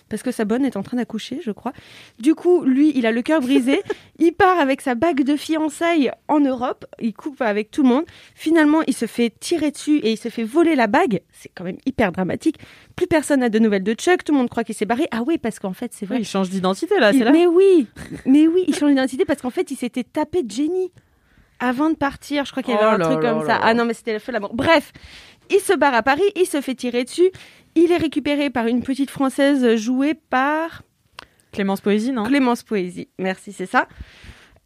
Parce 0.09 0.23
que 0.23 0.31
sa 0.31 0.43
bonne 0.43 0.65
est 0.65 0.75
en 0.75 0.81
train 0.81 0.97
d'accoucher, 0.97 1.39
je 1.43 1.51
crois. 1.51 1.71
Du 2.17 2.33
coup, 2.33 2.63
lui, 2.63 2.91
il 2.95 3.05
a 3.05 3.11
le 3.11 3.21
cœur 3.21 3.41
brisé. 3.41 3.83
il 4.19 4.31
part 4.31 4.57
avec 4.57 4.81
sa 4.81 4.95
bague 4.95 5.23
de 5.23 5.35
fiançailles 5.35 6.11
en 6.27 6.39
Europe. 6.39 6.85
Il 6.99 7.13
coupe 7.13 7.39
avec 7.41 7.69
tout 7.69 7.83
le 7.83 7.89
monde. 7.89 8.05
Finalement, 8.33 8.81
il 8.87 8.95
se 8.95 9.05
fait 9.05 9.31
tirer 9.39 9.69
dessus 9.69 9.97
et 9.97 10.13
il 10.13 10.17
se 10.17 10.29
fait 10.29 10.43
voler 10.43 10.73
la 10.73 10.87
bague. 10.87 11.21
C'est 11.31 11.51
quand 11.53 11.63
même 11.63 11.77
hyper 11.85 12.11
dramatique. 12.11 12.57
Plus 12.95 13.05
personne 13.05 13.41
n'a 13.41 13.49
de 13.49 13.59
nouvelles 13.59 13.83
de 13.83 13.93
Chuck. 13.93 14.23
Tout 14.23 14.31
le 14.31 14.39
monde 14.39 14.49
croit 14.49 14.63
qu'il 14.63 14.73
s'est 14.73 14.85
barré. 14.85 15.05
Ah 15.11 15.21
oui, 15.27 15.37
parce 15.37 15.59
qu'en 15.59 15.73
fait, 15.73 15.93
c'est 15.93 16.07
vrai. 16.07 16.15
Oui, 16.15 16.21
il 16.23 16.27
change 16.27 16.49
d'identité 16.49 16.99
là, 16.99 17.13
c'est 17.13 17.23
là. 17.23 17.31
Mais 17.31 17.45
oui, 17.45 17.85
mais 18.25 18.47
oui, 18.47 18.65
il 18.67 18.73
change 18.73 18.89
d'identité 18.89 19.25
parce 19.25 19.43
qu'en 19.43 19.51
fait, 19.51 19.69
il 19.69 19.77
s'était 19.77 20.03
tapé 20.03 20.41
de 20.41 20.49
Jenny 20.49 20.91
avant 21.59 21.89
de 21.89 21.95
partir. 21.95 22.45
Je 22.45 22.51
crois 22.51 22.63
qu'il 22.63 22.73
y 22.73 22.77
avait 22.77 22.85
Oh 22.85 23.01
un 23.01 23.09
truc 23.09 23.21
comme 23.21 23.45
ça. 23.45 23.59
Ah 23.61 23.73
non, 23.73 23.85
mais 23.85 23.93
c'était 23.93 24.13
le 24.13 24.19
feu 24.19 24.31
l'amour. 24.31 24.53
Bref, 24.53 24.91
il 25.49 25.59
se 25.59 25.73
barre 25.73 25.93
à 25.93 26.03
Paris, 26.03 26.23
il 26.35 26.45
se 26.45 26.61
fait 26.61 26.75
tirer 26.75 27.03
dessus. 27.03 27.29
Il 27.75 27.91
est 27.91 27.97
récupéré 27.97 28.49
par 28.49 28.67
une 28.67 28.81
petite 28.81 29.09
française 29.09 29.75
jouée 29.75 30.13
par 30.13 30.83
Clémence 31.51 31.81
Poésie, 31.81 32.11
non? 32.11 32.23
Clémence 32.23 32.63
Poésie. 32.63 33.07
Merci, 33.17 33.53
c'est 33.53 33.65
ça. 33.65 33.87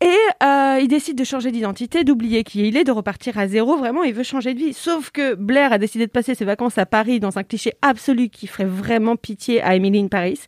Et 0.02 0.44
euh, 0.44 0.80
il 0.82 0.88
décide 0.90 1.18
de 1.18 1.24
changer 1.24 1.52
d'identité, 1.52 2.04
d'oublier 2.04 2.44
qui 2.44 2.68
il 2.68 2.76
est, 2.76 2.84
de 2.84 2.92
repartir 2.92 3.38
à 3.38 3.48
zéro. 3.48 3.78
Vraiment, 3.78 4.04
il 4.04 4.14
veut 4.14 4.24
changer 4.24 4.54
de 4.54 4.60
vie. 4.60 4.74
Sauf 4.74 5.12
que 5.12 5.36
Blair 5.36 5.72
a 5.72 5.78
décidé 5.78 6.06
de 6.06 6.12
passer 6.12 6.36
ses 6.36 6.44
vacances 6.44 6.78
à 6.78 6.86
Paris 6.86 7.22
dans 7.22 7.38
un 7.38 7.44
cliché 7.44 7.74
absolu 7.82 8.28
qui 8.28 8.48
ferait 8.48 8.66
vraiment 8.66 9.16
pitié 9.16 9.62
à 9.62 9.76
Emily 9.76 10.00
in 10.00 10.08
Paris. 10.08 10.42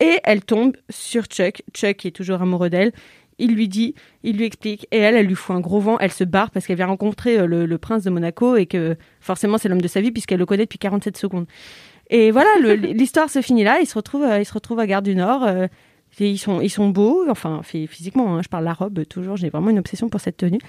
Et 0.00 0.20
elle 0.24 0.42
tombe 0.42 0.76
sur 0.88 1.24
Chuck. 1.24 1.62
Chuck 1.74 1.96
qui 1.96 2.08
est 2.08 2.12
toujours 2.12 2.40
amoureux 2.40 2.70
d'elle. 2.70 2.92
Il 3.38 3.54
lui 3.54 3.68
dit, 3.68 3.94
il 4.22 4.36
lui 4.38 4.44
explique, 4.46 4.86
et 4.92 4.98
elle, 4.98 5.14
elle 5.16 5.26
lui 5.26 5.34
fout 5.34 5.54
un 5.54 5.60
gros 5.60 5.78
vent. 5.80 5.98
Elle 5.98 6.12
se 6.12 6.24
barre 6.24 6.50
parce 6.50 6.66
qu'elle 6.66 6.76
vient 6.76 6.86
rencontrer 6.86 7.38
euh, 7.38 7.46
le, 7.46 7.66
le 7.66 7.78
prince 7.78 8.02
de 8.02 8.10
Monaco 8.10 8.56
et 8.56 8.66
que 8.66 8.96
forcément 9.20 9.58
c'est 9.58 9.68
l'homme 9.68 9.82
de 9.82 9.88
sa 9.88 10.00
vie 10.00 10.10
puisqu'elle 10.10 10.38
le 10.38 10.46
connaît 10.46 10.64
depuis 10.64 10.78
47 10.78 11.16
secondes. 11.18 11.46
Et 12.08 12.30
voilà, 12.30 12.48
l'histoire 12.76 13.28
se 13.30 13.42
finit 13.42 13.64
là. 13.64 13.78
Ils 13.80 13.86
se 13.86 13.94
retrouvent, 13.94 14.24
euh, 14.24 14.38
ils 14.40 14.44
se 14.46 14.54
retrouvent 14.54 14.80
à 14.80 14.86
Gare 14.86 15.02
du 15.02 15.14
Nord. 15.14 15.44
euh, 15.44 15.66
et 16.18 16.30
ils 16.30 16.38
sont, 16.38 16.62
ils 16.62 16.70
sont 16.70 16.88
beaux, 16.88 17.26
enfin 17.28 17.60
phy- 17.62 17.86
physiquement. 17.86 18.36
hein, 18.36 18.40
je 18.42 18.48
parle 18.48 18.64
la 18.64 18.72
robe 18.72 19.04
toujours. 19.06 19.36
J'ai 19.36 19.50
vraiment 19.50 19.68
une 19.68 19.78
obsession 19.80 20.08
pour 20.08 20.20
cette 20.20 20.38
tenue. 20.38 20.60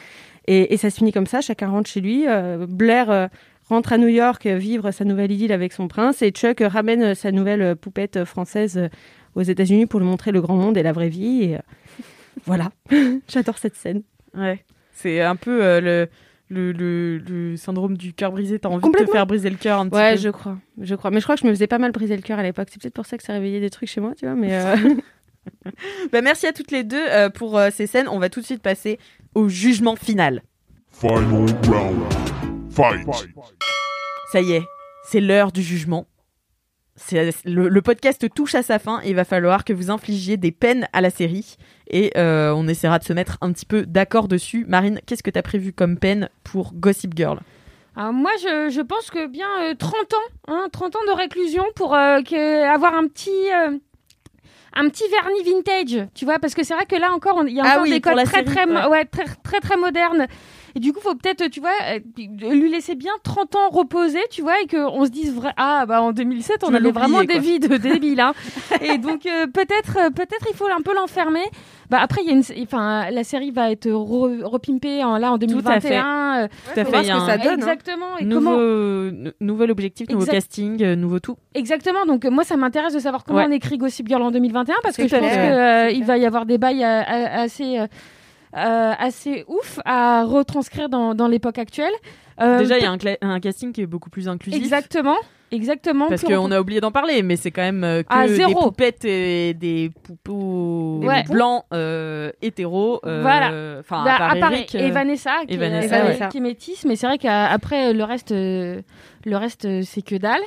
Et, 0.48 0.74
et 0.74 0.78
ça 0.78 0.90
se 0.90 0.98
finit 0.98 1.14
comme 1.14 1.28
ça. 1.28 1.40
Chacun 1.40 1.70
rentre 1.70 1.90
chez 1.90 2.02
lui. 2.02 2.26
euh, 2.28 2.66
Blair 2.68 3.10
euh, 3.10 3.28
rentre 3.70 3.94
à 3.94 3.98
New 3.98 4.08
York 4.10 4.46
vivre 4.46 4.92
sa 4.92 5.06
nouvelle 5.06 5.32
idylle 5.32 5.54
avec 5.54 5.72
son 5.74 5.88
prince, 5.88 6.22
et 6.22 6.32
Chuck 6.32 6.60
ramène 6.62 7.16
sa 7.16 7.32
nouvelle 7.32 7.76
poupette 7.78 8.24
française 8.26 8.90
aux 9.36 9.42
États-Unis 9.42 9.86
pour 9.86 10.00
lui 10.00 10.08
montrer 10.08 10.32
le 10.32 10.42
grand 10.42 10.56
monde 10.56 10.78
et 10.78 10.84
la 10.84 10.92
vraie 10.94 11.10
vie. 11.10 11.44
Et 11.44 11.58
voilà, 12.46 12.72
j'adore 13.28 13.58
cette 13.58 13.76
scène. 13.76 14.04
Ouais. 14.34 14.64
C'est 14.94 15.22
un 15.22 15.36
peu 15.36 15.64
euh, 15.64 15.80
le, 15.82 16.10
le, 16.50 16.72
le, 16.72 17.18
le 17.18 17.58
syndrome 17.58 17.98
du 17.98 18.14
cœur 18.14 18.32
brisé. 18.32 18.60
T'as 18.60 18.70
envie 18.70 18.90
de 18.90 18.98
te 19.06 19.12
faire 19.12 19.28
briser 19.28 19.50
le 19.50 19.58
cœur 19.58 19.80
un 19.80 19.88
petit 19.90 19.96
Ouais, 19.96 20.16
peu. 20.16 20.22
je 20.22 20.30
crois, 20.30 20.58
je 20.82 20.96
crois. 20.96 21.12
Mais 21.12 21.20
je 21.20 21.26
crois 21.26 21.36
que 21.36 21.42
je 21.42 21.48
me 21.48 21.52
faisais 21.54 21.68
pas 21.68 21.78
mal 21.80 21.92
briser 21.92 22.16
le 22.16 22.22
cœur 22.22 22.40
à 22.40 22.44
l'époque. 22.44 22.68
C'est 22.72 22.82
peut-être 22.82 22.94
pour 22.94 23.06
ça 23.06 23.18
que 23.18 23.24
ça 23.24 23.34
réveillait 23.34 23.60
des 23.60 23.70
trucs 23.70 23.90
chez 23.90 24.02
moi, 24.02 24.14
tu 24.18 24.26
vois. 24.26 24.36
Mais 24.36 24.54
euh, 24.56 24.76
Bah, 26.12 26.22
merci 26.22 26.46
à 26.48 26.54
toutes 26.54 26.72
les 26.72 26.84
deux 26.84 27.06
euh, 27.10 27.30
pour 27.30 27.58
euh, 27.58 27.70
ces 27.72 27.88
scènes. 27.88 28.08
On 28.10 28.20
va 28.20 28.30
tout 28.30 28.42
de 28.42 28.46
suite 28.46 28.62
passer 28.62 29.00
au 29.36 29.48
jugement 29.50 29.96
final. 29.96 30.42
Final 30.92 31.24
round. 31.68 32.00
Fight. 32.72 33.08
Ça 34.32 34.42
y 34.42 34.52
est, 34.54 34.64
c'est 35.06 35.22
l'heure 35.22 35.52
du 35.52 35.62
jugement. 35.62 36.06
C'est- 36.96 37.32
Le, 37.46 37.70
le 37.70 37.82
podcast 37.82 38.26
touche 38.34 38.56
à 38.56 38.64
sa 38.64 38.80
fin 38.80 39.02
et 39.04 39.10
il 39.10 39.16
va 39.16 39.24
falloir 39.26 39.64
que 39.64 39.74
vous 39.74 39.90
infligiez 39.92 40.38
des 40.38 40.52
peines 40.52 40.88
à 40.94 41.02
la 41.02 41.10
série. 41.10 41.56
Et 41.90 42.12
euh, 42.18 42.54
on 42.56 42.68
essaiera 42.68 43.00
de 43.00 43.04
se 43.04 43.14
mettre 43.14 43.38
un 43.42 43.52
petit 43.52 43.66
peu 43.66 43.86
d'accord 43.86 44.28
dessus. 44.28 44.66
Marine, 44.68 45.00
qu'est-ce 45.06 45.24
que 45.24 45.32
tu 45.32 45.40
as 45.40 45.44
prévu 45.44 45.74
comme 45.74 45.98
peine 45.98 46.30
pour 46.44 46.74
Gossip 46.74 47.14
Girl? 47.16 47.40
Alors 47.96 48.14
moi, 48.14 48.32
je, 48.42 48.70
je 48.70 48.82
pense 48.82 49.10
que 49.10 49.26
bien 49.28 49.48
euh, 49.62 49.74
30 49.74 49.94
ans, 49.94 50.18
hein, 50.50 50.68
30 50.72 50.96
ans 50.98 51.06
de 51.08 51.14
réclusion 51.18 51.64
pour 51.76 51.96
euh, 51.96 52.22
que, 52.22 52.64
avoir 52.64 52.94
un 52.94 53.08
petit... 53.08 53.32
euh, 53.54 53.78
un 54.80 54.90
petit 54.90 55.06
vernis 55.10 55.44
vintage, 55.44 56.08
tu 56.14 56.26
vois, 56.26 56.38
parce 56.38 56.54
que 56.54 56.64
c'est 56.64 56.76
vrai 56.76 56.86
que 56.86 56.96
là 56.96 57.12
encore, 57.12 57.44
il 57.48 57.56
y 57.56 57.60
a 57.60 57.64
Ah 57.66 57.70
encore 57.72 57.84
oui, 57.84 57.90
des 57.92 58.02
codes 58.02 58.14
très 58.26 58.44
série, 58.44 58.46
très, 58.46 58.88
ouais, 58.88 59.06
très 59.06 59.26
très 59.44 59.60
très 59.60 59.76
modernes. 59.78 60.28
Et 60.78 60.80
du 60.80 60.94
coup, 60.94 61.00
faut 61.00 61.16
peut-être, 61.16 61.48
tu 61.50 61.60
vois, 61.60 61.72
euh, 61.90 62.00
lui 62.54 62.70
laisser 62.70 62.94
bien 62.94 63.14
30 63.24 63.56
ans 63.56 63.70
reposer, 63.72 64.20
tu 64.30 64.44
vois, 64.44 64.62
et 64.62 64.68
qu'on 64.68 65.06
se 65.06 65.10
dise 65.10 65.34
vrai, 65.34 65.52
ah 65.58 65.86
bah 65.88 66.04
en 66.04 66.12
2007, 66.12 66.64
on 66.64 66.72
avait 66.76 66.92
vraiment 66.92 67.24
des 67.24 67.40
vies 67.40 67.58
de 67.60 67.78
débiles, 67.78 68.20
hein. 68.20 68.34
et 68.82 69.00
donc 69.00 69.26
euh, 69.26 69.48
peut-être, 69.48 69.98
euh, 69.98 70.10
peut-être 70.12 70.46
il 70.52 70.56
faut 70.56 70.68
un 70.68 70.82
peu 70.84 70.94
l'enfermer. 70.94 71.46
Bah 71.90 71.98
après, 72.00 72.22
il 72.22 72.28
y 72.28 72.30
a 72.30 72.34
une, 72.34 72.44
enfin, 72.64 73.10
la 73.10 73.24
série 73.24 73.50
va 73.50 73.72
être 73.72 73.88
re- 73.90 74.44
repimpée 74.44 75.04
en, 75.04 75.18
là 75.18 75.32
en 75.32 75.38
à 75.38 75.40
fait. 75.40 75.48
2021. 75.48 76.44
euh, 76.44 76.48
Tout 76.48 76.80
à 76.80 76.84
fait, 76.86 76.92
voir 76.92 77.02
il 77.02 77.06
y 77.06 77.08
ce 77.08 77.12
a 77.14 77.16
que 77.16 77.22
un 77.22 77.26
ça 77.26 77.38
donne. 77.40 77.54
Exactement. 77.60 78.18
Et 78.20 78.26
nouveau, 78.26 78.42
comment 78.52 79.32
nouvel 79.40 79.72
objectif, 79.72 80.08
nouveau 80.10 80.22
Exact- 80.22 80.34
casting, 80.34 80.84
euh, 80.84 80.96
nouveau 80.96 81.20
tout. 81.20 81.38
Exactement. 81.56 82.06
Donc 82.06 82.24
euh, 82.26 82.30
moi, 82.30 82.44
ça 82.44 82.56
m'intéresse 82.58 82.94
de 82.94 83.00
savoir 83.00 83.24
comment 83.24 83.40
Ouais. 83.40 83.46
on 83.48 83.52
écrit 83.52 83.78
Gossip 83.80 84.08
Girl 84.08 84.22
en 84.22 84.30
2021 84.32 84.76
parce 84.84 84.96
que 84.98 85.04
Tout 85.04 85.08
je 85.08 85.16
à 85.16 85.20
pense 85.20 85.30
fait, 85.30 85.36
que 85.38 85.42
ouais. 85.42 85.88
euh, 85.88 85.90
il 85.92 86.04
va 86.04 86.18
y 86.18 86.26
avoir 86.28 86.46
des 86.46 86.58
bails 86.58 86.84
euh, 86.84 87.02
euh, 87.02 87.44
assez 87.46 87.80
euh, 88.56 88.94
assez 88.98 89.44
ouf 89.48 89.80
à 89.86 90.24
retranscrire 90.24 90.90
dans, 90.90 91.14
dans 91.16 91.28
l'époque 91.28 91.58
actuelle. 91.58 91.94
Euh, 92.42 92.60
Déjà, 92.60 92.78
il 92.78 92.84
y 92.84 92.86
a 92.86 92.92
un, 93.22 93.40
casting 93.40 93.74
qui 93.74 93.82
est 93.82 93.88
beaucoup 93.88 94.10
plus 94.10 94.28
inclusif. 94.28 94.62
Exactement. 94.62 95.16
Exactement. 95.50 96.08
Parce 96.10 96.24
qu'on 96.24 96.36
on- 96.38 96.52
a 96.52 96.60
oublié 96.60 96.82
d'en 96.82 96.92
parler, 96.92 97.24
mais 97.24 97.38
c'est 97.38 97.52
quand 97.52 97.62
même 97.62 97.84
euh, 97.86 98.02
que 98.04 98.08
Ah, 98.10 98.28
des 98.28 98.36
zéro. 98.36 98.64
poupettes 98.64 99.06
et 99.06 99.54
des 99.54 99.90
poupous 100.04 101.00
Ouais. 101.04 101.24
blancs 101.24 101.64
euh, 101.74 102.32
hétéros. 102.42 103.00
euh, 103.06 103.22
Voilà. 103.22 103.80
Enfin, 103.80 104.04
Bah, 104.04 104.18
à 104.30 104.36
part 104.36 104.52
Eric, 104.52 104.76
et 104.76 104.92
Vanessa, 104.92 105.32
qui, 105.48 105.54
et 105.54 105.56
est- 105.56 105.58
Vanessa, 105.58 106.06
ouais. 106.06 106.30
qui 106.30 106.38
est 106.38 106.42
métisse, 106.42 106.84
mais 106.86 106.98
c'est 106.98 107.08
vrai 107.08 107.18
qu'après 107.18 107.94
le 107.94 108.04
reste, 108.04 108.32
le 108.32 108.84
reste 109.26 109.84
c'est 109.84 110.02
que 110.02 110.16
dalle. 110.16 110.42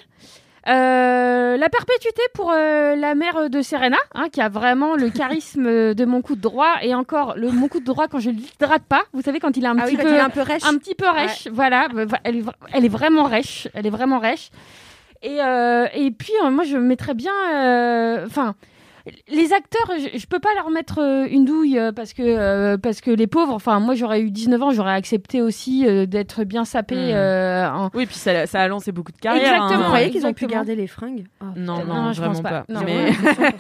Euh, 0.69 1.57
la 1.57 1.69
perpétuité 1.69 2.21
pour 2.35 2.53
euh, 2.55 2.95
la 2.95 3.15
mère 3.15 3.49
de 3.49 3.63
Serena, 3.63 3.97
hein, 4.15 4.29
qui 4.31 4.41
a 4.41 4.49
vraiment 4.49 4.95
le 4.95 5.09
charisme 5.21 5.95
de 5.95 6.05
mon 6.05 6.21
coup 6.23 6.37
de 6.37 6.41
droit 6.41 6.75
et 6.83 6.95
encore 6.95 7.35
le 7.37 7.51
mon 7.51 7.69
coup 7.69 7.81
de 7.81 7.85
droit 7.85 8.09
quand 8.09 8.19
je 8.19 8.31
l'hydrate 8.31 8.83
pas. 8.83 9.03
Vous 9.13 9.23
savez 9.23 9.41
quand 9.41 9.57
il 9.57 9.65
est 9.65 9.69
un 9.69 9.79
Ah 9.79 9.85
petit 9.87 9.97
oui, 9.97 10.03
peu 10.03 10.21
un 10.21 10.29
peu 10.31 10.43
rêche. 10.43 10.65
un 10.65 10.77
petit 10.77 10.95
peu 10.95 11.09
rêche, 11.09 11.49
voilà. 11.53 11.89
Elle 12.25 12.37
est, 12.37 12.45
elle 12.73 12.85
est 12.85 12.89
vraiment 12.89 13.25
rêche. 13.25 13.69
Elle 13.75 13.87
est 13.87 13.91
vraiment 13.91 14.19
rêche. 14.19 14.51
Et 15.23 15.41
euh, 15.43 15.87
et 15.95 16.11
puis 16.11 16.33
euh, 16.45 16.51
moi 16.51 16.65
je 16.65 16.77
mettrais 16.77 17.15
bien, 17.15 17.33
euh, 17.55 18.27
enfin. 18.27 18.55
Les 19.29 19.53
acteurs, 19.53 19.91
je, 19.99 20.19
je 20.19 20.27
peux 20.27 20.39
pas 20.39 20.49
leur 20.57 20.71
mettre 20.71 20.99
euh, 21.01 21.27
une 21.31 21.45
douille 21.45 21.79
euh, 21.79 21.93
parce 21.93 22.13
que 22.13 22.23
euh, 22.23 22.77
parce 22.79 23.01
que 23.01 23.11
les 23.11 23.27
pauvres. 23.27 23.53
Enfin, 23.55 23.81
moi 23.81 23.95
j'aurais 23.95 24.21
eu 24.21 24.31
19 24.31 24.63
ans, 24.63 24.71
j'aurais 24.71 24.93
accepté 24.95 25.41
aussi 25.43 25.87
euh, 25.87 26.07
d'être 26.07 26.45
bien 26.45 26.65
sapé. 26.65 26.95
Hmm. 26.97 27.15
euh, 27.15 27.71
en- 27.71 27.91
Oui, 27.95 28.07
puis 28.07 28.17
ça, 28.17 28.47
ça 28.47 28.61
a 28.61 28.69
lancé 28.69 28.93
beaucoup 28.93 29.13
de 29.13 29.19
carrières. 29.19 29.43
Exactement. 29.55 29.71
hein. 29.73 29.77
Vous 29.79 29.85
croyez 29.85 30.11
qu'ils 30.11 30.27
ont 30.27 30.33
pu 30.33 30.45
exactement. 30.45 30.51
garder 30.53 30.77
les 30.77 30.87
fringues? 30.87 31.25
Oh, 31.41 31.47
Non, 31.57 31.85
non, 31.85 31.95
Non, 31.95 32.13
je 32.13 32.21
vraiment 32.21 32.35
pense 32.35 32.43
pas. 32.43 32.51
pas. 32.63 32.65
Non, 32.69 32.81
mais 32.85 33.11
ouais, 33.11 33.13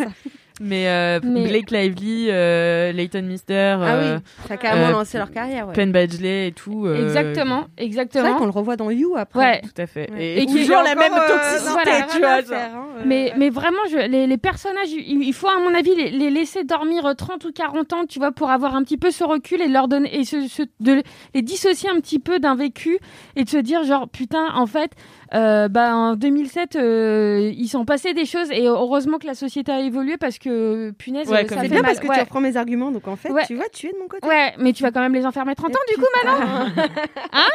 mais, 0.61 0.87
euh, 0.89 1.19
Mais- 1.25 1.49
Blake 1.49 1.71
Lively, 1.71 2.27
euh, 2.31 2.93
Leighton 2.93 3.23
Mister, 3.23 3.77
Ah 3.81 3.95
euh, 3.95 4.17
oui, 4.17 4.23
ça 4.47 4.55
a 4.55 4.57
carrément 4.57 4.89
euh, 4.89 4.93
lancé 4.93 5.19
leur 5.19 5.31
carrière. 5.31 5.67
Ouais. 5.69 5.73
Penn 5.75 5.91
Badgley 5.91 6.49
et 6.49 6.53
tout. 6.53 6.85
euh, 6.87 7.03
Exactement, 7.03 7.65
C'est 7.77 7.83
vrai 7.83 7.87
exactement. 7.87 8.35
qu'on 8.37 8.45
le 8.45 8.51
revoit 8.51 8.77
dans 8.77 8.91
You 8.91 9.17
après. 9.17 9.39
Ouais. 9.41 9.61
Tout 9.63 9.83
à 9.83 9.87
fait. 9.87 10.11
Ouais. 10.13 10.23
Et, 10.25 10.43
Et 10.43 10.47
qui- 10.47 10.61
toujours 10.61 10.83
la 10.83 10.95
même 10.95 11.13
euh, 11.13 11.29
toxicité, 11.29 11.71
voilà, 11.73 12.03
tu 12.13 12.19
vois. 12.19 12.43
faire, 12.43 12.71
hein, 12.77 12.87
euh, 12.99 13.03
Mais, 13.07 13.33
mais 13.39 13.51
vraiment, 13.51 13.79
je, 13.91 13.97
les, 13.97 14.27
les 14.27 14.37
personnages, 14.39 14.91
il, 14.93 15.23
il 15.23 15.33
faut 15.33 15.49
à 15.49 15.59
mon 15.59 15.75
avis 15.75 15.95
les, 15.97 16.11
les 16.11 16.31
laisser 16.31 16.65
dormir 16.65 17.07
euh, 17.07 17.15
30 17.15 17.45
ou 17.47 17.53
40 17.53 17.93
ans, 17.95 18.05
tu 18.09 18.19
vois, 18.19 18.33
pour 18.33 18.51
avoir 18.51 18.75
un 18.77 18.83
petit 18.85 18.99
peu 18.99 19.11
ce 19.11 19.25
recul 19.25 19.61
et 19.63 19.69
leur 19.69 19.89
donner 19.89 20.15
et 20.19 20.25
se, 20.25 20.47
se- 20.49 20.63
de 20.81 21.03
les 21.35 21.43
dissocier 21.43 21.89
un 21.91 22.01
petit 22.01 22.19
peu 22.19 22.39
d'un 22.39 22.55
vécu 22.55 22.99
et 23.37 23.45
de 23.45 23.49
se 23.49 23.57
dire 23.57 23.83
genre 23.85 24.09
putain, 24.09 24.47
en 24.55 24.67
fait, 24.67 24.91
euh, 25.35 25.69
bah 25.69 25.95
en 25.95 26.17
2007, 26.17 26.77
euh, 26.77 27.53
ils 27.55 27.69
sont 27.69 27.85
passés 27.85 28.15
des 28.15 28.25
choses 28.25 28.51
et 28.51 28.67
heureusement 28.67 29.19
que 29.19 29.27
la 29.27 29.35
société 29.35 29.71
a 29.71 29.81
évolué 29.81 30.17
parce 30.17 30.39
que 30.39 30.91
punaise, 30.93 31.29
Ouais, 31.31 31.45
euh, 31.45 31.49
ça 31.49 31.57
fait 31.57 31.63
C'est 31.63 31.69
bien 31.69 31.83
mal. 31.83 31.91
parce 31.91 32.01
que 32.01 32.09
ouais. 32.09 32.15
tu 32.17 32.21
reprends 32.21 32.41
mes 32.41 32.57
arguments, 32.57 32.91
donc 32.91 33.07
en 33.09 33.17
fait, 33.17 33.31
Ouais. 33.31 33.45
tu 33.47 33.55
vois, 33.55 33.69
tu 33.73 33.87
es 33.89 33.93
de 33.93 33.99
mon 33.99 34.09
côté. 34.09 34.27
Ouais, 34.27 34.53
mais 34.59 34.73
tu 34.73 34.83
vas 34.83 34.91
quand 34.91 35.01
même 35.01 35.15
les 35.15 35.25
enfermer 35.27 35.55
30 35.55 35.71
ans 35.71 35.79
du 35.89 35.95
coup, 35.97 36.07
Manon 36.25 36.41
Hein 37.33 37.49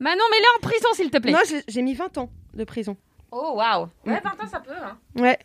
Manon, 0.00 0.22
mets-les 0.30 0.46
en 0.58 0.60
prison 0.60 0.88
s'il 0.94 1.10
te 1.10 1.18
plaît. 1.18 1.32
Non, 1.32 1.38
j'ai- 1.48 1.62
j'ai 1.68 1.82
mis 1.82 1.94
20 1.94 2.18
ans 2.18 2.30
de 2.54 2.64
prison. 2.64 2.96
Oh 3.32 3.52
waouh. 3.56 3.82
Ouais, 4.06 4.20
20 4.24 4.26
ans 4.44 4.48
ça 4.50 4.60
peut. 4.60 4.72
Hein. 4.82 4.96
Ouais. 5.20 5.38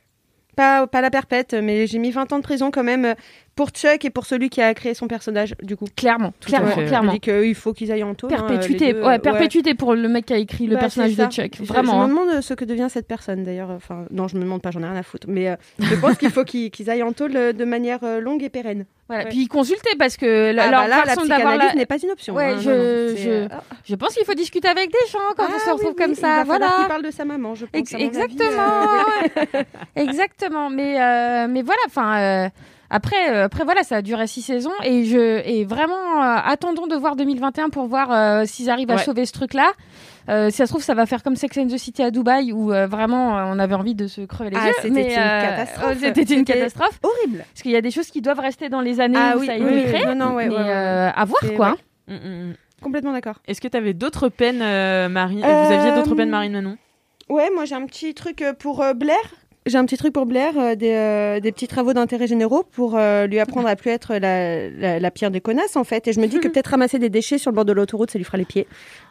Pas, 0.56 0.88
pas 0.88 1.02
la 1.02 1.12
perpète, 1.12 1.54
mais 1.54 1.86
j'ai 1.86 2.00
mis 2.00 2.12
20 2.12 2.32
ans 2.32 2.38
de 2.38 2.44
prison 2.44 2.72
quand 2.72 2.84
même. 2.84 3.14
Euh, 3.56 3.64
pour 3.64 3.70
Chuck 3.70 4.04
et 4.06 4.10
pour 4.10 4.26
celui 4.26 4.50
qui 4.50 4.62
a 4.62 4.74
créé 4.74 4.94
son 4.94 5.08
personnage, 5.08 5.56
du 5.62 5.76
coup. 5.78 5.86
Clairement, 5.96 6.34
clairement, 6.42 6.72
fait. 6.72 6.86
clairement. 6.86 7.12
Il 7.14 7.20
dit 7.20 7.20
qu'il 7.22 7.56
faut 7.56 7.74
qu'ils 7.74 7.92
aillent 7.92 8.04
en 8.04 8.14
taule. 8.14 8.34
hein, 8.34 8.38
Perpétuité, 8.38 8.94
deux, 8.94 9.02
ouais, 9.04 9.20
perpétuité 9.20 9.74
pour 9.76 9.96
le 9.96 10.08
mec 10.10 10.26
qui 10.26 10.34
a 10.34 10.38
écrit 10.38 10.68
le 10.68 10.76
Bah, 10.76 10.82
personnage 10.82 11.16
de 11.16 11.26
Chuck. 11.26 11.58
Vraiment. 11.62 11.94
Je, 11.94 11.98
me 11.98 12.04
hein. 12.04 12.08
demande 12.26 12.42
ce 12.42 12.54
que 12.54 12.66
devient 12.66 12.88
cette 12.90 13.08
personne 13.08 13.44
d'ailleurs. 13.44 13.70
Enfin, 13.72 14.06
non, 14.12 14.28
je 14.28 14.36
me 14.36 14.42
demande 14.42 14.62
pas, 14.62 14.72
j'en 14.72 14.82
ai 14.82 14.86
rien 14.86 14.96
à 14.96 15.04
foutre. 15.04 15.28
Mais 15.30 15.50
euh, 15.50 15.56
je 15.80 15.96
pense 15.96 16.18
qu'il 16.18 16.30
faut 16.32 16.44
qu'ils 16.44 16.90
aillent 16.90 17.04
en 17.04 17.14
euh, 17.22 17.54
de 17.54 17.66
manière 17.66 18.00
euh, 18.04 18.20
longue 18.20 18.44
et 18.44 18.50
pérenne. 18.50 18.86
Voilà. 19.08 19.24
Ouais. 19.26 19.30
Puis 19.30 19.48
consulter 19.48 19.92
parce 19.98 20.18
que 20.18 20.52
la- 20.52 20.64
Ah, 20.64 20.72
leur 20.72 20.82
bah 20.82 20.88
là, 20.88 21.04
façon 21.04 21.26
d'avoir 21.26 21.58
la... 21.58 21.74
n'est 21.76 21.86
pas 21.86 21.98
une 22.04 22.10
option. 22.10 22.34
Ouais, 22.34 22.46
hein, 22.46 22.58
je, 22.60 22.70
non, 22.72 23.16
je, 23.18 23.30
euh, 23.30 23.48
je 23.86 23.96
pense 23.96 24.16
qu'il 24.16 24.26
faut 24.26 24.34
discuter 24.34 24.68
avec 24.68 24.92
des 24.92 25.08
gens 25.12 25.20
quand 25.38 25.46
on 25.46 25.60
se 25.60 25.70
ah, 25.70 25.74
retrouve 25.74 25.90
oui, 25.92 25.96
comme 25.96 26.12
oui, 26.12 26.16
ça. 26.18 26.40
Il 26.42 26.46
voilà. 26.48 26.74
qu'il 26.80 26.88
parle 26.88 27.04
de 27.04 27.12
sa 27.12 27.24
maman, 27.24 27.54
je 27.56 27.66
pense. 27.66 27.80
Ex- 27.80 27.94
à 27.94 27.98
mon 28.00 28.04
avis, 28.04 28.18
exactement. 28.18 28.72
euh, 29.56 29.64
Exactement. 29.96 30.70
Mais, 30.70 31.00
euh, 31.02 31.48
mais 31.50 31.62
voilà, 31.62 31.82
enfin. 31.88 32.18
euh, 32.20 32.50
après, 32.90 33.30
euh, 33.32 33.46
après 33.46 33.64
voilà, 33.64 33.84
ça 33.84 33.98
a 33.98 34.02
duré 34.02 34.28
six 34.28 34.42
saisons 34.42 34.72
et 34.84 35.06
je 35.06 35.42
et 35.48 35.66
vraiment 35.66 36.22
euh, 36.24 36.38
attendons 36.46 36.88
de 36.88 36.96
voir 36.96 37.16
2021 37.16 37.70
pour 37.70 37.88
voir 37.88 38.12
euh, 38.12 38.46
s'ils 38.46 38.70
arrivent 38.70 38.92
à 38.92 38.98
sauver 39.00 39.26
ce 39.26 39.32
truc-là. 39.34 39.72
Euh, 40.28 40.50
si 40.50 40.58
ça 40.58 40.66
se 40.66 40.72
trouve, 40.72 40.84
ça 40.84 40.96
va 40.96 41.06
faire 41.06 41.22
comme 41.22 41.36
Sex 41.36 41.56
and 41.58 41.68
the 41.68 41.78
City 41.78 42.02
à 42.02 42.10
Dubaï 42.10 42.52
où 42.52 42.74
euh, 42.74 42.88
vraiment 42.88 43.38
euh, 43.38 43.44
on 43.48 43.60
avait 43.60 43.76
envie 43.76 43.94
de 43.94 44.08
se 44.08 44.22
crever 44.22 44.50
les 44.50 44.58
Ah, 44.60 44.68
yeux. 44.68 44.74
c'était 44.82 45.02
une 45.14 45.20
euh, 45.20 45.42
catastrophe. 45.42 45.98
C'était 46.00 46.34
une 46.36 46.46
catastrophe. 46.46 47.00
horrible. 47.04 47.38
Parce 47.54 47.62
qu'il 47.62 47.72
y 47.72 47.76
a 47.76 47.82
des 47.82 47.92
choses 47.92 48.08
qui 48.10 48.22
doivent 48.22 48.40
rester 48.40 48.70
dans 48.70 48.82
les 48.82 49.00
années 49.00 49.18
Ah 49.20 49.36
où 49.36 49.42
oui, 49.42 49.46
ça 49.46 49.52
a 49.52 49.56
été 49.56 49.66
oui, 49.66 49.84
créé. 49.84 50.06
non, 50.06 50.16
non, 50.16 50.34
ouais, 50.36 50.48
mais 50.48 50.56
ouais, 50.56 50.62
ouais. 50.64 50.70
euh, 50.70 51.10
à 51.16 51.26
voir 51.26 51.42
quoi. 51.56 51.68
ouais. 51.70 51.76
hein. 52.10 52.18
Mm, 52.24 52.28
mm, 52.28 52.50
mm. 52.50 52.54
Complètement 52.82 53.14
d'accord. 53.14 53.36
Est-ce 53.48 53.62
que 53.62 53.68
tu 53.68 53.78
avais 53.78 53.94
d'autres 53.94 54.30
peines, 54.30 54.62
euh, 54.62 55.10
Marine? 55.10 55.40
Vous 55.40 55.46
aviez 55.74 55.92
d'autres 55.94 56.16
peines, 56.16 56.30
Marine 56.30 56.54
Manon 56.54 56.78
Ouais, 57.30 57.50
moi 57.54 57.66
j'ai 57.66 57.76
un 57.76 57.86
petit 57.86 58.14
truc 58.14 58.44
pour 58.60 58.82
euh, 58.84 58.94
Blair. 58.94 59.18
J'ai 59.68 59.80
un 59.80 59.86
petit 59.86 59.98
truc 59.98 60.14
pour 60.14 60.28
Blair, 60.28 60.54
euh, 60.60 60.76
des, 60.76 60.92
euh, 60.92 61.40
des 61.40 61.52
petits 61.52 61.68
travaux 61.68 61.92
d'intérêt 61.94 62.28
généraux 62.28 62.62
pour 62.74 62.96
euh, 62.96 63.26
lui 63.26 63.40
apprendre 63.40 63.68
à 63.68 63.76
plus 63.76 63.90
être 63.90 64.14
la, 64.18 64.70
la, 64.70 65.00
la 65.00 65.12
pire 65.12 65.32
des 65.32 65.42
connasses 65.42 65.76
en 65.76 65.84
fait. 65.84 66.08
Et 66.08 66.14
je 66.14 66.20
me 66.20 66.28
dis 66.28 66.40
que 66.40 66.48
peut-être 66.50 66.68
ramasser 66.68 67.00
des 67.00 67.10
déchets 67.10 67.40
sur 67.40 67.50
le 67.50 67.56
bord 67.56 67.66
de 67.66 67.72
l'autoroute, 67.74 68.12
ça 68.12 68.20
lui 68.20 68.26
fera 68.26 68.38
les 68.38 68.46
pieds. 68.46 68.68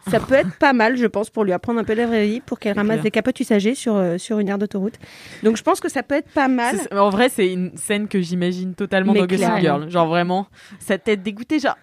Ça 0.09 0.21
peut 0.21 0.35
être 0.35 0.57
pas 0.61 0.73
mal, 0.73 0.97
je 0.97 1.07
pense, 1.07 1.29
pour 1.29 1.43
lui 1.43 1.53
apprendre 1.53 1.81
un 1.81 1.85
peu 1.85 1.95
la 1.95 2.07
vraie 2.07 2.27
vie, 2.29 2.41
pour 2.41 2.61
qu'elle 2.61 2.77
ramasse 2.77 2.95
clair. 2.99 3.03
des 3.03 3.11
capotes 3.11 3.41
usagées 3.41 3.75
sur, 3.75 3.97
euh, 3.97 4.17
sur 4.17 4.39
une 4.39 4.49
aire 4.49 4.59
d'autoroute. 4.59 4.95
Donc 5.43 5.57
je 5.57 5.63
pense 5.65 5.81
que 5.81 5.89
ça 5.91 6.05
peut 6.05 6.15
être 6.15 6.29
pas 6.31 6.47
mal. 6.47 6.77
C'est- 6.79 6.95
En 6.97 7.11
vrai, 7.11 7.31
c'est 7.31 7.53
une 7.53 7.77
scène 7.77 8.07
que 8.07 8.21
j'imagine 8.21 8.75
totalement 8.77 9.13
Mais 9.13 9.27
dans. 9.27 9.59
Girl. 9.61 9.91
Genre 9.91 10.07
vraiment, 10.07 10.47
sa 10.79 10.99
tête 10.99 11.25
dégoûtée, 11.25 11.59
genre. 11.59 11.77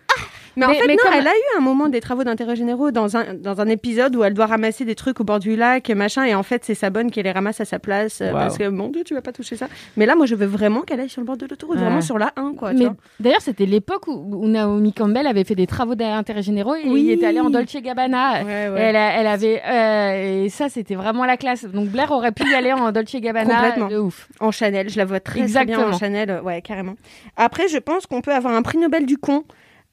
Mais, 0.57 0.65
en 0.65 0.69
fait, 0.73 0.79
mais 0.87 0.93
non, 0.93 0.99
comme- 1.03 1.13
elle 1.13 1.27
a 1.27 1.31
eu 1.31 1.57
un 1.57 1.61
moment 1.61 1.87
des 1.87 2.01
travaux 2.01 2.23
d'intérêt 2.23 2.55
généraux 2.55 2.91
dans 2.91 3.15
un, 3.15 3.33
dans 3.35 3.61
un 3.61 3.67
épisode 3.67 4.15
où 4.15 4.23
elle 4.23 4.33
doit 4.33 4.47
ramasser 4.47 4.83
des 4.85 4.95
trucs 4.95 5.19
au 5.19 5.23
bord 5.23 5.39
du 5.39 5.55
lac, 5.55 5.89
machin, 5.91 6.25
et 6.25 6.35
en 6.35 6.43
fait, 6.43 6.63
c'est 6.65 6.75
sa 6.75 6.89
bonne 6.89 7.09
qui 7.11 7.21
les 7.23 7.31
ramasse 7.31 7.61
à 7.61 7.65
sa 7.65 7.79
place, 7.79 8.21
euh, 8.21 8.27
Wow. 8.31 8.37
parce 8.37 8.57
que, 8.57 8.67
mon 8.67 8.89
Dieu, 8.89 9.03
tu 9.05 9.13
vas 9.13 9.21
pas 9.21 9.31
toucher 9.31 9.55
ça. 9.55 9.67
Mais 9.97 10.05
là, 10.05 10.15
moi, 10.15 10.25
je 10.25 10.35
veux 10.35 10.45
vraiment 10.45 10.81
qu'elle 10.81 10.99
aille 10.99 11.09
sur 11.09 11.21
le 11.21 11.25
bord 11.27 11.37
de 11.37 11.45
l'autoroute, 11.45 11.77
Ouais. 11.77 11.83
vraiment 11.83 12.01
sur 12.01 12.17
la 12.17 12.33
1, 12.35 12.53
quoi. 12.53 12.73
Mais 12.73 12.87
d'ailleurs, 13.19 13.41
c'était 13.41 13.65
l'époque 13.65 14.07
où, 14.07 14.11
où 14.11 14.47
Naomi 14.47 14.93
Campbell 14.93 15.25
avait 15.27 15.43
fait 15.43 15.55
des 15.55 15.67
travaux 15.67 15.95
d'intérêt 15.95 16.41
généraux 16.41 16.75
et 16.75 16.83
Oui. 16.87 17.03
il 17.05 17.11
était 17.11 17.27
allé 17.27 17.39
en 17.39 17.49
Dolce 17.49 17.75
Gabbana. 17.81 18.43
Ouais, 18.43 18.65
Et 18.65 18.69
ouais. 18.69 18.81
elle, 18.81 18.95
a- 18.95 19.11
elle 19.19 19.27
avait 19.27 19.61
euh, 19.65 20.43
et 20.45 20.49
ça 20.49 20.69
c'était 20.69 20.95
vraiment 20.95 21.25
la 21.25 21.37
classe. 21.37 21.65
Donc 21.65 21.87
Blair 21.89 22.11
aurait 22.11 22.31
pu 22.31 22.49
y 22.49 22.53
aller 22.53 22.73
en 22.73 22.91
Dolce 22.91 23.15
Gabbana 23.15 23.55
Complètement. 23.55 23.87
de 23.87 23.97
ouf. 23.97 24.27
En 24.39 24.51
Chanel, 24.51 24.89
je 24.89 24.97
la 24.97 25.05
vois 25.05 25.19
très, 25.19 25.39
très 25.45 25.47
bien 25.47 25.61
Exactement. 25.63 25.95
en 25.95 25.97
Chanel, 25.97 26.41
ouais, 26.43 26.61
carrément. 26.61 26.95
Après, 27.37 27.67
je 27.67 27.77
pense 27.77 28.05
qu'on 28.07 28.21
peut 28.21 28.33
avoir 28.33 28.53
un 28.53 28.61
prix 28.61 28.77
Nobel 28.77 29.05
du 29.05 29.17
con. 29.17 29.43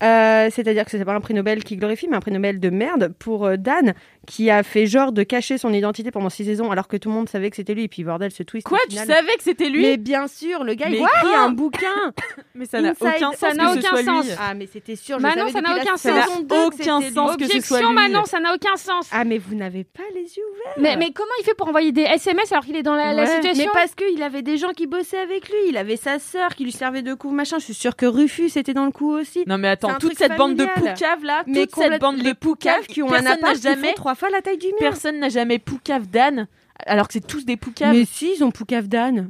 Euh, 0.02 0.48
C'est-à-dire 0.52 0.84
que 0.84 0.90
c'est 0.92 1.04
pas 1.04 1.14
un 1.14 1.20
prix 1.20 1.34
Nobel 1.34 1.64
qui 1.64 1.76
glorifie, 1.76 2.06
mais 2.08 2.16
un 2.16 2.20
prix 2.20 2.30
Nobel 2.30 2.60
de 2.60 2.70
merde 2.70 3.12
pour 3.18 3.46
euh, 3.46 3.56
Dan, 3.56 3.94
qui 4.26 4.50
a 4.50 4.62
fait 4.62 4.86
genre 4.86 5.10
de 5.12 5.22
cacher 5.22 5.58
son 5.58 5.72
identité 5.72 6.10
pendant 6.10 6.28
six 6.30 6.44
saisons, 6.44 6.70
alors 6.70 6.86
que 6.88 6.96
tout 6.96 7.08
le 7.08 7.14
monde 7.14 7.28
savait 7.28 7.50
que 7.50 7.56
c'était 7.56 7.74
lui. 7.74 7.84
Et 7.84 7.88
puis 7.88 8.04
bordel, 8.04 8.30
ce 8.30 8.42
twist. 8.42 8.66
Quoi 8.66 8.78
Tu 8.88 8.96
final. 8.96 9.06
savais 9.08 9.36
que 9.36 9.42
c'était 9.42 9.68
lui? 9.68 9.82
Mais 9.82 9.96
bien 9.96 10.28
sûr, 10.28 10.62
le 10.64 10.74
gars, 10.74 10.86
il 10.88 10.92
Mais 10.92 10.98
écrit 10.98 11.10
quoi 11.22 11.40
un 11.40 11.50
bouquin. 11.50 12.12
Mais 12.54 12.66
ça 12.66 12.80
n'a 12.80 12.92
aucun 12.92 13.32
ça 13.32 13.48
sens 13.50 13.54
n'a 13.56 13.72
ce 13.74 13.78
aucun 13.78 14.22
lui. 14.22 14.30
Ah, 14.40 14.54
mais 14.54 14.66
c'était 14.66 14.96
sûr. 14.96 15.20
Manon, 15.20 15.48
ça 15.48 15.60
n'a 15.60 15.76
la 15.76 15.82
aucun 15.82 15.96
sens. 15.96 16.28
Aucun 16.50 16.68
que 16.70 16.76
c'était 16.76 16.90
lui. 17.08 17.14
sens 17.14 17.36
que 17.36 17.46
ce 17.46 17.60
soit 17.60 17.80
lui. 17.82 17.92
Manon, 17.94 18.24
ça 18.24 18.40
n'a 18.40 18.52
aucun 18.54 18.76
sens. 18.76 19.08
Ah, 19.12 19.24
mais 19.24 19.38
vous 19.38 19.54
n'avez 19.54 19.84
pas 19.84 20.02
les 20.14 20.22
yeux 20.22 20.42
ouverts. 20.52 20.74
Mais, 20.78 20.96
mais 20.96 21.12
comment 21.12 21.28
il 21.40 21.44
fait 21.44 21.54
pour 21.54 21.68
envoyer 21.68 21.92
des 21.92 22.02
SMS 22.02 22.50
alors 22.50 22.64
qu'il 22.64 22.74
est 22.76 22.82
dans 22.82 22.96
la, 22.96 23.12
la 23.12 23.22
Ouais. 23.22 23.28
situation? 23.28 23.64
Mais 23.64 23.70
parce 23.80 23.94
qu'il 23.94 24.20
avait 24.24 24.42
des 24.42 24.56
gens 24.56 24.70
qui 24.70 24.86
bossaient 24.88 25.18
avec 25.20 25.48
lui. 25.48 25.56
Il 25.68 25.76
avait 25.76 25.96
sa 25.96 26.18
sœur 26.18 26.54
qui 26.56 26.64
lui 26.64 26.72
servait 26.72 27.02
de 27.02 27.14
coup, 27.14 27.30
machin. 27.30 27.58
Je 27.60 27.64
suis 27.64 27.74
sûre 27.74 27.94
que 27.94 28.06
Rufus 28.06 28.50
était 28.56 28.74
dans 28.74 28.86
le 28.86 28.90
coup 28.92 29.12
aussi. 29.12 29.44
Non 29.46 29.56
mais 29.58 29.68
attends, 29.68 29.87
C'est 29.92 29.98
toute 30.08 30.18
cette 30.18 30.36
bande 30.36 30.56
de 30.56 30.64
poucaves 30.64 31.24
là, 31.24 31.42
mais 31.46 31.66
toute 31.66 31.76
cette 31.82 32.00
bande 32.00 32.22
de 32.22 32.32
poucaves 32.32 32.86
qui 32.86 33.02
ont 33.02 33.12
un 33.12 33.26
appart 33.26 33.60
jamais 33.60 33.94
trois 33.94 34.14
fois 34.14 34.30
la 34.30 34.40
taille 34.42 34.58
du 34.58 34.66
mur. 34.68 34.76
personne 34.78 35.18
n'a 35.18 35.28
jamais 35.28 35.58
poucave 35.58 36.06
d'Anne 36.08 36.46
alors 36.86 37.08
que 37.08 37.14
c'est 37.14 37.26
tous 37.26 37.44
des 37.44 37.56
poucaves. 37.56 37.92
Mais 37.92 38.00
Mais... 38.00 38.04
si, 38.04 38.32
ils 38.36 38.44
ont 38.44 38.50
Poucave. 38.50 38.86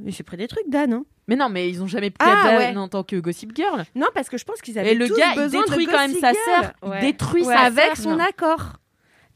Et 0.06 0.10
J'ai 0.10 0.22
pris 0.22 0.36
des 0.36 0.48
trucs 0.48 0.68
d'Anne. 0.68 0.92
Hein. 0.92 1.04
non, 1.28 1.48
mais 1.48 1.68
ils 1.68 1.82
ont 1.82 1.86
jamais 1.86 2.10
poucave 2.10 2.36
Ah, 2.44 2.56
ouais. 2.58 2.76
en 2.76 2.88
tant 2.88 3.02
que 3.04 3.16
Gossip 3.16 3.52
Girl. 3.56 3.84
Non, 3.94 4.06
parce 4.14 4.28
que 4.28 4.36
je 4.38 4.44
pense 4.44 4.60
qu'ils 4.60 4.78
avaient 4.78 4.92
Et 4.92 4.94
le 4.94 5.08
tous 5.08 5.16
gars, 5.16 5.32
il 5.36 5.48
détruit 5.50 5.86
quand 5.86 5.98
même 5.98 6.14
sa 6.14 6.32
sœur. 6.32 6.72
Il 6.94 7.00
détruit 7.00 7.44
sa 7.44 7.60
avec 7.60 7.96
son 7.96 8.18
accord. 8.18 8.74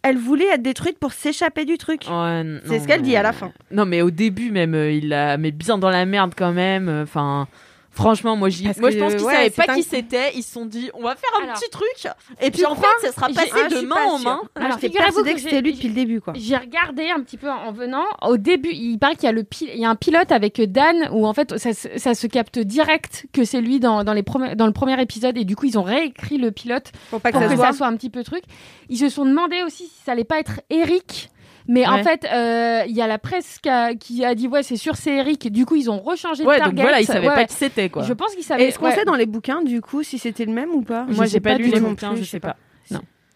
Elle 0.03 0.19
voulait 0.19 0.49
être 0.49 0.63
détruite 0.63 0.99
pour 0.99 1.13
s'échapper 1.13 1.65
du 1.65 1.79
truc. 1.79 2.03
Ouais, 2.11 2.43
C'est 2.67 2.81
ce 2.81 2.87
qu'elle 2.89 3.03
dit 3.03 3.17
à 3.17 3.23
la 3.23 3.31
mais- 3.31 3.37
fin. 3.39 3.53
Non, 3.71 3.87
mais 3.87 4.03
au 4.03 4.11
début 4.11 4.51
même, 4.51 4.75
euh, 4.75 4.91
il 4.91 5.09
la 5.11 5.39
met 5.39 5.53
bien 5.53 5.79
dans 5.79 5.91
la 5.91 6.05
merde 6.07 6.35
quand 6.37 6.53
même. 6.53 6.89
euh, 6.89 7.05
Enfin, 7.05 7.47
franchement, 7.93 8.37
moi, 8.37 8.49
j'y- 8.49 8.65
je 8.65 8.73
pense 8.81 8.91
qu'ils 9.15 9.25
ouais, 9.25 9.33
savaient 9.35 9.51
pas 9.51 9.65
un- 9.69 9.75
qui 9.77 9.83
c'était. 9.83 10.33
Ils 10.35 10.43
se 10.43 10.53
sont 10.53 10.67
dit, 10.67 10.91
on 10.95 11.03
va 11.03 11.15
faire 11.15 11.31
un 11.41 11.45
Alors, 11.45 11.55
petit 11.59 11.71
truc. 11.71 12.09
Et 12.41 12.51
puis 12.51 12.65
en 12.67 12.75
fait, 12.75 12.87
ça 13.03 13.13
sera 13.13 13.29
passé 13.29 13.51
Ah, 13.55 13.69
de 13.69 13.81
main 13.87 13.95
pas 13.97 14.07
en 14.07 14.19
main. 14.19 14.31
Alors, 14.55 14.67
Alors, 14.67 14.79
j'étais 14.79 14.89
figurez-vous 14.89 15.23
persuadée 15.23 15.31
que 15.31 15.37
que 15.37 15.43
c'était 15.43 15.61
lui 15.61 15.73
depuis 15.75 15.89
le 15.89 15.95
début, 15.95 16.21
quoi. 16.21 16.33
J'ai 16.37 16.57
regardé 16.57 17.11
un 17.11 17.21
petit 17.21 17.37
peu 17.37 17.51
en 17.51 17.71
venant. 17.73 18.05
Au 18.23 18.37
début, 18.37 18.71
il 18.73 18.99
paraît 18.99 19.15
qu'il 19.15 19.25
y 19.25 19.29
a 19.29 19.33
le 19.33 19.45
pil- 19.45 19.71
il 19.73 19.81
y 19.81 19.85
a 19.85 19.91
un 19.91 19.97
pilote 19.97 20.33
avec 20.33 20.61
Dan 20.61 21.09
où 21.13 21.27
en 21.27 21.33
fait 21.35 21.59
ça, 21.59 21.73
se- 21.73 21.99
ça 21.99 22.15
se 22.15 22.27
capte 22.27 22.59
direct 22.59 23.27
que 23.33 23.45
c'est 23.45 23.61
lui 23.61 23.79
dans, 23.81 24.05
dans 24.05 24.13
les 24.15 24.23
premi- 24.23 24.57
dans 24.57 24.67
le 24.67 24.73
premier 24.73 25.01
épisode 25.01 25.37
et 25.37 25.45
du 25.45 25.57
coup 25.57 25.67
ils 25.67 25.79
ont 25.79 25.83
réécrit 25.83 26.39
le 26.39 26.51
pilote 26.51 26.93
Pour 27.11 27.21
pas 27.21 27.31
que 27.31 27.39
pour 27.39 27.47
ça 27.49 27.55
que 27.55 27.61
ça 27.61 27.73
soit 27.73 27.87
un 27.87 27.97
petit 27.97 28.11
peu 28.11 28.25
truc. 28.25 28.43
Ils 28.89 28.99
se 28.99 29.09
sont 29.09 29.25
demandé 29.25 29.63
aussi 29.65 29.85
si 29.85 30.01
ça 30.05 30.13
allait 30.13 30.25
pas 30.25 30.39
être 30.39 30.61
Eric. 30.71 31.31
Mais 31.69 31.87
en 31.87 32.03
fait, 32.03 32.27
euh, 32.33 32.83
il 32.89 32.95
y 32.97 33.03
a 33.03 33.07
la 33.07 33.19
presse 33.19 33.59
qui 33.63 33.69
a, 33.69 33.95
qui 33.95 34.25
a 34.25 34.35
dit 34.35 34.49
ouais 34.49 34.63
c'est 34.63 34.77
sûr 34.77 34.97
c'est 34.97 35.17
Eric. 35.17 35.51
Du 35.53 35.65
coup 35.67 35.77
ils 35.77 35.91
ont 35.91 35.99
rechangé 35.99 36.45
Ouais, 36.45 36.55
de 36.57 36.61
target. 36.61 36.75
donc 36.77 36.83
voilà, 36.83 37.01
ils 37.01 37.07
savaient 37.07 37.29
Ouais, 37.29 37.35
pas 37.35 37.45
qui 37.45 37.55
c'était 37.55 37.89
quoi. 37.89 38.03
Je 38.03 38.13
pense 38.13 38.35
qu'ils 38.35 38.45
savaient. 38.45 38.65
Est-ce 38.69 38.79
qu'on 38.79 38.87
ouais. 38.87 38.95
sait 38.95 39.05
dans 39.05 39.15
les 39.17 39.27
bouquins, 39.27 39.63
du 39.63 39.81
coup, 39.81 40.03
si 40.03 40.19
c'était 40.19 40.45
le 40.45 40.53
même 40.53 40.71
ou 40.71 40.83
pas? 40.83 41.05
Moi, 41.09 41.27
j'ai 41.27 41.41
pas 41.41 41.51
pas 41.53 41.59
lu 41.59 41.69
les 41.71 41.81
bouquins, 41.81 42.15
je 42.17 42.25
sais 42.25 42.41
pas. 42.41 42.57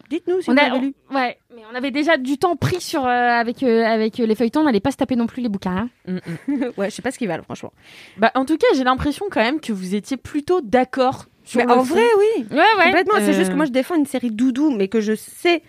Dites-nous 0.08 0.40
si 0.40 0.50
On 0.50 0.52
vous 0.54 0.60
a, 0.60 0.78
lu. 0.78 0.94
on- 1.10 1.16
ouais, 1.16 1.36
mais 1.52 1.62
on 1.72 1.74
avait 1.74 1.90
déjà 1.90 2.16
du 2.16 2.38
temps 2.38 2.54
pris 2.54 2.80
sur 2.80 3.04
euh, 3.04 3.08
avec 3.10 3.64
euh, 3.64 3.84
avec 3.84 4.20
euh, 4.20 4.26
les 4.26 4.36
feuilletons. 4.36 4.60
On 4.60 4.64
n'allait 4.64 4.78
pas 4.78 4.92
se 4.92 4.96
taper 4.96 5.16
non 5.16 5.26
plus 5.26 5.42
les 5.42 5.48
bouquins. 5.48 5.88
hein. 6.06 6.20
Mm, 6.46 6.52
mm. 6.54 6.64
ouais, 6.76 6.90
je 6.90 6.94
sais 6.94 7.02
pas 7.02 7.10
ce 7.10 7.18
qu'ils 7.18 7.26
valent, 7.26 7.42
franchement. 7.42 7.72
Bah, 8.16 8.30
en 8.36 8.44
tout 8.44 8.56
cas, 8.56 8.68
j'ai 8.76 8.84
l'impression 8.84 9.26
quand 9.28 9.40
même 9.42 9.58
que 9.58 9.72
vous 9.72 9.96
étiez 9.96 10.16
plutôt 10.16 10.60
d'accord. 10.60 11.24
sur 11.42 11.58
Mais 11.58 11.66
le 11.66 11.72
en 11.80 11.82
fond. 11.84 11.94
vrai, 11.96 12.04
oui. 12.18 12.46
Ouais 12.52 12.56
ouais. 12.78 12.84
Complètement. 12.84 13.14
C'est 13.18 13.32
juste 13.32 13.50
que 13.50 13.56
moi, 13.56 13.64
je 13.64 13.72
défends 13.72 13.96
une 13.96 14.06
série 14.06 14.30
doudou, 14.30 14.70
mais 14.70 14.86
que 14.86 15.00
je 15.00 15.16
sais 15.16 15.62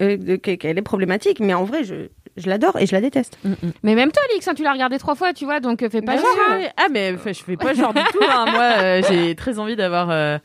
euh, 0.00 0.36
qu'elle 0.38 0.78
est 0.78 0.82
problématique. 0.82 1.40
Mais 1.40 1.54
en 1.54 1.64
vrai, 1.64 1.84
je, 1.84 2.08
je 2.36 2.48
l'adore 2.48 2.78
et 2.78 2.86
je 2.86 2.92
la 2.94 3.00
déteste. 3.00 3.38
Mm, 3.44 3.50
mm. 3.50 3.72
Mais 3.82 3.94
même 3.94 4.10
toi, 4.12 4.22
Alix, 4.30 4.46
hein, 4.48 4.54
tu 4.54 4.62
l'as 4.62 4.72
regardé 4.72 4.98
trois 4.98 5.14
fois, 5.14 5.32
tu 5.32 5.44
vois, 5.44 5.60
donc 5.60 5.82
euh, 5.82 5.90
fais 5.90 6.02
pas 6.02 6.16
genre. 6.16 6.24
hein. 6.50 6.60
Ah, 6.76 6.86
mais 6.90 7.12
je 7.26 7.32
fais 7.44 7.56
pas 7.56 7.74
genre 7.74 7.92
du 7.94 8.00
tout. 8.12 8.18
hein. 8.28 8.46
Moi, 8.52 8.62
euh, 8.82 9.02
j'ai 9.08 9.34
très 9.34 9.58
envie 9.58 9.76
d'avoir. 9.76 10.10
euh, 10.10 10.38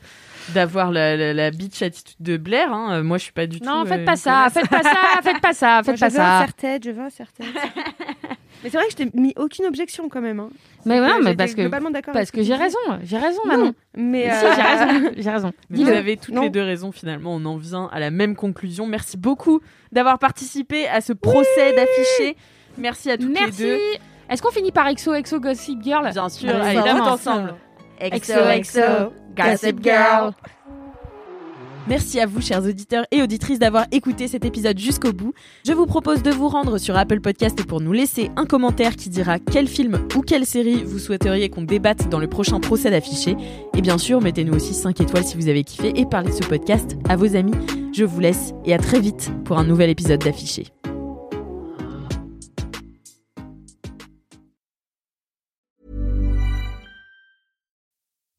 D'avoir 0.54 0.90
la, 0.90 1.16
la, 1.16 1.32
la 1.32 1.50
bitch 1.52 1.80
attitude 1.82 2.16
de 2.18 2.36
Blair. 2.36 2.70
Moi, 3.04 3.18
je 3.18 3.24
suis 3.24 3.32
pas 3.32 3.46
du 3.46 3.60
tout. 3.60 3.66
Non, 3.66 3.84
faites 3.84 4.00
euh, 4.00 4.04
pas 4.04 4.16
ça, 4.16 4.48
faites 4.52 4.68
pas 4.68 4.82
ça, 4.82 4.96
faites 5.22 5.40
pas 5.40 5.52
ça, 5.52 5.82
faites 5.84 5.94
je 5.96 6.00
pas 6.00 6.08
veux 6.08 6.18
un 6.18 6.24
ça. 6.24 6.38
serre-tête, 6.40 6.82
je 6.84 6.90
veux 6.90 7.02
un 7.02 7.10
serre-tête. 7.10 7.46
mais 8.62 8.70
c'est 8.70 8.76
vrai 8.76 8.86
que 8.86 8.92
je 8.92 8.96
t'ai 8.96 9.10
mis 9.14 9.32
aucune 9.36 9.64
objection 9.66 10.08
quand 10.08 10.20
même. 10.20 10.40
Hein. 10.40 10.50
Mais 10.86 11.00
ouais, 11.00 11.08
que 11.18 11.24
mais 11.24 11.34
parce 11.36 11.54
que 11.54 11.60
globalement 11.62 11.90
d'accord 11.90 12.14
parce 12.14 12.30
que 12.30 12.42
ce 12.42 12.46
j'ai 12.46 12.54
raison, 12.54 12.78
j'ai 13.02 13.18
raison. 13.18 13.40
Manon. 13.46 13.66
Non, 13.66 13.72
mais 13.96 14.30
Si, 14.30 14.44
euh, 14.46 14.52
j'ai 14.54 14.62
raison, 14.62 15.10
j'ai 15.16 15.30
raison. 15.30 15.52
Mais 15.70 15.78
vous 15.82 15.88
avez 15.88 16.16
toutes 16.16 16.34
Non. 16.34 16.42
les 16.42 16.50
deux 16.50 16.62
raison 16.62 16.92
finalement. 16.92 17.34
On 17.34 17.44
en 17.44 17.56
vient 17.56 17.88
à 17.92 18.00
la 18.00 18.10
même 18.10 18.36
conclusion. 18.36 18.86
Merci 18.86 19.16
beaucoup 19.16 19.60
d'avoir 19.92 20.18
participé 20.18 20.86
à 20.88 21.00
ce 21.00 21.12
procès 21.12 21.74
d'affiché. 21.74 22.36
Merci 22.78 23.10
à 23.10 23.18
toutes 23.18 23.30
Merci. 23.32 23.62
les 23.62 23.68
deux. 23.76 23.78
Est-ce 24.30 24.42
qu'on 24.42 24.50
finit 24.50 24.72
par 24.72 24.92
XO 24.94 25.12
XO 25.20 25.40
Gossip 25.40 25.82
Girl? 25.82 26.08
Bien 26.12 26.28
sûr. 26.28 26.48
Allez, 26.50 26.60
Allez, 26.60 26.78
ça 26.78 26.84
là, 26.84 26.92
rentre 26.94 27.12
ensemble. 27.12 27.54
XOXO, 28.00 29.12
Gossip 29.36 29.82
Girl. 29.82 30.32
Merci 31.90 32.20
à 32.20 32.26
vous, 32.26 32.40
chers 32.40 32.64
auditeurs 32.64 33.04
et 33.10 33.20
auditrices, 33.20 33.58
d'avoir 33.58 33.84
écouté 33.90 34.28
cet 34.28 34.44
épisode 34.44 34.78
jusqu'au 34.78 35.12
bout. 35.12 35.34
Je 35.66 35.72
vous 35.72 35.86
propose 35.86 36.22
de 36.22 36.30
vous 36.30 36.46
rendre 36.46 36.78
sur 36.78 36.96
Apple 36.96 37.18
Podcast 37.18 37.66
pour 37.66 37.80
nous 37.80 37.90
laisser 37.90 38.30
un 38.36 38.46
commentaire 38.46 38.94
qui 38.94 39.08
dira 39.08 39.40
quel 39.40 39.66
film 39.66 39.98
ou 40.14 40.20
quelle 40.20 40.46
série 40.46 40.84
vous 40.84 41.00
souhaiteriez 41.00 41.48
qu'on 41.48 41.62
débatte 41.62 42.08
dans 42.08 42.20
le 42.20 42.28
prochain 42.28 42.60
procès 42.60 42.92
d'affiché. 42.92 43.36
Et 43.76 43.80
bien 43.80 43.98
sûr, 43.98 44.20
mettez-nous 44.20 44.54
aussi 44.54 44.72
5 44.72 45.00
étoiles 45.00 45.24
si 45.24 45.36
vous 45.36 45.48
avez 45.48 45.64
kiffé 45.64 45.92
et 45.96 46.06
parlez 46.06 46.30
ce 46.30 46.44
podcast 46.44 46.96
à 47.08 47.16
vos 47.16 47.34
amis. 47.34 47.54
Je 47.92 48.04
vous 48.04 48.20
laisse 48.20 48.52
et 48.64 48.72
à 48.72 48.78
très 48.78 49.00
vite 49.00 49.32
pour 49.44 49.58
un 49.58 49.64
nouvel 49.64 49.90
épisode 49.90 50.20
d'affiché. 50.20 50.68